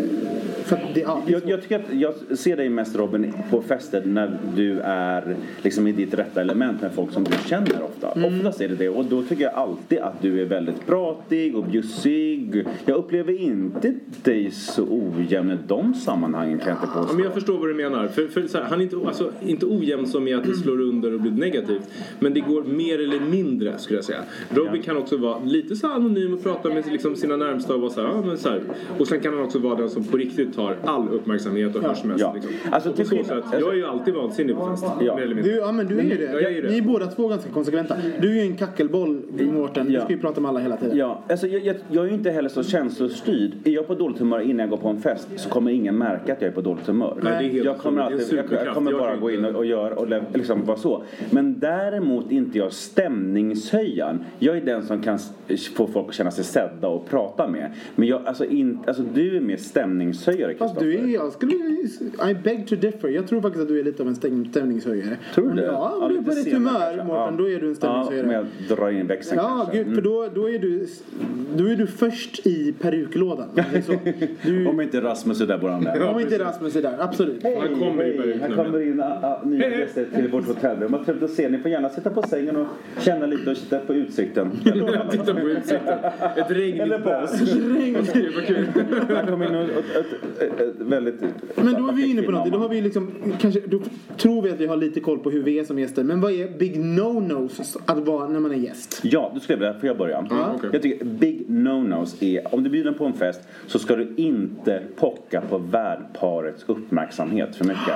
För 0.64 0.76
att 0.76 0.94
det, 0.94 1.00
ja, 1.00 1.22
det 1.26 1.32
Jag, 1.32 1.42
jag 1.46 1.62
tycker 1.62 1.76
att 1.78 1.84
jag 1.92 2.38
ser 2.38 2.56
dig 2.56 2.68
mest 2.68 2.96
Robin 2.96 3.32
på 3.50 3.62
fester 3.62 4.02
när 4.04 4.38
du 4.56 4.80
är 4.84 5.36
liksom 5.62 5.86
i 5.86 5.92
ditt 5.92 6.14
rätta 6.14 6.40
element 6.40 6.82
med 6.82 6.92
folk 6.92 7.12
som 7.12 7.24
du 7.24 7.30
känner 7.48 7.82
ofta. 7.82 8.12
Mm. 8.12 8.34
Oftast 8.38 8.60
är 8.60 8.68
det 8.68 8.74
det 8.74 8.88
och 8.88 9.04
då 9.04 9.22
tycker 9.22 9.44
jag 9.44 9.54
alltid 9.54 9.98
att 9.98 10.22
du 10.22 10.40
är 10.40 10.44
väldigt 10.44 10.86
pratig 10.86 11.56
och 11.56 11.64
bjussig. 11.64 12.64
Jag 12.84 12.96
upplever 13.04 13.40
inte 13.40 13.94
dig 14.22 14.50
så 14.50 14.84
ojämn 14.90 15.50
i 15.50 15.56
de 15.66 15.94
sammanhangen 15.94 16.58
kan 16.58 16.68
jag 16.68 16.76
inte 16.76 16.88
Ja, 16.94 17.00
påstå. 17.00 17.14
men 17.16 17.24
jag 17.24 17.34
förstår 17.34 17.58
vad 17.58 17.68
du 17.68 17.74
menar. 17.74 18.08
För, 18.08 18.26
för 18.28 18.42
så 18.46 18.58
här, 18.58 18.64
han 18.64 18.78
är 18.80 18.82
inte, 18.84 18.96
alltså, 19.06 19.32
inte 19.46 19.66
ojämn 19.66 20.06
som 20.06 20.28
i 20.28 20.34
att 20.34 20.44
det 20.44 20.54
slår 20.62 20.80
under 20.80 21.14
och 21.14 21.20
blir 21.20 21.32
negativt. 21.32 21.82
Men 22.20 22.34
det 22.34 22.40
går 22.40 22.62
mer 22.64 22.98
eller 23.00 23.20
mindre 23.20 23.78
skulle 23.78 23.96
jag 23.98 24.04
säga. 24.04 24.18
Robin 24.50 24.82
kan 24.82 24.96
också 24.96 25.16
vara 25.16 25.38
lite 25.44 25.76
så 25.76 25.86
anonym 25.86 26.34
och 26.34 26.42
prata 26.42 26.68
med 26.68 26.84
liksom, 26.92 27.16
sina 27.16 27.36
närmsta 27.36 27.74
och 27.74 27.80
vara 27.80 27.90
så 27.90 28.00
här, 28.00 28.08
ja, 28.08 28.22
men 28.26 28.38
så 28.38 28.48
här. 28.48 28.60
Och 28.98 29.06
sen 29.08 29.20
kan 29.20 29.34
han 29.34 29.42
också 29.42 29.58
vara 29.58 29.74
den 29.76 29.90
som 29.90 30.04
på 30.04 30.16
riktigt 30.16 30.54
tar 30.54 30.76
all 30.84 31.08
uppmärksamhet 31.08 31.76
och 31.76 31.82
hörs 31.82 32.04
mest. 32.04 32.20
Ja. 32.20 32.32
Liksom. 32.34 32.52
Alltså, 32.70 32.88
och 32.90 32.96
på 32.96 33.02
till 33.02 33.08
så 33.10 33.16
skillnad- 33.16 33.44
sätt, 33.50 33.60
jag 33.60 33.70
är 33.72 33.76
ju 33.76 33.84
alltid 33.86 34.14
vansinnig 34.14 34.56
på 34.56 34.66
fest. 34.70 34.84
Ja. 35.00 35.14
Mer 35.16 35.22
eller 35.22 35.34
mindre. 35.34 35.52
Du, 35.52 35.58
ja 35.58 35.72
men 35.72 35.86
du 35.86 35.98
är 35.98 36.02
ju 36.02 36.16
det. 36.16 36.24
Ja, 36.32 36.40
jag 36.40 36.52
är 36.52 36.62
det. 36.62 36.70
Ni 36.70 36.78
är 36.78 36.82
båda 36.82 37.06
två 37.06 37.28
ganska 37.28 37.50
konsekventa. 37.50 37.96
Du 38.20 38.30
är 38.30 38.34
ju 38.34 38.40
en 38.50 38.56
kackelboll 38.56 39.22
Mårten. 39.52 39.86
Du 39.86 39.92
Ja. 39.92 40.00
ska 40.00 40.12
ju 40.12 40.18
prata 40.18 40.40
med 40.40 40.48
alla 40.48 40.60
hela 40.60 40.76
tiden. 40.76 40.96
Ja, 40.98 41.24
alltså 41.28 41.46
jag, 41.46 41.64
jag, 41.66 41.76
jag 41.90 42.04
är 42.04 42.08
ju 42.08 42.14
inte 42.14 42.30
heller 42.30 42.48
så 42.48 42.62
känslostyrd. 42.98 43.52
Är 43.64 43.70
jag 43.70 43.86
på 43.86 43.94
dåligt 43.94 44.18
humör 44.18 44.40
innan 44.40 44.58
jag 44.58 44.70
går 44.70 44.76
på 44.76 44.88
en 44.88 45.00
fest 45.00 45.28
så 45.36 45.48
kommer 45.48 45.70
ingen 45.70 45.98
märka 45.98 46.32
att 46.32 46.40
jag 46.42 46.48
är 46.50 46.54
på 46.54 46.60
dåligt 46.60 46.86
humör. 46.86 47.18
Nej, 47.22 47.56
jag 47.64 47.78
kommer, 47.78 48.02
alltid, 48.02 48.18
Det 48.18 48.36
är 48.38 48.42
en 48.42 48.48
jag, 48.50 48.66
jag 48.66 48.74
kommer 48.74 48.90
Jag 48.90 49.00
bara 49.00 49.16
gå 49.16 49.30
in 49.30 49.44
och, 49.44 49.54
och 49.54 49.66
göra 49.66 49.94
och 49.94 50.06
liksom 50.34 50.64
vara 50.64 50.76
så. 50.76 51.02
Men 51.30 51.58
däremot 51.58 52.30
inte 52.30 52.58
jag 52.58 52.72
stämningshöjaren. 52.72 54.24
Jag 54.38 54.56
är 54.56 54.60
den 54.60 54.82
som 54.82 55.02
kan 55.02 55.18
få 55.76 55.86
folk 55.86 56.08
att 56.08 56.14
känna 56.14 56.30
sig 56.30 56.44
sedda 56.44 56.88
och 56.88 57.08
prata 57.10 57.48
med. 57.48 57.72
Men 57.96 58.08
jag, 58.08 58.26
alltså, 58.26 58.44
in, 58.44 58.78
alltså 58.86 59.02
du 59.14 59.36
är 59.36 59.40
mer 59.40 59.56
stämningshöjare 59.56 60.54
Fast 60.54 60.78
du 60.80 60.94
är, 60.98 61.06
jag 61.06 61.32
skulle, 61.32 61.54
I 62.30 62.34
beg 62.44 62.66
to 62.68 62.76
differ. 62.76 63.08
Jag 63.08 63.26
tror 63.28 63.40
faktiskt 63.40 63.62
att 63.62 63.68
du 63.68 63.80
är 63.80 63.84
lite 63.84 64.02
av 64.02 64.08
en 64.08 64.14
stäm- 64.14 64.50
stämningshöjare. 64.50 65.16
Tror 65.34 65.44
du 65.44 65.50
Om- 65.50 65.56
det? 65.56 65.64
Ja, 65.64 65.92
om 65.96 66.02
Ja, 66.02 66.08
du 66.08 66.16
är 66.18 66.22
på 66.22 66.30
senare 66.32 66.56
humör. 66.96 67.04
Mårten, 67.04 67.08
Ja. 67.14 67.34
då 67.38 67.48
är 67.50 67.60
du 67.60 67.68
en 67.68 67.74
stämningshöjare. 67.76 68.26
Ja, 68.32 68.32
med 68.42 68.46
att 68.70 68.76
dra 68.78 68.92
in 68.92 69.06
växeln 69.06 69.40
Ja, 69.42 69.48
kanske. 69.64 69.84
gud, 69.84 69.94
för 69.94 70.02
då, 70.02 70.28
då, 70.34 70.50
är 70.50 70.58
du, 70.58 70.86
då 71.56 71.64
är 71.68 71.76
du 71.76 71.86
först 71.86 72.46
i 72.46 72.72
peruklådan. 72.84 73.48
Det 73.54 73.60
är 73.74 73.80
så. 73.80 73.92
Du, 74.42 74.66
Om 74.68 74.80
inte 74.80 75.00
Rasmus 75.00 75.40
är 75.40 75.46
där 75.46 75.58
bor 75.58 75.68
han 75.68 75.84
där. 75.84 76.08
om 76.08 76.20
inte 76.20 76.38
Rasmus 76.38 76.76
är 76.76 76.82
där, 76.82 76.96
absolut. 76.98 77.42
Han 77.42 77.78
kommer 77.78 78.06
i 78.06 78.16
peruk 78.16 78.40
Här 78.40 78.64
kommer 78.64 78.82
in 78.82 79.00
ah, 79.00 79.40
nya 79.44 79.78
gäster 79.78 80.06
till 80.14 80.28
vårt 80.28 80.46
hotellrum. 80.46 80.92
Vad 80.92 81.04
trevligt 81.04 81.24
att 81.24 81.30
se. 81.30 81.48
Ni 81.48 81.58
får 81.58 81.70
gärna 81.70 81.88
sitta 81.88 82.10
på 82.10 82.22
sängen 82.22 82.56
och 82.56 82.66
känna 83.00 83.26
lite 83.26 83.50
och 83.50 83.56
titta 83.56 83.78
på 83.78 83.94
utsikten. 83.94 84.50
Titta 85.10 85.34
på 85.34 85.48
utsikten. 85.48 85.98
Ett 86.36 86.50
regnigt 86.50 86.92
på 86.94 86.98
bas. 86.98 87.38
Kul, 88.12 88.32
vad 88.34 88.46
kul. 88.46 88.66
Här 89.08 89.26
kommer 89.26 89.48
in 89.48 89.54
ett, 89.54 89.70
ett, 89.70 90.42
ett, 90.42 90.60
ett 90.60 90.74
väldigt... 90.78 91.20
Men 91.54 91.74
då 91.74 91.88
är 91.88 91.92
vi 91.92 92.10
inne 92.10 92.22
på 92.22 92.30
något. 92.30 92.52
Då 92.52 92.58
har 92.58 92.68
vi 92.68 92.80
liksom, 92.80 93.10
kanske, 93.40 93.60
då 93.66 93.80
tror 94.16 94.42
vi 94.42 94.50
att 94.50 94.60
vi 94.60 94.66
har 94.66 94.76
lite 94.76 95.00
koll 95.00 95.18
på 95.18 95.30
hur 95.30 95.42
vi 95.42 95.58
är 95.58 95.64
som 95.64 95.78
gäster. 95.78 96.04
Men 96.04 96.20
vad 96.20 96.32
är 96.32 96.58
big 96.58 96.80
no-nos 96.80 97.76
att 97.86 97.98
vara 97.98 98.28
när 98.28 98.40
man 98.40 98.50
är 98.50 98.56
gäst? 98.56 99.00
Ja, 99.02 99.30
du 99.34 99.40
skulle 99.40 99.58
vilja, 99.58 99.74
får 99.74 99.86
jag 99.86 99.98
börja? 99.98 100.24
okej. 100.30 100.70
Jag 100.72 100.82
tycker 100.82 101.04
big 101.04 101.44
no-nos 101.48 102.22
är, 102.22 102.54
om 102.54 102.62
du 102.62 102.70
bjuder 102.74 102.92
på 102.92 103.04
en 103.04 103.12
fest 103.12 103.40
så 103.66 103.78
ska 103.78 103.96
du 103.96 104.14
inte 104.16 104.82
pocka 104.96 105.40
på 105.40 105.58
värdparets 105.58 106.64
uppmärksamhet 106.66 107.56
för 107.56 107.64
mycket. 107.64 107.94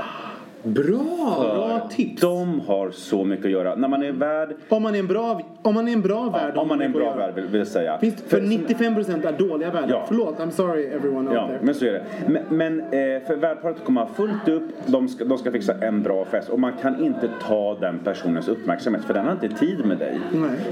Bra! 0.69 1.37
Bra 1.55 1.89
tips. 1.91 2.21
De 2.21 2.61
har 2.61 2.91
så 2.91 3.25
mycket 3.25 3.45
att 3.45 3.51
göra. 3.51 3.75
När 3.75 3.89
man 3.89 4.03
är 4.03 4.13
värd, 4.13 4.49
Om 4.69 4.83
man 4.83 4.95
är 4.95 4.99
en 4.99 5.07
bra, 5.07 5.41
om 5.63 5.75
man 5.75 5.89
är 5.89 5.93
en 5.93 6.03
bra 6.03 6.31
värd. 6.31 6.57
om 6.57 6.69
man 6.69 6.81
är 6.81 6.85
en 6.85 6.93
bra 6.93 7.15
värd 7.15 7.35
vill, 7.35 7.45
vill 7.47 7.59
jag 7.59 7.67
säga. 7.69 7.99
Finns, 7.99 8.23
för 8.23 8.41
95% 8.41 9.27
är 9.29 9.33
dåliga 9.49 9.71
värdar. 9.71 9.89
Ja. 9.91 10.05
Förlåt, 10.09 10.39
I'm 10.39 10.51
sorry 10.51 10.85
everyone 10.87 11.29
out 11.29 11.35
Ja, 11.35 11.47
there. 11.47 11.59
men 11.63 11.75
så 11.75 11.85
är 11.85 11.93
det. 11.93 12.05
Men, 12.29 12.43
men 12.49 12.81
eh, 12.81 13.27
för 13.27 13.37
värdparet 13.37 13.85
kommer 13.85 14.01
ha 14.01 14.09
fullt 14.09 14.49
upp, 14.49 14.63
de 14.87 15.09
ska, 15.09 15.25
de 15.25 15.39
ska 15.39 15.51
fixa 15.53 15.75
en 15.75 16.03
bra 16.03 16.25
fest 16.25 16.49
och 16.49 16.61
man 16.61 16.73
kan 16.83 17.05
inte 17.05 17.31
ta 17.49 17.75
den 17.81 17.99
personens 17.99 18.49
uppmärksamhet 18.49 19.05
för 19.05 19.15
den 19.15 19.25
har 19.25 19.33
inte 19.33 19.49
tid 19.49 19.85
med 19.87 19.99
dig. 19.99 20.21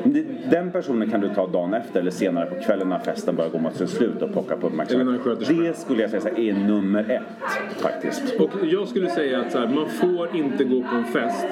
Nej. 0.05 0.24
Den 0.51 0.70
personen 0.72 1.11
kan 1.11 1.20
du 1.20 1.28
ta 1.28 1.47
dagen 1.47 1.74
efter 1.74 2.01
eller 2.01 2.11
senare 2.11 2.47
på 2.47 2.55
kvällen 2.55 2.88
när 2.88 2.99
festen 2.99 3.36
börjar 3.36 3.51
gå 3.51 3.59
mot 3.59 3.76
sin 3.76 3.88
slut 3.88 4.22
och 4.22 4.32
plocka 4.32 4.57
på 4.57 4.66
uppmärksamhet. 4.66 5.20
Det 5.49 5.76
skulle 5.76 6.03
jag 6.03 6.11
säga 6.11 6.36
är 6.36 6.55
nummer 6.68 7.01
ett 7.11 7.51
faktiskt. 7.82 8.40
Och 8.40 8.51
jag 8.62 8.88
skulle 8.88 9.09
säga 9.11 9.40
att 9.40 9.53
så 9.53 9.59
här, 9.59 9.66
man 9.66 9.86
får 9.89 10.37
inte 10.37 10.64
gå 10.64 10.82
på 10.82 10.97
en 10.97 11.05
fest 11.05 11.47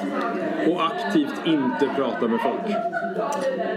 och 0.69 0.85
aktivt 0.87 1.35
inte 1.47 1.89
prata 1.97 2.29
med 2.29 2.41
folk. 2.41 2.77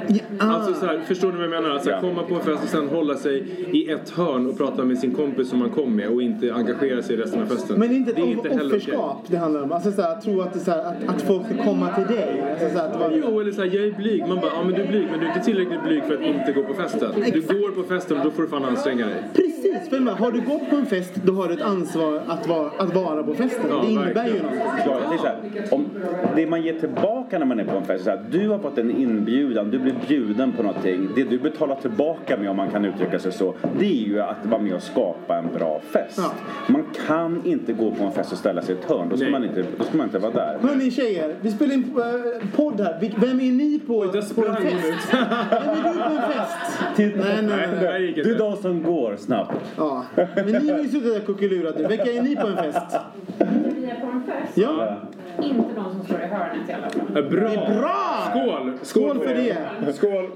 Ja, 0.07 0.19
ah. 0.39 0.45
Alltså 0.45 0.73
så 0.73 0.85
här, 0.85 0.99
förstår 0.99 1.31
du 1.31 1.37
vad 1.37 1.43
jag 1.43 1.49
menar? 1.49 1.69
Alltså, 1.69 1.89
Ja. 1.89 2.01
Komma 2.01 2.23
på 2.23 2.35
en 2.35 2.41
fest 2.41 2.63
och 2.63 2.69
sen 2.69 2.87
hålla 2.89 3.15
sig 3.15 3.43
i 3.71 3.91
ett 3.91 4.09
hörn 4.09 4.49
och 4.49 4.57
prata 4.57 4.83
med 4.83 4.99
sin 4.99 5.15
kompis 5.15 5.49
som 5.49 5.59
man 5.59 5.69
kom 5.69 5.95
med 5.95 6.09
och 6.09 6.21
inte 6.21 6.53
engagera 6.53 7.01
sig 7.01 7.15
i 7.15 7.17
resten 7.17 7.41
av 7.41 7.45
festen. 7.45 7.79
Men 7.79 7.89
det 7.89 7.95
är 7.95 7.97
inte 7.97 8.09
ett 8.11 8.15
det 8.15 8.21
är 8.21 8.27
inte 8.27 8.65
offerskap 8.65 9.23
det 9.27 9.37
handlar 9.37 9.63
om. 9.63 9.71
Alltså 9.71 9.91
såhär, 9.91 10.11
att 10.11 10.21
tro 10.21 10.41
att, 10.41 10.53
det 10.53 10.59
är 10.59 10.63
såhär, 10.63 10.79
att, 10.79 11.15
att 11.15 11.21
folk 11.21 11.45
ska 11.45 11.63
komma 11.63 11.95
till 11.95 12.15
dig. 12.15 12.43
Alltså 12.51 12.69
såhär, 12.69 12.89
att 12.89 12.99
vara, 12.99 13.11
Jo, 13.15 13.39
eller 13.39 13.51
såhär, 13.51 13.69
jag 13.75 13.85
är 13.85 13.91
blyg. 13.91 14.21
Man 14.27 14.35
bara, 14.39 14.51
ja 14.55 14.63
men 14.63 14.73
du 14.73 14.81
är 14.81 14.87
blyg 14.87 15.07
men 15.11 15.19
du 15.19 15.25
är 15.25 15.29
inte 15.29 15.45
tillräckligt 15.45 15.83
blyg 15.83 16.03
för 16.03 16.13
att 16.13 16.21
inte 16.21 16.51
gå 16.51 16.63
på 16.63 16.73
festen. 16.73 17.11
Du 17.33 17.41
går 17.41 17.71
på 17.81 17.83
festen 17.83 18.17
och 18.17 18.23
då 18.23 18.31
får 18.31 18.43
du 18.43 18.49
fan 18.49 18.65
anstränga 18.65 19.05
dig. 19.05 19.23
Precis! 19.79 19.89
För 19.89 20.23
har 20.23 20.31
du 20.31 20.41
gått 20.41 20.69
på 20.69 20.75
en 20.75 20.85
fest 20.85 21.15
då 21.15 21.33
har 21.33 21.47
du 21.47 21.53
ett 21.53 21.61
ansvar 21.61 22.21
att 22.27 22.47
vara, 22.47 22.71
att 22.77 22.95
vara 22.95 23.23
på 23.23 23.33
festen. 23.33 23.65
Ja, 23.69 23.81
det 23.81 23.91
innebär 23.91 24.07
ju 24.07 24.13
verkligen. 24.13 24.45
någonting. 24.45 24.83
Ja, 24.85 24.99
det, 25.09 25.15
är 25.15 25.17
så 25.17 25.25
här, 25.25 25.73
om 25.73 25.85
det 26.35 26.47
man 26.47 26.61
ger 26.61 26.79
tillbaka 26.79 27.39
när 27.39 27.45
man 27.45 27.59
är 27.59 27.63
på 27.63 27.77
en 27.77 27.85
fest, 27.85 28.03
så 28.03 28.09
här, 28.09 28.25
du 28.31 28.49
har 28.49 28.59
fått 28.59 28.77
en 28.77 28.91
inbjudan, 28.91 29.71
du 29.71 29.79
blir 29.79 29.95
bjuden 30.07 30.53
på 30.53 30.63
någonting. 30.63 31.09
Det 31.15 31.23
du 31.23 31.39
betalar 31.39 31.75
tillbaka 31.75 32.37
med, 32.37 32.49
om 32.49 32.57
man 32.57 32.69
kan 32.69 32.85
uttrycka 32.85 33.19
sig 33.19 33.31
så, 33.31 33.53
det 33.79 33.85
är 33.85 34.07
ju 34.07 34.21
att 34.21 34.45
vara 34.45 34.61
med 34.61 34.73
och 34.73 34.83
skapa 34.83 35.37
en 35.37 35.53
bra 35.53 35.81
fest. 35.91 36.17
Ja. 36.17 36.31
Man 36.67 36.83
kan 37.07 37.41
inte 37.45 37.73
gå 37.73 37.91
på 37.91 38.03
en 38.03 38.11
fest 38.11 38.31
och 38.31 38.37
ställa 38.37 38.61
sig 38.61 38.75
i 38.75 38.77
ett 38.77 38.85
hörn, 38.89 39.09
då 39.09 39.17
ska, 39.17 39.23
Nej. 39.23 39.31
man 39.31 39.43
inte, 39.43 39.65
då 39.77 39.83
ska 39.83 39.97
man 39.97 40.05
inte 40.05 40.19
vara 40.19 40.33
där. 40.33 40.57
Hörni 40.61 40.91
tjejer, 40.91 41.35
vi 41.41 41.51
spelar 41.51 41.73
in 41.73 41.95
äh, 41.97 42.47
podd 42.55 42.81
här. 42.81 43.11
Vem 43.17 43.39
är 43.39 43.51
ni 43.51 43.79
på, 43.87 44.05
där 44.05 44.11
på 44.11 44.47
en 44.47 44.55
fest? 44.55 45.13
Vem 45.13 45.69
är 45.69 45.93
du 45.93 45.99
på 45.99 46.15
en 46.15 46.31
fest? 46.31 46.81
Nej, 46.97 47.13
nej, 47.17 47.43
nej. 47.47 47.67
nej. 47.83 48.07
gick 48.07 48.15
Du 48.15 48.35
är 48.35 48.37
de 48.37 48.55
som 48.55 48.83
går 48.83 49.15
snabbt. 49.15 49.76
Ja. 49.77 50.05
Men 50.35 50.45
ni 50.45 50.71
har 50.71 50.79
ju 50.79 50.87
suttit 50.87 51.13
där 51.13 51.19
kuckelurat 51.19 51.75
nu. 51.79 51.87
Vilka 51.87 52.11
är 52.11 52.21
ni 52.21 52.35
på 52.35 52.47
en 52.47 52.55
fest? 52.57 52.95
Vi 53.37 53.85
är 53.85 53.99
på 54.01 54.07
en 54.07 54.23
fest. 54.23 54.51
Ja. 54.57 54.97
Inte 55.43 55.63
de 55.75 55.91
som 55.91 56.03
står 56.05 56.17
i 56.21 56.25
hörnet 56.25 56.69
i 56.69 56.73
alla 56.73 56.89
fall. 56.89 57.01
Ja, 57.15 57.21
Bra! 57.21 57.79
Bra! 57.79 58.29
Skål! 58.31 58.71
Skål 58.81 59.19
för 59.19 59.33
det! 59.35 59.57
Skål! 59.93 60.29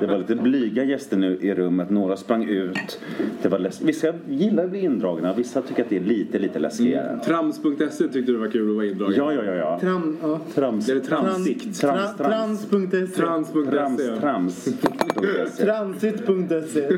Det 0.00 0.06
var 0.06 0.18
lite 0.18 0.34
blyga 0.34 0.84
gäster 0.84 1.16
nu 1.16 1.38
i 1.40 1.54
rummet, 1.54 1.90
några 1.90 2.16
sprang 2.16 2.44
ut. 2.48 3.00
Det 3.42 3.48
var 3.48 3.58
läs- 3.58 3.82
Vissa 3.82 4.08
gillar 4.28 4.64
att 4.64 4.70
bli 4.70 4.80
indragna, 4.84 5.32
vissa 5.32 5.62
tycker 5.62 5.82
att 5.82 5.88
det 5.90 5.96
är 5.96 6.00
lite, 6.00 6.38
lite 6.38 6.58
läskigare. 6.58 7.18
Trams.se 7.24 7.88
tyckte 8.08 8.32
du 8.32 8.36
var 8.36 8.48
kul 8.48 8.70
att 8.70 8.76
vara 8.76 8.86
indragen. 8.86 9.14
Ja, 9.16 9.32
ja, 9.32 9.42
ja, 9.44 9.54
ja. 9.54 9.78
Tram, 9.80 10.16
ja. 10.22 10.38
Trams. 10.54 10.88
Är 10.88 10.94
det 10.94 11.00
tramsikt? 11.00 11.80
Trams, 11.80 12.00
Tra- 12.00 12.16
trams. 12.16 12.66
Trans.se 13.16 14.20
Trams, 14.20 14.68
Trans.se. 15.14 15.64
trams. 15.64 16.00
Transit.se 16.00 16.88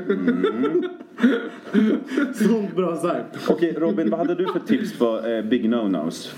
Sånt 2.35 2.77
bra 2.77 2.97
sagt. 2.97 3.49
Okej, 3.49 3.75
Robin, 3.79 4.11
vad 4.11 4.19
hade 4.19 4.35
du 4.35 4.47
för 4.47 4.61
tips 4.61 4.99
på 4.99 5.27
eh, 5.27 5.43
Big 5.43 5.69
No-Nos? 5.69 6.35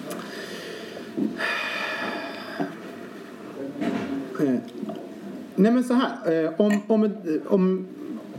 Eh, 4.41 4.55
Nej 5.55 5.73
men 5.73 5.85
så 5.85 5.95
här. 5.95 6.45
Eh, 6.45 6.51
om, 6.57 6.81
om, 6.87 7.11
om, 7.47 7.87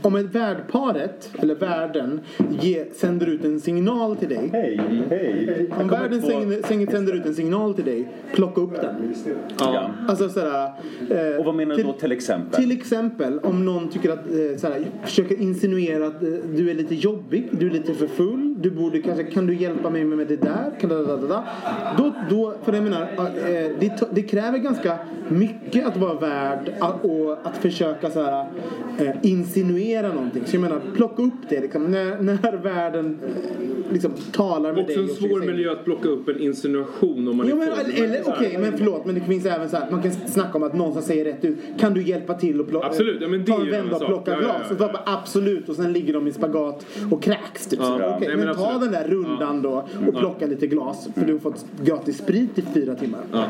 om 0.02 0.16
ett 0.16 0.34
värdparet, 0.34 1.30
eller 1.38 1.54
värden, 1.54 2.20
ge, 2.60 2.84
sänder 2.92 3.26
ut 3.26 3.44
en 3.44 3.60
signal 3.60 4.16
till 4.16 4.28
dig. 4.28 4.48
Hej, 4.52 4.80
hej. 5.10 5.70
Om 5.80 5.88
världen 5.88 6.22
sänder, 6.22 6.90
sänder, 6.90 7.14
ut 7.16 7.26
en 7.26 7.34
signal 7.34 7.74
till 7.74 7.84
dig, 7.84 8.08
plocka 8.34 8.60
upp 8.60 8.80
den. 8.80 9.14
Ja. 9.58 9.90
Alltså 10.08 10.28
sådär... 10.28 10.72
Eh, 11.10 11.36
Och 11.38 11.44
vad 11.44 11.54
menar 11.54 11.76
du 11.76 11.82
då 11.82 11.92
till 11.92 12.12
exempel? 12.12 12.60
Till 12.62 12.72
exempel 12.72 13.38
om 13.38 13.64
någon 13.64 13.88
tycker 13.88 14.10
att, 14.10 14.18
eh, 14.26 14.56
såhär, 14.56 14.84
försöker 15.04 15.40
insinuera 15.40 16.06
att 16.06 16.22
eh, 16.22 16.28
du 16.56 16.70
är 16.70 16.74
lite 16.74 16.94
jobbig, 16.94 17.48
du 17.52 17.66
är 17.66 17.70
lite 17.70 17.94
för 17.94 18.06
full, 18.06 18.54
du 18.60 18.70
borde 18.70 19.02
kanske, 19.02 19.24
kan 19.24 19.46
du 19.46 19.54
hjälpa 19.54 19.90
mig 19.90 20.04
med 20.04 20.26
det 20.26 20.36
där? 20.36 20.72
Kan, 20.80 20.90
da, 20.90 21.02
da, 21.02 21.16
da, 21.16 21.26
da. 21.26 21.44
Då, 21.98 22.12
då, 22.30 22.54
för 22.64 22.72
jag 22.72 22.82
menar, 22.84 23.02
eh, 23.02 23.70
det, 23.80 24.08
det 24.12 24.22
kräver 24.22 24.58
ganska 24.58 24.98
mycket 25.28 25.86
att 25.86 25.96
vara 25.96 26.14
värd 26.14 26.72
att- 26.80 27.04
och 27.04 27.32
att 27.46 27.56
försöka 27.56 28.10
såhär, 28.10 28.46
eh, 28.98 29.10
insinuera 29.90 30.14
någonting. 30.14 30.42
Så 30.46 30.56
jag 30.56 30.60
menar, 30.60 30.80
plocka 30.94 31.22
upp 31.22 31.48
det 31.48 31.60
liksom, 31.60 31.90
när, 31.90 32.20
när 32.22 32.56
världen 32.62 33.18
liksom, 33.92 34.12
talar 34.32 34.72
med 34.72 34.84
Också 34.84 34.86
dig. 34.86 35.04
en 35.04 35.10
och 35.10 35.16
försöker 35.16 35.34
svår 35.34 35.40
miljö 35.46 35.72
att 35.72 35.84
plocka 35.84 36.08
upp 36.08 36.28
en 36.28 36.38
insinuation 36.40 37.28
om 37.28 37.36
man 37.36 37.46
Jo, 37.48 37.62
är 37.62 37.66
men, 37.66 38.04
eller, 38.04 38.22
okej, 38.26 38.58
men 38.60 38.78
förlåt, 38.78 39.06
men 39.06 39.14
det 39.14 39.20
finns 39.20 39.46
även 39.46 39.68
så 39.68 39.76
här, 39.76 39.90
man 39.90 40.02
kan 40.02 40.12
snacka 40.12 40.58
om 40.58 40.62
att 40.62 40.74
någon 40.74 40.92
som 40.92 41.02
säger 41.02 41.24
rätt 41.24 41.44
ut, 41.44 41.56
kan 41.78 41.94
du 41.94 42.02
hjälpa 42.02 42.34
till 42.34 42.60
och 42.60 42.68
plocka, 42.68 42.86
Absolut, 42.86 43.22
ja, 43.22 43.28
men 43.28 43.44
det 43.44 43.52
ta 43.52 43.58
är 43.58 43.60
en 43.60 43.66
en 43.66 43.70
vända 43.70 43.96
och 43.96 44.06
plocka 44.06 44.30
Ja, 44.30 44.36
ja, 44.36 44.42
glas? 44.42 44.66
ja. 44.78 44.86
Och 44.86 44.92
bara, 44.92 45.02
absolut, 45.04 45.68
och 45.68 45.76
sen 45.76 45.92
ligger 45.92 46.12
de 46.12 46.26
i 46.26 46.32
spagat 46.32 46.86
och 47.10 47.22
kräks 47.22 47.66
typ. 47.66 47.80
Ja, 47.82 48.00
ja. 48.00 48.16
Okej, 48.16 48.28
Nej, 48.28 48.36
men, 48.36 48.46
men 48.46 48.56
ta 48.56 48.78
den 48.78 48.92
där 48.92 49.08
rundan 49.08 49.62
då 49.62 49.88
och 50.08 50.14
plocka 50.14 50.46
lite 50.46 50.66
glas, 50.66 51.08
för 51.14 51.26
du 51.26 51.32
har 51.32 51.40
fått 51.40 51.66
gratis 51.84 52.18
sprit 52.18 52.58
i 52.58 52.62
fyra 52.74 52.94
timmar. 52.94 53.20
Ja. 53.32 53.44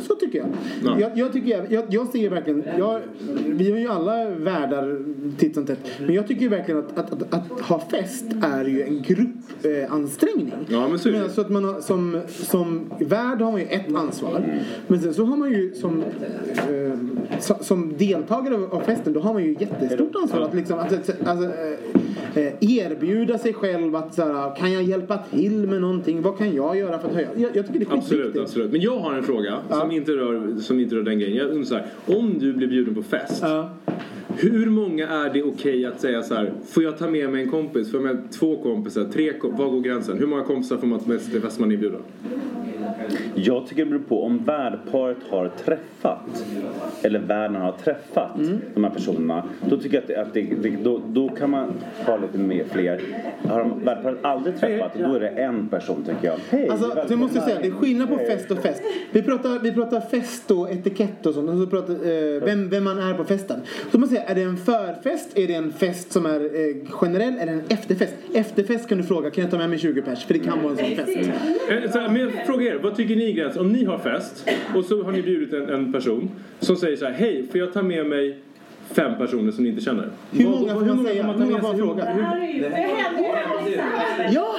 Så 0.00 0.14
tycker 0.14 0.38
jag. 0.38 0.48
Ja. 0.84 1.00
Jag, 1.00 1.18
jag, 1.18 1.32
tycker, 1.32 1.50
jag, 1.50 1.72
jag, 1.72 1.84
jag 1.88 2.08
ser 2.08 2.30
verkligen, 2.30 2.64
jag, 2.78 3.00
vi 3.46 3.70
har 3.70 3.78
ju 3.78 3.88
alla 3.88 4.30
världar 4.30 4.98
titt 5.38 5.54
som 5.54 5.66
tätt, 5.76 6.00
men 6.06 6.14
jag 6.14 6.26
tycker 6.28 6.48
verkligen 6.48 6.80
att, 6.80 6.98
att, 6.98 7.12
att, 7.12 7.34
att 7.34 7.60
ha 7.60 7.80
fest 7.90 8.24
är 8.42 8.64
ju 8.64 8.82
en 8.82 9.02
gruppansträngning. 9.02 10.52
Eh. 10.68 10.72
Ja, 10.74 10.88
men 10.88 10.98
så 10.98 11.08
är 11.08 11.12
det. 11.12 11.18
Jag 11.18 11.22
menar, 11.22 11.34
så 11.34 11.40
att 11.40 11.50
man 11.50 11.64
har, 11.64 11.80
som, 11.80 12.20
som 12.28 12.92
värd 13.00 13.40
har 13.40 13.52
man 13.52 13.60
ju 13.60 13.66
ett 13.66 13.94
ansvar. 13.94 14.62
Men 14.86 15.00
sen 15.00 15.14
så 15.14 15.24
har 15.24 15.36
man 15.36 15.50
ju 15.50 15.74
som, 15.74 16.02
eh, 16.02 17.38
so, 17.40 17.54
som 17.60 17.96
deltagare 17.98 18.54
av 18.54 18.80
festen, 18.80 19.12
då 19.12 19.20
har 19.20 19.32
man 19.32 19.44
ju 19.44 19.56
jättestort 19.60 20.16
ansvar 20.22 20.40
att 20.40 20.54
liksom, 20.54 20.78
att, 20.78 20.92
alltså, 21.26 21.46
eh, 22.34 22.46
eh, 22.46 22.52
erbjuda 22.60 23.38
sig 23.38 23.54
själv 23.54 23.96
att 23.96 24.14
så 24.14 24.22
här, 24.22 24.56
kan 24.56 24.72
jag 24.72 24.82
hjälpa 24.82 25.18
till 25.18 25.66
med 25.66 25.80
någonting? 25.80 26.22
Vad 26.22 26.38
kan 26.38 26.54
jag 26.54 26.76
göra 26.76 26.98
för 26.98 27.08
att 27.08 27.14
höja? 27.14 27.28
Jag, 27.36 27.56
jag 27.56 27.66
tycker 27.66 27.80
det 27.80 27.90
är 27.90 27.96
Absolut, 27.96 28.36
absolut. 28.36 28.72
Men 28.72 28.80
jag 28.80 28.98
har 28.98 29.14
en 29.14 29.22
fråga 29.22 29.58
som, 29.70 29.90
inte 29.90 30.12
rör, 30.12 30.60
som 30.60 30.80
inte 30.80 30.94
rör 30.94 31.02
den 31.02 31.18
grejen. 31.18 31.36
Jag 31.36 31.48
undrar 31.48 31.64
så 31.64 31.74
här, 31.74 31.86
om 32.06 32.38
du 32.38 32.52
blir 32.52 32.68
bjuden 32.68 32.94
på 32.94 33.02
fest. 33.02 33.44
Hur 34.38 34.66
många 34.66 35.08
är 35.08 35.30
det 35.32 35.42
okej 35.42 35.86
att 35.86 36.00
säga 36.00 36.22
så 36.22 36.34
här, 36.34 36.52
får 36.66 36.82
jag 36.82 36.98
ta 36.98 37.08
med 37.10 37.30
mig 37.30 37.42
en 37.42 37.50
kompis? 37.50 37.90
Får 37.90 38.06
jag 38.06 38.14
med 38.16 38.32
två 38.32 38.56
kompisar? 38.62 39.04
Tre 39.04 39.32
kom- 39.32 39.56
Var 39.56 39.68
går 39.70 39.80
gränsen? 39.80 40.18
Hur 40.18 40.26
många 40.26 40.42
kompisar 40.44 40.76
får 40.76 40.86
man 40.86 40.98
ta 41.00 41.08
med 41.08 41.20
sig 41.20 41.32
till 41.32 41.40
fest 41.42 41.58
man 41.60 41.70
är 41.70 41.74
inbjuden? 41.74 42.00
Jag 43.34 43.66
tycker 43.66 43.84
det 43.84 43.90
beror 43.90 44.02
på 44.02 44.24
om 44.24 44.38
värdparet 44.44 45.16
har 45.30 45.48
träffat 45.64 46.44
eller 47.02 47.18
värden 47.18 47.56
har 47.56 47.72
träffat 47.72 48.30
de 48.74 48.84
här 48.84 48.90
personerna. 48.90 49.44
Då 49.68 49.76
tycker 49.76 49.94
jag 49.96 50.02
att, 50.02 50.08
det, 50.08 50.16
att 50.16 50.34
det, 50.62 50.70
det, 50.70 50.76
då, 50.84 51.00
då 51.06 51.28
kan 51.28 51.50
man 51.50 51.72
ha 52.06 52.16
lite 52.16 52.38
mer 52.38 52.64
fler. 52.70 53.00
Har 53.48 53.58
de 53.58 53.84
värdparet 53.84 54.18
aldrig 54.22 54.56
träffat 54.60 54.92
då 54.98 55.14
är 55.14 55.20
det 55.20 55.28
en 55.28 55.68
person 55.68 56.04
tycker 56.06 56.26
jag. 56.28 56.36
Hej, 56.50 56.68
Alltså, 56.68 56.90
så 56.90 57.12
jag 57.12 57.18
måste 57.18 57.40
säga, 57.40 57.58
det 57.62 57.66
är 57.66 57.72
skillnad 57.72 58.08
på 58.08 58.16
fest 58.16 58.50
och 58.50 58.58
fest. 58.58 58.82
Vi 59.12 59.22
pratar, 59.22 59.58
vi 59.62 59.72
pratar 59.72 60.00
fest 60.00 60.50
och 60.50 60.70
etikett 60.70 61.26
och 61.26 61.34
sånt. 61.34 61.50
Och 61.50 61.58
så 61.58 61.66
pratar, 61.66 61.92
eh, 61.92 62.42
vem, 62.44 62.68
vem 62.68 62.84
man 62.84 62.98
är 62.98 63.14
på 63.14 63.24
festen. 63.24 63.60
Så 63.92 63.98
man 63.98 64.08
säger, 64.08 64.19
är 64.26 64.34
det 64.34 64.42
en 64.42 64.56
förfest? 64.56 65.38
Är 65.38 65.46
det 65.46 65.54
en 65.54 65.72
fest 65.72 66.12
som 66.12 66.26
är 66.26 66.40
eh, 66.40 66.90
generell? 66.90 67.38
Eller 67.38 67.52
en 67.52 67.62
efterfest? 67.68 68.14
Efterfest 68.34 68.88
kan 68.88 68.98
du 68.98 69.04
fråga, 69.04 69.30
kan 69.30 69.42
jag 69.42 69.50
ta 69.50 69.58
med 69.58 69.70
mig 69.70 69.78
20 69.78 70.02
pers? 70.02 70.24
För 70.24 70.34
det 70.34 70.40
kan 70.40 70.62
vara 70.62 70.72
en 70.72 70.78
sån 70.78 71.06
fest. 71.06 71.18
Eh, 71.70 71.90
Så 71.92 71.98
här, 71.98 72.08
men 72.08 72.20
jag 72.20 72.46
frågar 72.46 72.66
er, 72.66 72.78
vad 72.82 72.96
tycker 72.96 73.16
ni 73.16 73.32
Gräns? 73.32 73.56
Om 73.56 73.72
ni 73.72 73.84
har 73.84 73.98
fest 73.98 74.48
och 74.74 74.84
så 74.84 75.02
har 75.02 75.12
ni 75.12 75.22
bjudit 75.22 75.52
en, 75.52 75.68
en 75.68 75.92
person 75.92 76.30
som 76.60 76.76
säger 76.76 76.96
så 76.96 77.04
här, 77.04 77.12
hej, 77.12 77.46
får 77.50 77.60
jag 77.60 77.72
ta 77.72 77.82
med 77.82 78.06
mig 78.06 78.38
fem 78.92 79.18
personer 79.18 79.52
som 79.52 79.64
ni 79.64 79.70
inte 79.70 79.82
känner? 79.82 80.08
Hur 80.30 80.44
många 80.44 80.74
vad- 80.74 80.86
får 80.86 80.94
man 80.94 81.04
säga? 81.04 81.26
man 81.26 81.34
Hur 81.40 81.46
många 81.46 81.60
får 81.60 81.68
sig? 81.68 81.78
man 81.78 81.96
fråga? 81.96 82.04
Ja! 84.30 84.56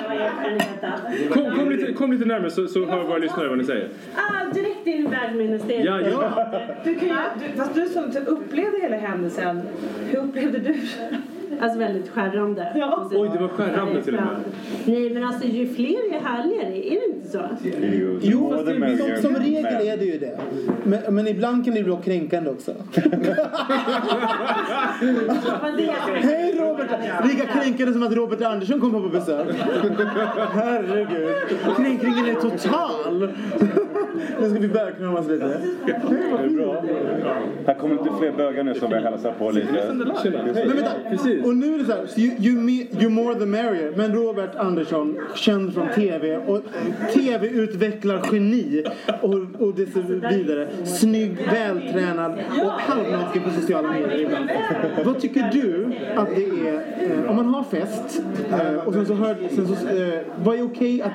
Kom, 1.32 1.56
kom, 1.56 1.70
lite, 1.70 1.94
kom 1.94 2.12
lite 2.12 2.26
närmare 2.26 2.52
så, 2.52 2.68
så 2.68 2.86
hör 2.86 3.04
våra 3.04 3.18
lyssnare 3.18 3.50
vad 3.50 3.58
ni 3.58 3.64
säger. 3.64 3.90
Ah, 4.16 4.54
direkt 4.54 4.88
in 4.88 5.06
i 5.06 5.08
världsminnesdelen. 5.08 5.86
Ja, 5.86 6.02
ja. 6.10 6.46
Du 6.84 6.96
kan 6.96 7.08
ju, 7.08 7.16
du, 7.40 7.58
fast 7.58 7.76
du 7.76 7.86
som 7.86 8.12
typ 8.12 8.28
upplevde 8.28 8.78
hela 8.82 8.98
händelsen, 8.98 9.62
hur 10.10 10.20
upplevde 10.20 10.60
du 10.60 10.76
Alltså 11.62 11.80
väldigt 11.80 12.10
skärrande. 12.10 12.68
Ja. 12.76 13.10
Oj, 13.12 13.30
det 13.34 13.40
var 13.40 13.48
skärrande 13.48 14.04
till 14.04 14.16
och 14.16 14.22
med. 14.22 14.36
Nej, 14.86 15.10
men 15.10 15.24
alltså 15.24 15.48
ju 15.48 15.74
fler 15.74 16.14
ju 16.14 16.20
härligare. 16.24 16.88
Är 16.88 17.00
det 17.00 17.16
inte 17.16 17.30
så? 17.30 17.42
Jo, 18.22 18.52
fast 18.52 18.66
det 18.66 18.72
är, 18.72 18.98
som, 18.98 19.32
som 19.32 19.44
regel 19.44 19.66
är 19.66 19.98
det 19.98 20.06
ju 20.06 20.18
det. 20.18 20.40
Men, 20.84 21.16
men 21.16 21.28
ibland 21.28 21.66
kan 21.66 21.74
det 21.74 21.84
bli 21.84 21.98
kränkande 22.04 22.50
också. 22.50 22.72
Hej 25.02 26.56
Robert! 26.60 26.90
Lika 27.26 27.46
kränkande 27.46 27.94
som 27.94 28.04
att 28.04 28.14
Robert 28.14 28.42
Andersson 28.42 28.80
kommer 28.80 29.00
på 29.00 29.10
besök. 29.10 29.56
Herregud. 30.54 31.36
Kränkningen 31.78 32.26
är 32.26 32.36
total. 32.36 33.34
Nu 34.42 34.50
ska 34.50 34.60
vi 34.60 34.68
börja 34.68 35.22
lite. 35.22 35.62
Det 35.86 35.92
är 35.92 36.50
bra. 36.50 36.84
Här 37.66 37.74
kommer 37.74 37.96
lite 37.96 38.10
fler 38.20 38.32
bögar 38.32 38.64
nu 38.64 38.74
som 38.74 38.90
vi 38.90 38.96
hälsar 38.96 39.32
på 39.32 39.52
lite. 39.52 39.94
Men 39.94 40.76
vänta, 40.76 40.92
och 41.48 41.56
nu 41.56 41.74
är 41.74 41.80
det 41.80 41.86
så 41.86 41.92
här, 41.92 42.20
you, 42.20 42.36
you, 42.40 42.62
me, 42.62 43.02
you 43.02 43.10
more 43.10 43.36
the 43.36 43.46
merrier. 43.46 43.94
Men 43.96 44.14
Robert 44.14 44.56
Andersson, 44.56 45.18
känd 45.36 45.74
från 45.74 45.88
TV 45.96 46.38
och 46.38 46.62
TV-utvecklar 47.14 48.22
geni 48.32 48.84
och, 49.22 49.34
och 49.60 49.74
det 49.76 49.94
så 49.94 50.02
vidare. 50.02 50.68
Snygg, 50.84 51.38
vältränad 51.52 52.32
och 52.64 52.72
halvnaken 52.72 53.44
på 53.44 53.50
sociala 53.62 53.92
medier 53.92 54.20
ibland. 54.20 54.50
Vad 55.06 55.20
tycker 55.20 55.50
du 55.52 55.92
att 56.16 56.36
det 56.36 56.46
är, 56.70 56.74
eh, 56.74 57.30
om 57.30 57.36
man 57.36 57.46
har 57.46 57.64
fest 57.64 58.22
eh, 58.52 58.76
och 58.76 58.94
sen 58.94 59.06
så 59.06 59.14
hör, 59.14 59.36
sen 59.56 59.68
så, 59.68 59.88
eh, 59.88 60.22
vad 60.44 60.56
är 60.56 60.64
okej 60.64 61.02
att 61.02 61.12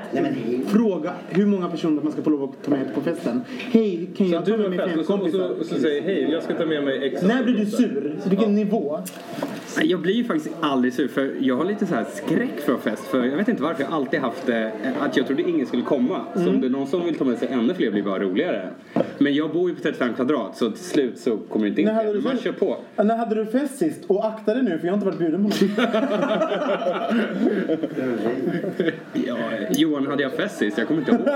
fråga 0.66 1.12
hur 1.28 1.46
många 1.46 1.68
personer 1.68 2.02
man 2.02 2.12
ska 2.12 2.22
få 2.22 2.30
lov 2.30 2.42
att 2.42 2.64
ta 2.64 2.70
med 2.70 2.94
på 2.97 3.03
festen? 3.11 3.40
Hej, 3.59 4.09
kan 4.16 4.26
Så 4.28 4.34
jag 4.34 4.44
ta 4.47 4.57
med 4.57 4.70
mig 4.70 4.78
fem 4.78 4.90
så, 4.94 5.01
och, 5.01 5.07
så, 5.07 5.12
kompisar? 5.12 5.49
och 5.61 5.66
så 5.66 5.74
säger 5.74 6.03
hej, 6.03 6.28
jag 6.32 6.42
ska 6.42 6.55
ta 6.55 6.66
med 6.66 6.84
mig 6.84 7.07
X. 7.07 7.22
När 7.22 7.42
blir 7.44 7.55
du 7.55 7.66
sur? 7.66 8.16
Vilken 8.28 8.55
nivå? 8.55 8.99
Nej, 9.78 9.86
Jag 9.90 10.01
blir 10.01 10.14
ju 10.14 10.24
faktiskt 10.24 10.55
aldrig 10.61 10.92
sur 10.94 11.09
för 11.09 11.30
jag 11.40 11.57
har 11.57 11.64
lite 11.64 11.86
så 11.86 11.94
här 11.94 12.05
skräck 12.14 12.61
för 12.61 12.76
fest. 12.76 13.05
För 13.07 13.24
jag 13.24 13.36
vet 13.36 13.49
inte 13.49 13.62
varför, 13.62 13.82
jag 13.82 13.90
har 13.90 13.97
alltid 13.97 14.20
haft 14.20 14.47
det 14.47 14.72
att 15.01 15.16
jag 15.16 15.26
trodde 15.26 15.42
ingen 15.42 15.66
skulle 15.66 15.82
komma. 15.82 16.20
Så 16.34 16.40
Mm. 16.40 16.55
om 16.55 16.61
det 16.61 16.66
är 16.66 16.70
någon 16.70 16.86
som 16.86 17.05
vill 17.05 17.14
ta 17.14 17.24
med 17.24 17.38
sig 17.38 17.49
ännu 17.53 17.74
fler 17.74 17.90
blir 17.90 18.03
det 18.03 18.09
bara 18.11 18.18
roligare. 18.22 18.68
Men 19.18 19.34
jag 19.34 19.53
bor 19.53 19.70
ju 19.70 19.76
på 19.76 19.82
35 19.82 20.14
kvadrat 20.14 20.57
så 20.57 20.70
till 20.70 20.84
slut 20.84 21.18
så 21.18 21.36
kommer 21.36 21.64
det 21.64 21.68
inte 21.68 21.80
in 21.80 21.86
När 21.86 21.94
hade 21.94 22.11
fler. 22.11 22.20
du 22.20 22.24
Man 22.28 22.38
kör 22.38 22.53
på. 22.53 22.76
Ja, 22.97 23.03
När 23.05 23.16
hade 23.16 23.34
du 23.34 23.47
fest 23.47 23.78
sist? 23.78 24.05
Och 24.07 24.26
akta 24.26 24.55
dig 24.55 24.62
nu 24.62 24.78
för 24.78 24.86
jag 24.86 24.92
har 24.92 24.97
inte 24.97 25.07
varit 25.07 25.18
bjuden 25.18 25.42
på 25.42 25.49
något. 25.49 25.61
Ja, 29.26 29.36
Johan, 29.70 30.07
hade 30.07 30.22
jag 30.22 30.32
fest 30.32 30.59
sist? 30.59 30.78
Jag 30.78 30.88
kommer 30.88 31.01
inte 31.01 31.12
ihåg. 31.12 31.20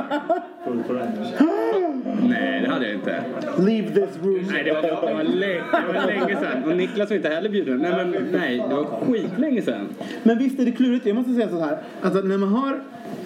Nej, 2.28 2.60
det 2.62 2.68
hade 2.68 2.86
jag 2.86 2.94
inte. 2.94 3.22
Leave 3.58 3.88
this 3.90 4.18
room. 4.22 4.44
Nej, 4.50 4.64
det 4.64 4.72
var, 4.72 4.82
det 4.82 5.14
var, 5.14 5.22
länge, 5.24 5.62
det 5.72 5.98
var 5.98 6.06
länge 6.06 6.36
sedan. 6.40 6.64
Och 6.70 6.76
Niklas 6.76 7.10
var 7.10 7.16
inte 7.16 7.28
heller 7.28 7.48
bjuden. 7.48 7.78
Nej, 7.78 7.92
men 8.06 8.24
nej, 8.32 8.64
det 8.68 8.74
var 8.74 8.84
skitlänge 8.84 9.62
sedan. 9.62 9.88
Men 10.22 10.38
visst 10.38 10.60
är 10.60 10.64
det 10.64 10.72
klurigt. 10.72 11.06
Jag 11.06 11.16
måste 11.16 11.34
säga 11.34 11.48
så 11.48 11.58
här. 11.60 11.78
Alltså 12.02 12.20
när 12.20 12.38
man 12.38 12.48
har... 12.48 12.72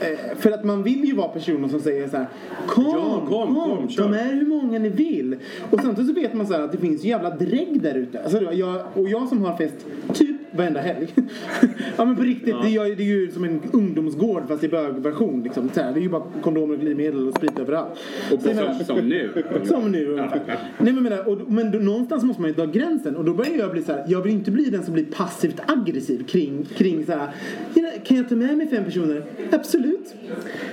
eh, 0.01 0.37
För 0.39 0.51
att 0.51 0.65
man 0.65 0.83
vill 0.83 1.05
ju 1.05 1.15
vara 1.15 1.29
personen 1.29 1.69
som 1.71 1.81
säger 1.81 2.09
så 2.09 2.17
här. 2.17 2.27
Kom, 2.67 2.85
Ja, 2.85 3.23
kom, 3.29 3.55
kom, 3.55 3.77
kom, 3.77 3.89
kör." 3.89 4.09
med 4.09 4.27
hur 4.27 4.47
många 4.47 4.79
ni 4.79 4.89
vill. 4.89 5.37
Och 5.71 5.81
samtidigt 5.81 6.09
så 6.15 6.21
vet 6.21 6.35
man 6.35 6.47
så 6.47 6.53
här 6.55 6.61
att 6.61 6.73
det 6.73 6.79
finns 6.79 7.05
jävla 7.05 7.31
drägg 7.31 7.81
där 7.83 7.95
ute. 7.95 8.23
Alltså, 8.23 8.53
jag, 8.53 8.81
och 8.95 9.09
jag 9.09 9.29
som 9.29 9.45
har 9.45 9.57
fest 9.57 9.87
typ 10.15 10.34
varenda 10.57 10.81
helg. 10.81 11.15
ja 11.97 12.05
men 12.05 12.17
på 12.17 12.23
riktigt, 12.23 12.55
det, 12.63 12.69
är, 12.77 12.97
det 12.97 13.03
är 13.03 13.07
ju 13.07 13.31
som 13.31 13.45
en 13.45 13.61
ungdomsgård 13.73 14.43
fast 14.49 14.65
i 14.65 14.69
bögversion. 14.69 15.43
Liksom. 15.43 15.71
Det 15.75 15.81
är 15.81 15.97
ju 15.99 16.09
bara 16.09 16.23
kondomer 16.43 16.75
och 16.75 16.81
glidmedel 16.81 17.29
och 17.29 17.35
sprit 17.35 17.59
överallt. 17.59 17.93
Och 18.33 18.41
Så 18.43 18.49
jag 18.49 18.57
som, 18.57 18.65
menar- 18.67 18.85
som 18.85 19.09
nu. 19.09 19.31
Som 19.65 19.93
nu 19.93 20.07
ungefär. 20.07 20.41
Nej 20.79 20.93
men, 20.93 21.03
menar, 21.03 21.29
och, 21.29 21.51
men 21.53 21.71
då, 21.71 21.79
någonstans 21.79 22.25
måste 22.25 22.43
man 22.43 22.51
ju 22.51 22.57
dra 22.57 22.67
gränsen 22.67 23.17
och 23.17 23.25
då 23.25 23.35
börjar 23.35 23.57
jag 23.59 23.71
bli 23.73 23.83
så 23.83 23.93
här. 23.93 24.05
jag 24.09 24.23
vill 24.23 24.33
inte 24.33 24.51
bli 24.51 24.65
den 24.65 24.83
som 24.83 24.95
blir 24.95 25.05
passivt 25.05 25.61
aggressiv 25.67 26.25
kring, 26.27 26.65
kring 26.77 27.07
så 27.07 27.13
här. 27.13 27.29
"Ja, 27.75 27.91
Kan 28.05 28.17
jag 28.17 28.29
ta 28.29 28.35
med 28.35 28.57
mig 28.59 28.69
fem 28.69 28.85
personer? 28.85 29.23
Absolut. 29.51 30.15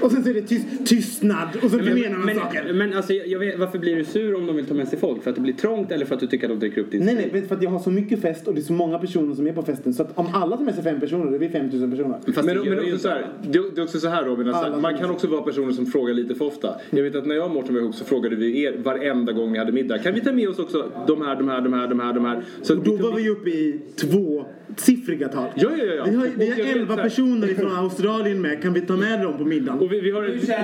Och 0.02 0.12
sen 0.12 0.24
så 0.24 0.30
är 0.30 0.34
det 0.34 0.42
tyst, 0.42 0.66
tystnad 0.86 1.48
och 1.64 1.72
så 1.72 1.80
förmenar 1.80 2.18
man 2.18 2.26
men, 2.26 2.36
saker. 2.36 2.74
men 2.74 2.94
alltså, 2.94 3.14
jag 3.14 3.40
vet, 3.40 3.60
varför 3.60 3.80
blir 3.80 3.96
du 3.96 4.04
sur 4.06 4.36
om 4.36 4.46
de 4.48 4.56
vill 4.56 4.66
ta 4.66 4.74
med 4.74 4.88
sig 4.88 5.00
folk? 5.00 5.24
För 5.24 5.30
att 5.30 5.36
det 5.36 5.42
blir 5.42 5.54
trångt 5.54 5.92
eller 5.92 6.06
för 6.06 6.14
att 6.16 6.20
du 6.22 6.28
tycker 6.28 6.46
att 6.46 6.60
de 6.60 6.60
dricker 6.60 6.82
upp 6.82 6.92
din 6.92 7.06
Nej 7.06 7.30
nej, 7.34 7.44
för 7.48 7.56
att 7.56 7.64
jag 7.64 7.70
har 7.70 7.80
så 7.80 7.92
mycket 7.92 8.22
fest 8.22 8.48
och 8.48 8.54
det 8.54 8.60
är 8.60 8.64
så 8.64 8.74
många 8.74 9.00
personer 9.00 9.36
som 9.36 9.48
är 9.48 9.54
på 9.54 9.62
festen. 9.76 9.94
Så 9.94 10.04
att 10.04 10.18
om 10.18 10.28
alla 10.34 10.58
tar 10.58 10.64
med 10.64 10.76
sig 10.76 10.84
fem 10.84 11.00
personer, 11.00 11.26
då 11.26 11.36
är 11.36 11.40
vi 11.40 11.50
5000 11.50 11.92
personer. 11.92 12.20
Men, 12.26 12.46
men 12.46 12.80
också 12.80 12.98
så 12.98 13.10
här, 13.10 13.28
det 13.42 13.60
det 13.76 13.82
är 13.82 13.84
också 13.84 14.00
så 14.00 14.08
här 14.08 14.26
Robin, 14.26 14.50
att 14.50 14.56
så 14.56 14.72
här, 14.72 14.82
man 14.82 14.98
kan 14.98 15.10
också 15.10 15.28
vara 15.28 15.42
personer 15.42 15.74
som 15.74 15.86
frågar 15.86 16.14
lite 16.14 16.36
för 16.36 16.46
ofta. 16.46 16.76
Jag 16.90 17.04
vet 17.04 17.16
att 17.16 17.26
när 17.26 17.36
jag 17.36 17.46
och 17.46 17.52
Mårten 17.52 17.74
var 17.74 17.82
ihop 17.82 17.96
så 17.96 18.06
frågade 18.06 18.36
vi 18.36 18.64
er 18.64 18.78
varenda 18.84 19.32
gång 19.32 19.52
ni 19.52 19.60
hade 19.60 19.72
middag. 19.72 19.98
Kan 19.98 20.14
vi 20.14 20.22
ta 20.22 20.32
med 20.32 20.50
oss 20.50 20.60
också 20.60 20.92
de 21.08 21.22
här, 21.22 21.36
de 21.36 21.50
här, 21.50 21.62
de 21.62 21.74
här, 21.74 21.88
de 21.88 22.00
här, 22.00 22.14
de 22.14 22.26
här? 22.26 22.44
Så 22.62 22.78
Och 22.78 22.84
då 22.84 22.98
var 22.98 23.16
vi 23.16 23.30
uppe 23.30 23.50
i 23.50 23.82
tvåsiffriga 23.96 25.28
tal. 25.28 25.48
Ja, 25.56 25.70
ja, 25.78 25.84
ja. 25.86 26.04
Vi 26.06 26.16
har, 26.16 26.28
vi 26.36 26.50
har 26.50 26.56
vet 26.56 26.76
11 26.76 26.88
så 26.88 26.96
här- 26.96 27.04
personer 27.04 27.48
från 27.48 27.76
Australien 27.76 28.42
med. 28.42 28.62
Kan 28.62 28.74
vi 28.74 28.82
ta 28.82 28.94
med 28.98 29.22
dem 29.22 29.38
på 29.38 29.46
middagen? 29.46 29.80
Och 29.80 29.92
vi, 29.92 30.02
vi 30.02 30.12
har, 30.12 30.22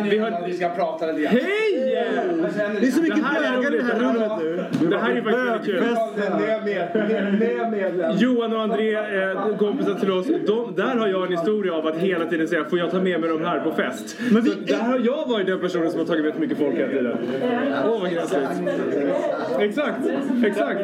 vi 0.10 0.18
har, 0.18 0.48
vi 0.48 0.54
ska 0.54 0.70
prata 0.70 1.06
lite 1.06 1.22
grann. 1.22 1.34
Hej! 1.34 1.87
Det 2.82 2.88
är 2.88 2.92
så 2.92 3.02
mycket 3.02 3.18
bögar 3.34 3.74
i 3.74 3.78
det 3.78 3.84
här 3.84 4.00
rummet 4.00 4.32
nu. 4.40 4.64
Det 4.90 4.98
här 4.98 5.12
är 5.12 5.22
faktiskt 5.22 5.48
väldigt 5.48 5.66
kul. 5.66 5.84
Johan 8.18 8.54
och 8.56 8.62
André, 8.62 8.94
eh, 8.96 9.58
kompisar 9.58 9.94
till 9.94 10.12
oss, 10.12 10.28
de, 10.48 10.74
där 10.76 10.96
har 10.96 11.08
jag 11.08 11.26
en 11.26 11.32
historia 11.38 11.74
av 11.74 11.88
att 11.88 11.96
hela 11.98 12.26
tiden 12.26 12.48
säga 12.48 12.66
får 12.66 12.80
jag 12.80 12.92
ta 12.92 12.98
med 13.02 13.20
mig 13.22 13.30
de 13.30 13.46
här 13.46 13.60
på 13.60 13.72
fest? 13.72 14.18
Men 14.32 14.42
vi- 14.44 14.50
så 14.50 14.56
där 14.60 14.78
har 14.80 15.00
jag 15.00 15.28
varit 15.30 15.48
den 15.48 15.60
personen 15.60 15.90
som 15.92 16.00
har 16.00 16.06
tagit 16.08 16.24
med 16.26 16.34
för 16.34 16.42
mycket 16.42 16.58
folk 16.58 16.76
hela 16.76 16.88
tiden. 16.90 17.18
Åh 17.86 18.02
vad 18.02 18.12
gräsligt. 18.12 18.50
Exakt, 19.60 20.00
exakt. 20.46 20.80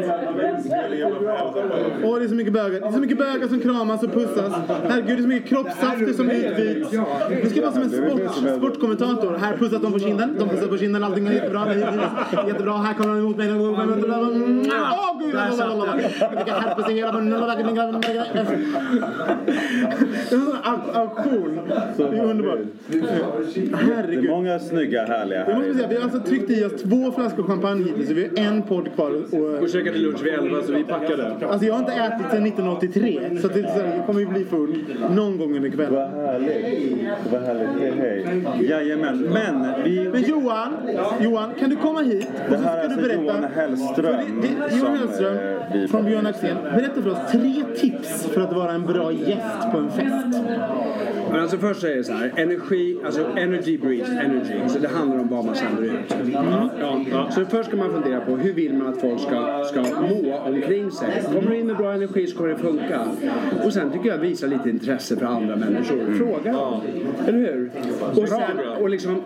Åh, 2.03 2.20
det 2.20 2.26
är 2.26 2.28
så 2.28 2.36
mycket 2.36 2.53
bögar. 2.53 2.80
Det 2.80 2.88
är 2.88 2.91
så 2.91 2.99
mycket 2.99 3.18
bögar 3.18 3.47
som 3.47 3.59
kramas 3.59 4.03
och 4.03 4.14
pussas. 4.14 4.53
Herregud, 4.89 5.07
det 5.07 5.14
är 5.14 5.22
så 5.22 5.28
mycket 5.28 5.49
kroppssafter 5.49 6.14
som 6.14 6.30
utbyts. 6.30 6.91
Nu 7.43 7.49
ska 7.49 7.61
vara 7.61 7.72
som 7.72 7.82
en 7.82 7.89
sport, 7.89 8.57
sportkommentator. 8.57 9.38
Här 9.38 9.57
pussas 9.57 9.82
de 9.82 9.93
på 9.93 9.99
kinden. 9.99 10.36
De 10.39 10.49
pussas 10.49 10.70
på 10.70 10.78
kinden. 10.78 11.03
Allting 11.04 11.28
är 11.28 11.32
jättebra. 11.32 11.74
Jättebra. 12.47 12.74
Här 12.74 12.93
kommer 12.93 13.14
de 13.14 13.20
emot 13.20 13.38
mig. 13.38 13.51
Åh, 13.54 15.20
gud! 15.20 15.36
Vilka 16.36 16.54
herpes 16.60 16.89
i 16.89 16.93
hela 16.93 17.12
munnen. 17.14 17.43
Auktion. 20.93 21.60
Det 21.97 22.04
är 22.04 22.24
underbart. 22.24 22.60
Det 22.88 22.97
är 22.97 23.76
Herregud. 23.95 24.30
många 24.30 24.60
snygga, 24.60 25.06
härliga 25.06 25.39
Jag 25.49 25.56
måste 25.56 25.68
här. 25.72 25.74
säga, 25.74 25.88
vi 25.88 25.95
har 25.95 26.04
alltså 26.04 26.20
tryckt 26.20 26.49
i 26.49 26.66
oss 26.66 26.82
två 26.82 27.12
flaskor 27.12 27.43
champagne 27.43 27.84
hittills. 27.84 28.08
Så 28.08 28.14
vi 28.14 28.30
har 28.38 28.47
en 28.47 28.62
podd 28.62 28.95
kvar. 28.95 29.12
Och, 29.32 29.64
Och 29.64 29.70
käkade 29.70 29.97
lunch 29.97 30.24
vid 30.24 30.34
11 30.34 30.62
så 30.64 30.72
vi 30.74 30.84
packade. 30.84 31.36
Alltså 31.49 31.66
jag 31.68 31.74
har 31.74 31.80
inte 31.80 31.93
ätit 31.93 32.32
sedan 32.32 32.45
1983 32.45 33.20
så 33.41 33.47
det 33.47 33.60
är 33.60 33.64
så 33.64 33.70
här, 33.70 33.95
jag 33.97 34.06
kommer 34.06 34.20
ju 34.20 34.26
bli 34.26 34.45
full 34.45 34.84
någon 35.16 35.38
gång 35.38 35.56
under 35.56 35.70
kvällen. 35.70 35.93
Vad 35.93 36.10
härligt. 36.10 37.08
Vad 37.32 37.41
härligt. 37.41 37.70
Hej, 37.80 37.93
hej. 37.97 38.70
Jajamän. 38.70 39.20
Men 39.20 39.84
vi... 39.84 40.10
Men 40.14 40.22
Johan, 40.24 40.74
Johan, 41.20 41.54
kan 41.60 41.70
du 41.70 41.76
komma 41.76 42.02
hit 42.02 42.28
och 42.50 42.56
så 42.56 42.62
ska 42.62 42.72
du 42.76 42.82
alltså 42.82 43.02
berätta. 43.02 43.22
Johan 43.22 43.44
Hellström 43.56 43.96
För 43.96 44.04
det, 44.04 44.68
det, 44.70 44.76
Johan 44.78 44.98
Hellström 44.98 45.38
eh, 45.38 45.74
vi 45.74 45.88
från 45.88 46.06
Björn. 46.06 46.28
Axén. 46.28 46.58
Berätta 46.64 47.02
för 47.02 47.10
oss 47.10 47.32
tre 47.32 47.64
tips 47.78 48.26
för 48.34 48.41
att 48.41 48.54
vara 48.54 48.72
en 48.72 48.86
bra 48.86 49.12
gäst 49.12 49.72
på 49.72 49.78
en 49.78 49.91
fest. 49.91 50.38
Men 51.34 51.42
alltså 51.42 51.58
först 51.58 51.82
säger 51.82 51.96
jag 51.96 52.06
så 52.06 52.14
här, 52.14 52.34
energi, 52.36 52.98
alltså 53.06 53.26
energy 53.38 53.78
breeds 53.78 54.10
energy. 54.10 54.70
Så 54.70 54.80
det 54.80 54.88
handlar 54.88 55.20
om 55.20 55.28
vad 55.28 55.46
man 55.46 55.56
sänder 55.56 55.84
ut. 55.84 56.16
Ja, 56.34 56.70
ja. 57.12 57.32
Så 57.32 57.46
först 57.46 57.70
ska 57.70 57.78
man 57.78 57.92
fundera 57.92 58.22
på 58.22 58.36
hur 58.36 58.54
vill 58.54 58.74
man 58.74 58.88
att 58.88 59.02
folk 59.02 59.20
ska, 59.20 59.64
ska 59.64 59.82
må 59.82 60.38
omkring 60.38 60.92
sig. 60.92 61.24
Kommer 61.26 61.50
du 61.50 61.58
in 61.58 61.68
med 61.68 61.78
bra 61.78 61.94
energi 61.94 62.28
så 62.28 62.38
kommer 62.38 62.50
det 62.50 62.58
funka. 62.58 63.00
Och 63.66 63.74
sen 63.74 63.92
tycker 63.92 64.10
jag 64.10 64.18
visa 64.18 64.48
lite 64.48 64.70
intresse 64.70 65.16
för 65.16 65.26
andra 65.26 65.56
människor. 65.56 66.14
Fråga. 66.14 66.82
Eller 67.28 67.40
hur? 67.40 67.72
Och, 68.16 68.30
sen, 68.30 68.60
och, 68.82 68.90
liksom, 68.90 69.22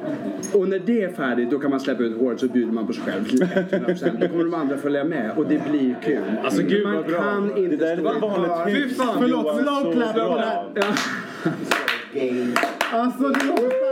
och 0.53 0.70
när 0.70 0.80
det 0.80 1.03
är 1.03 1.10
färdigt 1.10 1.51
då 1.51 1.60
kan 1.60 1.70
man 1.70 1.80
släppa 1.80 2.03
ut 2.03 2.18
håret 2.18 2.39
så 2.39 2.47
bjuder 2.47 2.74
man 2.74 2.88
på 2.88 2.93
sig 2.93 3.03
själv 3.03 3.24
till 3.24 3.43
100%. 3.43 4.18
Då 4.22 4.28
kommer 4.28 4.43
de 4.43 4.53
andra 4.53 4.78
följa 4.78 5.03
med 5.03 5.32
och 5.38 5.45
det 5.45 5.70
blir 5.70 5.95
kul. 6.03 6.22
Alltså, 6.43 6.62
gud, 6.64 6.84
man 6.84 6.95
vad 6.95 7.05
bra. 7.05 7.20
kan 7.20 7.58
inte 7.58 7.76
Det 7.76 7.86
där 7.86 7.93
är 7.93 7.97
stå 7.97 8.12
ett 8.12 8.22
vanligt. 8.22 8.84
Fy 8.84 8.89
fan. 8.95 9.18
Förlåt, 9.20 9.62
slow 9.62 9.93
clap 9.93 10.18
på 13.18 13.30
bra. 13.30 13.78
det 13.82 13.86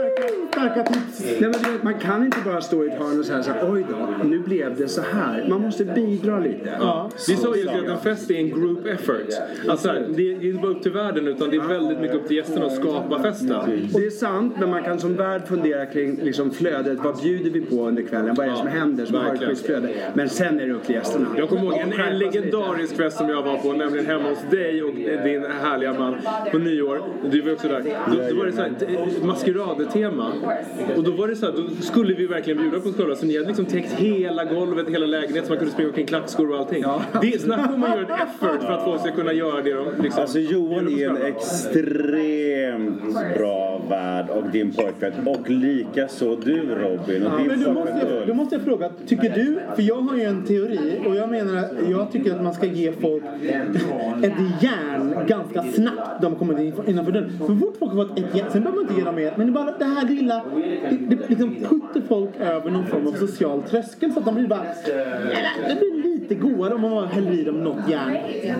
starka, 0.56 0.82
tips. 0.82 1.20
Nej, 1.20 1.40
men 1.40 1.52
du 1.52 1.72
vet, 1.72 1.82
man 1.82 1.98
kan 1.98 2.24
inte 2.24 2.38
bara 2.44 2.60
stå 2.60 2.84
i 2.84 2.88
ett 2.88 2.98
hörn 2.98 3.18
och 3.18 3.26
säga 3.26 3.42
så 3.42 3.50
här, 3.50 3.72
oj 3.72 3.86
då, 3.90 4.24
nu 4.24 4.38
blev 4.38 4.76
det 4.76 4.88
så 4.88 5.00
här. 5.00 5.46
Man 5.48 5.60
måste 5.60 5.84
bidra 5.84 6.38
lite. 6.38 6.76
Ja. 6.80 7.10
Vi 7.28 7.36
sa 7.36 7.56
ju 7.56 7.68
att 7.68 7.88
en 7.88 7.98
fest 7.98 8.30
är 8.30 8.34
en 8.34 8.48
group 8.48 8.86
effort. 8.86 9.28
Alltså, 9.68 9.94
det 10.08 10.32
är 10.32 10.44
inte 10.44 10.62
bara 10.62 10.72
upp 10.72 10.82
till 10.82 10.92
världen 10.92 11.28
utan 11.28 11.50
det 11.50 11.56
är 11.56 11.68
väldigt 11.68 12.00
mycket 12.00 12.16
upp 12.16 12.26
till 12.28 12.36
gästerna 12.36 12.66
att 12.66 12.74
skapa 12.74 13.22
festen. 13.22 13.88
Det 13.94 14.06
är 14.06 14.10
sant, 14.10 14.54
men 14.58 14.70
man 14.70 14.82
kan 14.82 14.98
som 14.98 15.14
värd 15.14 15.48
fundera 15.48 15.86
kring 15.86 16.16
liksom, 16.22 16.50
flödet. 16.50 16.98
Vad 17.04 17.22
bjuder 17.22 17.50
vi 17.50 17.60
på 17.60 17.88
under 17.88 18.02
kvällen? 18.02 18.34
Vad 18.34 18.46
är 18.46 18.50
det 18.50 18.56
som 18.56 18.66
händer 18.66 19.06
som 19.06 19.14
har 19.14 19.50
ett 19.52 19.66
flöde? 19.66 19.88
Men 20.14 20.28
sen 20.28 20.60
är 20.60 20.66
det 20.66 20.72
upp 20.72 20.84
till 20.84 20.94
gästerna. 20.94 21.26
Jag 21.36 21.48
kommer 21.48 21.62
ihåg 21.62 21.74
en, 21.74 21.92
en 21.92 22.18
lite. 22.18 22.40
legendarisk 22.40 22.96
fest 22.96 23.16
som 23.16 23.28
jag 23.28 23.42
var 23.42 23.56
på, 23.56 23.72
nämligen 23.72 24.06
hemma 24.06 24.28
hos 24.28 24.50
dig 24.50 24.82
och 24.82 24.94
din 25.24 25.44
härliga 25.62 25.92
man 25.92 26.16
på 26.52 26.58
nyår. 26.58 27.02
Du 27.30 27.40
var 27.40 27.52
också 27.52 27.68
där. 27.68 27.82
Då, 28.06 28.14
då 28.30 28.36
var 28.38 28.46
det 28.46 28.52
så 28.52 28.60
här, 28.60 28.70
ett 29.82 29.96
maskeradtema. 30.10 30.94
Och 30.96 31.02
då 31.04 31.10
var 31.10 31.28
det 31.28 31.36
så 31.36 31.46
här, 31.46 31.52
då 31.52 31.82
skulle 31.82 32.14
vi 32.14 32.26
verkligen 32.26 32.58
bjuda 32.58 32.80
på 32.80 32.88
oss 32.88 32.96
själva. 32.96 33.14
Så 33.14 33.26
ni 33.26 33.36
hade 33.36 33.48
liksom 33.48 33.66
täckt 33.66 33.92
hela 33.92 34.44
golvet, 34.44 34.88
hela 34.88 35.06
lägenheten 35.06 35.46
så 35.46 35.52
man 35.52 35.58
kunde 35.58 35.72
springa 35.72 35.88
omkring 35.88 36.06
klackskor 36.06 36.50
och 36.50 36.58
allting. 36.58 36.84
Det, 37.22 37.40
snacka 37.40 37.74
om 37.74 37.82
att 37.82 37.90
göra 37.90 38.02
ett 38.02 38.22
effort 38.28 38.62
för 38.62 38.72
att 38.72 38.84
folk 38.84 39.00
ska 39.00 39.10
kunna 39.10 39.32
göra 39.32 39.62
det 39.62 39.72
de 39.72 40.02
liksom... 40.02 40.22
Alltså 40.22 40.38
Johan 40.38 40.88
är 40.88 41.08
en 41.08 41.22
extremt 41.22 43.12
bra 43.36 43.75
värd 43.88 44.28
och 44.30 44.50
din 44.50 44.72
pojkvän. 44.72 45.12
Och 45.28 45.50
lika 45.50 46.08
så 46.08 46.36
du 46.36 46.60
Robin 46.74 47.26
och 47.26 47.38
din 47.38 47.46
Men 47.46 47.62
då 47.64 47.72
måste, 47.72 48.06
jag, 48.18 48.26
då 48.26 48.34
måste 48.34 48.54
jag 48.54 48.64
fråga, 48.64 48.90
tycker 49.06 49.30
du, 49.30 49.58
för 49.76 49.82
jag 49.82 50.00
har 50.00 50.16
ju 50.16 50.22
en 50.22 50.44
teori 50.44 51.00
och 51.06 51.16
jag 51.16 51.30
menar 51.30 51.56
att 51.56 51.70
jag 51.90 52.12
tycker 52.12 52.34
att 52.34 52.42
man 52.42 52.54
ska 52.54 52.66
ge 52.66 52.92
folk 52.92 53.22
ett 54.22 54.32
järn 54.62 55.14
ganska 55.26 55.62
snabbt 55.62 56.22
de 56.22 56.34
kommer 56.36 56.60
in- 56.60 56.72
innanför 56.86 57.12
dörren. 57.12 57.30
För 57.38 57.54
fort 57.54 57.76
folk 57.78 57.92
har 57.92 58.06
fått 58.06 58.18
ett 58.18 58.36
järn, 58.36 58.46
sen 58.52 58.62
behöver 58.62 58.82
man 58.82 58.88
inte 58.90 59.00
ge 59.00 59.04
dem 59.04 59.14
mer, 59.14 59.32
men 59.36 59.46
det 59.46 59.52
bara 59.52 59.72
det 59.78 59.84
här 59.84 60.08
lilla, 60.08 60.42
det, 60.90 60.96
det 61.16 61.28
liksom 61.28 61.54
putter 61.54 62.00
folk 62.08 62.30
över 62.40 62.70
någon 62.70 62.86
form 62.86 63.06
av 63.06 63.12
social 63.12 63.62
tröskel 63.62 64.12
så 64.12 64.18
att 64.18 64.24
de 64.26 64.34
blir 64.34 64.46
bara, 64.46 64.62
det 65.68 65.74
blir 65.80 66.02
lite 66.28 66.40
godare 66.40 66.74
om 66.74 66.80
man 66.80 67.08
häller 67.08 67.32
i 67.32 67.44
dem 67.44 67.64
något 67.64 67.88
järn. 67.88 68.16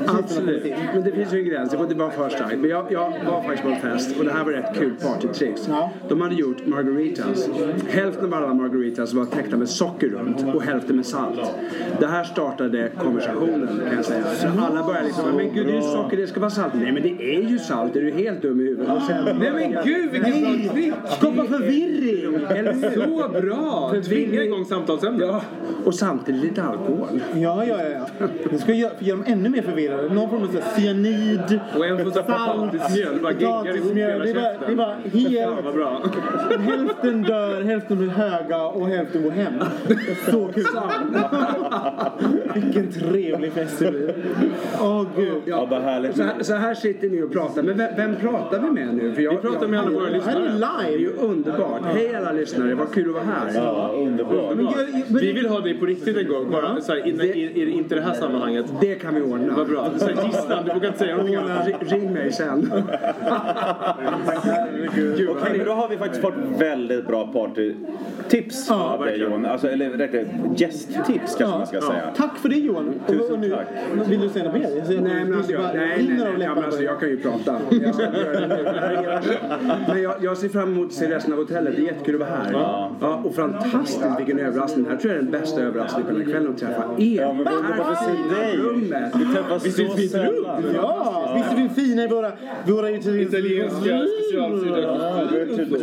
Absolut. 0.07 0.65
Men 0.95 1.05
det 1.05 1.13
finns 1.13 1.35
ju 1.35 1.39
en 1.39 1.45
gräns. 1.45 1.71
Det 1.71 1.77
får 1.77 1.87
inte 1.87 1.99
vara 1.99 2.11
för 2.11 2.29
starkt. 2.29 2.59
Men 2.59 2.71
jag, 2.71 2.93
jag 2.93 3.13
var 3.27 3.43
faktiskt 3.43 3.63
på 3.63 3.69
en 3.69 3.81
fest 3.81 4.19
och 4.19 4.25
det 4.25 4.33
här 4.33 4.45
var 4.45 4.53
rätt 4.53 4.79
kul 4.79 4.93
partytricks. 5.03 5.69
De 6.09 6.21
hade 6.21 6.35
gjort 6.35 6.67
margaritas. 6.67 7.49
Hälften 7.89 8.35
av 8.35 8.35
alla 8.35 8.55
margaritas 8.55 9.13
var 9.13 9.25
täckta 9.25 9.57
med 9.57 9.69
socker 9.69 10.09
runt 10.09 10.55
och 10.55 10.63
hälften 10.63 10.97
med 10.97 11.07
salt. 11.07 11.41
Det 12.01 12.07
här 12.07 12.25
startade 12.25 12.91
konversationen 12.99 13.69
kan 13.87 13.97
jag 13.97 14.05
säga. 14.05 14.25
Så 14.25 14.47
alla 14.47 14.87
började 14.87 15.07
liksom, 15.07 15.37
men 15.37 15.55
gud 15.55 15.67
det 15.67 15.73
är 15.73 15.77
ju 15.77 15.83
socker, 15.83 16.17
det 16.17 16.27
ska 16.27 16.41
vara 16.41 16.51
salt. 16.51 16.73
Nej 16.75 16.93
men 16.93 17.03
det 17.03 17.37
är 17.37 17.41
ju 17.41 17.59
salt, 17.59 17.97
är 17.97 18.01
du 18.01 18.11
helt 18.11 18.43
dum 18.43 18.61
i 18.61 18.65
huvudet? 18.65 18.97
Och 18.97 19.03
sen, 19.03 19.25
Nej 19.25 19.53
men 19.53 19.85
gud 19.85 20.11
vilken 20.11 20.43
bra 20.43 20.73
trick! 20.73 20.95
Skapa 21.19 21.45
förvirring! 21.45 22.35
Eller? 22.57 22.73
Så 22.95 23.41
bra! 23.41 23.93
Tvinga 24.05 24.43
igång 24.43 24.65
samtalsämnet. 24.65 25.29
Ja, 25.29 25.43
och 25.85 25.95
samtidigt 25.95 26.43
lite 26.43 26.63
alkohol. 26.63 27.21
Ja, 27.35 27.56
ja, 27.65 27.83
ja. 27.83 28.07
ja. 28.19 28.27
Det 28.51 28.59
ska 28.59 28.73
göra, 28.73 28.93
göra 28.99 29.17
dem 29.17 29.25
ännu 29.29 29.49
mer 29.49 29.63
förvirrade. 29.63 30.15
Någon 30.15 30.31
form 30.31 30.43
av 30.43 30.47
så 30.47 30.53
här 30.61 30.81
cyanid, 30.81 31.61
Och 31.79 31.87
en 31.87 32.05
får 32.05 32.11
så 32.11 32.23
här 32.23 32.55
potatismjöl, 32.55 33.19
bara 33.23 33.33
geggar 33.33 33.77
ihop 33.77 33.97
hela 33.97 34.25
Det 34.25 34.31
är 34.31 34.35
bara, 34.35 34.53
det 34.67 34.73
är 34.73 34.77
bara 34.77 34.97
Fan 34.97 35.65
vad 35.65 35.75
helt... 35.75 35.75
bra. 35.75 36.03
Hälften 36.61 37.23
dör, 37.23 37.63
hälften 37.63 37.99
blir 37.99 38.09
höga 38.09 38.63
och 38.63 38.89
hälften 38.89 39.23
går 39.23 39.31
hem. 39.31 39.53
Så 40.31 40.49
kul. 40.55 40.65
Vilken 42.55 42.93
trevlig 42.93 43.53
fest 43.53 43.79
det 43.79 43.91
blir. 43.91 44.15
Åh 44.81 45.05
gud. 45.17 45.43
Ja, 45.45 45.67
vad 45.71 45.83
härligt. 45.83 46.17
Så 46.17 46.23
här, 46.23 46.43
så 46.43 46.55
här 46.55 46.75
sitter 46.75 47.09
ni 47.09 47.23
och 47.23 47.33
pratar. 47.33 47.63
Men 47.63 47.77
vem, 47.77 47.89
vem 47.97 48.17
pratar 48.17 48.61
vi 48.61 48.71
med 48.71 48.95
nu? 48.95 49.13
För 49.13 49.23
jag, 49.23 49.33
Vi 49.33 49.37
pratar 49.39 49.67
med 49.69 49.81
alla 49.81 49.91
våra 49.91 50.11
Det 50.11 50.21
här 50.23 50.37
är 50.37 50.41
lyssnare. 50.43 50.73
Det 50.83 50.95
är 50.95 50.99
ju 50.99 51.07
live. 51.09 51.13
underbart. 51.23 51.81
Hej 51.85 52.15
alla 52.15 52.33
lyssnare, 52.33 52.75
vad 52.75 52.93
kul 52.95 53.09
att 53.09 53.15
vara 53.15 53.25
här. 53.25 53.51
Ja, 53.55 53.91
underbart. 53.97 54.57
Men 54.57 54.67
gud, 54.67 55.05
men- 55.09 55.21
Vi 55.21 55.33
vill 55.33 55.47
ha 55.47 55.61
dig 55.61 55.79
på 55.79 55.87
riktigt 55.87 56.17
en 56.17 56.29
gång. 56.29 56.51
Bara 56.51 56.81
så 56.81 56.93
här, 56.93 57.07
in, 57.09 57.21
i, 57.21 57.46
i, 57.55 57.71
inte 57.71 57.95
det 57.95 58.01
här 58.01 58.15
sammanhanget. 58.15 58.67
Det 58.81 58.95
kan 58.95 59.15
vi 59.15 59.23
ordna. 59.23 59.55
Vad 59.57 59.69
bra. 59.69 59.91
Så 59.99 60.05
här, 60.07 60.25
gisslan, 60.27 60.65
du 60.65 60.73
vågar 60.73 60.87
inte 60.87 60.99
säga 60.99 61.13
någonting 61.17 61.35
annat. 61.37 61.67
Ring- 61.67 61.77
Ring 62.01 62.13
mig 62.13 62.33
sen. 62.33 62.73
Okej, 65.29 65.57
men 65.57 65.67
då 65.67 65.73
har 65.73 65.89
vi 65.89 65.97
faktiskt 65.97 66.23
fått 66.23 66.35
väldigt 66.59 67.07
bra 67.07 67.27
partytips 67.33 68.71
av 68.71 69.05
dig 69.05 69.19
Johan. 69.21 69.47
Alltså, 69.47 69.69
eller 69.69 69.91
rättare 69.91 70.27
gästtips 70.57 71.35
kanske 71.37 71.45
man 71.59 71.67
ska 71.67 71.81
säga. 71.81 72.11
Tack 72.17 72.37
för 72.39 72.49
det 72.49 72.57
Johan. 72.57 72.95
Tusen 73.07 73.33
och 73.35 73.39
nu, 73.39 73.51
tack. 73.51 73.67
Vill 74.09 74.21
du 74.21 74.29
säga 74.29 74.45
något 74.45 74.55
mer? 74.55 74.69
Nej 74.71 74.85
du- 74.89 75.01
men 75.01 75.35
alltså, 75.35 75.53
du 75.53 75.59
jag, 75.59 75.63
nej, 75.75 76.07
nej, 76.09 76.19
nej, 76.19 76.47
ja, 76.47 76.55
men 76.55 76.65
alltså, 76.65 76.83
jag 76.83 77.01
kan 77.01 77.09
ju 77.09 77.17
prata. 77.17 77.57
Men 79.89 80.03
jag, 80.03 80.15
jag 80.21 80.37
ser 80.37 80.49
fram 80.49 80.73
emot 80.73 80.87
att 80.87 80.93
se 80.93 81.15
resten 81.15 81.33
av 81.33 81.39
hotellet. 81.39 81.77
Det 81.77 81.83
är 81.83 81.87
jättekul 81.87 82.15
att 82.15 82.21
vara 82.29 82.31
här. 82.45 82.53
Ja. 83.01 83.21
och 83.25 83.35
fantastiskt 83.35 84.05
vilken 84.19 84.39
överraskning. 84.39 84.85
Det 84.85 84.91
här 84.91 84.97
tror 84.97 85.13
jag 85.13 85.19
är 85.19 85.23
den 85.23 85.41
bästa 85.41 85.61
överraskningen 85.63 86.07
på 86.07 86.13
den 86.13 86.23
här 86.27 86.33
kvällen 86.33 86.51
att 86.53 86.59
träffa 86.59 86.85
er. 86.99 87.36
Men 87.45 87.45
vad- 87.45 87.79
varför 87.79 88.05
säger 88.05 88.29
dig? 88.41 88.59
Vi 89.19 89.35
träffas 89.35 89.67
Visst 89.67 89.79
är 89.79 89.85
så 89.85 89.93
ett 89.93 89.99
fint 89.99 90.15
rum? 90.15 90.23
sällan. 90.35 90.63
Ja, 90.75 91.33
visst 91.37 91.53
är 91.53 91.57
vi 91.57 91.83
fina 91.83 92.05
i 92.05 92.09
våra, 92.09 92.33
våra 92.67 92.91
italienska 92.91 94.03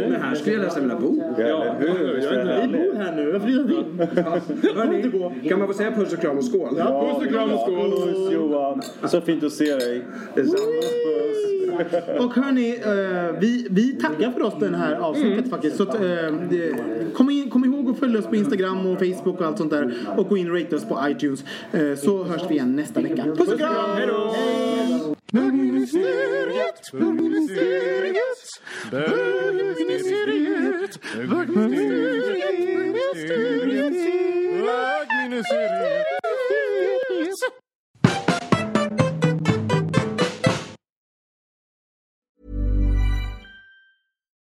Men 0.07 0.21
här 0.21 0.35
skulle 0.35 0.55
jag 0.55 0.63
nästan 0.63 0.81
vilja 0.83 0.99
bo. 0.99 1.21
Ja, 1.37 1.43
eller 1.43 1.93
hur? 1.93 2.15
Är 2.17 2.67
Vi 2.67 2.73
bor 2.77 2.95
här 2.95 3.15
nu, 3.15 3.29
jag 3.29 3.41
flyttat 3.41 3.71
in. 3.71 4.07
Hörni, 4.75 5.49
kan 5.49 5.59
man 5.59 5.67
få 5.67 5.73
säga 5.73 5.91
puss 5.91 6.13
och 6.13 6.19
kram 6.19 6.37
och 6.37 6.43
skål? 6.45 6.75
Ja, 6.77 7.13
puss 7.19 7.27
och 7.27 7.33
kram 7.33 7.51
och 7.51 7.59
skål. 7.59 7.91
Puss 7.91 8.31
Johan. 8.33 8.81
Så 9.03 9.21
fint 9.21 9.43
att 9.43 9.51
se 9.53 9.75
dig. 9.75 10.01
Detsamma. 10.35 10.59
Och 12.19 12.33
hörni, 12.35 12.69
eh, 12.85 13.39
vi, 13.39 13.67
vi 13.69 13.93
tackar 13.93 14.31
för 14.31 14.41
oss 14.43 14.53
den 14.59 14.75
här 14.75 14.95
avsnittet 14.95 15.49
faktiskt. 15.49 15.77
Så 15.77 15.83
att, 15.83 15.95
eh, 15.95 16.01
det, 16.49 16.75
kom, 17.13 17.29
in, 17.29 17.49
kom 17.49 17.65
ihåg 17.65 17.89
att 17.89 17.97
följa 17.99 18.19
oss 18.19 18.25
på 18.25 18.35
Instagram 18.35 18.85
och 18.87 18.99
Facebook 18.99 19.39
och 19.39 19.45
allt 19.47 19.57
sånt 19.57 19.71
där. 19.71 19.93
Och 20.17 20.29
gå 20.29 20.37
in 20.37 20.51
och 20.51 20.57
rate 20.59 20.75
oss 20.75 20.85
på 20.85 20.99
iTunes. 21.09 21.42
Eh, 21.71 21.95
så 21.95 22.23
hörs 22.23 22.41
vi 22.49 22.53
igen 22.53 22.75
nästa 22.75 23.01
vecka. 23.01 23.23
Puss 23.23 23.47
och 23.47 23.59
kram! 23.59 23.97
Hej 23.97 24.07
då! 24.07 24.35
Bögministeriet, 25.31 26.91
bögministeriet, 26.91 28.15
bögministeriet, 28.91 30.99
bögministeriet, 31.15 33.93
bögministeriet. 34.65 36.07